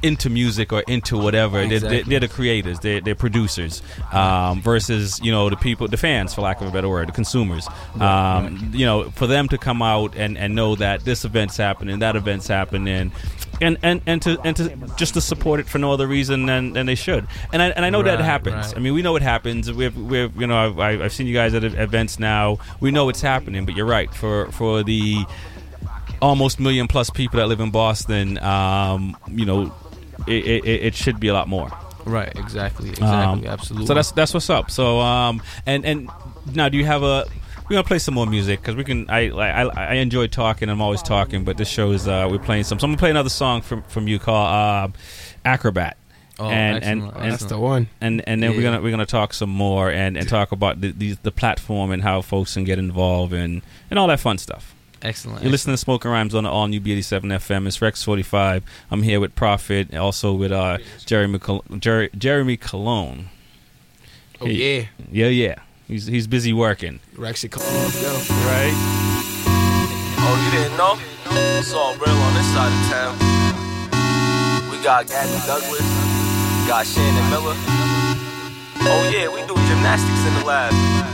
into 0.06 0.30
music 0.30 0.72
or 0.72 0.82
into 0.88 1.18
whatever. 1.18 1.65
They're, 1.65 1.80
they're, 1.80 2.03
they're 2.03 2.19
the 2.19 2.27
creators. 2.27 2.80
They're, 2.80 3.02
they're 3.02 3.15
producers. 3.15 3.82
Um, 4.11 4.61
versus 4.61 5.19
you 5.22 5.32
know 5.32 5.49
the 5.49 5.56
people, 5.57 5.88
the 5.88 5.98
fans, 5.98 6.34
for 6.34 6.41
lack 6.41 6.61
of 6.61 6.68
a 6.68 6.72
better 6.72 6.90
word, 6.90 7.07
the 7.07 7.11
consumers. 7.11 7.68
Um, 7.99 8.72
You 8.73 8.86
know, 8.86 9.10
for 9.11 9.27
them 9.27 9.48
to 9.49 9.57
come 9.57 9.82
out 9.82 10.15
and, 10.15 10.38
and 10.38 10.56
know 10.56 10.76
that 10.76 11.03
this 11.06 11.26
event's 11.26 11.57
happening, 11.57 11.99
that 11.99 12.15
event's 12.15 12.48
happening. 12.48 13.11
And, 13.61 13.77
and, 13.82 14.02
and 14.06 14.22
to 14.23 14.38
and 14.44 14.56
to 14.57 14.76
just 14.98 15.14
to 15.14 15.22
support 15.22 15.61
it 15.61 15.68
for 15.69 15.80
no 15.80 15.94
other 15.94 16.07
reason 16.07 16.45
than, 16.45 16.73
than 16.73 16.88
they 16.88 16.95
should 16.95 17.26
and 17.53 17.61
I, 17.61 17.69
and 17.69 17.86
I 17.86 17.90
know 17.90 18.03
that 18.03 18.19
happens 18.19 18.68
right. 18.68 18.76
I 18.76 18.80
mean 18.82 18.94
we 18.94 19.02
know 19.02 19.15
it 19.15 19.22
happens 19.22 19.72
we've, 19.72 19.95
we've 19.95 20.36
you 20.36 20.45
know 20.45 20.57
I've, 20.57 20.77
I've 20.77 21.02
I've 21.03 21.14
seen 21.14 21.26
you 21.26 21.34
guys 21.34 21.53
at 21.53 21.64
events 21.64 22.19
now 22.19 22.57
we 22.82 22.91
know 22.91 23.07
it's 23.07 23.22
happening 23.22 23.65
but 23.65 23.73
you're 23.73 23.86
right 23.86 24.14
for 24.14 24.52
for 24.52 24.84
the 24.84 25.23
almost 26.22 26.60
million 26.60 26.90
plus 26.90 27.10
people 27.10 27.40
that 27.40 27.48
live 27.48 27.61
in 27.61 27.72
Boston 27.72 28.38
um, 28.40 29.15
you 29.32 29.45
know 29.45 29.73
it, 30.28 30.46
it, 30.46 30.66
it 30.66 30.96
should 30.96 31.20
be 31.20 31.28
a 31.28 31.34
lot 31.34 31.48
more 31.48 31.70
Right. 32.06 32.32
Exactly. 32.36 32.90
um, 32.90 33.40
Exactly. 33.40 33.48
absolutely. 33.48 33.88
So 33.88 33.94
that's 33.96 34.12
that's 34.12 34.34
what's 34.34 34.50
up. 34.50 34.70
So 34.70 35.00
um 35.00 35.42
and 35.66 35.84
and 35.86 36.10
now 36.54 36.70
do 36.70 36.78
you 36.78 36.86
have 36.86 37.02
a 37.02 37.26
we're 37.68 37.76
gonna 37.76 37.84
play 37.84 38.00
some 38.00 38.14
more 38.14 38.28
music 38.28 38.62
because 38.62 38.76
we 38.76 38.84
can. 38.84 39.10
I, 39.10 39.30
like 39.30 39.52
I 39.52 39.64
I 39.64 39.94
enjoy 39.96 40.28
talking. 40.28 40.70
I'm 40.70 40.82
always 40.82 41.02
talking, 41.02 41.44
but 41.44 41.58
this 41.58 41.68
show 41.68 41.92
is 41.92 42.08
uh, 42.08 42.28
we're 42.30 42.38
playing 42.38 42.64
some. 42.64 42.80
So 42.80 42.86
I'm 42.86 42.92
gonna 42.92 43.00
play 43.00 43.10
another 43.10 43.30
song 43.30 43.62
from 43.62 43.82
from 43.84 44.08
you 44.08 44.20
called 44.20 44.94
uh, 44.94 44.98
Acrobat. 45.44 45.98
Oh, 46.38 46.48
and, 46.50 46.78
excellent, 46.78 47.04
and, 47.16 47.24
and 47.24 47.32
That's 47.32 47.46
the 47.46 47.58
one. 47.58 47.88
And 48.02 48.28
and 48.28 48.44
then 48.44 48.52
we're 48.56 48.62
gonna 48.62 48.82
we're 48.82 48.92
gonna 48.92 49.06
talk 49.08 49.34
some 49.34 49.50
more 49.50 49.90
and, 49.90 50.16
and 50.16 50.30
talk 50.30 50.52
about 50.52 50.80
the, 50.82 50.92
the 50.92 51.18
the 51.24 51.32
platform 51.32 51.92
and 51.92 52.04
how 52.04 52.22
folks 52.22 52.54
can 52.54 52.66
get 52.66 52.78
involved 52.78 53.34
and 53.34 53.64
and 53.90 53.98
all 53.98 54.08
that 54.08 54.20
fun 54.20 54.38
stuff. 54.38 54.75
Excellent. 55.06 55.44
You're 55.44 55.52
listening 55.52 55.76
to 55.76 55.77
Smoking 55.77 56.10
Rhymes 56.10 56.34
on 56.34 56.45
the 56.45 56.49
all 56.49 56.68
new 56.68 56.82
B87 56.82 57.22
FM. 57.26 57.68
It's 57.68 57.80
Rex 57.80 58.02
45. 58.02 58.64
I'm 58.90 59.03
here 59.03 59.19
with 59.19 59.36
Prophet, 59.36 59.94
also 59.94 60.34
with 60.34 60.52
uh, 60.52 60.80
Jeremy 61.06 61.38
Col- 61.38 61.64
Jer- 61.77 62.10
Jeremy 62.18 62.57
Cologne. 62.57 63.30
Oh, 64.41 64.48
yeah. 64.48 64.86
yeah, 65.11 65.27
yeah. 65.27 65.56
He's 65.88 66.07
he's 66.07 66.26
busy 66.26 66.53
working. 66.53 67.02
Rexy, 67.15 67.52
come 67.52 67.61
on, 67.61 67.73
let's. 67.84 68.02
Right. 68.49 68.73
Oh, 70.26 70.41
you 70.44 70.57
didn't 70.57 70.76
know? 70.76 70.98
It's 71.60 71.72
all 71.72 71.94
real 71.98 72.10
on 72.10 72.34
this 72.34 72.48
side 72.48 72.73
of 72.73 72.90
town. 72.90 73.14
We 74.72 74.84
got 74.84 75.06
Gabby 75.06 75.38
Douglas, 75.45 75.82
we 75.82 76.68
got 76.68 76.88
Shannon 76.88 77.30
Miller. 77.30 77.53
Oh 78.88 79.11
yeah, 79.14 79.27
we 79.30 79.41
do 79.41 79.53
gymnastics 79.69 80.26
in 80.27 80.34
the 80.34 80.45
lab. 80.45 80.73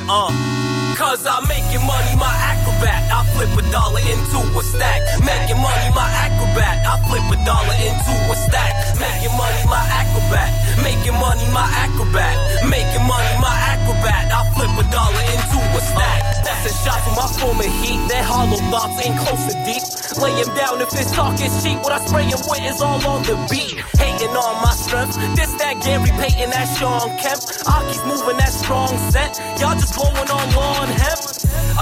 Uh. 0.09 0.70
Cause 1.01 1.25
I'm 1.25 1.47
making 1.49 1.81
money, 1.81 2.13
my 2.13 2.29
acrobat. 2.29 3.09
I 3.09 3.25
flip 3.33 3.49
a 3.57 3.65
dollar 3.73 4.05
into 4.05 4.37
a 4.37 4.61
stack. 4.61 5.01
Making 5.25 5.57
money, 5.57 5.89
my 5.97 6.05
acrobat. 6.05 6.85
I 6.85 7.01
flip 7.09 7.25
a 7.25 7.37
dollar 7.41 7.73
into 7.81 8.13
a 8.29 8.35
stack. 8.37 8.69
Making 9.01 9.33
money, 9.33 9.65
my 9.65 9.81
acrobat. 9.81 10.53
Making 10.85 11.17
money, 11.17 11.49
my 11.49 11.65
acrobat. 11.81 12.37
Making 12.69 13.01
money, 13.09 13.33
my 13.41 13.49
acrobat. 13.73 14.29
I 14.29 14.45
flip 14.53 14.69
a 14.77 14.85
dollar 14.93 15.25
into 15.25 15.57
a 15.73 15.81
stack. 15.81 16.21
That's 16.45 16.69
a 16.69 16.73
shot 16.85 17.01
from 17.01 17.17
my 17.17 17.27
former 17.33 17.65
heat. 17.81 17.97
That 18.05 18.21
hollow 18.21 18.61
thoughts 18.69 19.01
ain't 19.01 19.17
close 19.25 19.41
to 19.49 19.57
deep. 19.65 19.81
Lay 20.21 20.37
him 20.37 20.53
down 20.53 20.81
if 20.85 20.91
his 20.93 21.09
talk 21.17 21.33
is 21.41 21.49
cheap. 21.63 21.81
What 21.81 21.97
I 21.97 22.05
spray 22.05 22.29
him 22.29 22.37
with 22.45 22.61
is 22.61 22.77
all 22.79 23.01
on 23.09 23.23
the 23.23 23.41
beat. 23.49 23.73
Hating 23.97 24.37
on 24.37 24.55
my 24.61 24.73
strength. 24.77 25.17
This 25.33 25.49
that 25.57 25.81
Gary 25.81 26.13
Payton, 26.21 26.53
that 26.53 26.69
Shawn 26.77 27.09
Kemp. 27.17 27.41
Aki's 27.65 28.05
moving 28.05 28.37
that 28.37 28.53
strong 28.53 28.93
set. 29.09 29.41
Y'all 29.57 29.73
just 29.73 29.97
blowing 29.97 30.29
on 30.29 30.45
lawn 30.53 30.90
hemp. 30.93 31.19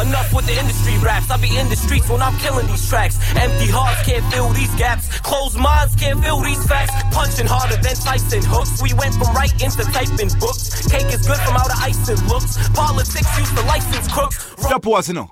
Enough 0.08 0.34
with 0.34 0.46
the 0.46 0.58
industry 0.58 0.98
raps. 1.00 1.30
I 1.30 1.38
be 1.38 1.58
in 1.58 1.68
the 1.70 1.76
streets 1.76 2.10
when 2.10 2.22
I'm 2.22 2.38
killing 2.40 2.68
these 2.68 2.88
tracks. 2.88 3.20
Empty 3.36 3.68
hearts 3.68 4.06
can't 4.08 4.26
fill 4.32 4.50
these 4.50 4.74
gaps. 4.76 5.20
Closed 5.20 5.58
minds 5.58 5.96
can't 5.96 6.24
fill 6.24 6.42
these 6.42 6.66
facts. 6.68 6.94
Punching 7.16 7.48
harder 7.48 7.76
than 7.76 7.96
Tyson 7.96 8.44
hooks. 8.44 8.82
We 8.82 8.94
went 8.94 9.16
from 9.16 9.34
writing 9.36 9.70
to 9.72 9.84
typing 9.92 10.32
books. 10.40 10.88
Cake 10.88 11.12
is 11.14 11.28
good 11.28 11.38
from 11.44 11.56
how 11.56 11.68
the 11.68 11.78
icing 11.78 12.22
looks. 12.28 12.58
Politics 12.70 13.38
used 13.38 13.56
to 13.58 13.64
license 13.66 14.08
crooks. 14.12 14.56
That 14.70 14.86
was, 14.86 15.10
know. 15.10 15.32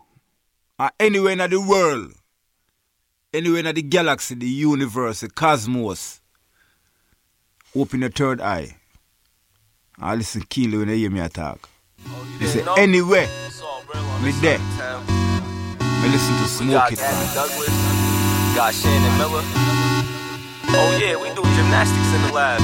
Uh, 0.79 0.89
anywhere 0.99 1.33
in 1.33 1.49
the 1.49 1.59
world, 1.59 2.11
anywhere 3.33 3.65
in 3.65 3.75
the 3.75 3.81
galaxy, 3.81 4.35
the 4.35 4.47
universe, 4.47 5.21
the 5.21 5.29
cosmos, 5.29 6.21
open 7.75 8.01
your 8.01 8.11
third 8.11 8.41
eye. 8.41 8.75
I 9.99 10.13
listen 10.13 10.43
keenly 10.47 10.77
when 10.77 10.89
you 10.89 10.95
hear 10.95 11.09
me 11.09 11.27
talk. 11.29 11.67
You 12.39 12.47
say, 12.47 12.63
anywhere, 12.77 13.27
me 14.22 14.31
there. 14.41 14.59
Me 16.01 16.09
listen 16.09 16.35
to 16.38 16.47
Smoke 16.47 16.91
It. 16.91 16.99
Douglas. 17.34 17.69
We 17.69 18.55
got 18.55 18.73
Shannon 18.73 19.18
Miller. 19.18 19.43
Oh 20.69 20.99
yeah, 21.01 21.15
we 21.15 21.30
do 21.30 21.41
gymnastics 21.55 22.14
in 22.14 22.22
the 22.27 22.34
lab. 22.34 22.59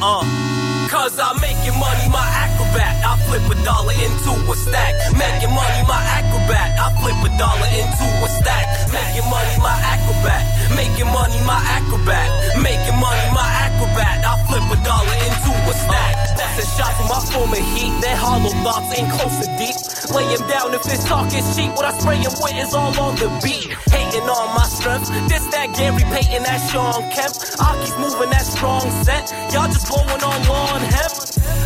Uh. 0.00 0.57
Cause 0.88 1.20
I'm 1.20 1.36
making 1.38 1.76
money, 1.76 2.08
my 2.08 2.24
acrobat. 2.24 3.04
I 3.04 3.20
flip 3.28 3.44
a 3.44 3.56
dollar 3.62 3.92
into 3.92 4.32
a 4.32 4.56
stack. 4.56 4.96
Making 5.12 5.52
money, 5.52 5.84
my 5.84 6.00
acrobat. 6.00 6.80
I 6.80 6.88
flip 6.96 7.20
a 7.28 7.30
dollar 7.36 7.68
into 7.76 8.08
a 8.24 8.28
stack. 8.40 8.64
Making 8.88 9.28
money, 9.28 9.56
my 9.60 9.76
acrobat. 9.84 10.48
Making 10.72 11.12
money, 11.12 11.36
my 11.44 11.60
acrobat. 11.76 12.56
Making 12.64 12.96
money, 12.96 13.26
my 13.36 13.48
acrobat. 13.68 14.24
I 14.24 14.32
flip 14.48 14.64
a 14.64 14.76
dollar 14.80 15.16
into 15.28 15.52
a 15.68 15.74
stack. 15.76 16.12
That's 16.40 16.56
a 16.56 16.66
shot 16.72 16.96
from 16.96 17.08
my 17.12 17.20
former 17.36 17.60
heat. 17.60 17.92
That 18.00 18.16
hollow 18.16 18.48
thoughts 18.64 18.88
ain't 18.96 19.12
close 19.12 19.44
to 19.44 19.48
deep. 19.60 19.76
Lay 20.16 20.24
him 20.24 20.40
down 20.48 20.72
if 20.72 20.88
his 20.88 21.04
talk 21.04 21.28
is 21.36 21.44
cheap. 21.52 21.68
What 21.76 21.84
I 21.84 21.92
spray 22.00 22.16
him 22.16 22.32
with 22.40 22.56
is 22.56 22.72
all 22.72 22.96
on 22.96 23.14
the 23.20 23.28
beat. 23.44 23.68
Hating 23.92 24.24
on 24.24 24.56
my 24.56 24.64
strength. 24.64 25.12
This 25.28 25.44
that 25.52 25.76
Gary 25.76 26.00
Payton, 26.08 26.48
that 26.48 26.64
Shawn 26.72 27.04
Kemp. 27.12 27.36
I 27.60 27.76
keep 27.84 27.96
moving 28.00 28.30
that 28.30 28.46
strong 28.48 28.88
set. 29.04 29.28
Y'all 29.52 29.68
just 29.68 29.84
blowing 29.88 30.22
on 30.24 30.38
lawn 30.48 30.77
hemp. 30.82 31.12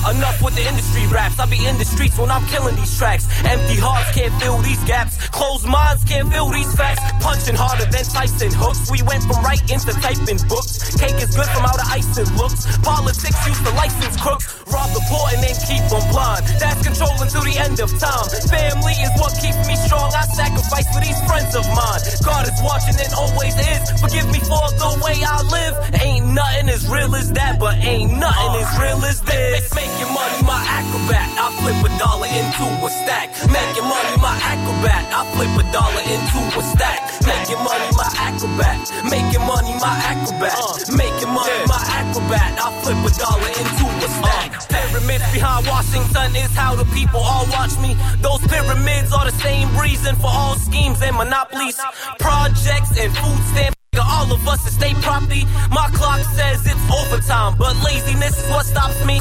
Enough 0.02 0.42
with 0.42 0.54
the 0.58 0.66
industry 0.66 1.06
raps. 1.14 1.38
I 1.38 1.46
be 1.46 1.62
in 1.64 1.78
the 1.78 1.84
streets 1.84 2.18
when 2.18 2.30
I'm 2.30 2.44
killing 2.50 2.74
these 2.74 2.98
tracks. 2.98 3.24
Empty 3.46 3.78
hearts 3.78 4.10
can't 4.18 4.34
fill 4.42 4.58
these 4.58 4.82
gaps. 4.84 5.14
Closed 5.30 5.66
minds 5.66 6.02
can't 6.04 6.26
fill 6.26 6.50
these 6.50 6.74
facts. 6.74 7.00
Punching 7.22 7.54
harder 7.54 7.86
than 7.86 8.02
Tyson 8.02 8.50
hooks. 8.50 8.90
We 8.90 9.02
went 9.06 9.22
from 9.22 9.38
writing 9.46 9.78
to 9.78 9.92
typing 10.02 10.42
books. 10.50 10.98
Cake 10.98 11.22
is 11.22 11.30
good 11.36 11.46
from 11.54 11.62
how 11.62 11.78
the 11.78 11.86
icing 11.86 12.26
looks. 12.34 12.66
Politics 12.82 13.38
used 13.46 13.62
to 13.62 13.72
license 13.78 14.18
crooks. 14.18 14.62
Rob 14.74 14.90
the 14.90 15.02
poor 15.06 15.22
and 15.30 15.40
then 15.42 15.54
keep 15.70 15.84
them 15.86 16.02
blind. 16.10 16.50
That's 16.58 16.82
control 16.82 17.14
until 17.22 17.46
the 17.46 17.54
end 17.62 17.78
of 17.78 17.90
time. 18.02 18.26
Family 18.50 18.96
is 19.06 19.12
what 19.22 19.32
keeps 19.38 19.62
me 19.70 19.78
strong. 19.86 20.10
I 20.10 20.26
sacrifice 20.34 20.88
for 20.90 20.98
these 20.98 21.20
friends 21.30 21.54
of 21.54 21.62
mine. 21.70 22.02
God 22.26 22.50
is 22.50 22.58
watching 22.58 22.98
and 22.98 23.12
always 23.14 23.54
is. 23.54 23.86
Forgive 24.02 24.26
me 24.34 24.42
for 24.50 24.66
the 24.82 24.98
way 24.98 25.14
I 25.22 25.46
live. 25.46 25.74
Ain't 26.02 26.26
nothing 26.34 26.68
as 26.74 26.90
real 26.90 27.14
as 27.14 27.30
that, 27.38 27.62
but 27.62 27.78
ain't 27.78 28.18
nothing 28.18 28.52
as 28.58 28.70
real 28.82 29.01
as 29.04 29.20
this. 29.22 29.74
Making 29.74 30.10
money, 30.14 30.40
my 30.42 30.60
acrobat. 30.62 31.28
I 31.38 31.46
flip 31.60 31.78
a 31.82 31.90
dollar 31.98 32.30
into 32.30 32.66
a 32.86 32.90
stack. 32.90 33.30
Making 33.50 33.86
money, 33.86 34.14
my 34.18 34.34
acrobat. 34.38 35.04
I 35.10 35.22
flip 35.34 35.52
a 35.58 35.64
dollar 35.72 36.04
into 36.06 36.40
a 36.58 36.62
stack. 36.62 37.00
Making 37.26 37.60
money, 37.62 37.88
my 37.98 38.08
acrobat. 38.18 38.78
Making 39.06 39.44
money, 39.46 39.74
my 39.78 39.94
acrobat. 40.10 40.56
Making 40.94 41.32
money, 41.34 41.60
my 41.66 41.82
acrobat. 41.98 42.50
I 42.58 42.68
flip 42.82 43.00
a 43.02 43.10
dollar 43.18 43.52
into 43.52 43.86
a 43.86 44.08
stack. 44.08 44.50
Uh, 44.56 44.72
pyramids 44.72 45.26
behind 45.32 45.66
Washington 45.66 46.36
is 46.36 46.52
how 46.54 46.74
the 46.74 46.84
people 46.96 47.20
all 47.20 47.46
watch 47.50 47.78
me. 47.78 47.96
Those 48.20 48.40
pyramids 48.46 49.12
are 49.12 49.24
the 49.24 49.36
same 49.42 49.68
reason 49.76 50.16
for 50.16 50.30
all 50.30 50.56
schemes 50.56 51.02
and 51.02 51.16
monopolies, 51.16 51.78
projects 52.18 52.98
and 52.98 53.10
food 53.16 53.42
stamps. 53.52 53.81
All 54.00 54.32
of 54.32 54.48
us 54.48 54.64
is 54.66 54.72
state 54.72 54.96
property. 55.02 55.44
My 55.68 55.90
clock 55.92 56.24
says 56.32 56.64
it's 56.64 56.80
overtime, 56.88 57.58
but 57.58 57.76
laziness 57.84 58.38
is 58.38 58.48
what 58.48 58.64
stops 58.64 59.04
me. 59.04 59.18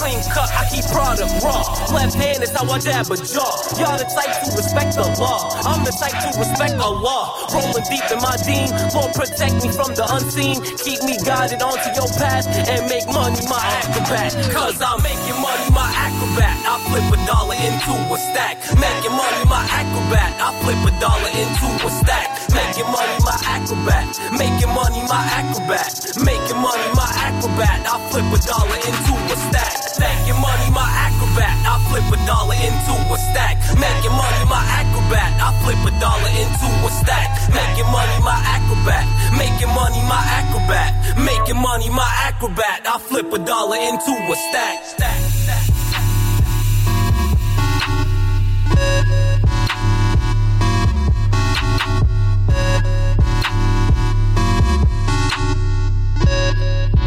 Clean 0.00 0.20
cut, 0.32 0.48
I 0.56 0.64
keep 0.72 0.84
product 0.92 1.28
raw. 1.44 1.60
Left 1.92 2.16
hand 2.16 2.42
is 2.42 2.50
how 2.50 2.64
I 2.68 2.80
jab 2.80 3.06
a 3.12 3.16
jaw. 3.16 3.52
Y'all 3.76 4.00
the 4.00 4.08
type 4.10 4.32
to 4.44 4.48
respect 4.56 4.96
the 4.96 5.08
law. 5.20 5.48
I'm 5.64 5.84
the 5.84 5.92
type 5.92 6.16
to 6.24 6.30
respect 6.40 6.76
the 6.76 6.88
law. 6.88 7.48
Rolling 7.52 7.84
deep 7.88 8.04
in 8.08 8.18
my 8.18 8.36
dean. 8.44 8.72
Lord 8.92 9.12
protect 9.14 9.60
me 9.62 9.72
from 9.72 9.92
the 9.94 10.08
unseen. 10.08 10.60
Keep 10.80 11.04
me 11.04 11.16
guided 11.20 11.60
onto 11.60 11.88
your 11.96 12.08
path 12.16 12.48
and 12.48 12.88
make 12.88 13.06
money 13.12 13.40
my 13.46 13.60
acrobat. 13.60 14.32
Cause 14.50 14.80
I'm 14.80 15.00
making 15.04 15.38
money 15.40 15.68
my 15.72 15.88
acrobat. 15.92 16.56
I 16.64 16.74
flip 16.88 17.08
a 17.12 17.18
dollar 17.24 17.60
into 17.60 17.92
a 17.96 18.18
stack. 18.18 18.56
Making 18.80 19.14
money 19.16 19.44
my 19.46 19.64
acrobat. 19.68 20.32
I 20.40 20.48
flip 20.64 20.80
a 20.80 20.92
dollar 20.96 21.32
into 21.32 21.68
a 21.86 21.90
stack. 22.02 22.28
Making 22.56 22.88
money 22.88 23.16
my 23.20 23.36
acrobat. 23.44 24.09
Making 24.10 24.74
money 24.74 25.02
my 25.06 25.22
acrobat. 25.38 25.94
Making 26.18 26.58
money 26.58 26.88
my 26.98 27.06
acrobat. 27.14 27.86
I 27.86 27.94
flip 28.10 28.26
a 28.26 28.38
dollar 28.42 28.80
into 28.82 29.14
a 29.30 29.36
stack. 29.38 29.70
Making 30.02 30.34
money 30.42 30.68
my 30.74 30.82
acrobat. 30.82 31.54
I 31.62 31.78
flip 31.86 32.10
a 32.10 32.18
dollar 32.26 32.58
into 32.58 32.94
a 33.06 33.18
stack. 33.30 33.54
Making 33.78 34.10
money 34.10 34.44
my 34.50 34.62
acrobat. 34.82 35.30
I 35.38 35.54
flip 35.62 35.78
a 35.86 35.92
dollar 36.02 36.32
into 36.42 36.68
a 36.82 36.90
stack. 36.90 37.38
Making 37.54 37.86
money 37.94 38.18
my 38.26 38.34
acrobat. 38.50 39.06
Making 39.38 39.70
money 39.78 40.02
my 40.02 40.22
acrobat. 40.42 40.90
Making 41.14 41.62
money 41.62 41.88
my 41.90 42.10
acrobat. 42.26 42.82
I 42.90 42.98
flip 42.98 43.32
a 43.32 43.38
dollar 43.38 43.78
into 43.78 44.10
a 44.10 44.34
stack. 44.34 44.84
stack, 44.90 45.20
stack. 45.38 45.70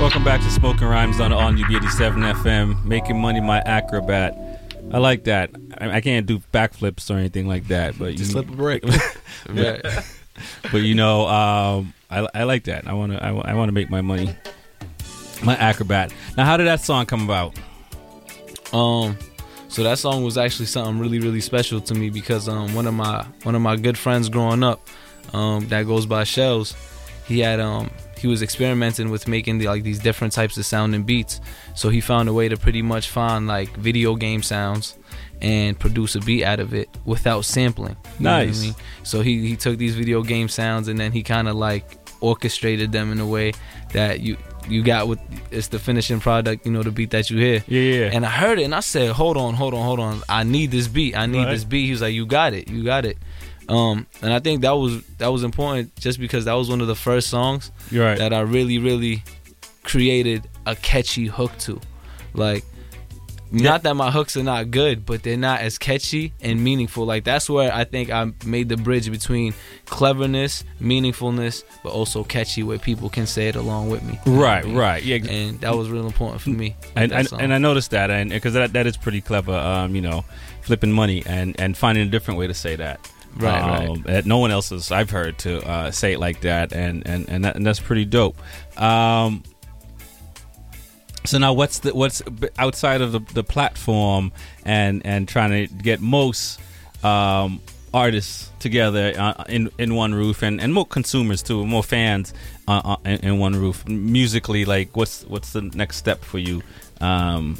Welcome 0.03 0.25
back 0.25 0.41
to 0.41 0.51
Smoking 0.51 0.89
Rhymes 0.89 1.21
on 1.21 1.31
on 1.31 1.57
UB87 1.57 2.33
FM. 2.33 2.83
Making 2.83 3.21
money, 3.21 3.39
my 3.39 3.61
acrobat. 3.61 4.35
I 4.91 4.97
like 4.97 5.23
that. 5.23 5.51
I, 5.77 5.91
I 5.91 6.01
can't 6.01 6.25
do 6.25 6.39
backflips 6.53 7.09
or 7.09 7.17
anything 7.17 7.47
like 7.47 7.69
that, 7.69 7.97
but 7.97 8.19
you, 8.19 8.25
slip 8.25 8.49
a 8.49 8.51
break. 8.51 8.83
Yeah. 9.53 10.03
but 10.73 10.81
you 10.81 10.93
know, 10.93 11.25
um, 11.27 11.93
I, 12.11 12.27
I 12.35 12.43
like 12.43 12.65
that. 12.65 12.85
I 12.85 12.91
want 12.91 13.13
to. 13.13 13.23
I, 13.23 13.31
want 13.53 13.69
to 13.69 13.71
make 13.71 13.89
my 13.89 14.01
money. 14.01 14.35
My 15.41 15.55
acrobat. 15.55 16.13
Now, 16.35 16.43
how 16.43 16.57
did 16.57 16.67
that 16.67 16.81
song 16.81 17.05
come 17.05 17.23
about? 17.23 17.57
Um, 18.73 19.17
so 19.69 19.83
that 19.83 19.99
song 19.99 20.25
was 20.25 20.37
actually 20.37 20.65
something 20.65 20.99
really, 20.99 21.19
really 21.19 21.39
special 21.39 21.79
to 21.79 21.95
me 21.95 22.09
because 22.09 22.49
um 22.49 22.75
one 22.75 22.87
of 22.87 22.93
my 22.93 23.25
one 23.43 23.55
of 23.55 23.61
my 23.61 23.77
good 23.77 23.97
friends 23.97 24.27
growing 24.27 24.63
up, 24.63 24.85
um 25.31 25.65
that 25.69 25.83
goes 25.83 26.05
by 26.05 26.25
Shells, 26.25 26.75
he 27.25 27.39
had 27.39 27.61
um 27.61 27.89
he 28.23 28.27
was 28.27 28.41
experimenting 28.41 29.11
with 29.11 29.27
making 29.27 29.59
the, 29.59 29.67
like 29.67 29.83
these 29.83 29.99
different 29.99 30.33
types 30.33 30.57
of 30.57 30.65
sound 30.65 30.95
and 30.95 31.05
beats. 31.05 31.39
So 31.75 31.89
he 31.89 32.01
found 32.01 32.27
a 32.29 32.33
way 32.33 32.47
to 32.49 32.57
pretty 32.57 32.81
much 32.81 33.09
find 33.09 33.45
like 33.47 33.69
video 33.77 34.15
game 34.15 34.41
sounds 34.41 34.97
and 35.41 35.77
produce 35.77 36.15
a 36.15 36.21
beat 36.21 36.43
out 36.45 36.59
of 36.59 36.73
it 36.73 36.87
without 37.05 37.43
sampling. 37.45 37.97
You 38.17 38.23
know 38.23 38.31
what 38.31 38.39
I 38.41 38.45
Nice. 38.45 38.61
mean? 38.63 38.75
So 39.03 39.21
he 39.21 39.45
he 39.47 39.55
took 39.57 39.77
these 39.77 39.95
video 39.95 40.23
game 40.23 40.47
sounds 40.47 40.87
and 40.87 40.97
then 40.99 41.11
he 41.11 41.21
kind 41.21 41.47
of 41.47 41.55
like 41.55 41.85
orchestrated 42.21 42.91
them 42.93 43.11
in 43.11 43.19
a 43.19 43.27
way 43.27 43.51
that 43.91 44.21
you 44.21 44.37
you 44.69 44.81
got 44.81 45.09
with 45.09 45.19
it's 45.51 45.67
the 45.67 45.77
finishing 45.79 46.21
product, 46.21 46.65
you 46.65 46.71
know, 46.71 46.81
the 46.83 46.91
beat 46.91 47.09
that 47.11 47.29
you 47.29 47.37
hear. 47.37 47.61
Yeah, 47.67 47.81
yeah. 47.81 48.09
And 48.13 48.25
I 48.25 48.29
heard 48.29 48.57
it 48.59 48.63
and 48.63 48.73
I 48.73 48.79
said, 48.79 49.11
"Hold 49.11 49.35
on, 49.35 49.53
hold 49.55 49.73
on, 49.73 49.83
hold 49.83 49.99
on. 49.99 50.21
I 50.29 50.43
need 50.43 50.71
this 50.71 50.87
beat. 50.87 51.17
I 51.17 51.25
need 51.25 51.39
Right. 51.43 51.51
this 51.51 51.65
beat." 51.65 51.83
He 51.87 51.91
was 51.91 52.01
like, 52.01 52.13
"You 52.13 52.25
got 52.25 52.53
it. 52.53 52.69
You 52.69 52.81
got 52.81 53.03
it." 53.05 53.17
Um, 53.69 54.07
and 54.21 54.33
I 54.33 54.39
think 54.39 54.61
that 54.61 54.71
was 54.71 55.03
that 55.19 55.27
was 55.31 55.43
important 55.43 55.95
just 55.95 56.19
because 56.19 56.45
that 56.45 56.53
was 56.53 56.69
one 56.69 56.81
of 56.81 56.87
the 56.87 56.95
first 56.95 57.29
songs 57.29 57.71
right. 57.91 58.17
that 58.17 58.33
I 58.33 58.41
really 58.41 58.77
really 58.77 59.23
created 59.83 60.47
a 60.65 60.75
catchy 60.75 61.27
hook 61.27 61.57
to. 61.59 61.79
Like 62.33 62.63
not 63.51 63.83
that 63.83 63.93
my 63.95 64.09
hooks 64.09 64.35
are 64.35 64.41
not 64.43 64.71
good, 64.71 65.05
but 65.05 65.21
they're 65.21 65.37
not 65.37 65.61
as 65.61 65.77
catchy 65.77 66.33
and 66.41 66.63
meaningful. 66.63 67.05
Like 67.05 67.23
that's 67.23 67.47
where 67.47 67.71
I 67.71 67.83
think 67.83 68.09
I 68.09 68.31
made 68.45 68.67
the 68.67 68.77
bridge 68.77 69.11
between 69.11 69.53
cleverness, 69.85 70.63
meaningfulness, 70.81 71.63
but 71.83 71.91
also 71.91 72.23
catchy 72.23 72.63
where 72.63 72.79
people 72.79 73.09
can 73.09 73.27
say 73.27 73.49
it 73.49 73.55
along 73.55 73.89
with 73.91 74.01
me. 74.01 74.19
What 74.23 74.33
I 74.33 74.39
Right, 74.41 74.65
mean? 74.65 74.75
right, 74.75 75.03
yeah. 75.03 75.17
And 75.29 75.61
that 75.61 75.77
was 75.77 75.89
real 75.91 76.07
important 76.07 76.41
for 76.41 76.49
me. 76.49 76.75
and 76.95 77.11
and, 77.11 77.31
and 77.39 77.53
I 77.53 77.59
noticed 77.59 77.91
that, 77.91 78.09
and 78.09 78.31
because 78.31 78.55
that, 78.55 78.73
that 78.73 78.87
is 78.87 78.97
pretty 78.97 79.21
clever. 79.21 79.53
Um, 79.53 79.95
you 79.95 80.01
know, 80.01 80.25
flipping 80.61 80.91
money 80.91 81.21
and 81.27 81.55
and 81.59 81.77
finding 81.77 82.07
a 82.07 82.09
different 82.09 82.39
way 82.39 82.47
to 82.47 82.55
say 82.55 82.75
that. 82.77 83.07
Right, 83.35 83.61
right. 83.61 83.89
um, 83.89 84.03
That 84.03 84.25
no 84.25 84.37
one 84.37 84.51
else 84.51 84.69
has 84.69 84.91
I've 84.91 85.09
heard 85.09 85.37
to 85.39 85.67
uh, 85.67 85.91
say 85.91 86.13
it 86.13 86.19
like 86.19 86.41
that, 86.41 86.73
and 86.73 87.05
and 87.07 87.27
and, 87.29 87.45
that, 87.45 87.55
and 87.55 87.65
that's 87.65 87.79
pretty 87.79 88.05
dope. 88.05 88.37
Um, 88.79 89.43
so 91.25 91.37
now, 91.37 91.53
what's 91.53 91.79
the 91.79 91.93
what's 91.95 92.21
outside 92.57 93.01
of 93.01 93.11
the, 93.11 93.19
the 93.33 93.43
platform 93.43 94.31
and 94.65 95.05
and 95.05 95.27
trying 95.27 95.67
to 95.67 95.73
get 95.73 95.99
most? 96.01 96.59
Um, 97.03 97.59
artists 97.93 98.49
together 98.59 99.13
uh, 99.17 99.43
in 99.47 99.69
in 99.77 99.95
one 99.95 100.13
roof, 100.13 100.41
and, 100.41 100.59
and 100.59 100.73
more 100.73 100.85
consumers 100.85 101.43
too, 101.43 101.65
more 101.65 101.83
fans 101.83 102.33
uh, 102.67 102.81
uh, 102.83 102.97
in, 103.05 103.19
in 103.19 103.39
one 103.39 103.55
roof. 103.55 103.87
Musically, 103.87 104.65
like 104.65 104.95
what's 104.97 105.23
what's 105.25 105.53
the 105.53 105.61
next 105.61 105.97
step 105.97 106.23
for 106.23 106.39
you? 106.39 106.61
Um, 107.01 107.57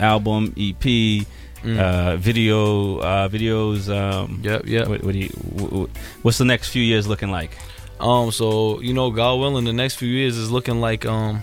album, 0.00 0.54
EP, 0.56 1.26
Mm. 1.64 1.78
uh, 1.78 2.16
video, 2.18 2.98
uh, 2.98 3.28
videos. 3.28 3.88
Um, 3.88 4.40
yep, 4.44 4.66
yep. 4.66 4.86
What, 4.86 5.02
what 5.02 5.12
do 5.12 5.18
you? 5.18 5.28
wh- 5.58 5.88
wh- 5.88 6.24
what's 6.24 6.36
the 6.38 6.44
next 6.44 6.68
few 6.68 6.82
years 6.82 7.06
looking 7.06 7.30
like? 7.30 7.56
Um, 8.00 8.30
so 8.30 8.80
you 8.80 8.92
know, 8.92 9.10
God 9.10 9.40
willing, 9.40 9.64
the 9.64 9.72
next 9.72 9.96
few 9.96 10.08
years 10.08 10.36
is 10.36 10.50
looking 10.50 10.80
like 10.80 11.06
um, 11.06 11.42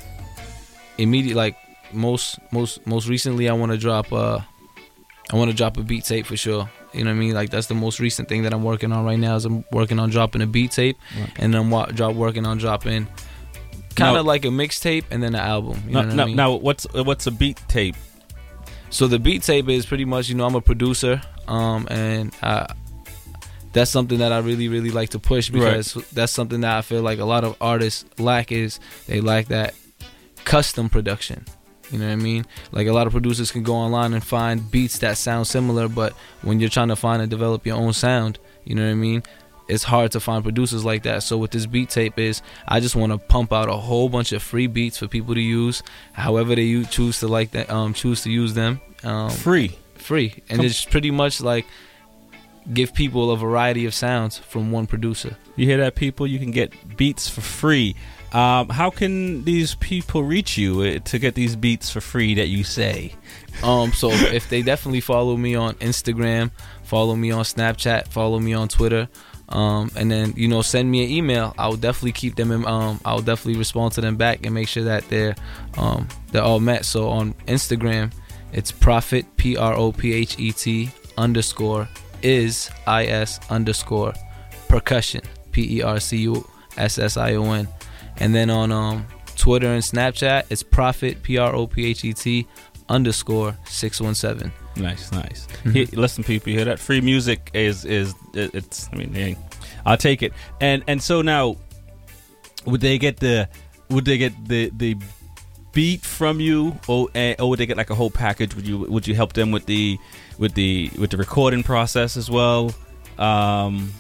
immediate. 0.98 1.36
Like 1.36 1.56
most, 1.92 2.38
most, 2.52 2.86
most 2.86 3.08
recently, 3.08 3.50
I 3.50 3.54
want 3.54 3.72
to 3.72 3.78
drop. 3.78 4.14
Uh, 4.14 4.40
I 5.32 5.36
want 5.38 5.50
to 5.50 5.58
drop 5.58 5.78
a 5.78 5.82
beat 5.82 6.04
tape 6.06 6.26
for 6.26 6.38
sure. 6.38 6.70
You 6.94 7.04
know 7.06 7.10
what 7.10 7.16
I 7.16 7.20
mean? 7.20 7.34
Like 7.34 7.50
that's 7.50 7.68
the 7.68 7.74
most 7.74 8.00
recent 8.00 8.28
thing 8.30 8.44
that 8.44 8.54
I'm 8.54 8.64
working 8.64 8.92
on 8.92 9.06
right 9.06 9.18
now. 9.20 9.36
Is 9.38 9.46
I'm 9.46 9.64
working 9.72 9.98
on 9.98 10.10
dropping 10.10 10.42
a 10.42 10.48
beat 10.48 10.72
tape, 10.72 10.98
and 11.38 11.54
then 11.54 11.62
I'm 11.62 11.72
wa- 11.72 11.86
drop 11.88 12.16
working 12.16 12.46
on 12.46 12.58
dropping 12.58 13.08
kind 13.96 14.18
of 14.18 14.26
like 14.26 14.46
a 14.46 14.50
mixtape 14.50 15.06
and 15.10 15.24
then 15.24 15.34
an 15.36 15.42
album. 15.42 15.82
You 15.88 15.94
now, 15.94 16.02
know 16.02 16.08
what 16.08 16.16
now, 16.16 16.24
I 16.24 16.26
mean? 16.28 16.36
now, 16.36 16.52
what's 16.54 16.86
what's 16.94 17.28
a 17.28 17.32
beat 17.32 17.60
tape? 17.68 17.96
So 18.92 19.08
the 19.08 19.18
beat 19.20 19.42
tape 19.44 19.70
is 19.70 19.86
pretty 19.86 20.06
much, 20.06 20.30
you 20.30 20.36
know, 20.36 20.46
I'm 20.46 20.54
a 20.54 20.62
producer, 20.62 21.22
um, 21.48 21.88
and 21.90 22.36
uh, 22.44 22.68
that's 23.74 23.90
something 23.90 24.20
that 24.20 24.34
I 24.34 24.40
really, 24.40 24.68
really 24.68 24.92
like 24.92 25.10
to 25.12 25.20
push 25.20 25.50
because 25.50 25.94
that's 26.12 26.32
something 26.34 26.62
that 26.62 26.78
I 26.78 26.82
feel 26.82 27.02
like 27.02 27.20
a 27.20 27.26
lot 27.26 27.46
of 27.46 27.56
artists 27.62 28.06
lack 28.20 28.52
is 28.52 28.80
they 29.08 29.22
lack 29.22 29.48
that 29.48 29.74
custom 30.44 30.90
production. 30.90 31.46
You 31.90 32.00
know 32.00 32.08
what 32.08 32.14
I 32.14 32.18
mean? 32.18 32.46
Like 32.74 32.88
a 32.88 32.94
lot 32.94 33.08
of 33.08 33.14
producers 33.14 33.50
can 33.52 33.64
go 33.64 33.76
online 33.76 34.14
and 34.14 34.24
find 34.24 34.70
beats 34.70 35.00
that 35.00 35.18
sound 35.18 35.48
similar, 35.48 35.88
but 35.88 36.14
when 36.42 36.60
you're 36.60 36.70
trying 36.70 36.90
to 36.90 36.96
find 36.96 37.22
and 37.22 37.32
develop 37.32 37.66
your 37.66 37.78
own 37.78 37.94
sound, 37.94 38.40
you 38.66 38.76
know 38.76 38.84
what 38.84 38.92
I 38.92 38.96
mean? 38.96 39.24
It's 39.72 39.84
hard 39.84 40.12
to 40.12 40.20
find 40.20 40.44
producers 40.44 40.84
like 40.84 41.04
that. 41.04 41.24
So 41.24 41.38
with 41.38 41.52
this 41.52 41.66
beat 41.66 41.90
tape 41.90 42.20
is 42.20 42.42
I 42.68 42.80
just 42.80 42.96
want 42.96 43.12
to 43.14 43.18
pump 43.18 43.54
out 43.54 43.70
a 43.70 43.78
whole 43.78 44.10
bunch 44.10 44.34
of 44.34 44.44
free 44.44 44.68
beats 44.68 44.98
for 44.98 45.08
people 45.08 45.34
to 45.34 45.42
use, 45.42 45.82
however 46.14 46.56
they 46.56 46.84
choose 46.84 47.20
to 47.22 47.28
like 47.28 47.52
that, 47.52 47.70
um, 47.70 47.94
choose 47.94 48.22
to 48.24 48.32
use 48.32 48.54
them. 48.54 48.82
Um, 49.04 49.30
free, 49.30 49.78
free, 49.96 50.44
and 50.50 50.58
Com- 50.58 50.66
it's 50.66 50.84
pretty 50.86 51.10
much 51.10 51.42
like 51.42 51.66
give 52.74 52.94
people 52.94 53.32
a 53.32 53.38
variety 53.38 53.86
of 53.86 53.94
sounds 53.94 54.38
from 54.38 54.72
one 54.72 54.88
producer. 54.88 55.38
You 55.56 55.66
hear 55.66 55.78
that, 55.78 55.96
people? 55.96 56.28
You 56.28 56.38
can 56.38 56.52
get 56.52 56.98
beats 56.98 57.28
for 57.28 57.42
free. 57.42 57.96
Um, 58.34 58.70
how 58.70 58.90
can 58.90 59.44
these 59.44 59.76
people 59.76 60.24
reach 60.24 60.58
you 60.58 60.82
uh, 60.82 61.00
to 61.00 61.20
get 61.20 61.36
these 61.36 61.56
beats 61.56 61.90
for 61.90 62.00
free 62.00 62.36
that 62.36 62.48
you 62.48 62.64
say? 62.64 63.14
Um, 63.64 63.92
so 63.92 64.10
if 64.10 64.50
they 64.50 64.62
definitely 64.62 65.02
follow 65.02 65.36
me 65.36 65.56
on 65.56 65.76
Instagram, 65.76 66.52
follow 66.84 67.16
me 67.16 67.32
on 67.32 67.44
Snapchat, 67.44 68.08
follow 68.08 68.40
me 68.40 68.54
on 68.54 68.70
Twitter, 68.70 69.10
um, 69.52 69.92
and 69.96 70.10
then 70.10 70.34
you 70.36 70.48
know 70.48 70.62
send 70.62 70.90
me 70.90 71.04
an 71.04 71.12
email. 71.12 71.54
I'll 71.58 71.76
definitely 71.76 72.14
keep 72.14 72.36
them. 72.36 72.52
In, 72.52 72.66
um, 72.66 73.00
I'll 73.06 73.22
definitely 73.22 73.58
respond 73.58 73.94
to 73.94 74.02
them 74.02 74.16
back 74.16 74.46
and 74.46 74.54
make 74.54 74.68
sure 74.68 74.84
that 74.84 75.08
they're 75.10 75.36
um, 75.78 76.08
they're 76.32 76.44
all 76.44 76.60
met. 76.60 76.86
So 76.86 77.10
on 77.10 77.34
Instagram, 77.48 78.14
it's 78.54 78.72
prophet 78.72 79.26
p 79.38 79.58
r 79.58 79.74
o 79.74 79.92
p 79.92 80.14
h 80.14 80.36
e 80.40 80.52
t 80.52 80.92
underscore 81.18 81.88
is 82.22 82.70
i 82.88 83.06
s 83.06 83.40
underscore 83.50 84.14
percussion 84.68 85.22
p 85.52 85.78
e 85.78 85.82
r 85.82 86.00
c 86.00 86.18
u 86.18 86.48
s 86.78 86.98
s 86.98 87.18
i 87.18 87.36
o 87.36 87.52
n, 87.52 87.68
and 88.18 88.34
then 88.34 88.50
on 88.50 88.72
um, 88.72 89.06
Twitter 89.36 89.74
and 89.74 89.84
Snapchat, 89.84 90.46
it's 90.50 90.64
prophet 90.64 91.24
p 91.24 91.38
r 91.38 91.54
o 91.54 91.68
p 91.68 91.86
h 91.88 92.06
e 92.06 92.14
t 92.14 92.48
underscore 92.90 93.58
six 93.66 94.00
one 94.00 94.16
seven. 94.16 94.52
Nice, 94.76 95.12
nice. 95.12 95.48
He- 95.74 95.86
listen, 95.88 96.24
people, 96.24 96.50
you 96.52 96.58
hear 96.58 96.66
that? 96.66 96.80
Free 96.80 97.02
music 97.02 97.52
is 97.54 97.86
is 97.86 98.14
it- 98.34 98.56
it's. 98.56 98.90
I 98.92 98.96
mean, 98.96 99.14
hey, 99.14 99.36
I'll 99.86 99.98
take 99.98 100.24
it. 100.24 100.34
And 100.60 100.84
and 100.88 101.02
so 101.02 101.22
now, 101.22 101.58
would 102.66 102.82
they 102.82 102.98
get 102.98 103.18
the 103.18 103.50
would 103.90 104.06
they 104.06 104.18
get 104.18 104.34
the 104.48 104.72
the 104.76 104.96
beat 105.74 106.02
from 106.02 106.40
you, 106.40 106.78
or 106.88 107.10
eh, 107.16 107.36
or 107.40 107.50
would 107.50 107.60
they 107.60 107.66
get 107.66 107.78
like 107.78 107.90
a 107.90 107.96
whole 107.96 108.10
package? 108.12 108.56
Would 108.56 108.68
you 108.68 108.80
would 108.80 109.08
you 109.08 109.16
help 109.16 109.34
them 109.34 109.52
with 109.52 109.66
the 109.66 109.98
with 110.38 110.54
the 110.54 110.90
with 110.98 111.12
the 111.12 111.18
recording 111.18 111.64
process 111.64 112.16
as 112.18 112.30
well? 112.30 112.74
Um, 113.18 113.92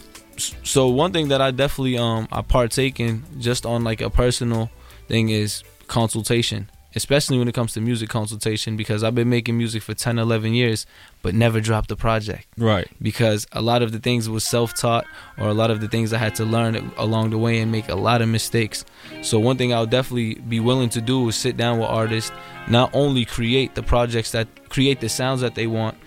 so 0.63 0.87
one 0.87 1.11
thing 1.11 1.27
that 1.27 1.41
I 1.41 1.51
definitely 1.51 1.97
um 1.97 2.27
I 2.31 2.41
partake 2.41 2.99
in 2.99 3.23
just 3.39 3.65
on 3.65 3.83
like 3.83 4.01
a 4.01 4.09
personal 4.09 4.69
thing 5.07 5.29
is 5.29 5.63
consultation, 5.87 6.69
especially 6.95 7.37
when 7.37 7.47
it 7.47 7.53
comes 7.53 7.73
to 7.73 7.81
music 7.81 8.09
consultation 8.09 8.75
because 8.75 9.03
I've 9.03 9.15
been 9.15 9.29
making 9.29 9.57
music 9.57 9.81
for 9.83 9.93
10 9.93 10.19
11 10.19 10.53
years 10.53 10.85
but 11.21 11.33
never 11.35 11.61
dropped 11.61 11.91
a 11.91 11.95
project. 11.95 12.47
Right. 12.57 12.87
Because 13.01 13.47
a 13.51 13.61
lot 13.61 13.81
of 13.81 13.91
the 13.91 13.99
things 13.99 14.29
was 14.29 14.43
self-taught 14.43 15.05
or 15.37 15.47
a 15.47 15.53
lot 15.53 15.71
of 15.71 15.81
the 15.81 15.87
things 15.87 16.13
I 16.13 16.17
had 16.17 16.35
to 16.35 16.45
learn 16.45 16.91
along 16.97 17.29
the 17.29 17.37
way 17.37 17.59
and 17.59 17.71
make 17.71 17.89
a 17.89 17.95
lot 17.95 18.21
of 18.21 18.29
mistakes. 18.29 18.83
So 19.21 19.39
one 19.39 19.57
thing 19.57 19.73
I'll 19.73 19.85
definitely 19.85 20.35
be 20.35 20.59
willing 20.59 20.89
to 20.89 21.01
do 21.01 21.27
is 21.29 21.35
sit 21.35 21.57
down 21.57 21.79
with 21.79 21.87
artists, 21.87 22.31
not 22.67 22.93
only 22.93 23.25
create 23.25 23.75
the 23.75 23.83
projects 23.83 24.31
that 24.31 24.47
create 24.69 24.99
the 24.99 25.09
sounds 25.09 25.41
that 25.41 25.55
they 25.55 25.67
want, 25.67 25.97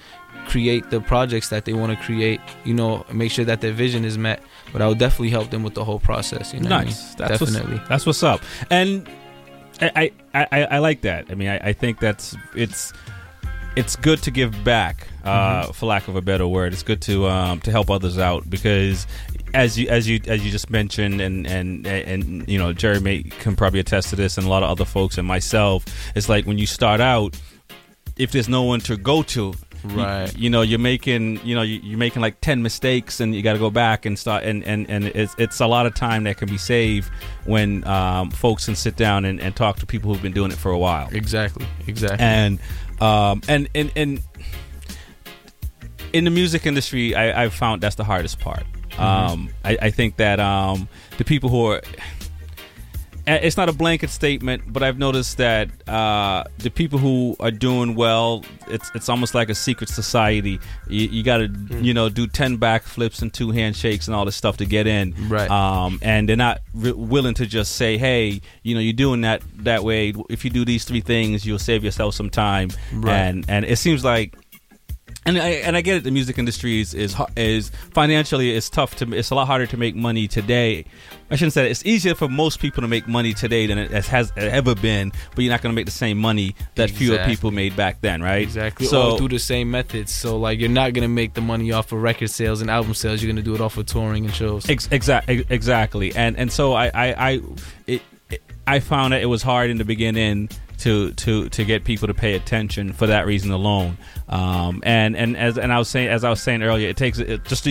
create 0.46 0.90
the 0.90 1.00
projects 1.00 1.48
that 1.48 1.64
they 1.64 1.72
want 1.72 1.96
to 1.96 2.04
create, 2.04 2.40
you 2.64 2.74
know, 2.74 3.04
make 3.12 3.30
sure 3.30 3.44
that 3.44 3.60
their 3.60 3.72
vision 3.72 4.04
is 4.04 4.18
met. 4.18 4.42
But 4.72 4.82
I 4.82 4.86
will 4.86 4.94
definitely 4.94 5.30
help 5.30 5.50
them 5.50 5.62
with 5.62 5.74
the 5.74 5.84
whole 5.84 6.00
process. 6.00 6.52
You 6.52 6.60
know 6.60 6.70
what 6.70 6.72
I 6.72 6.84
nice. 6.84 7.08
mean? 7.08 7.16
That's 7.18 7.38
definitely. 7.38 7.76
What's, 7.76 7.88
that's 7.88 8.06
what's 8.06 8.22
up. 8.22 8.42
And 8.70 9.08
I, 9.80 10.12
I, 10.34 10.46
I, 10.52 10.64
I 10.64 10.78
like 10.78 11.02
that. 11.02 11.26
I 11.30 11.34
mean, 11.34 11.48
I, 11.48 11.58
I 11.58 11.72
think 11.72 12.00
that's 12.00 12.36
it's 12.54 12.92
it's 13.76 13.96
good 13.96 14.22
to 14.22 14.30
give 14.30 14.62
back, 14.62 15.08
uh, 15.24 15.72
for 15.72 15.86
lack 15.86 16.06
of 16.06 16.16
a 16.16 16.22
better 16.22 16.46
word. 16.46 16.72
It's 16.72 16.82
good 16.82 17.02
to 17.02 17.26
um, 17.26 17.60
to 17.60 17.70
help 17.70 17.90
others 17.90 18.18
out 18.18 18.48
because. 18.48 19.06
As 19.52 19.78
you 19.78 19.86
as 19.88 20.08
you 20.08 20.18
as 20.26 20.44
you 20.44 20.50
just 20.50 20.68
mentioned, 20.68 21.20
and 21.20 21.46
and 21.46 21.86
and 21.86 22.48
you 22.48 22.58
know, 22.58 22.72
Jeremy 22.72 23.22
can 23.22 23.54
probably 23.54 23.78
attest 23.78 24.10
to 24.10 24.16
this, 24.16 24.36
and 24.36 24.44
a 24.44 24.50
lot 24.50 24.64
of 24.64 24.68
other 24.68 24.84
folks, 24.84 25.16
and 25.16 25.28
myself. 25.28 25.84
It's 26.16 26.28
like 26.28 26.44
when 26.44 26.58
you 26.58 26.66
start 26.66 27.00
out, 27.00 27.38
if 28.16 28.32
there's 28.32 28.48
no 28.48 28.62
one 28.62 28.80
to 28.80 28.96
go 28.96 29.22
to, 29.22 29.54
Right. 29.84 30.34
You, 30.36 30.48
know, 30.50 30.62
you're 30.62 30.78
making, 30.78 31.40
you 31.44 31.54
know, 31.54 31.62
you- 31.62 31.80
you're 31.82 31.98
making 31.98 32.22
like 32.22 32.40
ten 32.40 32.62
mistakes, 32.62 33.20
and 33.20 33.34
you 33.34 33.42
got 33.42 33.52
to 33.52 33.58
go 33.58 33.70
back 33.70 34.06
and 34.06 34.18
start, 34.18 34.44
and 34.44 34.64
and 34.64 34.88
and 34.88 35.04
it's 35.04 35.34
it's 35.38 35.60
a 35.60 35.66
lot 35.66 35.84
of 35.86 35.94
time 35.94 36.24
that 36.24 36.38
can 36.38 36.48
be 36.48 36.56
saved 36.58 37.10
when 37.44 37.86
um, 37.86 38.30
folks 38.30 38.64
can 38.64 38.74
sit 38.76 38.96
down 38.96 39.24
and, 39.24 39.40
and 39.40 39.54
talk 39.54 39.76
to 39.80 39.86
people 39.86 40.12
who've 40.12 40.22
been 40.22 40.32
doing 40.32 40.50
it 40.50 40.56
for 40.56 40.70
a 40.70 40.78
while. 40.78 41.08
Exactly. 41.12 41.66
Exactly. 41.86 42.18
And 42.24 42.58
um, 43.00 43.42
and 43.48 43.68
and 43.74 43.92
and 43.94 44.22
in 46.12 46.24
the 46.24 46.30
music 46.30 46.64
industry, 46.66 47.14
I, 47.14 47.44
I've 47.44 47.54
found 47.54 47.80
that's 47.82 47.96
the 47.96 48.04
hardest 48.04 48.38
part. 48.40 48.64
Um, 48.98 49.50
I, 49.64 49.76
I 49.82 49.90
think 49.90 50.16
that 50.18 50.38
um, 50.38 50.88
the 51.18 51.24
people 51.24 51.50
who 51.50 51.66
are 51.66 51.82
it's 53.26 53.56
not 53.56 53.68
a 53.68 53.72
blanket 53.72 54.10
statement, 54.10 54.72
but 54.72 54.82
I've 54.82 54.98
noticed 54.98 55.38
that 55.38 55.70
uh, 55.88 56.44
the 56.58 56.70
people 56.70 56.98
who 56.98 57.36
are 57.40 57.50
doing 57.50 57.94
well, 57.94 58.44
it's 58.68 58.90
it's 58.94 59.08
almost 59.08 59.34
like 59.34 59.48
a 59.48 59.54
secret 59.54 59.88
society. 59.88 60.60
You, 60.88 61.08
you 61.08 61.22
got 61.22 61.38
to 61.38 61.48
you 61.80 61.94
know 61.94 62.08
do 62.08 62.26
ten 62.26 62.58
backflips 62.58 63.22
and 63.22 63.32
two 63.32 63.50
handshakes 63.50 64.08
and 64.08 64.14
all 64.14 64.24
this 64.24 64.36
stuff 64.36 64.58
to 64.58 64.66
get 64.66 64.86
in, 64.86 65.14
Right. 65.28 65.50
Um, 65.50 65.98
and 66.02 66.28
they're 66.28 66.36
not 66.36 66.60
re- 66.74 66.92
willing 66.92 67.34
to 67.34 67.46
just 67.46 67.76
say, 67.76 67.96
"Hey, 67.96 68.40
you 68.62 68.74
know, 68.74 68.80
you're 68.80 68.92
doing 68.92 69.22
that 69.22 69.42
that 69.64 69.84
way. 69.84 70.12
If 70.28 70.44
you 70.44 70.50
do 70.50 70.64
these 70.64 70.84
three 70.84 71.00
things, 71.00 71.46
you'll 71.46 71.58
save 71.58 71.82
yourself 71.84 72.14
some 72.14 72.30
time." 72.30 72.70
Right. 72.92 73.14
And 73.14 73.44
and 73.48 73.64
it 73.64 73.76
seems 73.78 74.04
like 74.04 74.36
and 75.26 75.38
I 75.38 75.48
and 75.48 75.76
I 75.76 75.80
get 75.80 75.96
it. 75.96 76.04
The 76.04 76.10
music 76.10 76.38
industry 76.38 76.80
is 76.80 76.94
is 76.94 77.16
is 77.36 77.70
financially 77.92 78.54
it's 78.54 78.68
tough 78.68 78.96
to. 78.96 79.12
It's 79.14 79.30
a 79.30 79.34
lot 79.34 79.46
harder 79.46 79.66
to 79.66 79.76
make 79.76 79.94
money 79.94 80.28
today. 80.28 80.84
I 81.30 81.36
shouldn't 81.36 81.54
say 81.54 81.62
that. 81.64 81.70
It's 81.70 81.84
easier 81.86 82.14
for 82.14 82.28
most 82.28 82.60
people 82.60 82.82
to 82.82 82.88
make 82.88 83.08
money 83.08 83.32
today 83.32 83.66
than 83.66 83.78
it 83.78 83.90
has 83.90 84.32
ever 84.36 84.74
been. 84.74 85.12
But 85.34 85.44
you're 85.44 85.52
not 85.52 85.62
going 85.62 85.72
to 85.72 85.76
make 85.76 85.86
the 85.86 85.92
same 85.92 86.18
money 86.18 86.54
that 86.74 86.90
fewer 86.90 87.18
people 87.24 87.50
made 87.50 87.74
back 87.74 88.00
then, 88.02 88.22
right? 88.22 88.42
Exactly. 88.42 88.86
So 88.86 89.00
all 89.00 89.18
through 89.18 89.28
the 89.28 89.38
same 89.38 89.70
methods. 89.70 90.12
So 90.12 90.38
like 90.38 90.60
you're 90.60 90.68
not 90.68 90.92
gonna 90.92 91.08
make 91.08 91.34
the 91.34 91.40
money 91.40 91.72
off 91.72 91.92
of 91.92 92.02
record 92.02 92.30
sales 92.30 92.60
and 92.60 92.70
album 92.70 92.94
sales. 92.94 93.22
You're 93.22 93.32
gonna 93.32 93.42
do 93.42 93.54
it 93.54 93.60
off 93.60 93.76
of 93.76 93.86
touring 93.86 94.24
and 94.26 94.34
shows. 94.34 94.68
Ex- 94.68 94.88
exactly, 94.90 95.44
exactly, 95.48 96.14
and 96.14 96.36
and 96.36 96.52
so 96.52 96.74
I 96.74 96.86
I 96.86 97.14
I, 97.28 97.40
it, 97.86 98.02
it, 98.30 98.42
I 98.66 98.80
found 98.80 99.12
that 99.12 99.22
it 99.22 99.26
was 99.26 99.42
hard 99.42 99.70
in 99.70 99.78
the 99.78 99.84
beginning 99.84 100.48
to 100.78 101.12
to 101.12 101.48
to 101.48 101.64
get 101.64 101.84
people 101.84 102.08
to 102.08 102.14
pay 102.14 102.34
attention 102.34 102.92
for 102.92 103.06
that 103.06 103.26
reason 103.26 103.50
alone. 103.50 103.96
Um, 104.28 104.82
and 104.84 105.16
and 105.16 105.36
as 105.36 105.58
and 105.58 105.72
I 105.72 105.78
was 105.78 105.88
saying 105.88 106.08
as 106.08 106.24
I 106.24 106.30
was 106.30 106.42
saying 106.42 106.62
earlier, 106.62 106.88
it 106.88 106.96
takes 106.96 107.18
it 107.18 107.44
just 107.44 107.66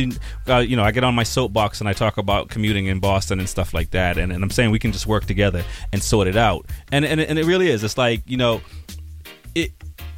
uh, 0.48 0.58
you 0.58 0.76
know 0.76 0.84
I 0.84 0.92
get 0.92 1.04
on 1.04 1.16
my 1.16 1.24
soapbox 1.24 1.80
and 1.80 1.90
I 1.90 1.94
talk 1.94 2.18
about 2.18 2.50
commuting 2.50 2.88
in 2.88 3.00
Boston 3.00 3.40
and 3.40 3.50
stuff 3.50 3.74
like 3.74 3.92
that, 3.92 4.18
and, 4.18 4.32
and 4.32 4.44
I'm 4.44 4.50
saying 4.50 4.72
we 4.72 4.80
can 4.80 4.92
just 4.92 5.08
work 5.08 5.26
together 5.26 5.64
and 5.92 6.02
sort 6.02 6.28
it 6.28 6.38
out. 6.38 6.66
And 6.92 7.06
and 7.06 7.20
and 7.20 7.38
it 7.38 7.46
really 7.46 7.70
is. 7.70 7.84
It's 7.84 7.98
like 7.98 8.22
you 8.26 8.38
know 8.38 8.62
it 9.56 9.72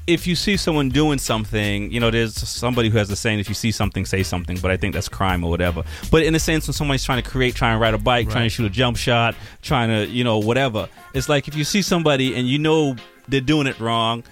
if 0.07 0.27
you 0.27 0.36
see 0.36 0.56
someone 0.56 0.90
doing 0.90 1.18
something, 1.18 1.91
you 1.91 1.99
know, 1.99 2.11
there's 2.11 2.36
somebody 2.36 2.90
who 2.90 2.98
has 2.98 3.07
the 3.10 3.15
saying, 3.15 3.40
if 3.40 3.49
you 3.49 3.56
see 3.56 3.72
something, 3.72 4.06
say 4.06 4.22
something, 4.22 4.57
but 4.61 4.69
I 4.69 4.77
think 4.77 4.94
that's 4.94 5.10
crime 5.10 5.44
or 5.44 5.49
whatever. 5.49 5.84
But 6.11 6.23
in 6.23 6.36
a 6.36 6.40
sense, 6.40 6.68
when 6.68 6.73
somebody's 6.73 7.03
trying 7.03 7.23
to 7.23 7.30
create, 7.30 7.56
trying 7.56 7.76
to 7.76 7.82
ride 7.82 7.94
a 7.95 7.98
bike, 7.98 8.30
trying 8.30 8.45
to 8.45 8.49
shoot 8.49 8.65
a 8.65 8.69
jump 8.69 8.98
shot, 8.98 9.36
trying 9.61 9.90
to, 9.90 10.06
you 10.11 10.23
know, 10.23 10.38
whatever, 10.38 10.88
it's 11.14 11.27
like 11.27 11.48
if 11.48 11.56
you 11.56 11.64
see 11.64 11.82
somebody 11.82 12.36
and 12.36 12.48
you 12.48 12.60
know 12.60 12.95
they're 13.27 13.41
doing 13.41 13.65
it 13.65 13.80
wrong, 13.80 14.23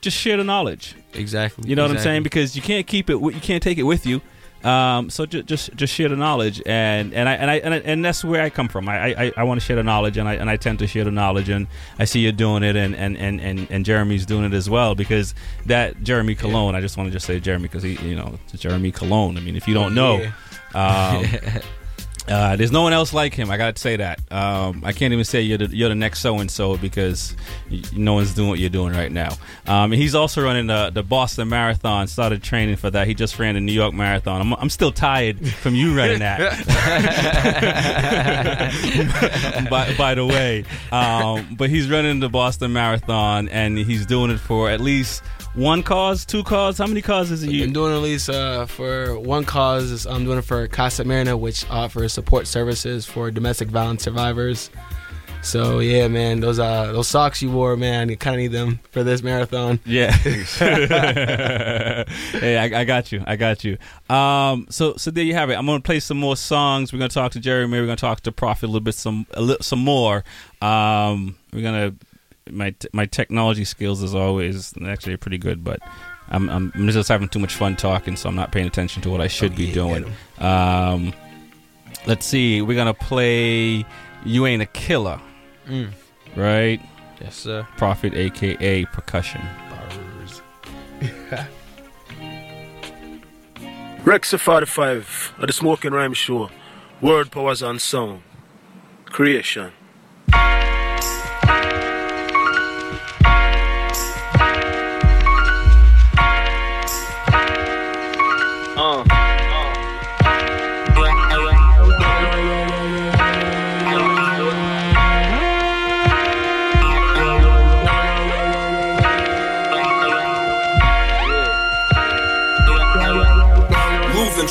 just 0.00 0.16
share 0.16 0.36
the 0.38 0.44
knowledge. 0.44 0.94
Exactly. 1.12 1.68
You 1.68 1.76
know 1.76 1.82
what 1.82 1.90
I'm 1.90 1.98
saying? 1.98 2.22
Because 2.22 2.56
you 2.56 2.62
can't 2.62 2.86
keep 2.86 3.10
it, 3.10 3.18
you 3.18 3.40
can't 3.40 3.62
take 3.62 3.78
it 3.78 3.82
with 3.82 4.06
you. 4.06 4.22
Um, 4.64 5.08
so 5.08 5.24
ju- 5.24 5.42
just 5.42 5.74
just 5.76 5.94
share 5.94 6.08
the 6.08 6.16
knowledge, 6.16 6.60
and 6.66 7.14
and 7.14 7.28
I 7.28 7.34
and 7.34 7.50
I 7.50 7.54
and, 7.58 7.74
I, 7.74 7.76
and 7.78 8.04
that's 8.04 8.24
where 8.24 8.42
I 8.42 8.50
come 8.50 8.68
from. 8.68 8.88
I 8.88 9.14
I, 9.14 9.32
I 9.36 9.42
want 9.44 9.60
to 9.60 9.64
share 9.64 9.76
the 9.76 9.84
knowledge, 9.84 10.16
and 10.16 10.28
I 10.28 10.34
and 10.34 10.50
I 10.50 10.56
tend 10.56 10.80
to 10.80 10.86
share 10.86 11.04
the 11.04 11.12
knowledge, 11.12 11.48
and 11.48 11.68
I 11.98 12.04
see 12.04 12.20
you 12.20 12.32
doing 12.32 12.62
it, 12.62 12.74
and 12.74 12.96
and 12.96 13.16
and 13.16 13.40
and, 13.40 13.70
and 13.70 13.84
Jeremy's 13.84 14.26
doing 14.26 14.44
it 14.44 14.54
as 14.54 14.68
well 14.68 14.94
because 14.94 15.34
that 15.66 16.02
Jeremy 16.02 16.34
Cologne. 16.34 16.74
I 16.74 16.80
just 16.80 16.96
want 16.96 17.08
to 17.08 17.12
just 17.12 17.26
say 17.26 17.38
Jeremy 17.38 17.64
because 17.64 17.84
he 17.84 17.94
you 18.06 18.16
know 18.16 18.38
Jeremy 18.54 18.90
Cologne. 18.90 19.36
I 19.36 19.40
mean, 19.40 19.56
if 19.56 19.68
you 19.68 19.74
don't 19.74 19.94
know. 19.94 20.26
Um, 20.74 21.24
Uh, 22.28 22.56
there's 22.56 22.72
no 22.72 22.82
one 22.82 22.92
else 22.92 23.14
like 23.14 23.34
him. 23.34 23.50
I 23.50 23.56
got 23.56 23.74
to 23.74 23.80
say 23.80 23.96
that. 23.96 24.20
Um, 24.30 24.82
I 24.84 24.92
can't 24.92 25.12
even 25.12 25.24
say 25.24 25.40
you're 25.40 25.58
the, 25.58 25.74
you're 25.74 25.88
the 25.88 25.94
next 25.94 26.20
so 26.20 26.38
and 26.38 26.50
so 26.50 26.76
because 26.76 27.34
no 27.94 28.14
one's 28.14 28.34
doing 28.34 28.48
what 28.48 28.58
you're 28.58 28.68
doing 28.68 28.92
right 28.92 29.10
now. 29.10 29.34
Um, 29.66 29.92
he's 29.92 30.14
also 30.14 30.42
running 30.42 30.66
the, 30.66 30.90
the 30.90 31.02
Boston 31.02 31.48
Marathon. 31.48 32.06
Started 32.06 32.42
training 32.42 32.76
for 32.76 32.90
that. 32.90 33.06
He 33.06 33.14
just 33.14 33.38
ran 33.38 33.54
the 33.54 33.60
New 33.60 33.72
York 33.72 33.94
Marathon. 33.94 34.40
I'm, 34.40 34.52
I'm 34.54 34.70
still 34.70 34.92
tired 34.92 35.46
from 35.48 35.74
you 35.74 35.96
running 35.96 36.18
that. 36.18 36.38
by, 39.70 39.94
by 39.94 40.14
the 40.14 40.26
way, 40.26 40.64
um, 40.92 41.56
but 41.56 41.70
he's 41.70 41.90
running 41.90 42.20
the 42.20 42.28
Boston 42.28 42.72
Marathon 42.72 43.48
and 43.48 43.78
he's 43.78 44.04
doing 44.06 44.30
it 44.30 44.38
for 44.38 44.68
at 44.70 44.80
least 44.80 45.22
one 45.58 45.82
cause, 45.82 46.24
two 46.24 46.44
cause. 46.44 46.78
How 46.78 46.86
many 46.86 47.02
causes 47.02 47.42
are 47.42 47.50
you? 47.50 47.64
I'm 47.64 47.72
doing 47.72 47.92
at 47.92 48.00
least 48.00 48.30
uh, 48.30 48.66
for 48.66 49.18
one 49.18 49.44
cause. 49.44 50.06
I'm 50.06 50.24
doing 50.24 50.38
it 50.38 50.42
for 50.42 50.68
Casa 50.68 51.04
Myrna, 51.04 51.36
which 51.36 51.68
offers 51.68 52.12
support 52.12 52.46
services 52.46 53.04
for 53.04 53.30
domestic 53.32 53.68
violence 53.68 54.04
survivors. 54.04 54.70
So 55.42 55.78
yeah, 55.78 56.08
man, 56.08 56.40
those 56.40 56.58
uh 56.58 56.92
those 56.92 57.06
socks 57.08 57.40
you 57.42 57.50
wore, 57.50 57.76
man, 57.76 58.08
you 58.08 58.16
kind 58.16 58.34
of 58.34 58.40
need 58.40 58.48
them 58.48 58.80
for 58.90 59.04
this 59.04 59.22
marathon. 59.22 59.78
Yeah. 59.84 60.10
hey, 60.12 62.04
I, 62.58 62.80
I 62.80 62.84
got 62.84 63.12
you. 63.12 63.22
I 63.26 63.36
got 63.36 63.62
you. 63.64 63.78
Um, 64.10 64.66
so 64.68 64.96
so 64.96 65.10
there 65.10 65.24
you 65.24 65.34
have 65.34 65.50
it. 65.50 65.54
I'm 65.54 65.66
gonna 65.66 65.80
play 65.80 66.00
some 66.00 66.18
more 66.18 66.36
songs. 66.36 66.92
We're 66.92 66.98
gonna 66.98 67.08
talk 67.08 67.32
to 67.32 67.40
Jeremy. 67.40 67.78
We're 67.78 67.86
gonna 67.86 67.96
talk 67.96 68.20
to 68.22 68.32
Prophet 68.32 68.66
a 68.66 68.68
little 68.68 68.80
bit 68.80 68.94
some 68.94 69.26
a 69.32 69.40
little, 69.40 69.62
some 69.62 69.78
more. 69.78 70.24
Um, 70.60 71.36
we're 71.52 71.62
gonna 71.62 71.94
my 72.52 72.70
t- 72.70 72.88
my 72.92 73.06
technology 73.06 73.64
skills 73.64 74.02
as 74.02 74.14
always 74.14 74.72
actually 74.86 75.14
are 75.14 75.18
pretty 75.18 75.38
good, 75.38 75.62
but 75.64 75.80
I'm, 76.30 76.48
I'm 76.50 76.72
I'm 76.74 76.88
just 76.90 77.08
having 77.08 77.28
too 77.28 77.38
much 77.38 77.54
fun 77.54 77.76
talking, 77.76 78.16
so 78.16 78.28
I'm 78.28 78.34
not 78.36 78.52
paying 78.52 78.66
attention 78.66 79.02
to 79.02 79.10
what 79.10 79.20
I 79.20 79.28
should 79.28 79.54
be 79.56 79.72
doing. 79.72 80.04
Um, 80.38 81.12
let's 82.06 82.26
see. 82.26 82.60
We're 82.62 82.76
gonna 82.76 82.94
play 82.94 83.84
"You 84.24 84.46
Ain't 84.46 84.62
a 84.62 84.66
Killer," 84.66 85.20
Mm. 85.68 85.90
right? 86.36 86.80
Yes, 87.20 87.36
sir. 87.36 87.66
Prophet, 87.76 88.14
aka 88.14 88.84
percussion. 88.86 89.40
Rexa 94.04 94.38
45 94.38 95.34
at 95.40 95.46
the 95.48 95.52
Smoking 95.52 95.92
Rhyme 95.92 96.14
Show. 96.14 96.50
Word 97.00 97.30
powers 97.30 97.62
and 97.62 97.80
sound. 97.80 98.22
Creation. 99.06 99.72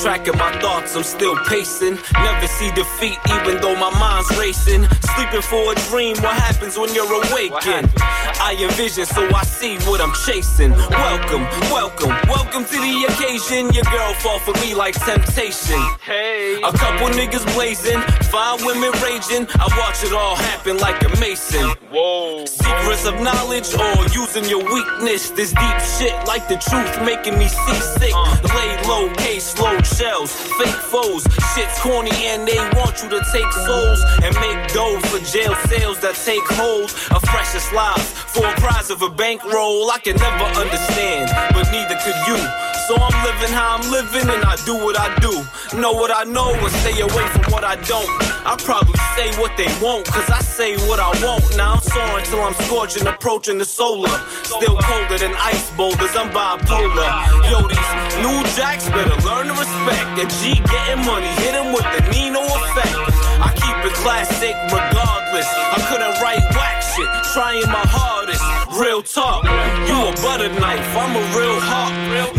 Track 0.08 0.28
of 0.30 0.38
my 0.38 0.58
thoughts, 0.62 0.96
I'm 0.96 1.04
still 1.04 1.36
pacing. 1.52 2.00
Never 2.14 2.48
see 2.48 2.72
defeat, 2.72 3.20
even 3.28 3.60
though 3.60 3.76
my 3.76 3.92
mind's 4.00 4.32
racing. 4.38 4.88
Sleeping 5.12 5.42
for 5.42 5.74
a 5.74 5.76
dream, 5.92 6.16
what 6.24 6.36
happens 6.48 6.78
when 6.78 6.94
you're 6.96 7.12
awakened? 7.12 7.92
I 8.40 8.56
envision, 8.58 9.06
so 9.06 9.28
I 9.36 9.44
see 9.44 9.76
what 9.80 10.00
I'm 10.00 10.14
chasing. 10.26 10.72
Welcome, 10.72 11.44
welcome, 11.76 12.16
welcome 12.30 12.64
to 12.64 12.78
the 12.88 12.96
occasion. 13.12 13.74
Your 13.76 13.84
girl 13.92 14.14
fall 14.24 14.40
for 14.40 14.54
me 14.64 14.74
like 14.74 14.96
temptation. 14.96 15.82
Hey, 16.00 16.56
a 16.64 16.72
couple 16.72 17.08
niggas 17.08 17.44
blazing, 17.54 18.00
fine 18.32 18.64
women 18.66 18.94
raging. 19.04 19.44
I 19.60 19.68
watch 19.76 20.06
it 20.08 20.14
all 20.14 20.38
happen 20.38 20.78
like 20.78 21.04
a 21.04 21.10
mason. 21.20 21.68
Whoa. 21.92 22.46
Secrets 22.46 23.06
of 23.06 23.20
knowledge 23.20 23.76
or 23.76 24.08
using 24.16 24.46
your 24.46 24.64
weakness. 24.64 25.32
This 25.32 25.52
deep 25.52 25.80
shit 26.00 26.16
like 26.28 26.48
the 26.48 26.56
truth 26.56 26.94
making 27.04 27.38
me 27.38 27.50
seasick. 27.50 28.14
Uh. 28.16 28.38
Lay 28.56 28.72
low, 28.88 29.14
case 29.16 29.52
slow 29.52 29.78
shells, 29.98 30.32
fake 30.32 30.82
foes. 30.92 31.24
Shit's 31.54 31.80
corny 31.82 32.12
and 32.28 32.48
they 32.48 32.58
want 32.78 33.02
you 33.02 33.10
to 33.10 33.22
take 33.32 33.52
souls 33.66 34.04
and 34.24 34.36
make 34.40 34.72
dough 34.74 35.00
for 35.10 35.20
jail 35.26 35.56
sales 35.66 36.00
that 36.02 36.16
take 36.24 36.44
hold 36.46 36.92
of 37.12 37.22
precious 37.24 37.72
lives 37.74 38.12
for 38.12 38.46
a 38.46 38.54
prize 38.56 38.90
of 38.90 39.02
a 39.02 39.10
bankroll. 39.10 39.90
I 39.90 40.00
can 40.00 40.16
never 40.18 40.46
understand, 40.60 41.32
but 41.54 41.72
neither 41.72 41.98
could 42.04 42.20
you. 42.28 42.77
So 42.88 42.96
I'm 42.96 43.20
living 43.28 43.52
how 43.52 43.76
I'm 43.76 43.92
living 43.92 44.30
and 44.32 44.46
I 44.48 44.56
do 44.64 44.74
what 44.80 44.98
I 44.98 45.12
do. 45.20 45.44
Know 45.76 45.92
what 45.92 46.08
I 46.08 46.24
know 46.24 46.56
and 46.56 46.72
stay 46.80 46.96
away 47.02 47.28
from 47.36 47.52
what 47.52 47.66
I 47.66 47.76
don't. 47.84 48.08
I 48.48 48.56
probably 48.64 48.96
say 49.20 49.28
what 49.36 49.52
they 49.60 49.68
won't, 49.84 50.08
cause 50.08 50.30
I 50.32 50.40
say 50.40 50.78
what 50.88 50.96
I 50.96 51.12
want. 51.20 51.44
Now 51.58 51.74
I'm 51.74 51.82
soaring 51.84 52.24
till 52.24 52.40
I'm 52.40 52.56
scorching, 52.64 53.06
approaching 53.06 53.58
the 53.58 53.66
solar. 53.66 54.08
Still 54.48 54.80
colder 54.80 55.18
than 55.20 55.36
ice 55.36 55.68
boulders, 55.76 56.16
I'm 56.16 56.32
bipolar. 56.32 57.12
Yo, 57.52 57.68
these 57.68 57.92
new 58.24 58.40
jacks 58.56 58.88
better 58.88 59.20
learn 59.28 59.52
to 59.52 59.56
respect. 59.60 60.24
A 60.24 60.26
G 60.40 60.56
getting 60.72 61.04
money, 61.04 61.28
hit 61.44 61.60
him 61.60 61.76
with 61.76 61.84
the 61.92 62.08
Nino 62.08 62.40
effect. 62.40 62.96
I 63.44 63.52
keep 63.52 63.84
it 63.84 64.00
classic 64.00 64.56
regardless. 64.72 65.48
I 65.76 65.84
couldn't 65.92 66.16
write 66.24 66.40
whack 66.56 66.80
shit, 66.96 67.10
trying 67.36 67.68
my 67.68 67.84
hardest. 67.84 68.40
Real 68.80 69.04
talk, 69.04 69.44
you 69.44 69.98
a 70.08 70.14
butter 70.24 70.48
knife, 70.56 70.88
I'm 70.96 71.20
a 71.20 71.24
real 71.36 71.60
hawk. 71.60 72.37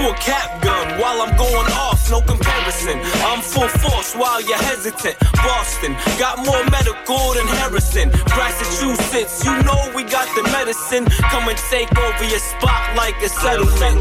A 0.00 0.14
cap 0.14 0.62
gun 0.62 0.98
while 0.98 1.20
I'm 1.20 1.36
going 1.36 1.70
off, 1.72 1.99
no 2.10 2.20
comparison. 2.20 2.98
I'm 3.22 3.40
full 3.40 3.68
force 3.68 4.14
while 4.14 4.40
you're 4.42 4.58
hesitant. 4.58 5.16
Boston 5.46 5.94
got 6.18 6.38
more 6.44 6.62
medical 6.70 7.34
than 7.34 7.46
Harrison. 7.62 8.10
Massachusetts, 8.34 9.44
you 9.44 9.54
know 9.62 9.80
we 9.94 10.02
got 10.02 10.26
the 10.34 10.42
medicine. 10.50 11.06
Come 11.30 11.48
and 11.48 11.58
take 11.70 11.90
over 11.96 12.24
your 12.24 12.40
spot 12.40 12.96
like 12.96 13.14
a 13.22 13.28
settlement. 13.28 13.98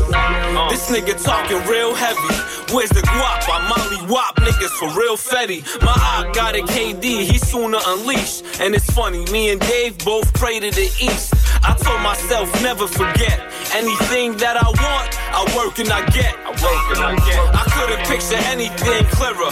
This 0.70 0.90
nigga 0.90 1.22
talking 1.24 1.62
real 1.70 1.94
heavy. 1.94 2.34
Where's 2.74 2.90
the 2.90 3.02
guap? 3.02 3.46
I 3.46 3.60
Molly 3.70 4.12
Wop 4.12 4.36
niggas 4.38 4.74
for 4.80 4.90
real 5.00 5.18
fetty. 5.18 5.62
My 5.82 5.94
eye 5.94 6.30
got 6.34 6.56
a 6.56 6.62
KD, 6.62 7.04
he 7.30 7.38
sooner 7.38 7.80
unleash. 7.86 8.42
And 8.60 8.74
it's 8.74 8.90
funny, 8.92 9.26
me 9.32 9.52
and 9.52 9.62
Dave 9.62 9.98
both 10.00 10.34
pray 10.34 10.60
to 10.60 10.72
the 10.72 10.90
east. 11.00 11.34
I 11.64 11.76
told 11.76 12.02
myself 12.02 12.50
never 12.64 12.88
forget 12.88 13.40
anything 13.74 14.38
that 14.38 14.58
I 14.58 14.68
want. 14.68 15.10
I 15.30 15.42
work 15.56 15.78
and 15.80 15.90
I 15.90 16.06
get. 16.10 16.36
I 16.46 16.50
work 16.50 16.98
and 16.98 17.04
I 17.06 17.16
get. 17.26 17.56
I 17.56 17.70
picture 18.08 18.38
anything 18.46 19.06
clearer. 19.12 19.52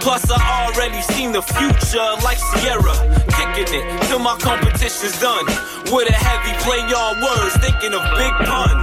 Plus, 0.00 0.30
I 0.30 0.66
already 0.66 1.02
seen 1.02 1.32
the 1.32 1.42
future 1.42 2.08
like 2.22 2.38
Ciara. 2.60 2.94
Kicking 3.36 3.74
it 3.74 4.02
till 4.04 4.20
my 4.20 4.36
competition's 4.38 5.18
done. 5.20 5.44
With 5.92 6.08
a 6.08 6.14
heavy 6.14 6.54
play 6.62 6.80
on 6.94 7.20
words, 7.22 7.56
thinking 7.58 7.92
of 7.92 8.02
big 8.16 8.32
pun. 8.46 8.76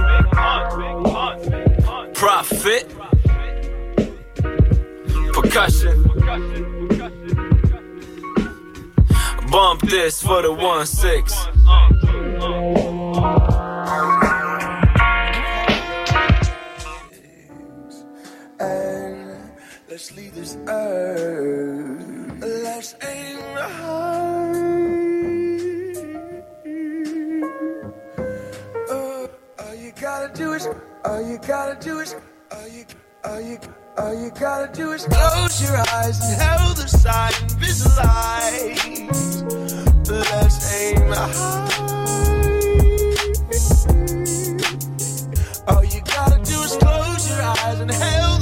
Prophet. 2.14 2.88
Percussion. 5.32 6.02
Bump 9.50 9.80
this 9.82 10.22
for 10.22 10.42
the 10.42 10.52
1 10.52 10.86
6. 10.86 11.46
Let's 19.94 20.16
leave 20.16 20.34
this 20.34 20.56
earth. 20.66 22.42
Let's 22.42 22.96
aim 23.00 23.38
high. 23.54 24.50
Uh, 28.90 29.28
all 29.62 29.74
you 29.76 29.92
gotta 30.00 30.32
do 30.34 30.52
is, 30.54 30.66
all 31.04 31.22
you 31.30 31.38
gotta 31.46 31.78
do 31.80 32.00
is, 32.00 32.16
all 32.50 32.66
you, 32.66 32.84
all 33.24 33.40
you, 33.40 33.58
all 33.96 34.14
you 34.20 34.30
gotta 34.30 34.72
do 34.72 34.90
is 34.90 35.06
close 35.06 35.62
your 35.62 35.76
eyes 35.76 36.18
and 36.28 36.42
hold 36.42 36.76
the 36.76 36.88
sight 36.88 37.40
and 37.40 37.52
visualize. 37.52 39.42
Let's 40.10 40.58
aim 40.74 41.06
high. 41.06 41.84
All 45.68 45.84
you 45.84 46.00
gotta 46.00 46.42
do 46.42 46.62
is 46.62 46.76
close 46.78 47.30
your 47.30 47.42
eyes 47.42 47.78
and 47.78 47.92
hail 47.92 48.33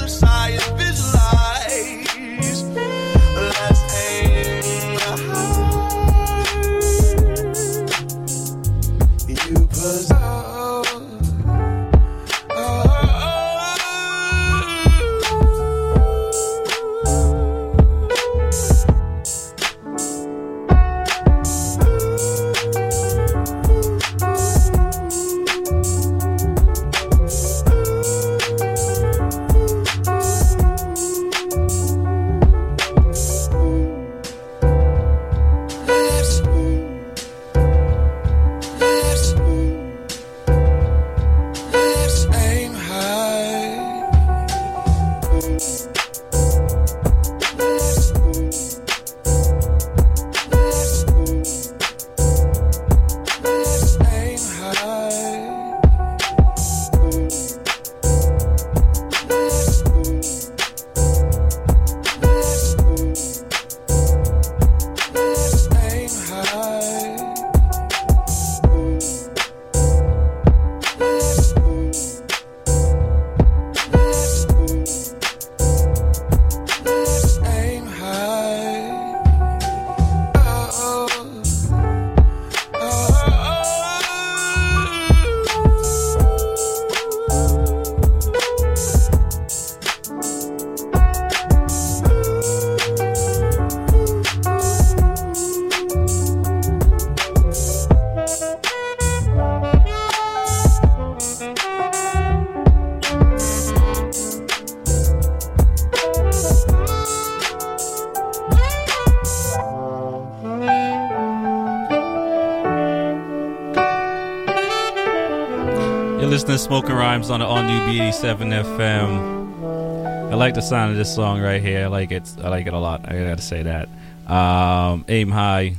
B87 117.93 118.65
FM. 118.65 120.33
I 120.33 120.35
like 120.35 120.55
the 120.55 120.63
sound 120.63 120.93
of 120.93 120.97
this 120.97 121.15
song 121.15 121.43
right 121.43 121.61
here. 121.61 121.85
I 121.85 121.87
like 121.89 122.11
it. 122.11 122.27
I 122.43 122.49
like 122.49 122.67
it 122.67 122.73
a 122.73 122.79
lot. 122.79 123.07
I 123.07 123.23
gotta 123.23 123.43
say 123.43 123.65
that. 123.65 123.87
Um, 124.27 125.05
Aim 125.09 125.31
High, 125.31 125.77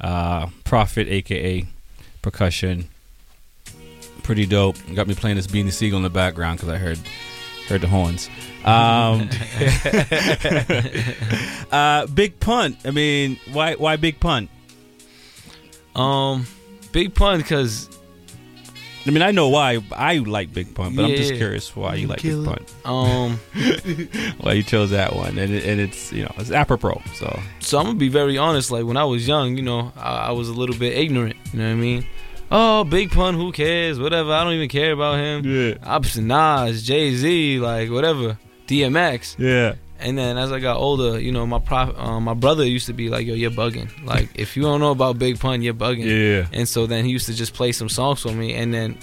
uh, 0.00 0.48
Prophet, 0.64 1.06
aka 1.06 1.64
percussion. 2.20 2.88
Pretty 4.24 4.44
dope. 4.44 4.76
Got 4.92 5.06
me 5.06 5.14
playing 5.14 5.36
this 5.36 5.46
Beanie 5.46 5.72
Sigel 5.72 5.98
in 5.98 6.02
the 6.02 6.10
background 6.10 6.58
because 6.58 6.68
I 6.68 6.78
heard 6.78 6.98
heard 7.68 7.80
the 7.80 7.86
horns. 7.86 8.28
Um, 8.64 9.30
uh, 11.70 12.08
Big 12.08 12.40
Pun. 12.40 12.76
I 12.84 12.90
mean, 12.90 13.38
why 13.52 13.74
why 13.76 13.94
Big 13.94 14.18
Pun? 14.18 14.48
Um, 15.94 16.44
big 16.90 17.14
punt 17.14 17.40
because 17.40 17.88
I 19.04 19.10
mean, 19.10 19.22
I 19.22 19.30
know 19.32 19.48
why 19.48 19.80
I 19.90 20.18
like 20.18 20.52
Big 20.54 20.74
Pun, 20.74 20.94
but 20.94 21.04
I'm 21.04 21.10
just 21.16 21.32
Yeah. 21.32 21.38
curious 21.38 21.74
why 21.74 21.96
you 21.96 22.06
like 22.06 22.22
Big. 22.22 22.44
Pun. 22.44 22.64
Um, 22.84 23.40
why 24.40 24.52
you 24.52 24.62
chose 24.62 24.90
that 24.90 25.14
one, 25.16 25.38
and 25.38 25.52
it, 25.52 25.64
and 25.64 25.80
it's 25.80 26.12
you 26.12 26.22
know 26.22 26.32
it's 26.38 26.50
apropos. 26.52 27.00
So 27.14 27.40
so 27.60 27.78
I'm 27.78 27.86
gonna 27.86 27.98
be 27.98 28.08
very 28.08 28.38
honest. 28.38 28.70
Like 28.70 28.84
when 28.84 28.96
I 28.96 29.04
was 29.04 29.26
young, 29.26 29.56
you 29.56 29.62
know, 29.62 29.92
I, 29.96 30.28
I 30.28 30.30
was 30.32 30.48
a 30.48 30.52
little 30.52 30.76
bit 30.76 30.96
ignorant. 30.96 31.36
You 31.52 31.58
know 31.60 31.66
what 31.66 31.72
I 31.72 31.76
mean? 31.76 32.06
Oh, 32.54 32.84
Big 32.84 33.10
Pun, 33.10 33.34
who 33.34 33.50
cares? 33.50 33.98
Whatever. 33.98 34.30
I 34.32 34.44
don't 34.44 34.52
even 34.52 34.68
care 34.68 34.92
about 34.92 35.18
him. 35.18 35.44
Yeah. 35.44 35.74
I'm 35.82 36.02
just 36.02 36.18
Nas, 36.18 36.82
Jay 36.82 37.14
Z, 37.14 37.58
like 37.58 37.90
whatever. 37.90 38.38
DMX. 38.68 39.36
Yeah. 39.38 39.74
And 40.02 40.18
then 40.18 40.36
as 40.38 40.52
I 40.52 40.58
got 40.60 40.76
older, 40.76 41.18
you 41.20 41.32
know, 41.32 41.46
my 41.46 41.58
prof, 41.58 41.94
um, 41.98 42.24
my 42.24 42.34
brother 42.34 42.64
used 42.66 42.86
to 42.86 42.92
be 42.92 43.08
like, 43.08 43.26
"Yo, 43.26 43.34
you're 43.34 43.50
bugging. 43.50 43.88
Like, 44.04 44.28
if 44.34 44.56
you 44.56 44.62
don't 44.62 44.80
know 44.80 44.90
about 44.90 45.18
Big 45.18 45.38
Pun, 45.38 45.62
you're 45.62 45.74
bugging." 45.74 46.04
Yeah. 46.04 46.46
And 46.52 46.68
so 46.68 46.86
then 46.86 47.04
he 47.04 47.10
used 47.10 47.26
to 47.26 47.34
just 47.34 47.54
play 47.54 47.72
some 47.72 47.88
songs 47.88 48.20
for 48.20 48.32
me. 48.32 48.54
And 48.54 48.72
then 48.74 48.98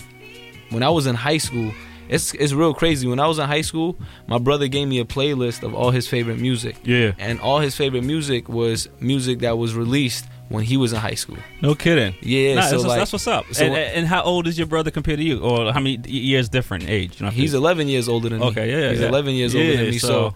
when 0.69 0.83
I 0.83 0.89
was 0.89 1.07
in 1.07 1.15
high 1.15 1.37
school, 1.39 1.71
it's 2.09 2.33
it's 2.33 2.53
real 2.53 2.73
crazy. 2.73 3.07
When 3.07 3.19
I 3.19 3.27
was 3.27 3.39
in 3.39 3.47
high 3.47 3.61
school, 3.61 3.97
my 4.27 4.37
brother 4.37 4.67
gave 4.67 4.87
me 4.87 4.99
a 4.99 5.05
playlist 5.05 5.63
of 5.63 5.73
all 5.73 5.91
his 5.91 6.07
favorite 6.07 6.39
music. 6.39 6.75
Yeah. 6.83 7.13
And 7.19 7.39
all 7.39 7.59
his 7.59 7.75
favorite 7.75 8.03
music 8.03 8.49
was 8.49 8.87
music 8.99 9.39
that 9.39 9.57
was 9.57 9.73
released 9.75 10.25
when 10.49 10.63
he 10.63 10.77
was 10.77 10.93
in 10.93 10.99
high 10.99 11.13
school. 11.13 11.37
no 11.61 11.75
kidding. 11.75 12.15
Yeah, 12.21 12.55
Nah, 12.55 12.61
so 12.63 12.69
that's, 12.77 12.83
like- 12.85 12.97
that's 13.01 13.13
what's 13.13 13.27
up. 13.27 13.45
so 13.51 13.63
and, 13.65 13.71
when- 13.73 13.91
and 13.93 14.07
how 14.07 14.23
old 14.23 14.47
is 14.47 14.57
your 14.57 14.65
brother 14.65 14.89
compared 14.89 15.19
to 15.19 15.23
you, 15.23 15.39
or 15.41 15.71
how 15.71 15.79
many 15.79 15.99
years 16.07 16.49
different 16.49 16.89
age? 16.89 17.19
You 17.19 17.27
know, 17.27 17.31
He's 17.31 17.53
11 17.53 17.87
years 17.87 18.09
older 18.09 18.29
than 18.29 18.39
me. 18.39 18.47
Okay, 18.47 18.67
yeah, 18.71 18.89
He's 18.89 18.99
yeah. 19.01 19.09
11 19.09 19.35
years 19.35 19.53
older 19.53 19.77
than 19.77 19.85
me. 19.91 19.99
So, 19.99 20.07
so- 20.07 20.33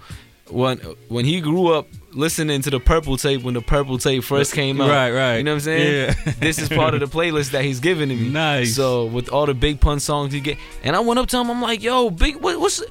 when 0.49 0.78
when 1.07 1.26
he 1.26 1.40
grew 1.41 1.74
up 1.74 1.88
listening 2.11 2.61
to 2.61 2.70
the 2.70 2.80
Purple 2.80 3.18
Tape 3.18 3.44
when 3.44 3.53
the 3.53 3.61
Purple 3.61 3.98
Tape 3.98 4.24
first 4.24 4.53
came 4.53 4.82
out, 4.82 4.90
Right, 4.90 5.11
right. 5.11 5.38
You 5.38 5.44
know 5.44 5.52
what 5.52 5.56
I'm 5.56 5.61
saying? 5.61 6.15
Yeah. 6.26 6.34
this 6.40 6.60
is 6.60 6.70
part 6.70 6.94
of 6.94 6.99
the 6.99 7.07
playlist 7.07 7.52
that 7.52 7.64
he's 7.64 7.80
giving 7.80 8.10
to 8.10 8.15
me. 8.15 8.30
Nice. 8.34 8.76
So 8.76 9.06
with 9.06 9.30
all 9.30 9.45
the 9.45 9.53
Big 9.53 9.80
Pun 9.80 9.99
songs 9.99 10.34
he 10.34 10.40
get, 10.40 10.57
and 10.84 10.95
I 10.95 10.99
went 10.99 11.20
up 11.20 11.28
to 11.30 11.38
him. 11.38 11.49
I'm 11.49 11.61
like, 11.61 11.82
"Yo, 11.84 12.10
Big, 12.10 12.36
what, 12.38 12.60
what's 12.60 12.82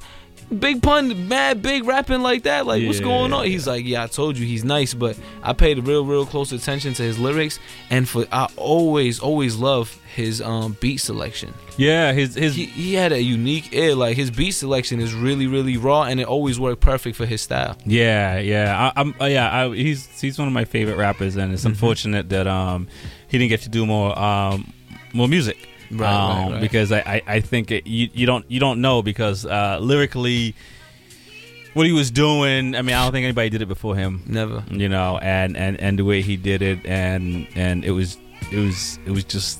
Big 0.43 0.81
Pun, 0.81 1.27
mad 1.27 1.61
big 1.61 1.85
rapping 1.85 2.21
like 2.21 2.43
that? 2.43 2.65
Like, 2.65 2.85
what's 2.85 2.99
going 2.99 3.33
on?" 3.33 3.45
He's 3.45 3.67
like, 3.67 3.85
"Yeah, 3.85 4.03
I 4.03 4.07
told 4.07 4.37
you 4.37 4.45
he's 4.45 4.63
nice, 4.63 4.93
but 4.93 5.17
I 5.41 5.53
paid 5.53 5.85
real, 5.87 6.05
real 6.05 6.25
close 6.25 6.51
attention 6.51 6.93
to 6.95 7.03
his 7.03 7.17
lyrics, 7.19 7.59
and 7.89 8.07
for 8.07 8.25
I 8.31 8.47
always, 8.55 9.19
always 9.19 9.55
love 9.55 9.97
his 10.15 10.41
um 10.41 10.77
beat 10.79 10.97
selection." 10.97 11.53
Yeah, 11.77 12.13
his 12.13 12.35
his 12.35 12.55
he, 12.55 12.65
he 12.65 12.93
had 12.93 13.11
a 13.11 13.21
unique 13.21 13.73
ear. 13.73 13.95
Like 13.95 14.15
his 14.15 14.29
beat 14.29 14.51
selection 14.51 14.99
is 14.99 15.13
really, 15.13 15.47
really 15.47 15.77
raw, 15.77 16.03
and 16.03 16.19
it 16.19 16.27
always 16.27 16.59
worked 16.59 16.81
perfect 16.81 17.15
for 17.15 17.25
his 17.25 17.41
style. 17.41 17.75
Yeah, 17.85 18.37
yeah, 18.39 18.91
I, 18.95 19.01
I'm. 19.01 19.15
Uh, 19.19 19.25
yeah, 19.25 19.65
I, 19.65 19.73
he's 19.75 20.07
he's 20.21 20.37
one 20.37 20.47
of 20.47 20.53
my 20.53 20.65
favorite 20.65 20.97
rappers, 20.97 21.35
and 21.35 21.45
Mm-hmm. 21.45 21.53
it's 21.55 21.65
unfortunate 21.65 22.29
that 22.29 22.45
um 22.47 22.87
he 23.27 23.37
didn't 23.39 23.49
get 23.49 23.61
to 23.61 23.69
do 23.69 23.85
more 23.85 24.17
um 24.19 24.71
more 25.13 25.27
music. 25.27 25.57
Right, 25.91 25.99
right, 26.01 26.43
um, 26.45 26.51
right. 26.53 26.61
Because 26.61 26.91
I 26.91 26.99
I, 26.99 27.21
I 27.27 27.39
think 27.41 27.71
it, 27.71 27.87
you 27.87 28.09
you 28.13 28.25
don't 28.25 28.49
you 28.49 28.59
don't 28.59 28.81
know 28.81 29.01
because 29.01 29.45
uh, 29.45 29.79
lyrically. 29.81 30.55
What 31.73 31.87
he 31.87 31.91
was 31.91 32.11
doing, 32.11 32.75
I 32.75 32.83
mean, 32.83 32.95
I 32.95 33.03
don't 33.03 33.11
think 33.13 33.23
anybody 33.23 33.49
did 33.49 33.63
it 33.63 33.67
before 33.67 33.95
him. 33.95 34.21
Never. 34.27 34.63
You 34.69 34.87
know, 34.89 35.17
and 35.17 35.57
and 35.57 35.79
and 35.79 35.97
the 35.97 36.05
way 36.05 36.21
he 36.21 36.37
did 36.37 36.61
it, 36.61 36.85
and 36.85 37.47
and 37.55 37.83
it 37.83 37.89
was 37.89 38.15
it 38.51 38.59
was 38.59 38.99
it 39.07 39.09
was 39.09 39.23
just. 39.23 39.59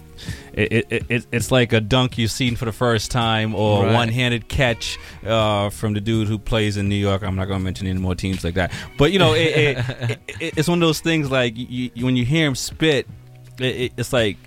It, 0.54 0.86
it, 0.91 1.06
it, 1.10 1.28
it's 1.32 1.52
like 1.52 1.74
a 1.74 1.82
dunk 1.82 2.20
you've 2.20 2.30
seen 2.32 2.56
for 2.56 2.66
the 2.66 2.72
first 2.72 3.10
time, 3.10 3.56
or 3.56 3.84
Right. 3.84 3.94
one-handed 3.95 4.48
catch 4.48 5.00
uh, 5.26 5.72
from 5.72 5.94
the 5.95 6.00
dude 6.02 6.28
who 6.28 6.38
plays 6.38 6.78
in 6.78 6.88
New 6.88 6.95
York. 6.95 7.24
I'm 7.24 7.36
not 7.36 7.45
going 7.45 7.60
to 7.60 7.64
mention 7.64 7.88
any 7.88 7.98
more 8.00 8.14
teams 8.14 8.44
like 8.44 8.54
that, 8.54 8.72
but 9.00 9.12
you 9.12 9.18
know, 9.18 9.34
it, 9.34 9.40
it, 9.40 9.78
it, 9.90 10.20
it, 10.40 10.58
it's 10.60 10.68
one 10.70 10.78
of 10.82 10.88
those 10.88 11.00
things. 11.00 11.32
Like 11.32 11.54
you, 11.58 11.90
when 12.06 12.16
you 12.16 12.24
hear 12.26 12.45
him 12.48 12.54
spit, 12.56 13.08
it, 13.60 13.66
it, 13.66 13.94
it's 13.98 14.14
like, 14.14 14.38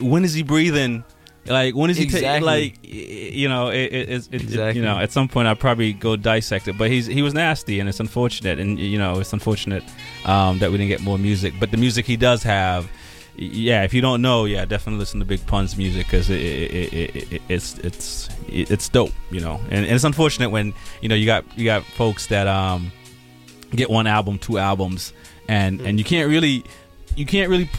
when 0.00 0.24
is 0.24 0.34
he 0.34 0.42
breathing? 0.42 1.04
Like 1.46 1.74
when 1.74 1.88
is 1.88 1.96
he 1.96 2.06
ta- 2.06 2.40
like 2.42 2.78
you 2.82 3.48
know 3.48 3.68
it, 3.68 3.92
it, 3.92 4.08
it, 4.10 4.34
Exactly. 4.34 4.78
you 4.80 4.84
know 4.86 4.98
at 4.98 5.12
some 5.12 5.28
point 5.28 5.48
I'll 5.48 5.56
probably 5.56 5.94
go 5.94 6.14
dissect 6.14 6.68
it 6.68 6.76
but 6.76 6.90
he's 6.90 7.06
he 7.06 7.22
was 7.22 7.32
nasty 7.32 7.80
and 7.80 7.88
it's 7.88 8.00
unfortunate 8.00 8.58
and 8.60 8.78
you 8.78 8.98
know 8.98 9.18
it's 9.18 9.32
unfortunate 9.32 9.82
um, 10.26 10.58
that 10.58 10.70
we 10.70 10.76
didn't 10.76 10.90
get 10.90 11.00
more 11.00 11.16
music 11.16 11.54
but 11.58 11.70
the 11.70 11.78
music 11.78 12.04
he 12.04 12.18
does 12.18 12.42
have 12.42 12.90
yeah 13.36 13.82
if 13.82 13.94
you 13.94 14.02
don't 14.02 14.20
know 14.20 14.44
yeah 14.44 14.66
definitely 14.66 14.98
listen 14.98 15.20
to 15.20 15.24
Big 15.24 15.46
Pun's 15.46 15.74
music 15.78 16.04
because 16.06 16.28
it, 16.28 16.38
it, 16.42 16.72
it, 16.74 17.16
it, 17.16 17.32
it, 17.32 17.42
it's 17.48 17.78
it's 17.78 18.28
it's 18.48 18.88
dope 18.90 19.12
you 19.30 19.40
know 19.40 19.58
and, 19.70 19.86
and 19.86 19.94
it's 19.94 20.04
unfortunate 20.04 20.50
when 20.50 20.74
you 21.00 21.08
know 21.08 21.14
you 21.14 21.24
got 21.24 21.44
you 21.56 21.64
got 21.64 21.82
folks 21.82 22.26
that 22.26 22.46
um 22.46 22.92
get 23.70 23.88
one 23.88 24.06
album 24.06 24.38
two 24.38 24.58
albums 24.58 25.14
and 25.48 25.80
and 25.80 25.98
you 25.98 26.04
can't 26.04 26.28
really 26.28 26.62
you 27.16 27.24
can't 27.24 27.48
really 27.48 27.70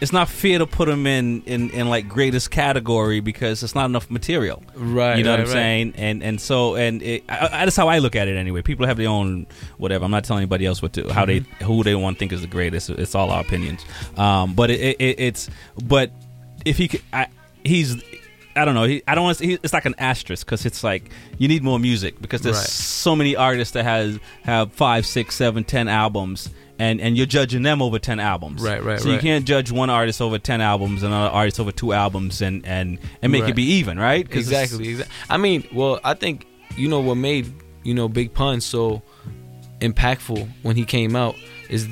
it's 0.00 0.12
not 0.12 0.28
fair 0.28 0.58
to 0.58 0.66
put 0.66 0.86
them 0.88 1.06
in, 1.06 1.42
in, 1.44 1.70
in 1.70 1.88
like 1.88 2.06
greatest 2.08 2.50
category 2.50 3.20
because 3.20 3.62
it's 3.62 3.74
not 3.74 3.86
enough 3.86 4.10
material. 4.10 4.62
Right, 4.74 5.16
You 5.18 5.24
know 5.24 5.30
right, 5.30 5.38
what 5.38 5.40
I'm 5.40 5.46
right. 5.46 5.52
saying? 5.52 5.94
And 5.96 6.22
and 6.22 6.40
so 6.40 6.74
and 6.76 7.00
it, 7.02 7.24
I, 7.28 7.46
I, 7.50 7.64
that's 7.64 7.76
how 7.76 7.88
I 7.88 7.98
look 8.00 8.14
at 8.14 8.28
it 8.28 8.36
anyway. 8.36 8.62
People 8.62 8.86
have 8.86 8.98
their 8.98 9.08
own 9.08 9.46
whatever. 9.78 10.04
I'm 10.04 10.10
not 10.10 10.24
telling 10.24 10.42
anybody 10.42 10.66
else 10.66 10.82
what 10.82 10.92
to 10.94 11.08
how 11.12 11.24
they 11.24 11.38
who 11.62 11.82
they 11.82 11.94
want 11.94 12.16
to 12.16 12.18
think 12.18 12.32
is 12.32 12.42
the 12.42 12.46
greatest. 12.46 12.90
It's 12.90 13.14
all 13.14 13.30
our 13.30 13.40
opinions. 13.40 13.84
Um, 14.16 14.54
but 14.54 14.70
it, 14.70 14.80
it, 14.80 14.96
it, 15.00 15.20
it's 15.20 15.48
but 15.84 16.10
if 16.64 16.76
he 16.76 16.88
could, 16.88 17.02
I, 17.12 17.28
he's. 17.64 18.02
I 18.54 18.64
don't 18.64 18.74
know. 18.74 18.84
He, 18.84 19.02
I 19.06 19.14
don't 19.14 19.24
want 19.24 19.36
to. 19.38 19.46
It's 19.52 19.74
like 19.74 19.84
an 19.84 19.94
asterisk 19.98 20.46
because 20.46 20.64
it's 20.64 20.82
like 20.82 21.10
you 21.36 21.46
need 21.46 21.62
more 21.62 21.78
music 21.78 22.20
because 22.22 22.40
there's 22.40 22.56
Right. 22.56 22.66
so 22.66 23.14
many 23.14 23.36
artists 23.36 23.74
that 23.74 23.84
has 23.84 24.18
have 24.44 24.72
five, 24.72 25.04
six, 25.04 25.34
seven, 25.34 25.62
ten 25.62 25.88
albums, 25.88 26.48
and 26.78 27.00
and 27.00 27.16
you're 27.16 27.26
judging 27.26 27.62
them 27.62 27.80
over 27.82 27.98
ten 27.98 28.20
albums. 28.20 28.62
Right, 28.62 28.82
right, 28.84 29.00
So 29.00 29.10
you 29.10 29.18
can't 29.18 29.44
judge 29.46 29.70
one 29.72 29.88
artist 29.90 30.20
over 30.20 30.38
ten 30.38 30.60
albums 30.60 31.02
and 31.02 31.12
another 31.12 31.30
artist 31.34 31.58
over 31.60 31.72
two 31.72 31.92
albums 31.92 32.42
and 32.42 32.66
and 32.66 32.98
and 33.22 33.32
make 33.32 33.42
Right. 33.42 33.50
it 33.50 33.56
be 33.56 33.64
even, 33.74 33.98
right 33.98 34.26
Exactly. 34.30 34.88
Exactly. 34.88 35.14
I 35.30 35.36
mean, 35.38 35.66
well, 35.72 36.00
I 36.04 36.14
think 36.14 36.46
you 36.76 36.88
know 36.88 37.00
what 37.00 37.14
made 37.16 37.52
you 37.82 37.94
know 37.94 38.08
Big 38.08 38.34
Pun 38.34 38.60
so 38.60 39.02
impactful 39.80 40.48
when 40.62 40.76
he 40.76 40.84
came 40.84 41.16
out 41.16 41.34
is 41.68 41.88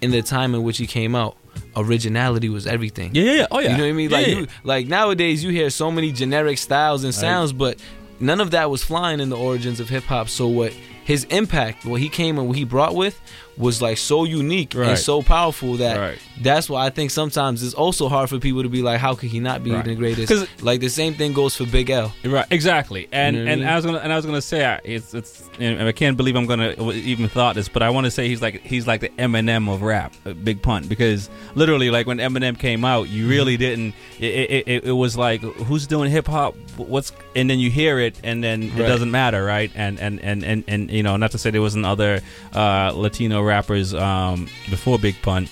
in 0.00 0.10
the 0.10 0.22
time 0.22 0.54
in 0.54 0.62
which 0.62 0.78
he 0.78 0.86
came 0.86 1.14
out. 1.14 1.36
Originality 1.76 2.48
was 2.48 2.66
everything. 2.66 3.10
Yeah, 3.14 3.22
yeah, 3.22 3.32
yeah. 3.32 3.46
Oh, 3.50 3.58
yeah. 3.58 3.70
You 3.72 3.76
know 3.76 3.84
what 3.84 3.88
I 3.88 3.92
mean? 3.92 4.10
Like, 4.10 4.26
Yeah, 4.26 4.34
you, 4.34 4.46
like 4.64 4.86
nowadays 4.86 5.42
you 5.44 5.50
hear 5.50 5.70
so 5.70 5.90
many 5.90 6.12
generic 6.12 6.58
styles 6.58 7.04
and 7.04 7.12
Right. 7.14 7.20
sounds, 7.20 7.52
but 7.52 7.78
none 8.18 8.40
of 8.40 8.52
that 8.52 8.70
was 8.70 8.82
flying 8.82 9.20
in 9.20 9.28
the 9.30 9.36
origins 9.36 9.80
of 9.80 9.88
hip 9.88 10.04
hop. 10.04 10.28
So 10.28 10.46
what 10.46 10.72
his 11.04 11.24
impact, 11.24 11.84
what 11.84 12.00
he 12.00 12.08
came 12.08 12.38
and 12.38 12.46
what 12.48 12.56
he 12.56 12.64
brought 12.64 12.94
with, 12.94 13.20
was 13.60 13.80
like 13.82 13.98
so 13.98 14.24
unique 14.24 14.72
Right. 14.74 14.88
and 14.90 14.98
so 14.98 15.22
powerful 15.22 15.76
that 15.76 15.96
Right. 15.98 16.18
that's 16.40 16.68
why 16.70 16.86
I 16.86 16.90
think 16.90 17.10
sometimes 17.10 17.62
it's 17.62 17.74
also 17.74 18.08
hard 18.08 18.28
for 18.30 18.38
people 18.38 18.62
to 18.62 18.68
be 18.70 18.82
like, 18.82 18.98
how 18.98 19.14
could 19.14 19.28
he 19.30 19.38
not 19.38 19.62
be 19.62 19.70
Right. 19.72 19.84
the 19.84 19.94
greatest? 19.94 20.32
Like 20.62 20.80
the 20.80 20.88
same 20.88 21.12
thing 21.14 21.32
goes 21.34 21.54
for 21.56 21.66
Big 21.66 21.90
L. 21.90 22.12
Right, 22.24 22.46
exactly, 22.50 23.06
and 23.12 23.36
You 23.36 23.42
know 23.42 23.44
what 23.44 23.48
I 23.48 23.52
and 23.52 23.60
mean? 23.60 23.68
I 23.70 23.76
was 23.76 23.84
gonna 23.84 23.98
and 23.98 24.12
I 24.12 24.16
was 24.16 24.26
gonna 24.26 24.42
say 24.42 24.64
I- 24.64 24.80
it's 24.84 25.14
it's 25.14 25.32
and 25.60 25.82
I 25.82 25.92
can't 25.92 26.16
believe 26.16 26.36
I'm 26.36 26.46
gonna 26.46 26.74
even 27.12 27.28
thought 27.28 27.54
this, 27.54 27.68
but 27.68 27.82
I 27.82 27.90
want 27.90 28.06
to 28.06 28.10
say 28.10 28.28
he's 28.28 28.40
like 28.42 28.62
he's 28.64 28.86
like 28.86 29.00
the 29.02 29.10
Eminem 29.18 29.68
of 29.72 29.82
rap, 29.82 30.14
uh, 30.26 30.32
Big 30.32 30.62
Pun, 30.62 30.86
because 30.88 31.28
literally 31.54 31.90
like 31.90 32.06
when 32.06 32.18
Eminem 32.18 32.58
came 32.58 32.84
out, 32.84 33.08
you 33.10 33.28
really 33.28 33.54
Mm-hmm. 33.58 33.60
didn't. 33.60 33.94
It, 34.20 34.50
it, 34.50 34.68
it, 34.68 34.84
it 34.84 34.92
was 34.92 35.16
like 35.16 35.40
who's 35.42 35.86
doing 35.86 36.10
hip 36.10 36.26
hop, 36.26 36.54
what's, 36.76 37.12
and 37.36 37.48
then 37.50 37.58
you 37.58 37.70
hear 37.70 37.98
it, 37.98 38.14
and 38.24 38.42
then 38.44 38.62
it 38.62 38.76
doesn't 38.92 39.10
matter, 39.10 39.44
right? 39.44 39.70
And 39.74 39.98
and 40.00 40.18
and 40.20 40.44
and 40.44 40.64
and 40.68 40.90
you 40.90 41.02
know, 41.02 41.16
not 41.16 41.30
to 41.32 41.38
say 41.38 41.50
there 41.50 41.60
wasn't 41.60 41.84
other 41.84 42.20
uh, 42.54 42.92
Latino 42.94 43.42
rappers 43.50 43.92
um, 43.94 44.46
before 44.70 44.98
Big 44.98 45.16
Pun, 45.22 45.48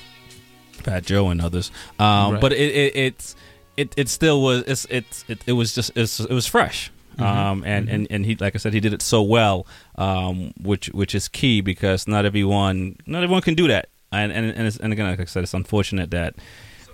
Fat 0.85 1.03
Joe 1.05 1.29
and 1.33 1.41
others, 1.41 1.70
um, 1.99 2.33
Right. 2.33 2.41
but 2.41 2.53
it, 2.53 2.70
it 2.83 2.93
it's 2.97 3.37
it, 3.77 3.89
it 3.97 4.09
still 4.09 4.39
was 4.43 4.62
it's 4.73 4.87
it's 4.91 5.25
it, 5.29 5.39
it 5.47 5.53
was 5.61 5.75
just 5.75 5.91
it's, 5.97 6.20
it 6.20 6.31
was 6.41 6.47
fresh. 6.47 6.91
Mhm. 7.19 7.25
um 7.27 7.65
and, 7.66 7.89
and 7.91 8.07
and 8.15 8.23
he 8.25 8.37
like 8.45 8.55
i 8.55 8.59
said 8.62 8.73
he 8.73 8.79
did 8.87 8.93
it 8.95 9.03
so 9.03 9.20
well 9.37 9.66
um 10.07 10.53
which 10.70 10.87
which 11.01 11.16
is 11.19 11.27
key 11.27 11.61
because 11.61 12.07
not 12.07 12.23
everyone 12.25 12.95
not 13.07 13.25
everyone 13.25 13.43
can 13.43 13.57
do 13.62 13.66
that. 13.66 13.89
And 14.12 14.31
and 14.31 14.45
and, 14.57 14.65
it's, 14.69 14.77
and 14.83 14.93
again 14.95 15.07
like 15.11 15.19
i 15.19 15.27
said 15.27 15.43
it's 15.43 15.53
unfortunate 15.62 16.11
that 16.12 16.33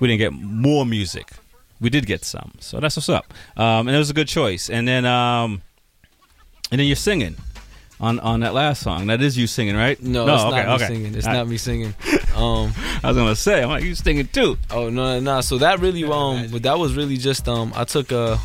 we 0.00 0.08
didn't 0.08 0.20
get 0.24 0.32
more 0.32 0.86
music. 0.86 1.28
We 1.78 1.90
did 1.90 2.06
get 2.06 2.24
some. 2.24 2.52
So 2.58 2.80
that's 2.80 2.96
what's 2.96 3.10
up. 3.18 3.26
Um 3.64 3.82
and 3.86 3.92
it 3.96 3.98
was 4.04 4.08
a 4.08 4.14
good 4.20 4.28
choice. 4.38 4.70
And 4.70 4.88
then 4.88 5.04
um 5.04 5.60
and 6.70 6.76
then 6.80 6.86
you're 6.88 7.04
singing 7.10 7.36
on 8.00 8.18
on 8.20 8.40
that 8.40 8.54
last 8.54 8.82
song 8.82 9.06
that 9.06 9.22
is 9.22 9.36
you 9.38 9.46
singing 9.46 9.76
right 9.76 10.00
No, 10.02 10.22
it's 10.22 10.42
not 10.44 10.80
me 10.80 10.86
singing. 10.86 11.14
It's 11.14 11.26
I- 11.26 11.32
not 11.32 11.48
me 11.48 11.56
singing. 11.56 11.94
Um, 12.34 12.72
I 13.02 13.08
was 13.08 13.16
gonna 13.16 13.36
say, 13.36 13.62
I'm 13.62 13.68
like, 13.68 13.84
you 13.84 13.94
singing 13.94 14.26
too. 14.26 14.58
Oh 14.70 14.90
no, 14.90 15.20
no, 15.20 15.20
no. 15.36 15.40
So 15.40 15.58
that 15.58 15.78
really, 15.80 16.02
um, 16.04 16.48
but 16.50 16.62
that 16.64 16.78
was 16.78 16.96
really 16.96 17.16
just, 17.16 17.48
um, 17.48 17.72
I 17.76 17.84
took 17.84 18.10
a, 18.10 18.38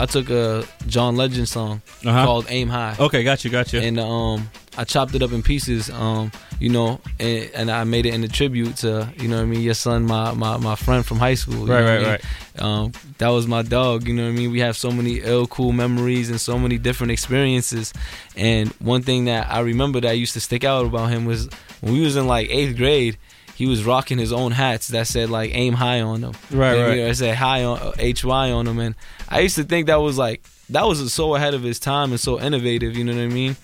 I 0.00 0.06
took 0.06 0.30
a 0.30 0.64
John 0.86 1.16
Legend 1.16 1.48
song 1.48 1.82
Uh-huh. 2.04 2.24
called 2.24 2.46
Aim 2.48 2.68
High. 2.68 2.96
Okay, 2.98 3.22
got 3.22 3.44
you, 3.44 3.50
got 3.50 3.72
you. 3.74 3.80
And 3.80 4.00
um, 4.00 4.50
I 4.76 4.84
chopped 4.84 5.14
it 5.14 5.22
up 5.22 5.32
in 5.32 5.42
pieces. 5.42 5.90
Um, 5.90 6.32
you 6.60 6.68
know, 6.68 7.00
and, 7.18 7.50
and 7.54 7.70
I 7.70 7.84
made 7.84 8.06
it 8.06 8.14
in 8.14 8.22
a 8.24 8.28
tribute 8.28 8.76
to 8.76 9.12
you 9.18 9.28
know 9.28 9.36
what 9.36 9.42
I 9.42 9.46
mean 9.46 9.60
your 9.60 9.74
son, 9.74 10.04
my 10.04 10.32
my, 10.34 10.56
my 10.56 10.74
friend 10.76 11.04
from 11.04 11.18
high 11.18 11.34
school. 11.34 11.66
Right, 11.66 11.82
what 11.82 11.90
I 11.90 12.02
right. 12.04 12.24
Um, 12.58 12.92
that 13.18 13.28
was 13.28 13.46
my 13.46 13.62
dog. 13.62 14.06
You 14.06 14.14
know 14.14 14.22
what 14.24 14.30
I 14.30 14.32
mean? 14.32 14.50
We 14.52 14.60
have 14.60 14.76
so 14.76 14.90
many 14.90 15.20
ill, 15.20 15.46
cool 15.46 15.72
memories 15.72 16.30
and 16.30 16.40
so 16.40 16.58
many 16.58 16.78
different 16.78 17.10
experiences. 17.12 17.92
And 18.36 18.68
one 18.74 19.02
thing 19.02 19.24
that 19.26 19.50
I 19.50 19.60
remember 19.60 20.00
that 20.00 20.12
used 20.12 20.34
to 20.34 20.40
stick 20.40 20.64
out 20.64 20.86
about 20.86 21.10
him 21.10 21.24
was 21.24 21.48
when 21.80 21.92
we 21.94 22.00
was 22.00 22.16
in 22.16 22.26
like 22.26 22.48
eighth 22.50 22.76
grade. 22.76 23.18
He 23.56 23.66
was 23.66 23.84
rocking 23.84 24.18
his 24.18 24.32
own 24.32 24.50
hats 24.50 24.88
that 24.88 25.06
said 25.06 25.30
like 25.30 25.54
"aim 25.54 25.74
high" 25.74 26.00
on 26.00 26.22
them. 26.22 26.32
Right, 26.50 26.72
And, 26.76 26.82
right. 26.88 26.96
you 26.96 27.02
know, 27.04 27.08
It 27.10 27.14
said 27.14 27.36
"high" 27.36 27.62
on 27.62 27.92
H 28.00 28.24
Y 28.24 28.50
on 28.50 28.64
them, 28.64 28.80
and 28.80 28.96
I 29.28 29.40
used 29.40 29.54
to 29.54 29.62
think 29.62 29.86
that 29.86 30.00
was 30.00 30.18
like 30.18 30.42
that 30.70 30.84
was 30.88 31.12
so 31.12 31.36
ahead 31.36 31.54
of 31.54 31.62
his 31.62 31.78
time 31.78 32.10
and 32.10 32.18
so 32.18 32.40
innovative. 32.40 32.96
You 32.96 33.04
know 33.04 33.14
what 33.14 33.22
I 33.22 33.28
mean? 33.28 33.54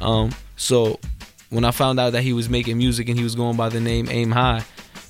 Um, 0.00 0.32
so 0.58 1.00
when 1.48 1.64
I 1.64 1.70
found 1.70 1.98
out 1.98 2.10
that 2.10 2.22
he 2.22 2.34
was 2.34 2.50
making 2.50 2.76
music 2.76 3.08
and 3.08 3.16
he 3.16 3.24
was 3.24 3.34
going 3.34 3.56
by 3.56 3.70
the 3.70 3.80
name 3.80 4.08
Aim 4.10 4.30
High, 4.32 4.62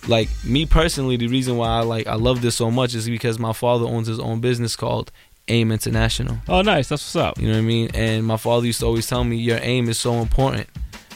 like 0.07 0.29
me 0.45 0.65
personally, 0.67 1.17
the 1.17 1.27
reason 1.27 1.57
why 1.57 1.69
I 1.69 1.81
like 1.81 2.07
I 2.07 2.15
love 2.15 2.41
this 2.43 2.55
so 2.55 2.71
much 2.71 2.95
is 2.95 3.09
because 3.09 3.39
my 3.41 3.53
father 3.53 3.85
owns 3.87 4.07
his 4.07 4.21
own 4.21 4.41
business 4.41 4.77
called 4.77 5.11
Aim 5.49 5.73
International. 5.73 6.37
Oh, 6.49 6.63
nice. 6.63 6.89
That's 6.89 7.03
what's 7.03 7.17
up. 7.17 7.39
You 7.41 7.49
know 7.49 7.55
what 7.55 7.59
I 7.59 7.63
mean? 7.63 7.91
And 7.95 8.25
my 8.25 8.37
father 8.37 8.67
used 8.67 8.81
to 8.81 8.87
always 8.87 9.09
tell 9.09 9.25
me 9.25 9.37
your 9.37 9.59
aim 9.61 9.89
is 9.89 9.99
so 9.99 10.15
important. 10.21 10.69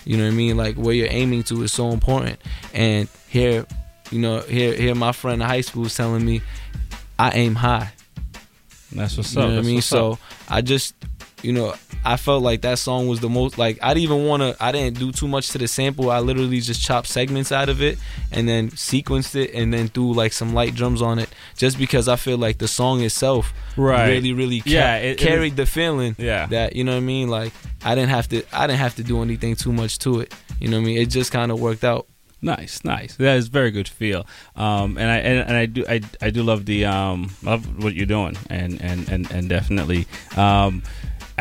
You 0.04 0.16
know 0.16 0.24
what 0.24 0.32
I 0.32 0.36
mean? 0.36 0.56
Like 0.56 0.74
where 0.76 0.94
you're 0.94 1.06
aiming 1.12 1.44
to 1.44 1.62
is 1.62 1.72
so 1.72 1.90
important. 1.90 2.40
And 2.74 3.08
here, 3.28 3.64
you 4.10 4.18
know, 4.18 4.40
here 4.40 4.74
here 4.74 4.94
my 4.96 5.12
friend 5.12 5.40
in 5.40 5.48
high 5.48 5.60
school 5.60 5.86
is 5.86 5.94
telling 5.94 6.24
me 6.24 6.42
I 7.18 7.30
aim 7.30 7.54
high. 7.54 7.92
That's 8.90 9.16
what's 9.16 9.32
You 9.34 9.40
know 9.42 9.46
up. 9.48 9.52
what 9.54 9.58
I 9.60 9.66
mean? 9.66 9.80
So 9.82 10.12
up. 10.12 10.18
I 10.48 10.60
just, 10.60 10.94
you 11.42 11.52
know, 11.52 11.74
I 12.04 12.16
felt 12.16 12.42
like 12.42 12.62
that 12.62 12.78
song 12.78 13.06
was 13.08 13.20
the 13.20 13.28
most 13.28 13.58
like 13.58 13.78
I 13.82 13.94
didn't 13.94 14.04
even 14.04 14.26
want 14.26 14.42
to. 14.42 14.56
I 14.60 14.72
didn't 14.72 14.98
do 14.98 15.12
too 15.12 15.28
much 15.28 15.50
to 15.50 15.58
the 15.58 15.68
sample. 15.68 16.10
I 16.10 16.18
literally 16.20 16.60
just 16.60 16.82
chopped 16.82 17.08
segments 17.08 17.52
out 17.52 17.68
of 17.68 17.80
it 17.82 17.98
and 18.30 18.48
then 18.48 18.70
sequenced 18.70 19.34
it 19.36 19.52
and 19.54 19.72
then 19.72 19.88
threw 19.88 20.12
like 20.12 20.32
some 20.32 20.54
light 20.54 20.74
drums 20.74 21.02
on 21.02 21.18
it, 21.18 21.28
just 21.56 21.78
because 21.78 22.08
I 22.08 22.16
feel 22.16 22.38
like 22.38 22.58
the 22.58 22.68
song 22.68 23.02
itself 23.02 23.52
Right. 23.76 24.08
really, 24.08 24.32
really 24.32 24.60
ca- 24.60 24.70
Yeah, 24.70 24.96
it- 24.96 25.10
it 25.12 25.18
carried 25.18 25.52
was- 25.52 25.56
the 25.58 25.66
feeling. 25.66 26.14
Yeah. 26.18 26.46
that 26.46 26.74
you 26.76 26.84
know 26.84 26.92
what 26.92 26.98
I 26.98 27.00
mean. 27.00 27.28
Like 27.28 27.52
I 27.84 27.94
didn't 27.94 28.10
have 28.10 28.28
to. 28.30 28.42
I 28.52 28.66
didn't 28.66 28.80
have 28.80 28.94
to 28.96 29.02
do 29.02 29.20
anything 29.22 29.56
too 29.56 29.72
much 29.72 29.98
to 30.00 30.20
it. 30.20 30.34
You 30.60 30.68
know 30.68 30.76
what 30.78 30.82
I 30.84 30.86
mean? 30.86 30.98
It 30.98 31.06
just 31.06 31.32
kind 31.32 31.50
of 31.52 31.60
worked 31.60 31.82
out. 31.84 32.06
Nice, 32.44 32.82
nice. 32.82 33.14
That 33.16 33.36
is 33.36 33.46
very 33.46 33.70
good 33.70 33.86
feel. 33.86 34.26
Um, 34.56 34.98
and 34.98 35.08
I 35.08 35.18
and, 35.18 35.38
and 35.48 35.56
I 35.56 35.66
do 35.66 35.84
I, 35.88 36.00
I 36.20 36.30
do 36.30 36.42
love 36.42 36.66
the 36.66 36.84
um 36.86 37.30
love 37.44 37.80
what 37.82 37.94
you're 37.94 38.04
doing 38.06 38.36
and 38.50 38.80
and 38.82 39.08
and, 39.08 39.30
and 39.30 39.48
definitely 39.48 40.06
um. 40.36 40.82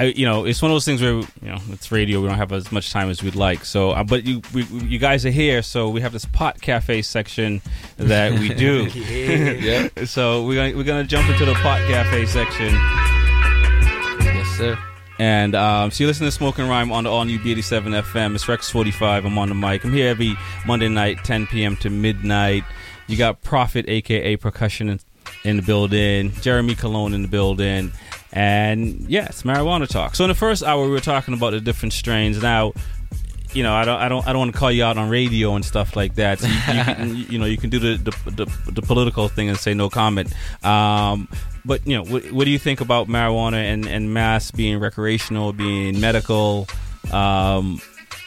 I, 0.01 0.05
you 0.05 0.25
know, 0.25 0.45
it's 0.45 0.63
one 0.63 0.71
of 0.71 0.75
those 0.75 0.85
things 0.85 0.99
where 0.99 1.11
you 1.11 1.27
know 1.43 1.59
it's 1.69 1.91
radio. 1.91 2.21
We 2.21 2.27
don't 2.27 2.37
have 2.37 2.51
as 2.51 2.71
much 2.71 2.91
time 2.91 3.11
as 3.11 3.21
we'd 3.21 3.35
like. 3.35 3.63
So, 3.65 3.91
uh, 3.91 4.03
but 4.03 4.25
you, 4.25 4.41
we, 4.51 4.63
you 4.63 4.97
guys 4.97 5.27
are 5.27 5.29
here, 5.29 5.61
so 5.61 5.89
we 5.89 6.01
have 6.01 6.11
this 6.11 6.25
pot 6.25 6.59
cafe 6.59 7.03
section 7.03 7.61
that 7.97 8.31
we 8.39 8.49
do. 8.49 8.89
Yeah. 9.01 9.89
So 10.05 10.43
we're 10.45 10.55
gonna 10.55 10.75
we're 10.75 10.83
gonna 10.83 11.03
jump 11.03 11.29
into 11.29 11.45
the 11.45 11.53
pot 11.53 11.79
cafe 11.87 12.25
section. 12.25 12.73
Yes, 14.25 14.47
sir. 14.57 14.77
And 15.19 15.53
um, 15.53 15.91
so 15.91 16.03
you 16.03 16.07
listen 16.07 16.25
to 16.25 16.31
Smoking 16.31 16.67
Rhyme 16.67 16.91
on 16.91 17.03
the 17.03 17.11
all 17.11 17.25
new 17.25 17.37
B87 17.37 18.01
FM. 18.01 18.33
It's 18.33 18.47
Rex 18.47 18.71
45. 18.71 19.25
I'm 19.25 19.37
on 19.37 19.49
the 19.49 19.55
mic. 19.55 19.83
I'm 19.83 19.93
here 19.93 20.07
every 20.07 20.35
Monday 20.65 20.89
night, 20.89 21.23
10 21.23 21.45
p.m. 21.45 21.75
to 21.77 21.91
midnight. 21.91 22.63
You 23.05 23.17
got 23.17 23.43
Prophet, 23.43 23.85
aka 23.87 24.35
Percussion, 24.37 24.89
in, 24.89 24.99
in 25.43 25.57
the 25.57 25.61
building. 25.61 26.31
Jeremy 26.41 26.73
Cologne 26.73 27.13
in 27.13 27.21
the 27.21 27.27
building. 27.27 27.91
And 28.33 29.01
yeah, 29.09 29.25
it's 29.25 29.43
marijuana 29.43 29.87
talk. 29.87 30.15
So 30.15 30.23
in 30.23 30.29
the 30.29 30.35
first 30.35 30.63
hour, 30.63 30.85
we 30.85 30.91
were 30.91 30.99
talking 30.99 31.33
about 31.33 31.51
the 31.51 31.61
different 31.61 31.93
strains. 31.93 32.41
Now, 32.41 32.73
you 33.53 33.63
know, 33.63 33.73
I 33.73 33.83
don't, 33.83 33.99
I 33.99 34.07
don't, 34.07 34.25
I 34.27 34.31
don't 34.31 34.39
want 34.39 34.53
to 34.53 34.57
call 34.57 34.71
you 34.71 34.83
out 34.83 34.97
on 34.97 35.09
radio 35.09 35.55
and 35.55 35.65
stuff 35.65 35.95
like 35.95 36.15
that. 36.15 36.39
So 36.39 36.47
you, 36.47 36.53
you, 36.53 36.59
can, 36.83 37.15
you 37.31 37.39
know, 37.39 37.45
you 37.45 37.57
can 37.57 37.69
do 37.69 37.79
the, 37.79 38.11
the, 38.11 38.31
the, 38.31 38.71
the 38.71 38.81
political 38.81 39.27
thing 39.27 39.49
and 39.49 39.57
say 39.57 39.73
no 39.73 39.89
comment. 39.89 40.33
Um, 40.63 41.27
but 41.65 41.85
you 41.85 41.95
know, 41.95 42.03
what, 42.03 42.31
what 42.31 42.45
do 42.45 42.51
you 42.51 42.59
think 42.59 42.81
about 42.81 43.07
marijuana 43.07 43.57
and, 43.57 43.85
and 43.85 44.13
mass 44.13 44.51
being 44.51 44.79
recreational, 44.79 45.53
being 45.53 45.99
medical? 45.99 46.67
Um, 47.11 47.81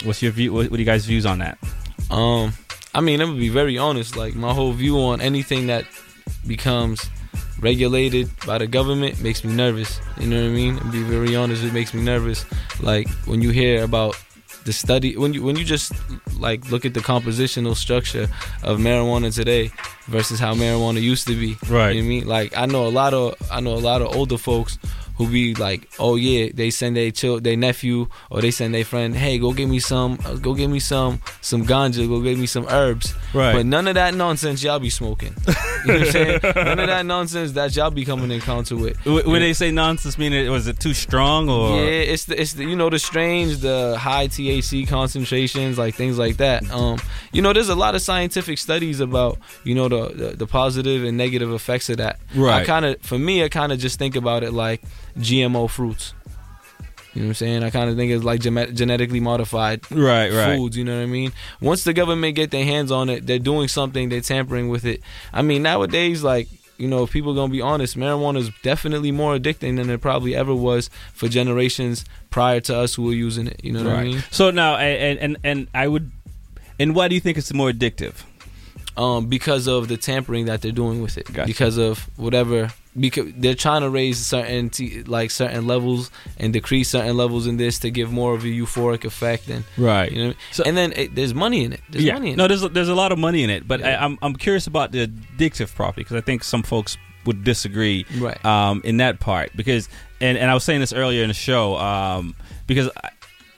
what's 0.04 0.22
your 0.22 0.32
view? 0.32 0.52
What, 0.52 0.70
what 0.70 0.76
are 0.76 0.80
you 0.80 0.86
guys' 0.86 1.06
views 1.06 1.26
on 1.26 1.38
that? 1.38 1.58
Um, 2.10 2.52
I 2.94 3.00
mean, 3.00 3.20
I'm 3.20 3.28
gonna 3.28 3.40
be 3.40 3.48
very 3.48 3.78
honest. 3.78 4.16
Like 4.16 4.34
my 4.34 4.52
whole 4.52 4.72
view 4.72 5.00
on 5.00 5.20
anything 5.20 5.66
that 5.68 5.84
becomes 6.46 7.08
regulated 7.64 8.30
by 8.46 8.58
the 8.58 8.66
government 8.66 9.20
makes 9.22 9.42
me 9.42 9.52
nervous. 9.54 9.98
You 10.20 10.28
know 10.28 10.40
what 10.42 10.50
I 10.50 10.52
mean? 10.52 10.78
And 10.78 10.92
be 10.92 11.02
very 11.02 11.34
honest, 11.34 11.64
it 11.64 11.72
makes 11.72 11.94
me 11.94 12.02
nervous. 12.02 12.44
Like 12.80 13.08
when 13.24 13.40
you 13.40 13.50
hear 13.50 13.82
about 13.82 14.14
the 14.64 14.72
study, 14.72 15.16
when 15.16 15.32
you 15.32 15.42
when 15.42 15.56
you 15.56 15.64
just 15.64 15.92
like 16.38 16.70
look 16.70 16.84
at 16.84 16.92
the 16.92 17.00
compositional 17.00 17.74
structure 17.74 18.28
of 18.62 18.78
marijuana 18.78 19.34
today 19.34 19.72
versus 20.06 20.38
how 20.38 20.54
marijuana 20.54 21.00
used 21.00 21.26
to 21.26 21.34
be. 21.34 21.56
Right. 21.68 21.96
You 21.96 22.02
know 22.02 22.06
what 22.06 22.14
I 22.14 22.14
mean? 22.14 22.26
Like 22.26 22.56
I 22.56 22.66
know 22.66 22.86
a 22.86 22.92
lot 23.02 23.14
of 23.14 23.34
I 23.50 23.60
know 23.60 23.74
a 23.74 23.84
lot 23.90 24.02
of 24.02 24.14
older 24.14 24.38
folks 24.38 24.78
who 25.16 25.28
be 25.28 25.54
like, 25.54 25.88
oh 25.98 26.16
yeah, 26.16 26.48
they 26.52 26.70
send 26.70 26.96
their 26.96 27.10
child, 27.10 27.44
their 27.44 27.56
nephew, 27.56 28.08
or 28.30 28.40
they 28.40 28.50
send 28.50 28.74
their 28.74 28.84
friend, 28.84 29.14
hey, 29.16 29.38
go 29.38 29.52
get 29.52 29.68
me 29.68 29.78
some, 29.78 30.18
uh, 30.24 30.34
go 30.34 30.54
get 30.54 30.68
me 30.68 30.80
some, 30.80 31.20
some 31.40 31.64
ganja, 31.64 32.08
go 32.08 32.20
get 32.20 32.38
me 32.38 32.46
some 32.46 32.66
herbs. 32.68 33.14
Right. 33.32 33.52
But 33.52 33.66
none 33.66 33.86
of 33.88 33.94
that 33.94 34.14
nonsense 34.14 34.62
y'all 34.62 34.78
be 34.78 34.90
smoking. 34.90 35.34
You 35.46 35.92
know 35.92 35.98
what 35.98 36.06
I'm 36.06 36.12
saying? 36.12 36.40
none 36.56 36.78
of 36.80 36.86
that 36.86 37.04
nonsense 37.06 37.52
that 37.52 37.74
y'all 37.76 37.90
be 37.90 38.04
coming 38.04 38.24
in 38.26 38.30
encounter 38.32 38.76
with. 38.76 38.96
Wh- 39.04 39.26
When 39.26 39.40
they 39.40 39.52
say 39.52 39.70
nonsense, 39.70 40.18
meaning 40.18 40.50
was 40.50 40.66
it 40.66 40.80
too 40.80 40.94
strong 40.94 41.48
or? 41.48 41.76
Yeah, 41.76 41.86
it's 41.86 42.24
the 42.24 42.40
it's 42.40 42.54
the 42.54 42.64
you 42.64 42.74
know 42.76 42.90
the 42.90 42.98
strange, 42.98 43.58
the 43.58 43.96
high 43.98 44.28
THC 44.28 44.88
concentrations, 44.88 45.78
like 45.78 45.94
things 45.94 46.18
like 46.18 46.38
that. 46.38 46.68
Um, 46.70 46.98
you 47.32 47.42
know, 47.42 47.52
there's 47.52 47.68
a 47.68 47.74
lot 47.74 47.94
of 47.94 48.02
scientific 48.02 48.58
studies 48.58 49.00
about 49.00 49.38
you 49.62 49.74
know 49.74 49.88
the 49.88 50.08
the, 50.08 50.36
the 50.36 50.46
positive 50.46 51.04
and 51.04 51.16
negative 51.16 51.52
effects 51.52 51.88
of 51.90 51.98
that. 51.98 52.18
Right. 52.34 52.62
I 52.62 52.64
kind 52.64 52.84
of, 52.84 53.00
for 53.02 53.18
me, 53.18 53.44
I 53.44 53.48
kind 53.48 53.70
of 53.72 53.78
just 53.78 53.98
think 53.98 54.16
about 54.16 54.42
it 54.42 54.52
like 54.52 54.82
GMO 55.18 55.68
fruits. 55.70 56.14
You 57.14 57.20
know 57.20 57.26
what 57.26 57.30
I'm 57.30 57.34
saying? 57.34 57.62
I 57.62 57.70
kind 57.70 57.88
of 57.88 57.96
think 57.96 58.10
it's 58.10 58.24
like 58.24 58.40
gene- 58.40 58.74
genetically 58.74 59.20
modified 59.20 59.88
Right, 59.90 60.32
right. 60.32 60.56
foods. 60.56 60.76
You 60.76 60.82
know 60.82 60.96
what 60.96 61.04
I 61.04 61.06
mean? 61.06 61.32
Once 61.60 61.84
the 61.84 61.92
government 61.92 62.34
get 62.34 62.50
their 62.50 62.64
hands 62.64 62.90
on 62.90 63.08
it, 63.08 63.24
they're 63.24 63.38
doing 63.38 63.68
something. 63.68 64.08
They're 64.08 64.20
tampering 64.20 64.68
with 64.68 64.84
it. 64.84 65.00
I 65.32 65.42
mean, 65.42 65.62
nowadays, 65.62 66.24
like 66.24 66.48
you 66.76 66.88
know, 66.88 67.04
if 67.04 67.12
people 67.12 67.30
are 67.30 67.36
gonna 67.36 67.52
be 67.52 67.60
honest, 67.60 67.96
marijuana 67.96 68.38
is 68.38 68.50
definitely 68.64 69.12
more 69.12 69.36
addicting 69.38 69.76
than 69.76 69.88
it 69.90 70.00
probably 70.00 70.34
ever 70.34 70.52
was 70.52 70.90
for 71.12 71.28
generations 71.28 72.04
prior 72.30 72.58
to 72.62 72.76
us 72.76 72.96
who 72.96 73.04
were 73.04 73.12
using 73.12 73.46
it. 73.46 73.60
You 73.62 73.72
know 73.74 73.84
what 73.84 73.92
I 73.92 74.02
mean? 74.04 74.24
So 74.32 74.50
now, 74.50 74.74
and 74.76 75.18
and 75.20 75.36
and 75.44 75.68
I 75.72 75.86
would, 75.86 76.10
and 76.80 76.96
why 76.96 77.06
do 77.06 77.14
you 77.14 77.20
think 77.20 77.38
it's 77.38 77.54
more 77.54 77.70
addictive? 77.70 78.24
Um, 78.96 79.26
because 79.26 79.68
of 79.68 79.86
the 79.86 79.96
tampering 79.96 80.46
that 80.46 80.62
they're 80.62 80.72
doing 80.72 81.00
with 81.00 81.16
it. 81.16 81.32
Because 81.46 81.78
of 81.78 82.08
whatever. 82.16 82.72
Because 82.98 83.32
they're 83.36 83.56
trying 83.56 83.80
to 83.82 83.90
raise 83.90 84.24
certain 84.24 84.70
t- 84.70 85.02
like 85.02 85.32
certain 85.32 85.66
levels 85.66 86.12
and 86.38 86.52
decrease 86.52 86.90
certain 86.90 87.16
levels 87.16 87.48
in 87.48 87.56
this 87.56 87.80
to 87.80 87.90
give 87.90 88.12
more 88.12 88.34
of 88.34 88.44
a 88.44 88.46
euphoric 88.46 89.04
effect 89.04 89.48
and 89.48 89.64
Right. 89.76 90.12
You 90.12 90.28
know, 90.28 90.34
so 90.52 90.62
and 90.64 90.76
then 90.76 90.92
it, 90.92 91.14
there's 91.16 91.34
money 91.34 91.64
in 91.64 91.72
it. 91.72 91.80
There's 91.90 92.04
yeah, 92.04 92.14
money 92.14 92.30
in 92.30 92.36
no, 92.36 92.44
it. 92.44 92.48
there's 92.48 92.62
there's 92.70 92.88
a 92.88 92.94
lot 92.94 93.10
of 93.10 93.18
money 93.18 93.42
in 93.42 93.50
it, 93.50 93.66
but 93.66 93.82
I, 93.82 93.96
I'm 93.96 94.16
I'm 94.22 94.36
curious 94.36 94.68
about 94.68 94.92
the 94.92 95.08
addictive 95.08 95.74
property 95.74 96.02
because 96.02 96.16
I 96.16 96.20
think 96.20 96.44
some 96.44 96.62
folks 96.62 96.96
would 97.26 97.42
disagree 97.42 98.06
Right. 98.18 98.44
um, 98.44 98.80
in 98.84 98.98
that 98.98 99.18
part 99.18 99.50
because 99.56 99.88
and 100.20 100.38
and 100.38 100.48
I 100.50 100.54
was 100.54 100.62
saying 100.62 100.78
this 100.80 100.92
earlier 100.92 101.22
in 101.22 101.28
the 101.28 101.34
show 101.34 101.76
um, 101.78 102.36
because 102.68 102.88
I, 103.02 103.10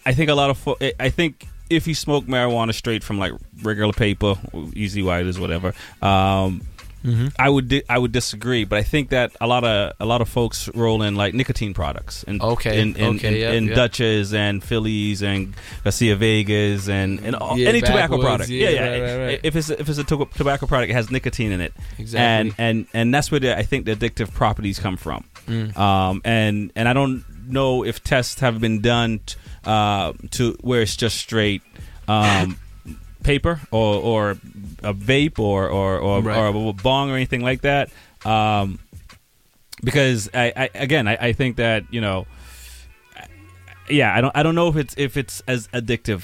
I 0.07 0.13
think 0.15 0.31
a 0.31 0.35
lot 0.35 0.49
of 0.49 0.57
fo- 0.57 0.79
I 0.99 1.11
think 1.11 1.47
if 1.69 1.87
you 1.87 1.95
smoke 1.95 2.25
marijuana 2.27 2.73
straight 2.73 3.03
from 3.05 3.19
like 3.19 3.33
regular 3.63 3.93
paper, 3.93 4.37
easy 4.73 5.03
white 5.03 5.27
is 5.27 5.39
whatever. 5.39 5.75
Um, 6.01 6.63
Mhm. 7.07 7.33
I 7.39 7.49
would 7.49 7.69
di- 7.69 7.83
I 7.89 7.99
would 7.99 8.11
disagree, 8.13 8.65
but 8.65 8.79
I 8.79 8.83
think 8.83 9.11
that 9.11 9.31
a 9.41 9.47
lot 9.47 9.63
of 9.65 9.93
a 10.01 10.05
lot 10.05 10.21
of 10.21 10.29
folks 10.29 10.69
roll 10.75 11.03
in 11.03 11.15
like 11.15 11.35
nicotine 11.35 11.73
products 11.73 12.25
and 12.27 12.43
Okay, 12.43 12.81
in, 12.81 12.97
in, 12.97 13.17
okay, 13.17 13.29
in, 13.29 13.35
yeah, 13.41 13.53
in 13.53 13.65
yeah. 13.69 13.75
Dutches 13.75 14.35
and 14.35 14.63
Phillies 14.63 15.23
and 15.23 15.55
Garcia 15.85 16.17
Vegas 16.17 16.89
and 16.89 17.21
and 17.21 17.37
all, 17.37 17.57
Yeah, 17.57 17.69
any 17.69 17.81
tobacco 17.81 18.19
product. 18.21 18.51
yeah, 18.51 18.69
Yeah, 18.69 18.71
yeah. 18.71 18.89
right, 18.91 19.01
right, 19.03 19.27
right. 19.27 19.41
If 19.45 19.55
it's 19.55 19.71
if 19.71 19.89
it's 19.89 19.99
a 19.99 20.05
to- 20.05 20.29
tobacco 20.35 20.67
product, 20.67 20.91
it 20.91 20.95
has 20.95 21.11
nicotine 21.11 21.53
in 21.53 21.61
it. 21.61 21.73
Exactly. 21.99 22.19
And 22.19 22.55
and 22.59 22.87
and 22.93 23.15
that's 23.15 23.31
where 23.31 23.39
the, 23.41 23.57
I 23.57 23.63
think 23.63 23.87
the 23.87 23.95
addictive 23.95 24.33
properties 24.35 24.79
come 24.81 24.97
from. 24.97 25.23
Mm. 25.47 25.77
Um, 25.79 26.21
and 26.25 26.73
and 26.75 26.89
I 26.89 26.93
don't 26.93 27.23
know 27.49 27.85
if 27.85 28.03
tests 28.03 28.41
have 28.41 28.61
been 28.61 28.81
done 28.81 29.21
t- 29.25 29.37
uh, 29.65 30.13
to 30.33 30.57
where 30.61 30.83
it's 30.83 30.97
just 30.97 31.17
straight. 31.19 31.63
Um, 32.09 32.59
paper 33.23 33.61
or, 33.71 33.95
or 33.97 34.31
a 34.83 34.95
vape 34.95 35.39
or 35.39 35.69
or 35.69 35.99
or, 35.99 36.21
Right. 36.23 36.37
or 36.37 36.47
a 36.47 36.73
bong 36.73 37.11
or 37.11 37.15
anything 37.17 37.43
like 37.43 37.63
that. 37.63 37.91
Um, 38.25 38.79
because 39.85 40.29
I, 40.35 40.53
I 40.57 40.71
again 40.75 41.07
I, 41.09 41.17
I 41.21 41.33
think 41.33 41.57
that 41.57 41.85
you 41.93 42.01
know 42.01 42.27
yeah 43.89 44.15
I 44.15 44.21
don't 44.21 44.37
I 44.37 44.43
don't 44.43 44.55
know 44.55 44.69
if 44.69 44.77
it's 44.77 44.95
if 44.97 45.17
it's 45.17 45.43
as 45.47 45.69
addictive 45.69 46.23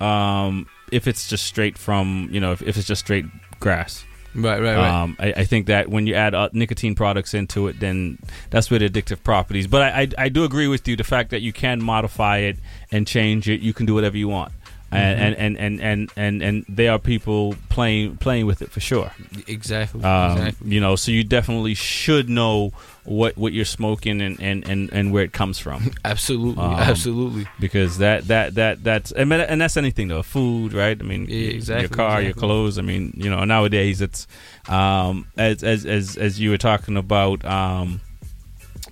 um, 0.00 0.66
if 0.92 1.06
it's 1.08 1.28
just 1.28 1.44
straight 1.44 1.76
from 1.78 2.28
you 2.30 2.40
know 2.40 2.52
if, 2.52 2.62
if 2.62 2.76
it's 2.76 2.86
just 2.86 3.00
straight 3.04 3.26
grass. 3.60 4.04
Right, 4.34 4.60
right, 4.62 4.76
right. 4.76 5.02
Um, 5.02 5.16
I, 5.18 5.32
I 5.38 5.44
think 5.44 5.66
that 5.66 5.88
when 5.88 6.06
you 6.06 6.14
add 6.14 6.34
uh, 6.34 6.50
nicotine 6.52 6.94
products 6.94 7.32
into 7.34 7.66
it, 7.66 7.80
then 7.80 8.18
that's 8.50 8.70
where 8.70 8.78
the 8.78 8.88
addictive 8.88 9.24
properties. 9.24 9.66
But 9.66 9.82
I, 9.82 10.02
I, 10.02 10.08
I 10.18 10.28
do 10.28 10.44
agree 10.44 10.68
with 10.68 10.86
you. 10.86 10.94
The 10.96 11.02
fact 11.02 11.30
that 11.30 11.40
you 11.40 11.52
can 11.52 11.82
modify 11.82 12.38
it 12.38 12.58
and 12.92 13.06
change 13.06 13.48
it, 13.48 13.60
you 13.62 13.72
can 13.72 13.86
do 13.86 13.94
whatever 13.94 14.16
you 14.18 14.28
want. 14.28 14.52
Mhm. 14.92 14.96
And, 14.96 15.36
and, 15.36 15.58
and, 15.58 15.80
and, 15.82 16.12
and, 16.16 16.42
and 16.42 16.64
there 16.66 16.92
are 16.92 16.98
people 16.98 17.54
playing 17.68 18.16
playing 18.16 18.46
with 18.46 18.62
it 18.62 18.70
for 18.70 18.80
sure. 18.80 19.12
Exactly. 19.46 20.02
Um, 20.02 20.38
exactly. 20.38 20.70
You 20.70 20.80
know, 20.80 20.96
so 20.96 21.12
you 21.12 21.24
definitely 21.24 21.74
should 21.74 22.30
know 22.30 22.72
what, 23.04 23.36
what 23.36 23.52
you're 23.52 23.66
smoking 23.66 24.22
and, 24.22 24.40
and, 24.40 24.66
and, 24.66 24.90
and 24.92 25.12
where 25.12 25.24
it 25.24 25.32
comes 25.32 25.58
from. 25.58 25.90
Absolutely, 26.06 26.62
Um, 26.64 26.72
absolutely. 26.74 27.46
Because 27.60 27.98
that 27.98 28.28
that 28.28 28.54
that 28.54 28.82
that's 28.82 29.14
mean, 29.14 29.32
and 29.32 29.60
that's 29.60 29.76
anything 29.76 30.08
though, 30.08 30.22
food, 30.22 30.72
right? 30.72 30.98
I 30.98 31.04
mean, 31.04 31.26
Yeah, 31.28 31.36
your- 31.36 31.50
exactly, 31.54 31.82
Your 31.82 31.88
car, 31.90 32.22
your 32.22 32.32
clothes. 32.34 32.78
I 32.78 32.82
mean, 32.82 33.12
you 33.14 33.28
know, 33.28 33.44
nowadays 33.44 34.00
it's 34.00 34.26
um, 34.70 35.26
as 35.36 35.62
as 35.62 35.84
as 35.84 36.16
as 36.16 36.40
you 36.40 36.48
were 36.48 36.58
talking 36.58 36.96
about 36.96 37.44
um, 37.44 38.00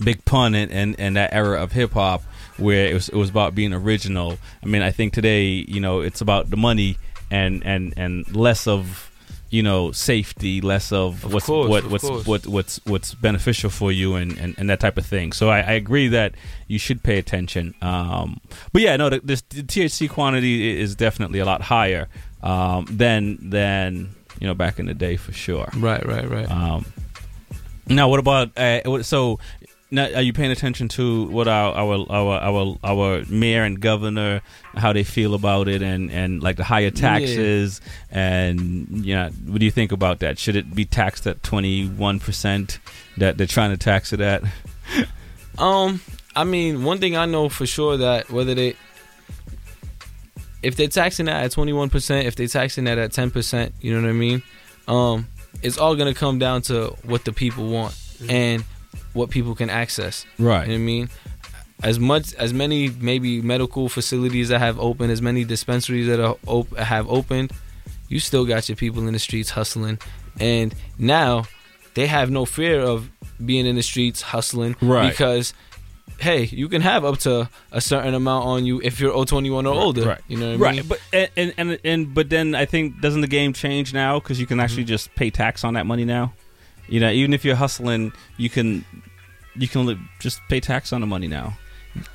Big 0.05 0.23
Pun 0.27 0.55
and, 0.55 0.71
and, 0.71 0.95
and 1.01 1.17
that 1.17 1.33
era 1.33 1.63
of 1.63 1.73
hip 1.73 1.93
hop 1.93 2.23
where 2.59 2.87
it 2.87 2.95
was 2.95 3.09
it 3.09 3.17
was 3.17 3.31
about 3.31 3.55
being 3.55 3.73
original. 3.73 4.39
I 4.63 4.67
mean, 4.67 4.83
I 4.83 4.91
think 4.91 5.13
today, 5.13 5.45
you 5.69 5.81
know, 5.81 6.01
it's 6.01 6.21
about 6.21 6.51
the 6.51 6.57
money 6.57 6.99
and 7.31 7.65
and 7.65 7.95
and 7.97 8.37
less 8.37 8.67
of 8.67 9.11
you 9.51 9.63
know 9.63 9.93
safety, 9.93 10.61
less 10.61 10.91
of, 10.93 11.25
Of 11.25 11.33
what's 11.33 11.47
course, 11.47 11.69
what 11.69 11.85
of 11.85 11.93
what's 11.93 12.05
course. 12.05 12.27
what 12.27 12.47
what's 12.47 12.81
what's 12.85 13.15
beneficial 13.15 13.71
for 13.71 13.93
you 13.93 14.17
and, 14.17 14.37
and, 14.39 14.55
and 14.59 14.69
that 14.71 14.81
type 14.81 14.99
of 14.99 15.07
thing. 15.07 15.33
So 15.33 15.49
I, 15.49 15.61
I 15.61 15.73
agree 15.73 16.09
that 16.09 16.35
you 16.67 16.79
should 16.79 17.03
pay 17.03 17.19
attention. 17.19 17.75
Um, 17.81 18.41
but 18.73 18.83
yeah, 18.83 18.97
no, 18.97 19.09
the, 19.09 19.21
this, 19.23 19.43
the 19.43 19.63
THC 19.63 20.11
quantity 20.11 20.79
is 20.81 20.97
definitely 20.97 21.39
a 21.39 21.45
lot 21.45 21.63
higher 21.63 22.09
um, 22.43 22.87
than 22.91 23.51
than 23.51 24.15
you 24.41 24.47
know 24.49 24.55
back 24.55 24.79
in 24.81 24.87
the 24.87 24.95
day 24.95 25.17
for 25.17 25.33
sure. 25.33 25.69
Right, 25.77 26.05
right, 26.05 26.29
right. 26.29 26.51
Um, 26.51 26.85
now, 27.89 28.09
what 28.09 28.19
about 28.19 28.57
uh, 28.59 29.03
so? 29.05 29.39
Now, 29.89 30.13
are 30.15 30.23
you 30.23 30.33
paying 30.33 30.51
attention 30.51 30.89
to 30.89 31.27
what 31.27 31.47
our 31.47 31.73
our 31.75 32.07
our 32.11 32.41
our, 32.41 32.79
our 32.83 33.25
mayor 33.29 33.63
and 33.63 33.81
governor 33.81 34.43
how 34.75 34.93
they 34.93 35.05
feel 35.05 35.33
about 35.35 35.69
it 35.69 35.81
and, 35.81 36.11
and 36.11 36.43
like 36.43 36.57
the 36.57 36.65
higher 36.65 36.91
taxes 36.91 37.81
and 38.11 39.07
yeah, 39.07 39.31
what 39.47 39.61
do 39.61 39.65
you 39.65 39.71
think 39.71 39.93
about 39.93 40.19
that? 40.21 40.39
Should 40.39 40.57
it 40.57 40.75
be 40.75 40.85
taxed 40.85 41.27
at 41.29 41.43
twenty 41.45 41.87
one 41.87 42.19
percent 42.19 42.81
that 43.17 43.39
they're 43.39 43.47
trying 43.47 43.71
to 43.71 43.77
tax 43.77 44.13
it 44.13 44.21
at? 44.21 44.43
Um, 45.59 46.03
I 46.35 46.45
mean, 46.45 46.85
one 46.85 46.99
thing 46.99 47.17
I 47.17 47.25
know 47.25 47.49
for 47.49 47.65
sure 47.65 47.97
that 47.97 48.31
whether 48.31 48.55
they, 48.55 48.77
if 50.63 50.77
they're 50.77 50.89
taxing 50.89 51.25
that 51.27 51.45
at 51.45 51.53
twenty 51.53 51.73
one 51.73 51.89
percent, 51.89 52.27
if 52.27 52.37
they're 52.37 52.47
taxing 52.47 52.85
that 52.85 52.99
at 52.99 53.13
ten 53.13 53.31
percent, 53.31 53.73
you 53.81 53.95
know 53.95 54.03
what 54.03 54.11
I 54.11 54.13
mean. 54.13 54.43
Um, 54.87 55.29
it's 55.63 55.79
all 55.79 55.97
gonna 55.97 56.13
come 56.13 56.39
down 56.39 56.61
to 56.63 56.95
what 57.05 57.25
the 57.25 57.33
people 57.33 57.71
want 57.71 57.99
and 58.29 58.65
what 59.17 59.31
people 59.31 59.55
can 59.55 59.71
access. 59.71 60.25
Right. 60.39 60.63
You 60.69 60.75
know 60.75 60.75
what 60.75 60.81
I 60.81 60.85
mean. 60.85 61.09
As 61.83 61.99
much 61.99 62.33
as 62.35 62.55
many 62.55 62.89
maybe 62.89 63.43
medical 63.43 63.89
facilities 63.89 64.49
that 64.49 64.61
have 64.61 64.79
opened, 64.79 65.11
as 65.13 65.21
many 65.21 65.45
dispensaries 65.45 66.07
that 66.07 66.21
are 66.21 66.37
op- 66.47 66.75
have 66.77 67.09
opened, 67.09 67.53
you 68.09 68.19
still 68.21 68.45
got 68.47 68.69
your 68.69 68.77
people 68.77 69.07
in 69.07 69.13
the 69.13 69.19
streets 69.19 69.51
hustling, 69.51 69.99
and 70.41 70.75
now 70.99 71.45
they 71.95 72.07
have 72.07 72.31
no 72.31 72.45
fear 72.47 72.81
of 72.81 73.11
being 73.45 73.67
in 73.67 73.77
the 73.77 73.83
streets 73.83 74.23
hustling 74.23 74.75
Right. 74.81 75.11
because 75.11 75.53
hey, 76.19 76.45
you 76.45 76.67
can 76.71 76.81
have 76.81 77.05
up 77.05 77.19
to 77.19 77.47
a 77.73 77.81
certain 77.81 78.15
amount 78.15 78.47
on 78.47 78.65
you 78.65 78.81
if 78.83 79.01
you're 79.01 79.27
21 79.27 79.67
or 79.67 79.75
older. 79.75 80.07
Right. 80.07 80.21
You 80.29 80.39
know 80.39 80.53
what 80.53 80.61
I 80.61 80.63
right. 80.63 80.77
mean? 80.77 80.87
But 80.89 81.01
and, 81.13 81.31
and 81.37 81.53
and 81.59 81.79
and 81.85 82.15
but 82.15 82.31
then 82.31 82.55
I 82.55 82.65
think 82.65 83.03
doesn't 83.03 83.21
the 83.21 83.27
game 83.27 83.53
change 83.53 83.93
now 83.93 84.19
because 84.19 84.41
you 84.41 84.47
can 84.47 84.61
actually 84.61 84.85
Mm-hmm. 84.85 84.89
just 84.97 85.15
pay 85.15 85.29
tax 85.31 85.63
on 85.63 85.75
that 85.75 85.85
money 85.85 86.07
now. 86.07 86.33
You 86.89 87.01
know, 87.01 87.11
even 87.11 87.35
if 87.35 87.45
you're 87.45 87.57
hustling, 87.57 88.13
you 88.39 88.49
can 88.49 88.85
you 89.59 89.69
can 89.69 89.87
li- 89.87 89.99
just 90.21 90.41
pay 90.49 90.61
tax 90.61 90.93
on 90.93 91.01
the 91.01 91.07
money 91.07 91.29
now. 91.29 91.57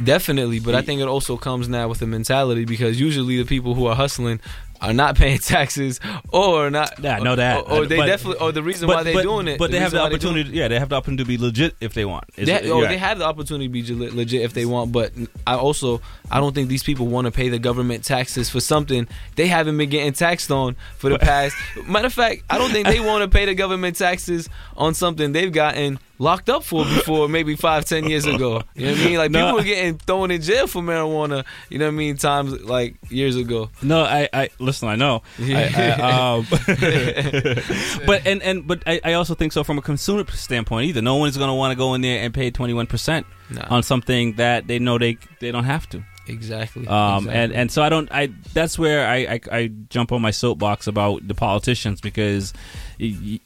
Definitely, 0.04 0.60
but 0.60 0.76
I 0.76 0.82
think 0.84 1.02
it 1.02 1.08
also 1.08 1.38
comes 1.38 1.68
now 1.68 1.88
with 1.88 2.00
the 2.00 2.06
mentality 2.08 2.66
because 2.66 3.00
usually 3.00 3.38
the 3.38 3.46
people 3.46 3.74
who 3.74 3.88
are 3.88 3.96
hustling 3.96 4.40
are 4.80 4.94
not 4.94 5.16
paying 5.22 5.40
taxes 5.40 6.00
or 6.32 6.70
not. 6.70 7.00
Yeah, 7.02 7.18
know 7.18 7.36
that. 7.36 7.66
Or, 7.66 7.72
or 7.82 7.86
they 7.88 7.98
But- 7.98 8.06
definitely, 8.06 8.40
or 8.46 8.52
the 8.52 8.62
reason 8.62 8.86
but- 8.88 8.98
why 8.98 9.04
they're 9.04 9.14
but- 9.16 9.24
doing 9.24 9.48
it. 9.48 9.58
But 9.58 9.72
they 9.72 9.80
have 9.80 9.92
the 9.92 10.00
opportunity. 10.02 10.52
Yeah, 10.52 10.68
they 10.68 10.78
have 10.78 10.90
the 10.90 10.96
opportunity 10.98 11.24
to 11.24 11.28
be 11.28 11.38
legit 11.44 11.76
if 11.82 11.96
they 11.96 12.06
want. 12.06 12.26
Is 12.38 12.48
They, 12.48 12.54
it- 12.56 12.70
oh, 12.70 12.82
yeah. 12.84 12.90
they 12.90 12.98
have 12.98 13.18
the 13.18 13.26
opportunity 13.26 13.66
to 13.68 13.72
be 13.72 13.82
legit, 13.82 14.14
legit 14.16 14.42
if 14.44 14.54
they 14.54 14.66
want, 14.68 14.92
but 14.92 15.14
I 15.48 15.56
also 15.56 16.00
I 16.30 16.40
don't 16.40 16.54
think 16.54 16.70
these 16.70 16.84
people 16.84 17.08
want 17.08 17.26
to 17.26 17.32
pay 17.32 17.50
the 17.50 17.60
government 17.60 18.04
taxes 18.04 18.50
for 18.52 18.60
something 18.60 19.08
they 19.36 19.48
haven't 19.48 19.78
been 19.80 19.90
getting 19.90 20.14
taxed 20.14 20.52
on 20.52 20.76
for 21.00 21.10
the 21.10 21.18
past. 21.32 21.56
Matter 21.88 22.06
of 22.08 22.14
fact, 22.14 22.44
I 22.52 22.60
don't 22.60 22.70
think 22.72 22.88
they 22.88 23.00
want 23.00 23.24
to 23.24 23.36
pay 23.36 23.46
the 23.46 23.56
government 23.56 23.96
taxes 23.98 24.48
on 24.78 24.94
something 24.94 25.32
they've 25.32 25.52
gotten 25.52 25.98
locked 26.22 26.50
up 26.50 26.64
for 26.64 26.84
before, 26.86 27.28
maybe 27.38 27.56
five, 27.56 27.84
ten 27.86 28.06
years 28.08 28.26
ago. 28.26 28.62
You 28.76 28.86
know 28.86 28.92
what 28.94 29.02
I 29.02 29.06
mean? 29.06 29.18
Like 29.18 29.32
No. 29.32 29.40
people 29.46 29.58
were 29.58 29.64
getting 29.64 29.98
thrown 29.98 30.30
in 30.32 30.42
jail 30.42 30.68
for 30.68 30.82
marijuana. 30.82 31.44
You 31.70 31.80
know 31.80 31.86
what 31.86 31.94
I 31.94 31.98
mean? 31.98 32.18
Times 32.18 32.62
like 32.62 32.96
years 33.10 33.36
ago. 33.36 33.70
No, 33.82 34.04
I, 34.04 34.30
I 34.32 34.50
listen. 34.60 34.88
I 34.88 34.96
know, 34.96 35.24
I, 35.40 35.98
I, 36.00 36.36
um, 36.38 36.46
but 38.06 38.26
and 38.26 38.42
and 38.44 38.68
but 38.68 38.84
I, 38.86 39.02
I 39.04 39.14
also 39.14 39.34
think 39.36 39.52
so 39.54 39.64
from 39.64 39.78
a 39.78 39.82
consumer 39.82 40.26
standpoint 40.32 40.88
either. 40.90 41.02
No 41.02 41.16
one 41.16 41.30
is 41.30 41.38
going 41.38 41.50
to 41.50 41.54
want 41.54 41.72
to 41.72 41.78
go 41.78 41.94
in 41.96 42.02
there 42.02 42.22
and 42.24 42.34
pay 42.34 42.52
twenty 42.52 42.74
one 42.74 42.88
percent 42.88 43.26
on 43.70 43.84
something 43.84 44.34
that 44.36 44.68
they 44.68 44.80
know 44.80 44.98
they 44.98 45.18
they 45.40 45.52
don't 45.52 45.66
have 45.66 45.90
to. 45.90 46.04
Exactly. 46.32 46.88
Um, 46.88 47.18
exactly. 47.26 47.34
and 47.44 47.52
and 47.54 47.72
so 47.72 47.84
I 47.84 47.90
don't. 47.90 48.12
I 48.12 48.30
that's 48.54 48.80
where 48.80 49.08
I, 49.08 49.16
I 49.36 49.40
I 49.52 49.68
jump 49.90 50.12
on 50.12 50.22
my 50.22 50.32
soapbox 50.32 50.88
about 50.88 51.28
the 51.28 51.36
politicians 51.36 52.02
because 52.02 52.54
y- 53.00 53.16
y- 53.24 53.40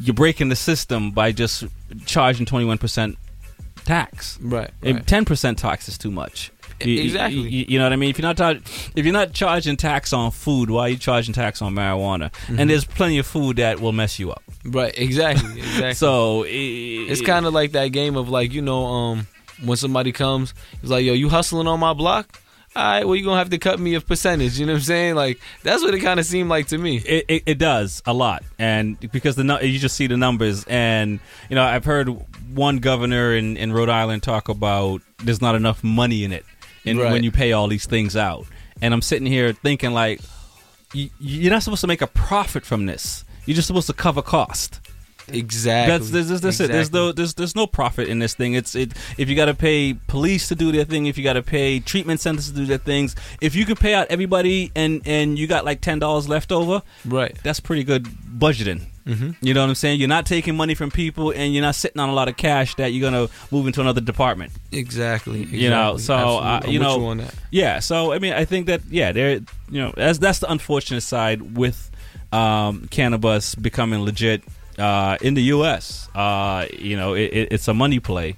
you're 0.00 0.14
breaking 0.14 0.48
the 0.48 0.56
system 0.56 1.10
by 1.12 1.32
just 1.32 1.64
charging 2.06 2.46
twenty 2.46 2.64
one 2.66 2.78
percent 2.78 3.16
tax. 3.84 4.38
Right, 4.40 4.70
right. 4.82 5.06
Ten 5.06 5.24
percent 5.24 5.58
tax 5.58 5.88
is 5.88 5.98
too 5.98 6.10
much. 6.10 6.50
You- 6.80 6.92
you- 6.92 7.02
Exactly. 7.04 7.40
You, 7.40 7.64
you 7.68 7.78
know 7.78 7.84
what 7.84 7.92
I 7.92 7.96
mean? 7.96 8.10
If 8.10 8.18
you're 8.18 8.26
not 8.26 8.36
tar- 8.36 8.56
if 8.96 9.04
you're 9.04 9.12
not 9.12 9.32
charging 9.32 9.76
tax 9.76 10.12
on 10.12 10.30
food, 10.32 10.70
why 10.70 10.82
are 10.82 10.88
you 10.90 10.96
charging 10.96 11.32
tax 11.32 11.62
on 11.62 11.74
marijuana? 11.74 12.32
Mhm. 12.48 12.58
And 12.58 12.68
there's 12.70 12.84
plenty 12.84 13.18
of 13.18 13.26
food 13.26 13.56
that 13.58 13.80
will 13.80 13.92
mess 13.92 14.18
you 14.18 14.30
up. 14.32 14.42
Right, 14.64 14.92
exactly, 14.98 15.52
exactly. 15.60 15.94
So 15.94 16.44
it's 16.48 17.20
kind 17.20 17.46
of 17.46 17.52
like 17.54 17.72
that 17.72 17.88
game 17.88 18.16
of 18.16 18.28
like 18.28 18.52
you 18.52 18.62
know 18.62 18.86
um 18.86 19.26
when 19.64 19.76
somebody 19.76 20.12
comes 20.12 20.54
it's 20.82 20.90
like 20.90 21.04
yo 21.04 21.12
you 21.12 21.28
hustling 21.28 21.66
on 21.66 21.80
my 21.80 21.92
block 21.92 22.40
all 22.76 22.82
right 22.82 23.04
well 23.06 23.14
you're 23.14 23.24
gonna 23.24 23.38
have 23.38 23.50
to 23.50 23.58
cut 23.58 23.78
me 23.78 23.94
a 23.94 24.00
percentage 24.00 24.58
you 24.58 24.66
know 24.66 24.72
what 24.72 24.78
i'm 24.78 24.82
saying 24.84 25.14
like 25.14 25.40
that's 25.62 25.82
what 25.82 25.94
it 25.94 26.00
kind 26.00 26.18
of 26.18 26.26
seemed 26.26 26.48
like 26.48 26.66
to 26.66 26.76
me 26.78 26.96
It, 26.98 27.24
it, 27.28 27.42
it 27.46 27.58
does 27.58 28.02
a 28.06 28.12
lot, 28.12 28.42
and 28.58 28.98
because 29.12 29.36
the 29.36 29.44
you 29.62 29.78
just 29.78 29.96
see 29.96 30.06
the 30.08 30.16
numbers, 30.16 30.64
and 30.68 31.20
you 31.48 31.54
know 31.56 31.62
I've 31.62 31.84
heard 31.84 32.08
one 32.54 32.78
governor 32.78 33.34
in, 33.34 33.56
in 33.56 33.72
Rhode 33.72 33.88
Island 33.88 34.22
talk 34.22 34.48
about 34.48 35.00
there's 35.18 35.40
not 35.40 35.54
enough 35.54 35.82
money 35.84 36.24
in 36.24 36.32
it, 36.32 36.44
and 36.84 36.98
Right. 36.98 37.12
when 37.12 37.22
you 37.24 37.30
pay 37.32 37.52
all 37.52 37.68
these 37.68 37.86
things 37.86 38.16
out, 38.16 38.46
and 38.82 38.92
I'm 38.92 39.02
sitting 39.02 39.26
here 39.26 39.52
thinking 39.52 39.92
like, 39.92 40.20
you, 40.92 41.10
you're 41.18 41.52
not 41.52 41.62
supposed 41.62 41.80
to 41.82 41.86
make 41.86 42.02
a 42.02 42.06
profit 42.08 42.64
from 42.64 42.86
this. 42.86 43.24
You're 43.46 43.54
just 43.56 43.66
supposed 43.68 43.86
to 43.88 43.92
cover 43.92 44.22
cost. 44.22 44.80
Exactly 45.28 45.92
That's 45.98 46.10
this, 46.10 46.28
this, 46.28 46.40
this 46.40 46.60
it. 46.60 46.70
There's 46.72 46.92
no 46.92 47.12
there's 47.12 47.34
there's 47.34 47.54
no 47.56 47.66
profit 47.66 48.08
in 48.08 48.18
this 48.18 48.34
thing. 48.34 48.54
It's 48.54 48.74
it 48.74 48.92
if 49.18 49.28
you 49.28 49.36
got 49.36 49.46
to 49.46 49.54
pay 49.54 49.94
police 50.06 50.48
to 50.48 50.54
do 50.54 50.72
their 50.72 50.84
thing, 50.84 51.06
if 51.06 51.16
you 51.18 51.24
got 51.24 51.34
to 51.34 51.42
pay 51.42 51.80
treatment 51.80 52.20
centers 52.20 52.48
to 52.50 52.54
do 52.56 52.66
their 52.66 52.78
things, 52.78 53.14
if 53.40 53.54
you 53.54 53.64
can 53.64 53.76
pay 53.76 53.94
out 53.94 54.06
everybody 54.10 54.70
and 54.74 55.02
and 55.06 55.38
you 55.38 55.46
got 55.46 55.64
like 55.64 55.80
ten 55.80 55.98
dollars 55.98 56.28
left 56.28 56.52
over, 56.52 56.82
right? 57.04 57.36
That's 57.42 57.60
pretty 57.60 57.84
good 57.84 58.04
budgeting. 58.04 58.82
Mhm. 59.06 59.36
You 59.42 59.52
know 59.52 59.60
what 59.60 59.68
I'm 59.68 59.74
saying? 59.74 60.00
You're 60.00 60.08
not 60.08 60.24
taking 60.24 60.56
money 60.56 60.74
from 60.74 60.90
people, 60.90 61.30
and 61.30 61.52
you're 61.52 61.60
not 61.60 61.74
sitting 61.74 62.00
on 62.00 62.08
a 62.08 62.14
lot 62.14 62.28
of 62.28 62.38
cash 62.38 62.74
that 62.76 62.94
you're 62.94 63.02
gonna 63.10 63.28
move 63.50 63.66
into 63.66 63.82
another 63.82 64.00
department. 64.00 64.52
exactly, 64.72 65.44
You 65.44 65.68
know, 65.68 65.98
so 65.98 66.14
uh, 66.14 66.62
you 66.66 66.78
know, 66.78 66.96
you 66.98 67.04
on 67.06 67.16
that. 67.18 67.34
yeah. 67.50 67.80
So 67.80 68.12
I 68.14 68.18
mean, 68.18 68.32
I 68.32 68.46
think 68.46 68.66
that 68.66 68.80
yeah, 68.90 69.12
there, 69.12 69.32
you 69.70 69.80
know, 69.82 69.92
that's 69.94 70.18
that's 70.18 70.38
the 70.38 70.50
unfortunate 70.50 71.02
side 71.02 71.54
with 71.54 71.90
um, 72.32 72.88
cannabis 72.90 73.54
becoming 73.54 74.00
legit 74.00 74.42
uh, 74.78 75.16
in 75.20 75.34
the 75.34 75.42
U.S. 75.44 76.08
Uh, 76.14 76.66
you 76.78 76.96
know, 76.96 77.14
it, 77.14 77.32
it, 77.32 77.48
it's 77.52 77.68
a 77.68 77.74
money 77.74 78.00
play, 78.00 78.36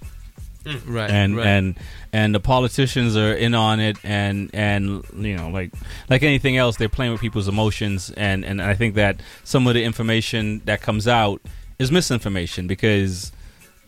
right 0.86 1.10
and 1.10 1.36
right. 1.36 1.46
and 1.46 1.78
and 2.12 2.34
the 2.34 2.40
politicians 2.40 3.16
are 3.16 3.32
in 3.34 3.54
on 3.54 3.80
it, 3.80 3.96
and 4.04 4.50
and 4.52 5.04
you 5.16 5.36
know, 5.36 5.48
like 5.50 5.72
like 6.10 6.22
anything 6.22 6.56
else, 6.56 6.76
they're 6.76 6.88
playing 6.88 7.12
with 7.12 7.20
people's 7.20 7.48
emotions, 7.48 8.10
and 8.16 8.44
and 8.44 8.60
I 8.62 8.74
think 8.74 8.94
that 8.94 9.20
some 9.44 9.66
of 9.66 9.74
the 9.74 9.84
information 9.84 10.62
that 10.64 10.80
comes 10.80 11.06
out 11.06 11.40
is 11.78 11.92
misinformation 11.92 12.66
because 12.66 13.32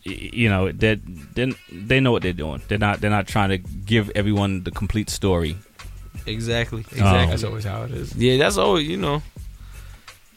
you 0.03 0.47
know 0.49 0.71
they 0.71 0.95
they 0.95 1.53
they 1.71 1.99
know 1.99 2.11
what 2.11 2.21
they're 2.21 2.33
doing. 2.33 2.61
They're 2.67 2.77
not 2.77 3.01
they're 3.01 3.09
not 3.09 3.27
trying 3.27 3.49
to 3.49 3.57
give 3.57 4.09
everyone 4.15 4.63
the 4.63 4.71
complete 4.71 5.09
story. 5.09 5.57
exactly 6.25 6.81
Um, 6.81 6.97
exactly 6.97 7.27
That's 7.27 7.43
always 7.43 7.63
how 7.65 7.83
it 7.83 7.91
is. 7.91 8.15
yeah 8.15 8.37
that's 8.37 8.57
always 8.57 8.87
you 8.87 8.97
know 8.97 9.21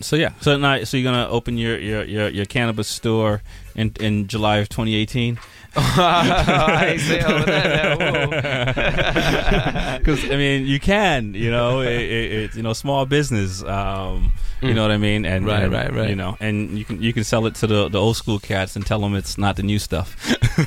So 0.03 0.17
yeah, 0.17 0.33
so 0.41 0.57
now, 0.57 0.85
so 0.85 0.97
you're 0.97 1.11
gonna 1.11 1.29
open 1.29 1.59
your 1.59 1.79
your 1.79 2.05
your, 2.05 2.29
your 2.29 2.45
cannabis 2.45 2.89
store 2.89 3.43
in 3.75 3.93
in 4.01 4.27
July 4.29 4.59
of 4.59 4.69
2018. 4.69 5.39
I 5.75 6.89
ain't 6.91 7.01
say 7.01 7.21
all 7.23 7.37
of 7.37 7.47
that. 7.47 7.97
Because 9.99 10.23
I 10.31 10.37
mean, 10.37 10.67
you 10.67 10.79
can, 10.79 11.33
you 11.33 11.51
know, 11.51 11.81
it, 11.81 11.89
it, 11.93 12.33
it, 12.33 12.55
you 12.57 12.63
know, 12.63 12.75
small 12.75 13.07
business. 13.07 13.63
Um, 13.63 14.33
You 14.61 14.69
Mm. 14.69 14.75
know 14.77 14.83
what 14.83 14.91
I 14.93 14.99
mean? 14.99 15.25
And 15.25 15.45
Right, 15.47 15.63
and, 15.65 15.73
right, 15.73 15.93
right. 15.93 16.09
You 16.11 16.15
know, 16.15 16.37
and 16.39 16.79
you 16.79 16.85
can 16.85 17.03
you 17.03 17.13
can 17.13 17.25
sell 17.25 17.47
it 17.47 17.55
to 17.57 17.67
the 17.67 17.89
the 17.89 17.99
old 17.99 18.17
school 18.17 18.39
cats 18.39 18.77
and 18.77 18.87
tell 18.87 19.01
them 19.01 19.15
it's 19.17 19.37
not 19.39 19.57
the 19.57 19.63
new 19.65 19.79
stuff. 19.81 20.15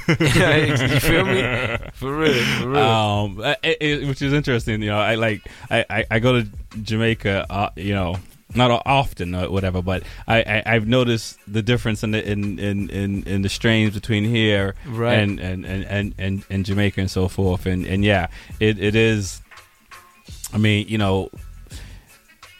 you 0.09 0.99
feel 0.99 1.23
me? 1.25 1.77
For 1.93 2.11
real, 2.17 2.43
for 2.59 2.69
real. 2.69 2.83
Um, 2.83 3.39
it, 3.63 3.77
it- 3.79 4.07
which 4.07 4.21
is 4.21 4.33
interesting. 4.33 4.81
You 4.81 4.89
know, 4.89 4.99
I 4.99 5.15
like 5.15 5.41
I 5.69 5.85
I, 5.89 6.05
I 6.11 6.19
go 6.19 6.41
to 6.41 6.47
Jamaica. 6.81 7.45
Uh, 7.49 7.69
you 7.77 7.93
know. 7.93 8.17
Not 8.55 8.81
often, 8.85 9.35
or 9.35 9.49
whatever, 9.51 9.81
but 9.81 10.03
I, 10.27 10.37
I 10.65 10.75
I've 10.75 10.87
noticed 10.87 11.37
the 11.47 11.61
difference 11.61 12.03
in 12.03 12.11
the 12.11 12.23
in 12.31 12.57
in, 12.59 12.89
in, 12.89 13.23
in 13.23 13.41
the 13.41 13.49
strains 13.49 13.93
between 13.93 14.23
here 14.23 14.75
Right. 14.87 15.15
and, 15.19 15.39
and, 15.39 15.65
and, 15.65 15.83
and, 15.85 16.15
and, 16.17 16.43
and 16.49 16.65
Jamaica 16.65 17.01
and 17.01 17.11
so 17.11 17.27
forth, 17.27 17.65
and 17.65 17.85
and 17.85 18.03
yeah, 18.03 18.27
it, 18.59 18.79
it 18.79 18.95
is. 18.95 19.41
I 20.53 20.57
mean, 20.57 20.87
you 20.87 20.97
know, 20.97 21.29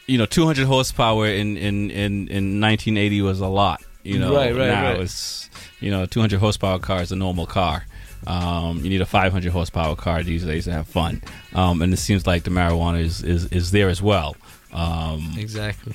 you 0.06 0.18
know, 0.18 0.26
200 0.26 0.66
horsepower 0.66 1.26
in 1.26 1.56
in 1.56 1.90
in 1.90 2.28
in 2.28 2.60
1980 2.60 3.22
was 3.22 3.40
a 3.40 3.46
lot. 3.46 3.82
You 4.04 4.18
know, 4.20 4.34
Right, 4.36 4.54
right, 4.54 4.68
now 4.68 4.84
right. 4.92 5.00
it's 5.00 5.50
you 5.80 5.90
know, 5.90 6.06
200 6.06 6.38
horsepower 6.38 6.78
car 6.78 7.02
is 7.02 7.10
a 7.12 7.16
normal 7.16 7.46
car. 7.46 7.84
Um, 8.26 8.78
you 8.82 8.88
need 8.90 9.00
a 9.00 9.06
500 9.06 9.52
horsepower 9.52 9.94
car 9.94 10.22
these 10.22 10.44
days 10.44 10.64
to 10.64 10.72
have 10.72 10.86
fun, 10.88 11.22
um, 11.54 11.80
and 11.82 11.92
it 11.92 11.98
seems 11.98 12.26
like 12.26 12.44
the 12.44 12.50
marijuana 12.50 13.00
is 13.00 13.22
is, 13.22 13.46
is 13.46 13.70
there 13.72 13.88
as 13.88 14.00
well. 14.02 14.36
Um, 14.72 15.34
exactly. 15.38 15.94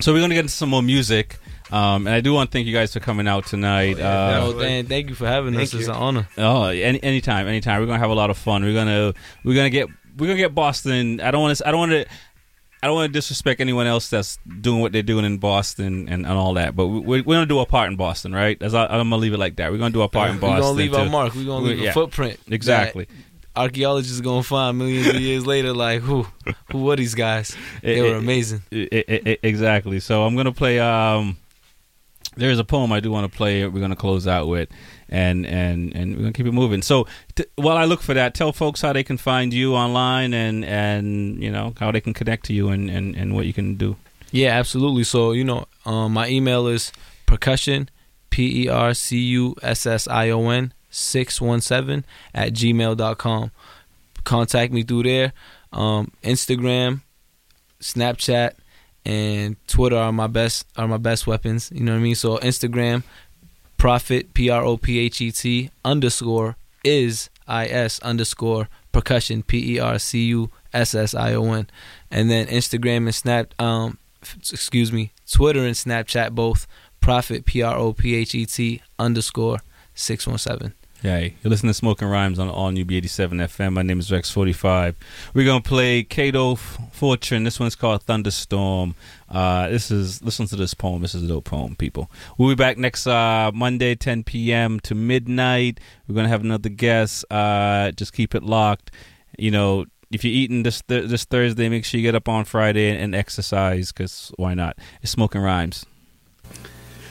so 0.00 0.12
we're 0.12 0.20
gonna 0.20 0.34
get 0.34 0.40
into 0.40 0.52
some 0.54 0.70
more 0.70 0.82
music. 0.82 1.38
Um, 1.70 2.08
and 2.08 2.16
I 2.16 2.20
do 2.20 2.32
want 2.32 2.50
to 2.50 2.52
thank 2.52 2.66
you 2.66 2.72
guys 2.72 2.92
for 2.92 2.98
coming 3.00 3.28
out 3.28 3.46
tonight. 3.46 4.00
uh, 4.00 4.40
Oh, 4.42 4.58
Dan, 4.58 4.86
thank 4.86 5.08
you 5.08 5.14
for 5.14 5.26
having 5.26 5.54
us. 5.54 5.70
Thank 5.70 5.82
It's 5.82 5.88
an 5.88 5.94
honor. 5.94 6.28
Oh, 6.36 6.64
any 6.64 7.00
anytime, 7.02 7.46
anytime. 7.46 7.80
We're 7.80 7.86
gonna 7.86 8.00
have 8.00 8.10
a 8.10 8.14
lot 8.14 8.30
of 8.30 8.36
fun. 8.38 8.64
We're 8.64 8.74
gonna 8.74 9.14
we're 9.44 9.54
gonna 9.54 9.70
get 9.70 9.88
we're 10.16 10.26
gonna 10.26 10.38
get 10.38 10.54
Boston. 10.54 11.20
I 11.20 11.30
don't 11.30 11.42
want 11.42 11.56
to 11.56 11.68
I 11.68 11.70
don't 11.70 11.78
want 11.78 11.92
to 11.92 12.06
I 12.82 12.86
don't 12.86 12.96
want 12.96 13.12
to 13.12 13.16
disrespect 13.16 13.60
anyone 13.60 13.86
else 13.86 14.08
that's 14.08 14.38
doing 14.60 14.80
what 14.80 14.92
they're 14.92 15.02
doing 15.02 15.26
in 15.26 15.36
Boston 15.38 16.08
and, 16.08 16.24
and 16.24 16.26
all 16.26 16.54
that. 16.54 16.74
But 16.74 16.86
we, 16.86 17.00
we're, 17.00 17.22
we're 17.22 17.34
gonna 17.36 17.46
do 17.46 17.58
our 17.58 17.66
part 17.66 17.90
in 17.90 17.96
Boston, 17.96 18.32
right? 18.32 18.60
As 18.62 18.74
I, 18.74 18.86
I'm 18.86 19.10
gonna 19.10 19.18
leave 19.18 19.34
it 19.34 19.38
like 19.38 19.56
that. 19.56 19.70
We're 19.70 19.78
gonna 19.78 19.90
do 19.92 20.00
our 20.00 20.08
part 20.08 20.30
in 20.30 20.38
Boston. 20.38 20.50
We're 20.50 20.60
Boston. 20.62 20.76
gonna 20.76 20.82
leave 20.82 20.94
our 20.94 21.10
mark. 21.10 21.34
We're 21.34 21.44
gonna 21.44 21.64
leave 21.66 21.78
yeah, 21.78 21.90
a 21.90 21.92
footprint. 21.92 22.40
Exactly. 22.48 23.06
Archaeologists 23.56 24.20
are 24.20 24.22
gonna 24.22 24.42
find 24.42 24.78
millions 24.78 25.08
of 25.08 25.20
years 25.20 25.44
later. 25.46 25.72
Like 25.72 26.00
who? 26.02 26.26
Who 26.70 26.84
were 26.84 26.96
these 26.96 27.14
guys? 27.14 27.56
They 27.82 27.98
It- 27.98 28.02
were 28.02 28.16
amazing. 28.16 28.62
it- 28.70 28.92
it- 29.08 29.40
exactly. 29.42 30.00
So 30.00 30.24
I'm 30.24 30.36
gonna 30.36 30.52
play. 30.52 30.78
Um, 30.78 31.36
there's 32.36 32.60
a 32.60 32.64
poem 32.64 32.92
I 32.92 33.00
do 33.00 33.10
want 33.10 33.30
to 33.30 33.36
play. 33.36 33.66
We're 33.66 33.80
gonna 33.80 33.96
close 33.96 34.26
out 34.28 34.46
with, 34.46 34.68
and 35.08 35.44
and 35.46 35.92
and 35.96 36.12
we're 36.14 36.20
gonna 36.22 36.32
keep 36.32 36.46
it 36.46 36.52
moving. 36.52 36.80
So 36.80 37.06
t- 37.34 37.44
while 37.56 37.76
I 37.76 37.86
look 37.86 38.02
for 38.02 38.14
that, 38.14 38.34
tell 38.34 38.52
folks 38.52 38.80
how 38.82 38.92
they 38.92 39.02
can 39.02 39.16
find 39.18 39.52
you 39.52 39.74
online, 39.74 40.32
and 40.32 40.64
and 40.64 41.42
you 41.42 41.50
know 41.50 41.74
how 41.80 41.90
they 41.90 42.00
can 42.00 42.14
connect 42.14 42.44
to 42.46 42.52
you, 42.52 42.68
and 42.68 42.88
and, 42.88 43.16
and 43.16 43.34
what 43.34 43.46
you 43.46 43.52
can 43.52 43.74
do. 43.74 43.96
Yeah, 44.30 44.50
absolutely. 44.56 45.02
So 45.04 45.32
you 45.32 45.42
know, 45.42 45.66
um, 45.84 46.12
my 46.12 46.28
email 46.28 46.68
is 46.68 46.92
percussion, 47.26 47.88
p 48.30 48.62
e 48.64 48.68
r 48.68 48.94
c 48.94 49.18
u 49.18 49.56
s 49.60 49.84
s 49.86 50.06
i 50.06 50.30
o 50.30 50.48
n 50.50 50.72
six 50.90 51.40
one 51.40 51.60
seven 51.60 52.04
at 52.34 52.52
gmail.com. 52.52 53.50
Contact 54.24 54.72
me 54.72 54.82
through 54.82 55.04
there. 55.04 55.32
Um, 55.72 56.12
Instagram, 56.22 57.00
Snapchat, 57.80 58.52
and 59.04 59.56
Twitter 59.66 59.96
are 59.96 60.12
my 60.12 60.26
best 60.26 60.66
are 60.76 60.88
my 60.88 60.98
best 60.98 61.26
weapons. 61.26 61.70
You 61.72 61.80
know 61.84 61.92
what 61.92 61.98
I 61.98 62.02
mean? 62.02 62.14
So 62.14 62.36
Instagram, 62.38 63.02
Prophet 63.76 64.34
P 64.34 64.50
R 64.50 64.62
O 64.62 64.76
P 64.76 64.98
H 64.98 65.20
E 65.20 65.30
T 65.32 65.70
underscore 65.84 66.56
is 66.84 67.30
I 67.46 67.66
S 67.66 67.98
underscore 68.00 68.68
percussion 68.92 69.42
P 69.42 69.76
E 69.76 69.78
R 69.78 69.98
C 69.98 70.26
U 70.26 70.50
S 70.72 70.94
S 70.94 71.14
I 71.14 71.34
O 71.34 71.52
N, 71.52 71.68
and 72.10 72.30
then 72.30 72.46
Instagram 72.46 72.98
and 72.98 73.14
Snap 73.14 73.54
um 73.60 73.98
f- 74.22 74.36
excuse 74.52 74.92
me 74.92 75.12
Twitter 75.30 75.60
and 75.60 75.74
Snapchat 75.74 76.32
both 76.32 76.66
Prophet 77.00 77.44
P 77.46 77.62
R 77.62 77.76
O 77.76 77.92
P 77.92 78.14
H 78.14 78.34
E 78.34 78.44
T 78.44 78.82
underscore 78.98 79.60
six 79.94 80.26
one 80.26 80.38
seven. 80.38 80.74
Yeah, 81.02 81.20
you're 81.20 81.32
listening 81.44 81.70
to 81.70 81.74
Smoking 81.74 82.08
Rhymes 82.08 82.38
on 82.38 82.50
All 82.50 82.70
New 82.70 82.84
B87 82.84 83.30
FM. 83.30 83.72
My 83.72 83.80
name 83.80 84.00
is 84.00 84.10
Rex45. 84.10 84.94
We're 85.32 85.46
gonna 85.46 85.62
play 85.62 86.02
Kato 86.02 86.56
Fortune. 86.56 87.44
This 87.44 87.58
one's 87.58 87.74
called 87.74 88.02
Thunderstorm. 88.02 88.94
Uh, 89.26 89.70
this 89.70 89.90
is 89.90 90.22
listen 90.22 90.44
to 90.48 90.56
this 90.56 90.74
poem. 90.74 91.00
This 91.00 91.14
is 91.14 91.22
a 91.22 91.26
dope 91.26 91.46
poem, 91.46 91.74
people. 91.74 92.10
We'll 92.36 92.50
be 92.50 92.54
back 92.54 92.76
next 92.76 93.06
uh, 93.06 93.50
Monday, 93.54 93.94
10 93.94 94.24
p.m. 94.24 94.78
to 94.80 94.94
midnight. 94.94 95.80
We're 96.06 96.16
gonna 96.16 96.28
have 96.28 96.44
another 96.44 96.68
guest. 96.68 97.24
Uh, 97.30 97.92
just 97.92 98.12
keep 98.12 98.34
it 98.34 98.42
locked. 98.42 98.90
You 99.38 99.52
know, 99.52 99.86
if 100.10 100.22
you're 100.22 100.34
eating 100.34 100.64
this 100.64 100.82
th- 100.82 101.08
this 101.08 101.24
Thursday, 101.24 101.70
make 101.70 101.86
sure 101.86 101.98
you 101.98 102.06
get 102.06 102.14
up 102.14 102.28
on 102.28 102.44
Friday 102.44 102.94
and, 102.94 103.14
exercise. 103.14 103.90
Cause 103.90 104.32
why 104.36 104.52
not? 104.52 104.76
It's 105.00 105.12
Smoking 105.12 105.40
Rhymes. 105.40 105.86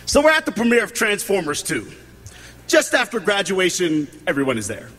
So 0.06 0.22
we're 0.22 0.30
at 0.30 0.46
the 0.46 0.52
premiere 0.52 0.84
of 0.84 0.94
Transformers 0.94 1.64
2. 1.64 1.92
Just 2.70 2.94
after 2.94 3.20
graduation, 3.20 4.08
everyone 4.28 4.60
is 4.60 4.68
there, 4.68 4.90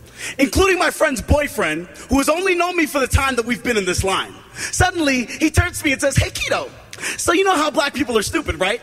including 0.41 0.77
my 0.77 0.91
friend's 0.91 1.23
boyfriend, 1.23 1.87
who 2.09 2.19
has 2.19 2.29
only 2.29 2.57
known 2.57 2.77
me 2.77 2.85
for 2.85 2.99
the 2.99 3.07
time 3.07 3.37
that 3.37 3.47
we've 3.47 3.63
been 3.63 3.77
in 3.77 3.85
this 3.85 4.03
line. 4.03 4.35
Suddenly, 4.55 5.27
he 5.27 5.53
turns 5.53 5.79
to 5.79 5.85
me 5.85 5.93
and 5.93 6.01
says, 6.01 6.17
Hey, 6.17 6.31
Keto, 6.31 6.69
so 7.17 7.33
you 7.33 7.45
know 7.45 7.55
how 7.55 7.71
black 7.71 7.95
people 7.95 8.19
are 8.19 8.23
stupid, 8.23 8.59
right? 8.59 8.83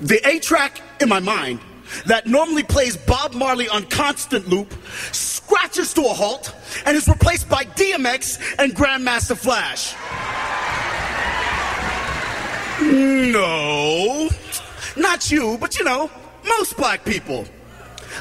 The 0.00 0.20
A 0.28 0.40
track 0.40 0.82
in 1.00 1.08
my 1.08 1.20
mind 1.20 1.60
that 2.06 2.26
normally 2.26 2.64
plays 2.64 2.96
Bob 2.96 3.32
Marley 3.34 3.68
on 3.68 3.84
constant 3.84 4.48
loop 4.48 4.74
scratches 5.12 5.94
to 5.94 6.00
a 6.02 6.12
halt 6.12 6.52
and 6.84 6.96
is 6.96 7.06
replaced 7.06 7.48
by 7.48 7.62
DMX 7.62 8.56
and 8.58 8.74
Grandmaster 8.74 9.36
Flash. 9.36 9.94
No, 12.82 14.28
not 14.98 15.30
you, 15.30 15.56
but 15.58 15.78
you 15.78 15.84
know, 15.84 16.10
most 16.44 16.76
black 16.76 17.04
people. 17.04 17.46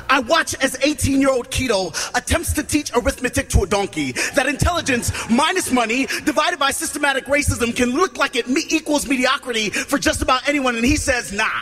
I 0.10 0.20
watch 0.20 0.54
as 0.56 0.78
18 0.82 1.22
year 1.22 1.32
old 1.32 1.50
Keto 1.50 1.96
attempts 2.16 2.54
to 2.54 2.64
teach 2.64 2.92
arithmetic 2.96 3.50
to 3.50 3.64
a 3.64 3.68
donkey 3.68 4.12
that 4.36 4.46
intelligence 4.46 5.12
minus 5.30 5.72
money 5.72 6.06
divided 6.26 6.60
by 6.60 6.72
systematic 6.72 7.26
racism 7.26 7.76
can 7.76 7.92
look 7.92 8.18
like 8.18 8.36
it 8.36 8.48
me- 8.48 8.66
equals 8.70 9.08
mediocrity 9.08 9.70
for 9.70 9.98
just 9.98 10.22
about 10.22 10.48
anyone, 10.48 10.76
and 10.76 10.86
he 10.86 10.96
says, 10.96 11.32
nah, 11.32 11.62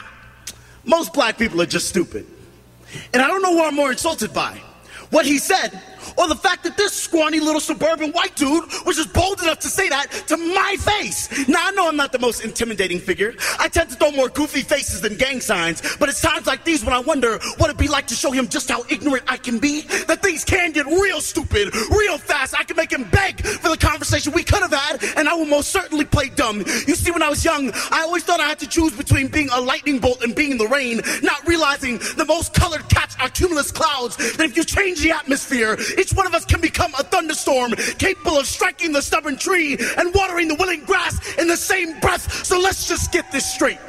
most 0.86 1.14
black 1.14 1.38
people 1.38 1.62
are 1.62 1.68
just 1.68 1.88
stupid. 1.88 2.26
And 3.14 3.22
I 3.22 3.28
don't 3.28 3.42
know 3.42 3.52
what 3.52 3.68
I'm 3.68 3.76
more 3.76 3.92
insulted 3.92 4.34
by 4.34 4.62
what 5.12 5.26
he 5.26 5.38
said 5.38 5.82
or 6.18 6.28
the 6.28 6.36
fact 6.36 6.64
that 6.64 6.78
this 6.78 6.94
scrawny 6.94 7.40
little 7.40 7.62
suburban 7.62 8.12
white 8.12 8.36
dude 8.36 8.64
was 8.86 8.96
just 8.96 9.14
bold 9.14 9.42
enough 9.42 9.60
to 9.60 9.68
say 9.68 9.90
that 9.90 10.12
to 10.28 10.38
my 10.38 10.76
face. 10.80 11.48
Now, 11.48 11.68
I 11.68 11.72
know 11.72 11.88
I'm 11.88 11.98
not 11.98 12.12
the 12.12 12.20
most 12.20 12.44
intimidating 12.44 13.00
figure. 13.00 13.34
I 13.60 13.68
tend 13.68 13.90
to 13.90 13.96
throw 13.96 14.12
more 14.12 14.30
goofy 14.30 14.62
faces 14.62 15.02
than 15.02 15.16
gang 15.16 15.42
signs, 15.42 15.82
but 15.98 16.10
it's 16.10 16.22
times 16.22 16.48
like 16.48 16.64
these 16.64 16.84
when 16.84 16.94
I 16.94 17.00
wonder 17.00 17.40
what 17.58 17.70
it'd 17.70 17.78
be 17.78 17.88
like 17.88 18.08
to 18.08 18.16
show 18.16 18.32
him 18.32 18.48
just 18.48 18.70
how 18.70 18.84
ignorant 18.90 19.24
I 19.28 19.38
can 19.38 19.60
be. 19.60 19.82
That 20.08 20.22
things 20.22 20.44
can 20.44 20.72
get 20.72 20.86
real 20.86 21.22
stupid, 21.22 21.76
real 21.76 22.18
fast. 22.18 22.56
I 22.58 22.64
can 22.64 22.78
make 22.78 22.92
him 22.92 23.04
beg 23.12 23.46
for 23.46 23.70
the 23.70 23.78
conversation 23.78 24.34
we 24.34 24.44
could 24.44 24.62
have 24.62 24.74
had, 24.74 25.04
and 25.18 25.28
I 25.28 25.34
will 25.34 25.46
most 25.46 25.72
certainly 25.72 26.06
play 26.06 26.30
dumb. 26.30 26.60
You 26.60 26.96
see, 26.96 27.12
when 27.12 27.24
I 27.24 27.30
was 27.30 27.44
young, 27.44 27.72
I 27.92 28.02
always 28.02 28.24
thought 28.24 28.40
I 28.40 28.48
had 28.48 28.60
to 28.60 28.68
choose 28.68 28.96
between 28.96 29.28
being 29.28 29.50
a 29.52 29.60
lightning 29.62 30.00
bolt 30.00 30.24
and 30.24 30.36
being 30.36 30.58
the 30.58 30.68
rain, 30.68 31.02
not 31.22 31.46
realizing 31.48 31.98
the 32.18 32.26
most 32.28 32.54
colored 32.54 32.88
cats 32.90 33.16
are 33.20 33.30
cumulus 33.30 33.72
clouds. 33.72 34.18
That 34.38 34.46
if 34.46 34.58
you 34.58 34.64
change 34.64 35.02
the 35.02 35.12
atmosphere, 35.12 35.78
each 36.06 36.14
one 36.14 36.28
of 36.28 36.36
us 36.36 36.46
can 36.46 36.62
become 36.62 36.94
a 37.00 37.04
thunderstorm, 37.04 37.72
capable 37.98 38.38
of 38.38 38.46
striking 38.46 38.92
the 38.92 39.02
stubborn 39.02 39.36
tree 39.36 39.76
and 39.98 40.14
watering 40.14 40.48
the 40.48 40.54
willing 40.54 40.82
grass 40.86 41.36
in 41.40 41.48
the 41.48 41.58
same 41.58 42.00
breath. 42.00 42.46
So 42.46 42.60
let's 42.60 42.88
just 42.88 43.12
get 43.12 43.32
this 43.32 43.52
straight. 43.52 43.80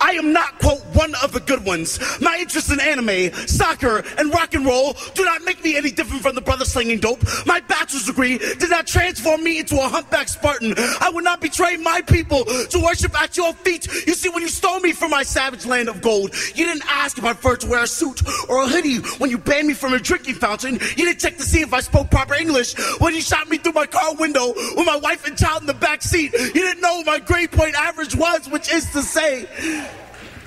I 0.00 0.12
am 0.12 0.32
not, 0.32 0.58
quote, 0.58 0.80
one 0.94 1.14
of 1.22 1.32
the 1.32 1.40
good 1.40 1.64
ones. 1.64 1.98
My 2.20 2.36
interest 2.40 2.70
in 2.70 2.80
anime, 2.80 3.32
soccer, 3.46 4.04
and 4.18 4.32
rock 4.32 4.54
and 4.54 4.64
roll 4.64 4.94
do 5.14 5.24
not 5.24 5.42
make 5.42 5.62
me 5.62 5.76
any 5.76 5.90
different 5.90 6.22
from 6.22 6.34
the 6.34 6.40
brother 6.40 6.64
slinging 6.64 6.98
dope. 6.98 7.22
My 7.46 7.60
bachelor's 7.60 8.04
degree 8.04 8.38
did 8.38 8.70
not 8.70 8.86
transform 8.86 9.42
me 9.42 9.58
into 9.58 9.76
a 9.76 9.88
humpback 9.88 10.28
Spartan. 10.28 10.74
I 10.76 11.10
would 11.12 11.24
not 11.24 11.40
betray 11.40 11.76
my 11.76 12.00
people 12.02 12.44
to 12.44 12.80
worship 12.82 13.18
at 13.20 13.36
your 13.36 13.52
feet. 13.54 13.86
You 14.06 14.14
see, 14.14 14.28
when 14.28 14.42
you 14.42 14.48
stole 14.48 14.80
me 14.80 14.92
from 14.92 15.10
my 15.10 15.22
savage 15.22 15.66
land 15.66 15.88
of 15.88 16.02
gold, 16.02 16.34
you 16.54 16.66
didn't 16.66 16.84
ask 16.88 17.18
if 17.18 17.24
I 17.24 17.32
preferred 17.32 17.60
to 17.60 17.68
wear 17.68 17.82
a 17.82 17.86
suit 17.86 18.22
or 18.48 18.64
a 18.64 18.68
hoodie. 18.68 18.98
When 19.18 19.30
you 19.30 19.38
banned 19.38 19.68
me 19.68 19.74
from 19.74 19.94
a 19.94 19.98
drinking 19.98 20.34
fountain, 20.34 20.74
you 20.74 21.04
didn't 21.04 21.20
check 21.20 21.36
to 21.36 21.42
see 21.42 21.60
if 21.60 21.72
I 21.72 21.80
spoke 21.80 22.10
proper 22.10 22.34
English. 22.34 22.74
When 23.00 23.14
you 23.14 23.20
shot 23.20 23.48
me 23.48 23.58
through 23.58 23.72
my 23.72 23.86
car 23.86 24.14
window 24.14 24.48
with 24.48 24.86
my 24.86 24.96
wife 24.96 25.26
and 25.26 25.36
child 25.36 25.62
in 25.62 25.66
the 25.66 25.74
back 25.74 26.02
seat, 26.02 26.32
you 26.32 26.52
didn't 26.52 26.80
know 26.80 26.96
what 26.96 27.06
my 27.06 27.18
grade 27.18 27.50
point 27.52 27.74
average 27.74 28.14
was, 28.14 28.48
which 28.48 28.72
is 28.72 28.90
to 28.92 29.02
say, 29.02 29.46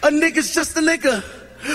a 0.04 0.10
nigga's 0.10 0.54
just 0.54 0.78
a 0.78 0.82
nigga. 0.82 1.24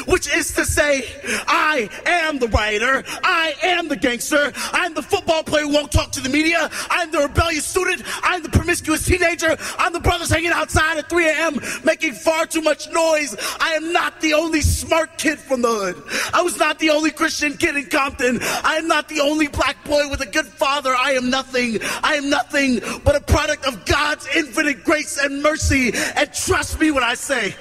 which 0.06 0.32
is 0.32 0.52
to 0.54 0.64
say, 0.64 1.04
I 1.46 1.88
am 2.06 2.38
the 2.38 2.48
writer, 2.48 3.04
I 3.22 3.54
am 3.62 3.88
the 3.88 3.96
gangster, 3.96 4.52
I'm 4.72 4.94
the 4.94 5.02
football 5.02 5.42
player 5.42 5.64
who 5.64 5.74
won't 5.74 5.92
talk 5.92 6.10
to 6.12 6.20
the 6.20 6.28
media, 6.28 6.70
I'm 6.90 7.10
the 7.10 7.20
rebellious 7.20 7.64
student, 7.64 8.02
I'm 8.22 8.42
the 8.42 8.48
promiscuous 8.48 9.04
teenager, 9.04 9.56
I'm 9.78 9.92
the 9.92 10.00
brothers 10.00 10.30
hanging 10.30 10.50
outside 10.50 10.98
at 10.98 11.08
3 11.08 11.28
a.m. 11.28 11.60
making 11.84 12.14
far 12.14 12.46
too 12.46 12.62
much 12.62 12.90
noise. 12.90 13.36
I 13.60 13.74
am 13.74 13.92
not 13.92 14.20
the 14.20 14.34
only 14.34 14.60
smart 14.60 15.18
kid 15.18 15.38
from 15.38 15.62
the 15.62 15.68
hood. 15.68 16.02
I 16.34 16.42
was 16.42 16.58
not 16.58 16.78
the 16.78 16.90
only 16.90 17.10
Christian 17.10 17.56
kid 17.56 17.76
in 17.76 17.86
Compton. 17.86 18.38
I 18.42 18.76
am 18.76 18.88
not 18.88 19.08
the 19.08 19.20
only 19.20 19.48
black 19.48 19.82
boy 19.84 20.08
with 20.08 20.20
a 20.20 20.26
good 20.26 20.46
father. 20.46 20.94
I 20.94 21.12
am 21.12 21.30
nothing. 21.30 21.78
I 22.02 22.14
am 22.14 22.28
nothing 22.28 22.80
but 23.04 23.16
a 23.16 23.20
product 23.20 23.66
of 23.66 23.84
God's 23.86 24.26
infinite 24.34 24.84
grace 24.84 25.18
and 25.18 25.42
mercy. 25.42 25.92
And 26.16 26.32
trust 26.32 26.80
me 26.80 26.90
when 26.90 27.02
I 27.02 27.14
say, 27.14 27.54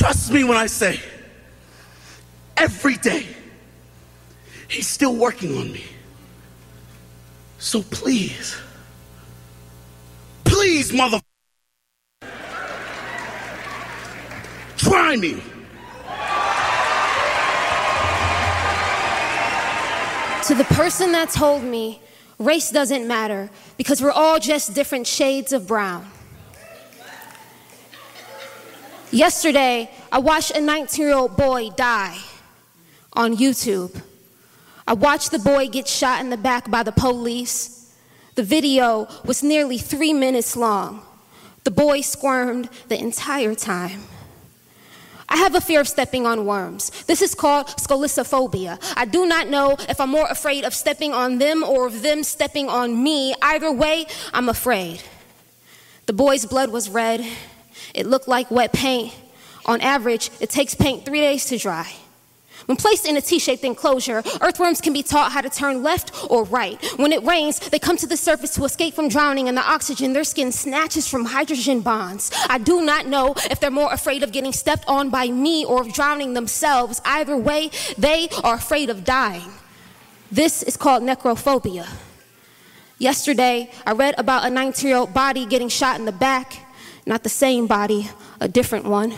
trust 0.00 0.32
me 0.32 0.44
when 0.44 0.56
I 0.56 0.64
say, 0.64 0.98
every 2.56 2.96
day, 2.96 3.26
He's 4.66 4.86
still 4.86 5.14
working 5.14 5.58
on 5.58 5.70
me. 5.70 5.84
So 7.58 7.82
please, 7.82 8.56
please, 10.44 10.90
mother, 10.90 11.20
try 14.78 15.16
me. 15.16 15.42
To 20.46 20.54
the 20.54 20.64
person 20.70 21.12
that 21.12 21.28
told 21.30 21.62
me 21.62 22.00
race 22.38 22.70
doesn't 22.70 23.06
matter 23.06 23.50
because 23.76 24.00
we're 24.00 24.12
all 24.12 24.38
just 24.38 24.72
different 24.74 25.06
shades 25.06 25.52
of 25.52 25.66
brown. 25.66 26.10
Yesterday, 29.12 29.90
I 30.12 30.18
watched 30.18 30.52
a 30.52 30.60
19 30.60 31.04
year 31.04 31.14
old 31.14 31.36
boy 31.36 31.70
die 31.70 32.18
on 33.12 33.36
YouTube. 33.36 34.00
I 34.86 34.92
watched 34.92 35.32
the 35.32 35.38
boy 35.40 35.68
get 35.68 35.88
shot 35.88 36.20
in 36.20 36.30
the 36.30 36.36
back 36.36 36.70
by 36.70 36.84
the 36.84 36.92
police. 36.92 37.92
The 38.36 38.44
video 38.44 39.08
was 39.24 39.42
nearly 39.42 39.78
three 39.78 40.12
minutes 40.12 40.56
long. 40.56 41.02
The 41.64 41.72
boy 41.72 42.02
squirmed 42.02 42.70
the 42.88 42.98
entire 42.98 43.54
time. 43.56 44.02
I 45.28 45.36
have 45.36 45.54
a 45.54 45.60
fear 45.60 45.80
of 45.80 45.88
stepping 45.88 46.24
on 46.24 46.44
worms. 46.44 46.90
This 47.04 47.20
is 47.20 47.34
called 47.34 47.66
scoleciphobia. 47.66 48.80
I 48.96 49.04
do 49.04 49.26
not 49.26 49.48
know 49.48 49.76
if 49.88 50.00
I'm 50.00 50.10
more 50.10 50.26
afraid 50.28 50.64
of 50.64 50.74
stepping 50.74 51.12
on 51.12 51.38
them 51.38 51.62
or 51.62 51.86
of 51.86 52.02
them 52.02 52.22
stepping 52.22 52.68
on 52.68 53.02
me. 53.02 53.34
Either 53.42 53.72
way, 53.72 54.06
I'm 54.32 54.48
afraid. 54.48 55.02
The 56.06 56.12
boy's 56.12 56.46
blood 56.46 56.70
was 56.70 56.88
red. 56.88 57.24
It 57.94 58.06
looked 58.06 58.28
like 58.28 58.50
wet 58.50 58.72
paint. 58.72 59.14
On 59.66 59.80
average, 59.80 60.30
it 60.40 60.50
takes 60.50 60.74
paint 60.74 61.04
three 61.04 61.20
days 61.20 61.44
to 61.46 61.58
dry. 61.58 61.92
When 62.66 62.76
placed 62.76 63.06
in 63.06 63.16
a 63.16 63.20
T 63.20 63.38
shaped 63.38 63.64
enclosure, 63.64 64.22
earthworms 64.40 64.80
can 64.80 64.92
be 64.92 65.02
taught 65.02 65.32
how 65.32 65.40
to 65.40 65.50
turn 65.50 65.82
left 65.82 66.12
or 66.30 66.44
right. 66.44 66.82
When 66.96 67.12
it 67.12 67.22
rains, 67.24 67.58
they 67.58 67.78
come 67.78 67.96
to 67.96 68.06
the 68.06 68.16
surface 68.16 68.54
to 68.54 68.64
escape 68.64 68.94
from 68.94 69.08
drowning, 69.08 69.48
and 69.48 69.56
the 69.56 69.62
oxygen 69.62 70.12
their 70.12 70.24
skin 70.24 70.52
snatches 70.52 71.08
from 71.08 71.24
hydrogen 71.24 71.80
bonds. 71.80 72.30
I 72.48 72.58
do 72.58 72.82
not 72.82 73.06
know 73.06 73.34
if 73.50 73.60
they're 73.60 73.70
more 73.70 73.92
afraid 73.92 74.22
of 74.22 74.32
getting 74.32 74.52
stepped 74.52 74.84
on 74.86 75.10
by 75.10 75.28
me 75.28 75.64
or 75.64 75.82
of 75.82 75.92
drowning 75.92 76.34
themselves. 76.34 77.00
Either 77.04 77.36
way, 77.36 77.70
they 77.98 78.28
are 78.44 78.54
afraid 78.54 78.90
of 78.90 79.04
dying. 79.04 79.50
This 80.30 80.62
is 80.62 80.76
called 80.76 81.02
necrophobia. 81.02 81.88
Yesterday, 82.98 83.70
I 83.86 83.92
read 83.92 84.14
about 84.18 84.44
a 84.44 84.50
19 84.50 84.88
year 84.88 84.98
old 84.98 85.14
body 85.14 85.46
getting 85.46 85.68
shot 85.68 85.98
in 85.98 86.04
the 86.04 86.12
back. 86.12 86.66
Not 87.06 87.22
the 87.22 87.28
same 87.28 87.66
body, 87.66 88.10
a 88.40 88.48
different 88.48 88.84
one. 88.84 89.14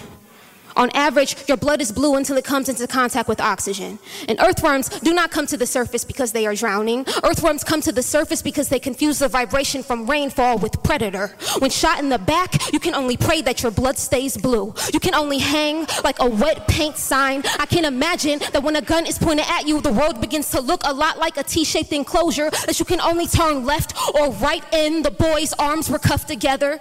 On 0.77 0.91
average, 0.95 1.37
your 1.49 1.57
blood 1.57 1.81
is 1.81 1.93
blue 1.93 2.17
until 2.17 2.37
it 2.37 2.45
comes 2.45 2.69
into 2.69 2.87
contact 2.87 3.29
with 3.29 3.41
oxygen. 3.41 3.99
And 4.29 4.41
earthworms 4.41 4.89
do 4.89 5.13
not 5.13 5.31
come 5.31 5.47
to 5.47 5.57
the 5.57 5.67
surface 5.67 6.05
because 6.05 6.33
they 6.33 6.47
are 6.47 6.55
drowning. 6.55 7.05
Earthworms 7.23 7.65
come 7.65 7.81
to 7.83 7.93
the 7.93 8.03
surface 8.03 8.43
because 8.43 8.69
they 8.69 8.79
confuse 8.79 9.19
the 9.19 9.29
vibration 9.29 9.83
from 9.83 10.09
rainfall 10.09 10.59
with 10.59 10.83
predator. 10.83 11.35
When 11.59 11.71
shot 11.71 11.99
in 11.99 12.09
the 12.09 12.19
back, 12.19 12.73
you 12.73 12.81
can 12.81 12.95
only 12.95 13.17
pray 13.17 13.43
that 13.43 13.63
your 13.63 13.73
blood 13.73 13.99
stays 13.99 14.37
blue. 14.37 14.75
You 14.93 15.01
can 15.01 15.15
only 15.15 15.39
hang 15.39 15.87
like 16.05 16.19
a 16.21 16.29
wet 16.29 16.69
paint 16.69 16.97
sign. 16.97 17.43
I 17.59 17.67
can 17.67 17.85
imagine 17.85 18.39
that 18.53 18.63
when 18.63 18.77
a 18.77 18.83
gun 18.83 19.07
is 19.07 19.19
pointed 19.19 19.47
at 19.49 19.67
you, 19.67 19.81
the 19.81 19.93
world 19.93 20.21
begins 20.21 20.51
to 20.51 20.61
look 20.61 20.83
a 20.85 20.93
lot 20.93 21.19
like 21.19 21.37
a 21.37 21.43
T 21.43 21.65
shaped 21.65 21.93
enclosure 21.93 22.51
that 22.67 22.79
you 22.79 22.85
can 22.85 23.01
only 23.01 23.27
turn 23.27 23.65
left 23.65 23.95
or 24.15 24.31
right 24.33 24.65
in. 24.73 25.03
The 25.03 25.11
boy's 25.11 25.53
arms 25.55 25.91
were 25.91 25.99
cuffed 25.99 26.29
together. 26.29 26.81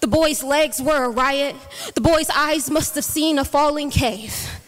The 0.00 0.06
boy's 0.06 0.42
legs 0.42 0.80
were 0.80 1.04
a 1.04 1.10
riot. 1.10 1.56
The 1.94 2.00
boy's 2.00 2.30
eyes 2.30 2.70
must 2.70 2.94
have 2.94 3.04
seen 3.32 3.38
a 3.38 3.44
falling 3.46 3.88
cave. 3.90 4.60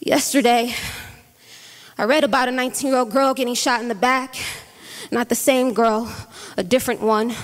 Yesterday, 0.00 0.74
I 1.96 2.04
read 2.04 2.22
about 2.22 2.46
a 2.48 2.52
19 2.52 2.90
year 2.90 2.98
old 2.98 3.10
girl 3.10 3.32
getting 3.32 3.54
shot 3.54 3.80
in 3.80 3.88
the 3.88 3.94
back. 3.94 4.36
Not 5.10 5.30
the 5.30 5.34
same 5.34 5.72
girl, 5.72 6.14
a 6.58 6.62
different 6.62 7.00
one. 7.00 7.34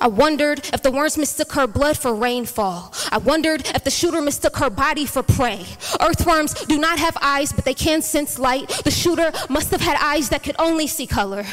I 0.00 0.06
wondered 0.06 0.60
if 0.72 0.82
the 0.82 0.90
worms 0.90 1.18
mistook 1.18 1.52
her 1.52 1.66
blood 1.66 1.98
for 1.98 2.14
rainfall. 2.14 2.94
I 3.10 3.18
wondered 3.18 3.66
if 3.74 3.84
the 3.84 3.90
shooter 3.90 4.22
mistook 4.22 4.56
her 4.56 4.70
body 4.70 5.04
for 5.04 5.22
prey. 5.22 5.66
Earthworms 6.00 6.54
do 6.54 6.78
not 6.78 6.98
have 6.98 7.18
eyes, 7.20 7.52
but 7.52 7.66
they 7.66 7.74
can 7.74 8.00
sense 8.00 8.38
light. 8.38 8.70
The 8.84 8.90
shooter 8.90 9.32
must 9.50 9.70
have 9.70 9.82
had 9.82 9.98
eyes 10.00 10.30
that 10.30 10.42
could 10.42 10.56
only 10.58 10.86
see 10.86 11.06
color. 11.06 11.44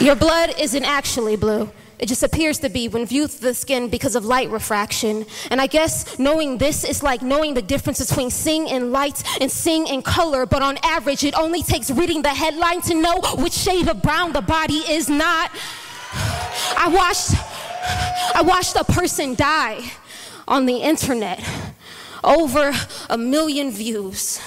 Your 0.00 0.16
blood 0.16 0.54
isn't 0.58 0.84
actually 0.84 1.36
blue. 1.36 1.70
It 1.98 2.06
just 2.06 2.22
appears 2.22 2.58
to 2.60 2.68
be 2.68 2.88
when 2.88 3.06
viewed 3.06 3.30
through 3.30 3.48
the 3.50 3.54
skin 3.54 3.88
because 3.88 4.16
of 4.16 4.24
light 4.24 4.50
refraction. 4.50 5.26
And 5.50 5.60
I 5.60 5.66
guess 5.66 6.18
knowing 6.18 6.58
this 6.58 6.84
is 6.84 7.02
like 7.02 7.22
knowing 7.22 7.54
the 7.54 7.62
difference 7.62 8.04
between 8.06 8.30
seeing 8.30 8.68
in 8.68 8.90
light 8.92 9.22
and 9.40 9.50
seeing 9.50 9.86
in 9.86 10.02
color. 10.02 10.46
But 10.46 10.62
on 10.62 10.78
average, 10.82 11.24
it 11.24 11.34
only 11.34 11.62
takes 11.62 11.90
reading 11.90 12.22
the 12.22 12.30
headline 12.30 12.80
to 12.82 12.94
know 12.94 13.20
which 13.36 13.52
shade 13.52 13.88
of 13.88 14.02
brown 14.02 14.32
the 14.32 14.42
body 14.42 14.82
is 14.88 15.08
not. 15.08 15.50
I 16.76 16.88
watched, 16.88 17.34
I 18.34 18.42
watched 18.42 18.76
a 18.76 18.84
person 18.84 19.34
die 19.34 19.80
on 20.48 20.66
the 20.66 20.76
internet. 20.76 21.42
Over 22.22 22.72
a 23.10 23.18
million 23.18 23.70
views. 23.70 24.40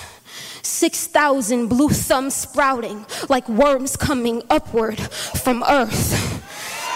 6,000 0.63 1.67
blue 1.67 1.89
thumbs 1.89 2.35
sprouting 2.35 3.05
like 3.29 3.47
worms 3.47 3.95
coming 3.95 4.43
upward 4.49 4.99
from 4.99 5.63
earth. 5.67 6.43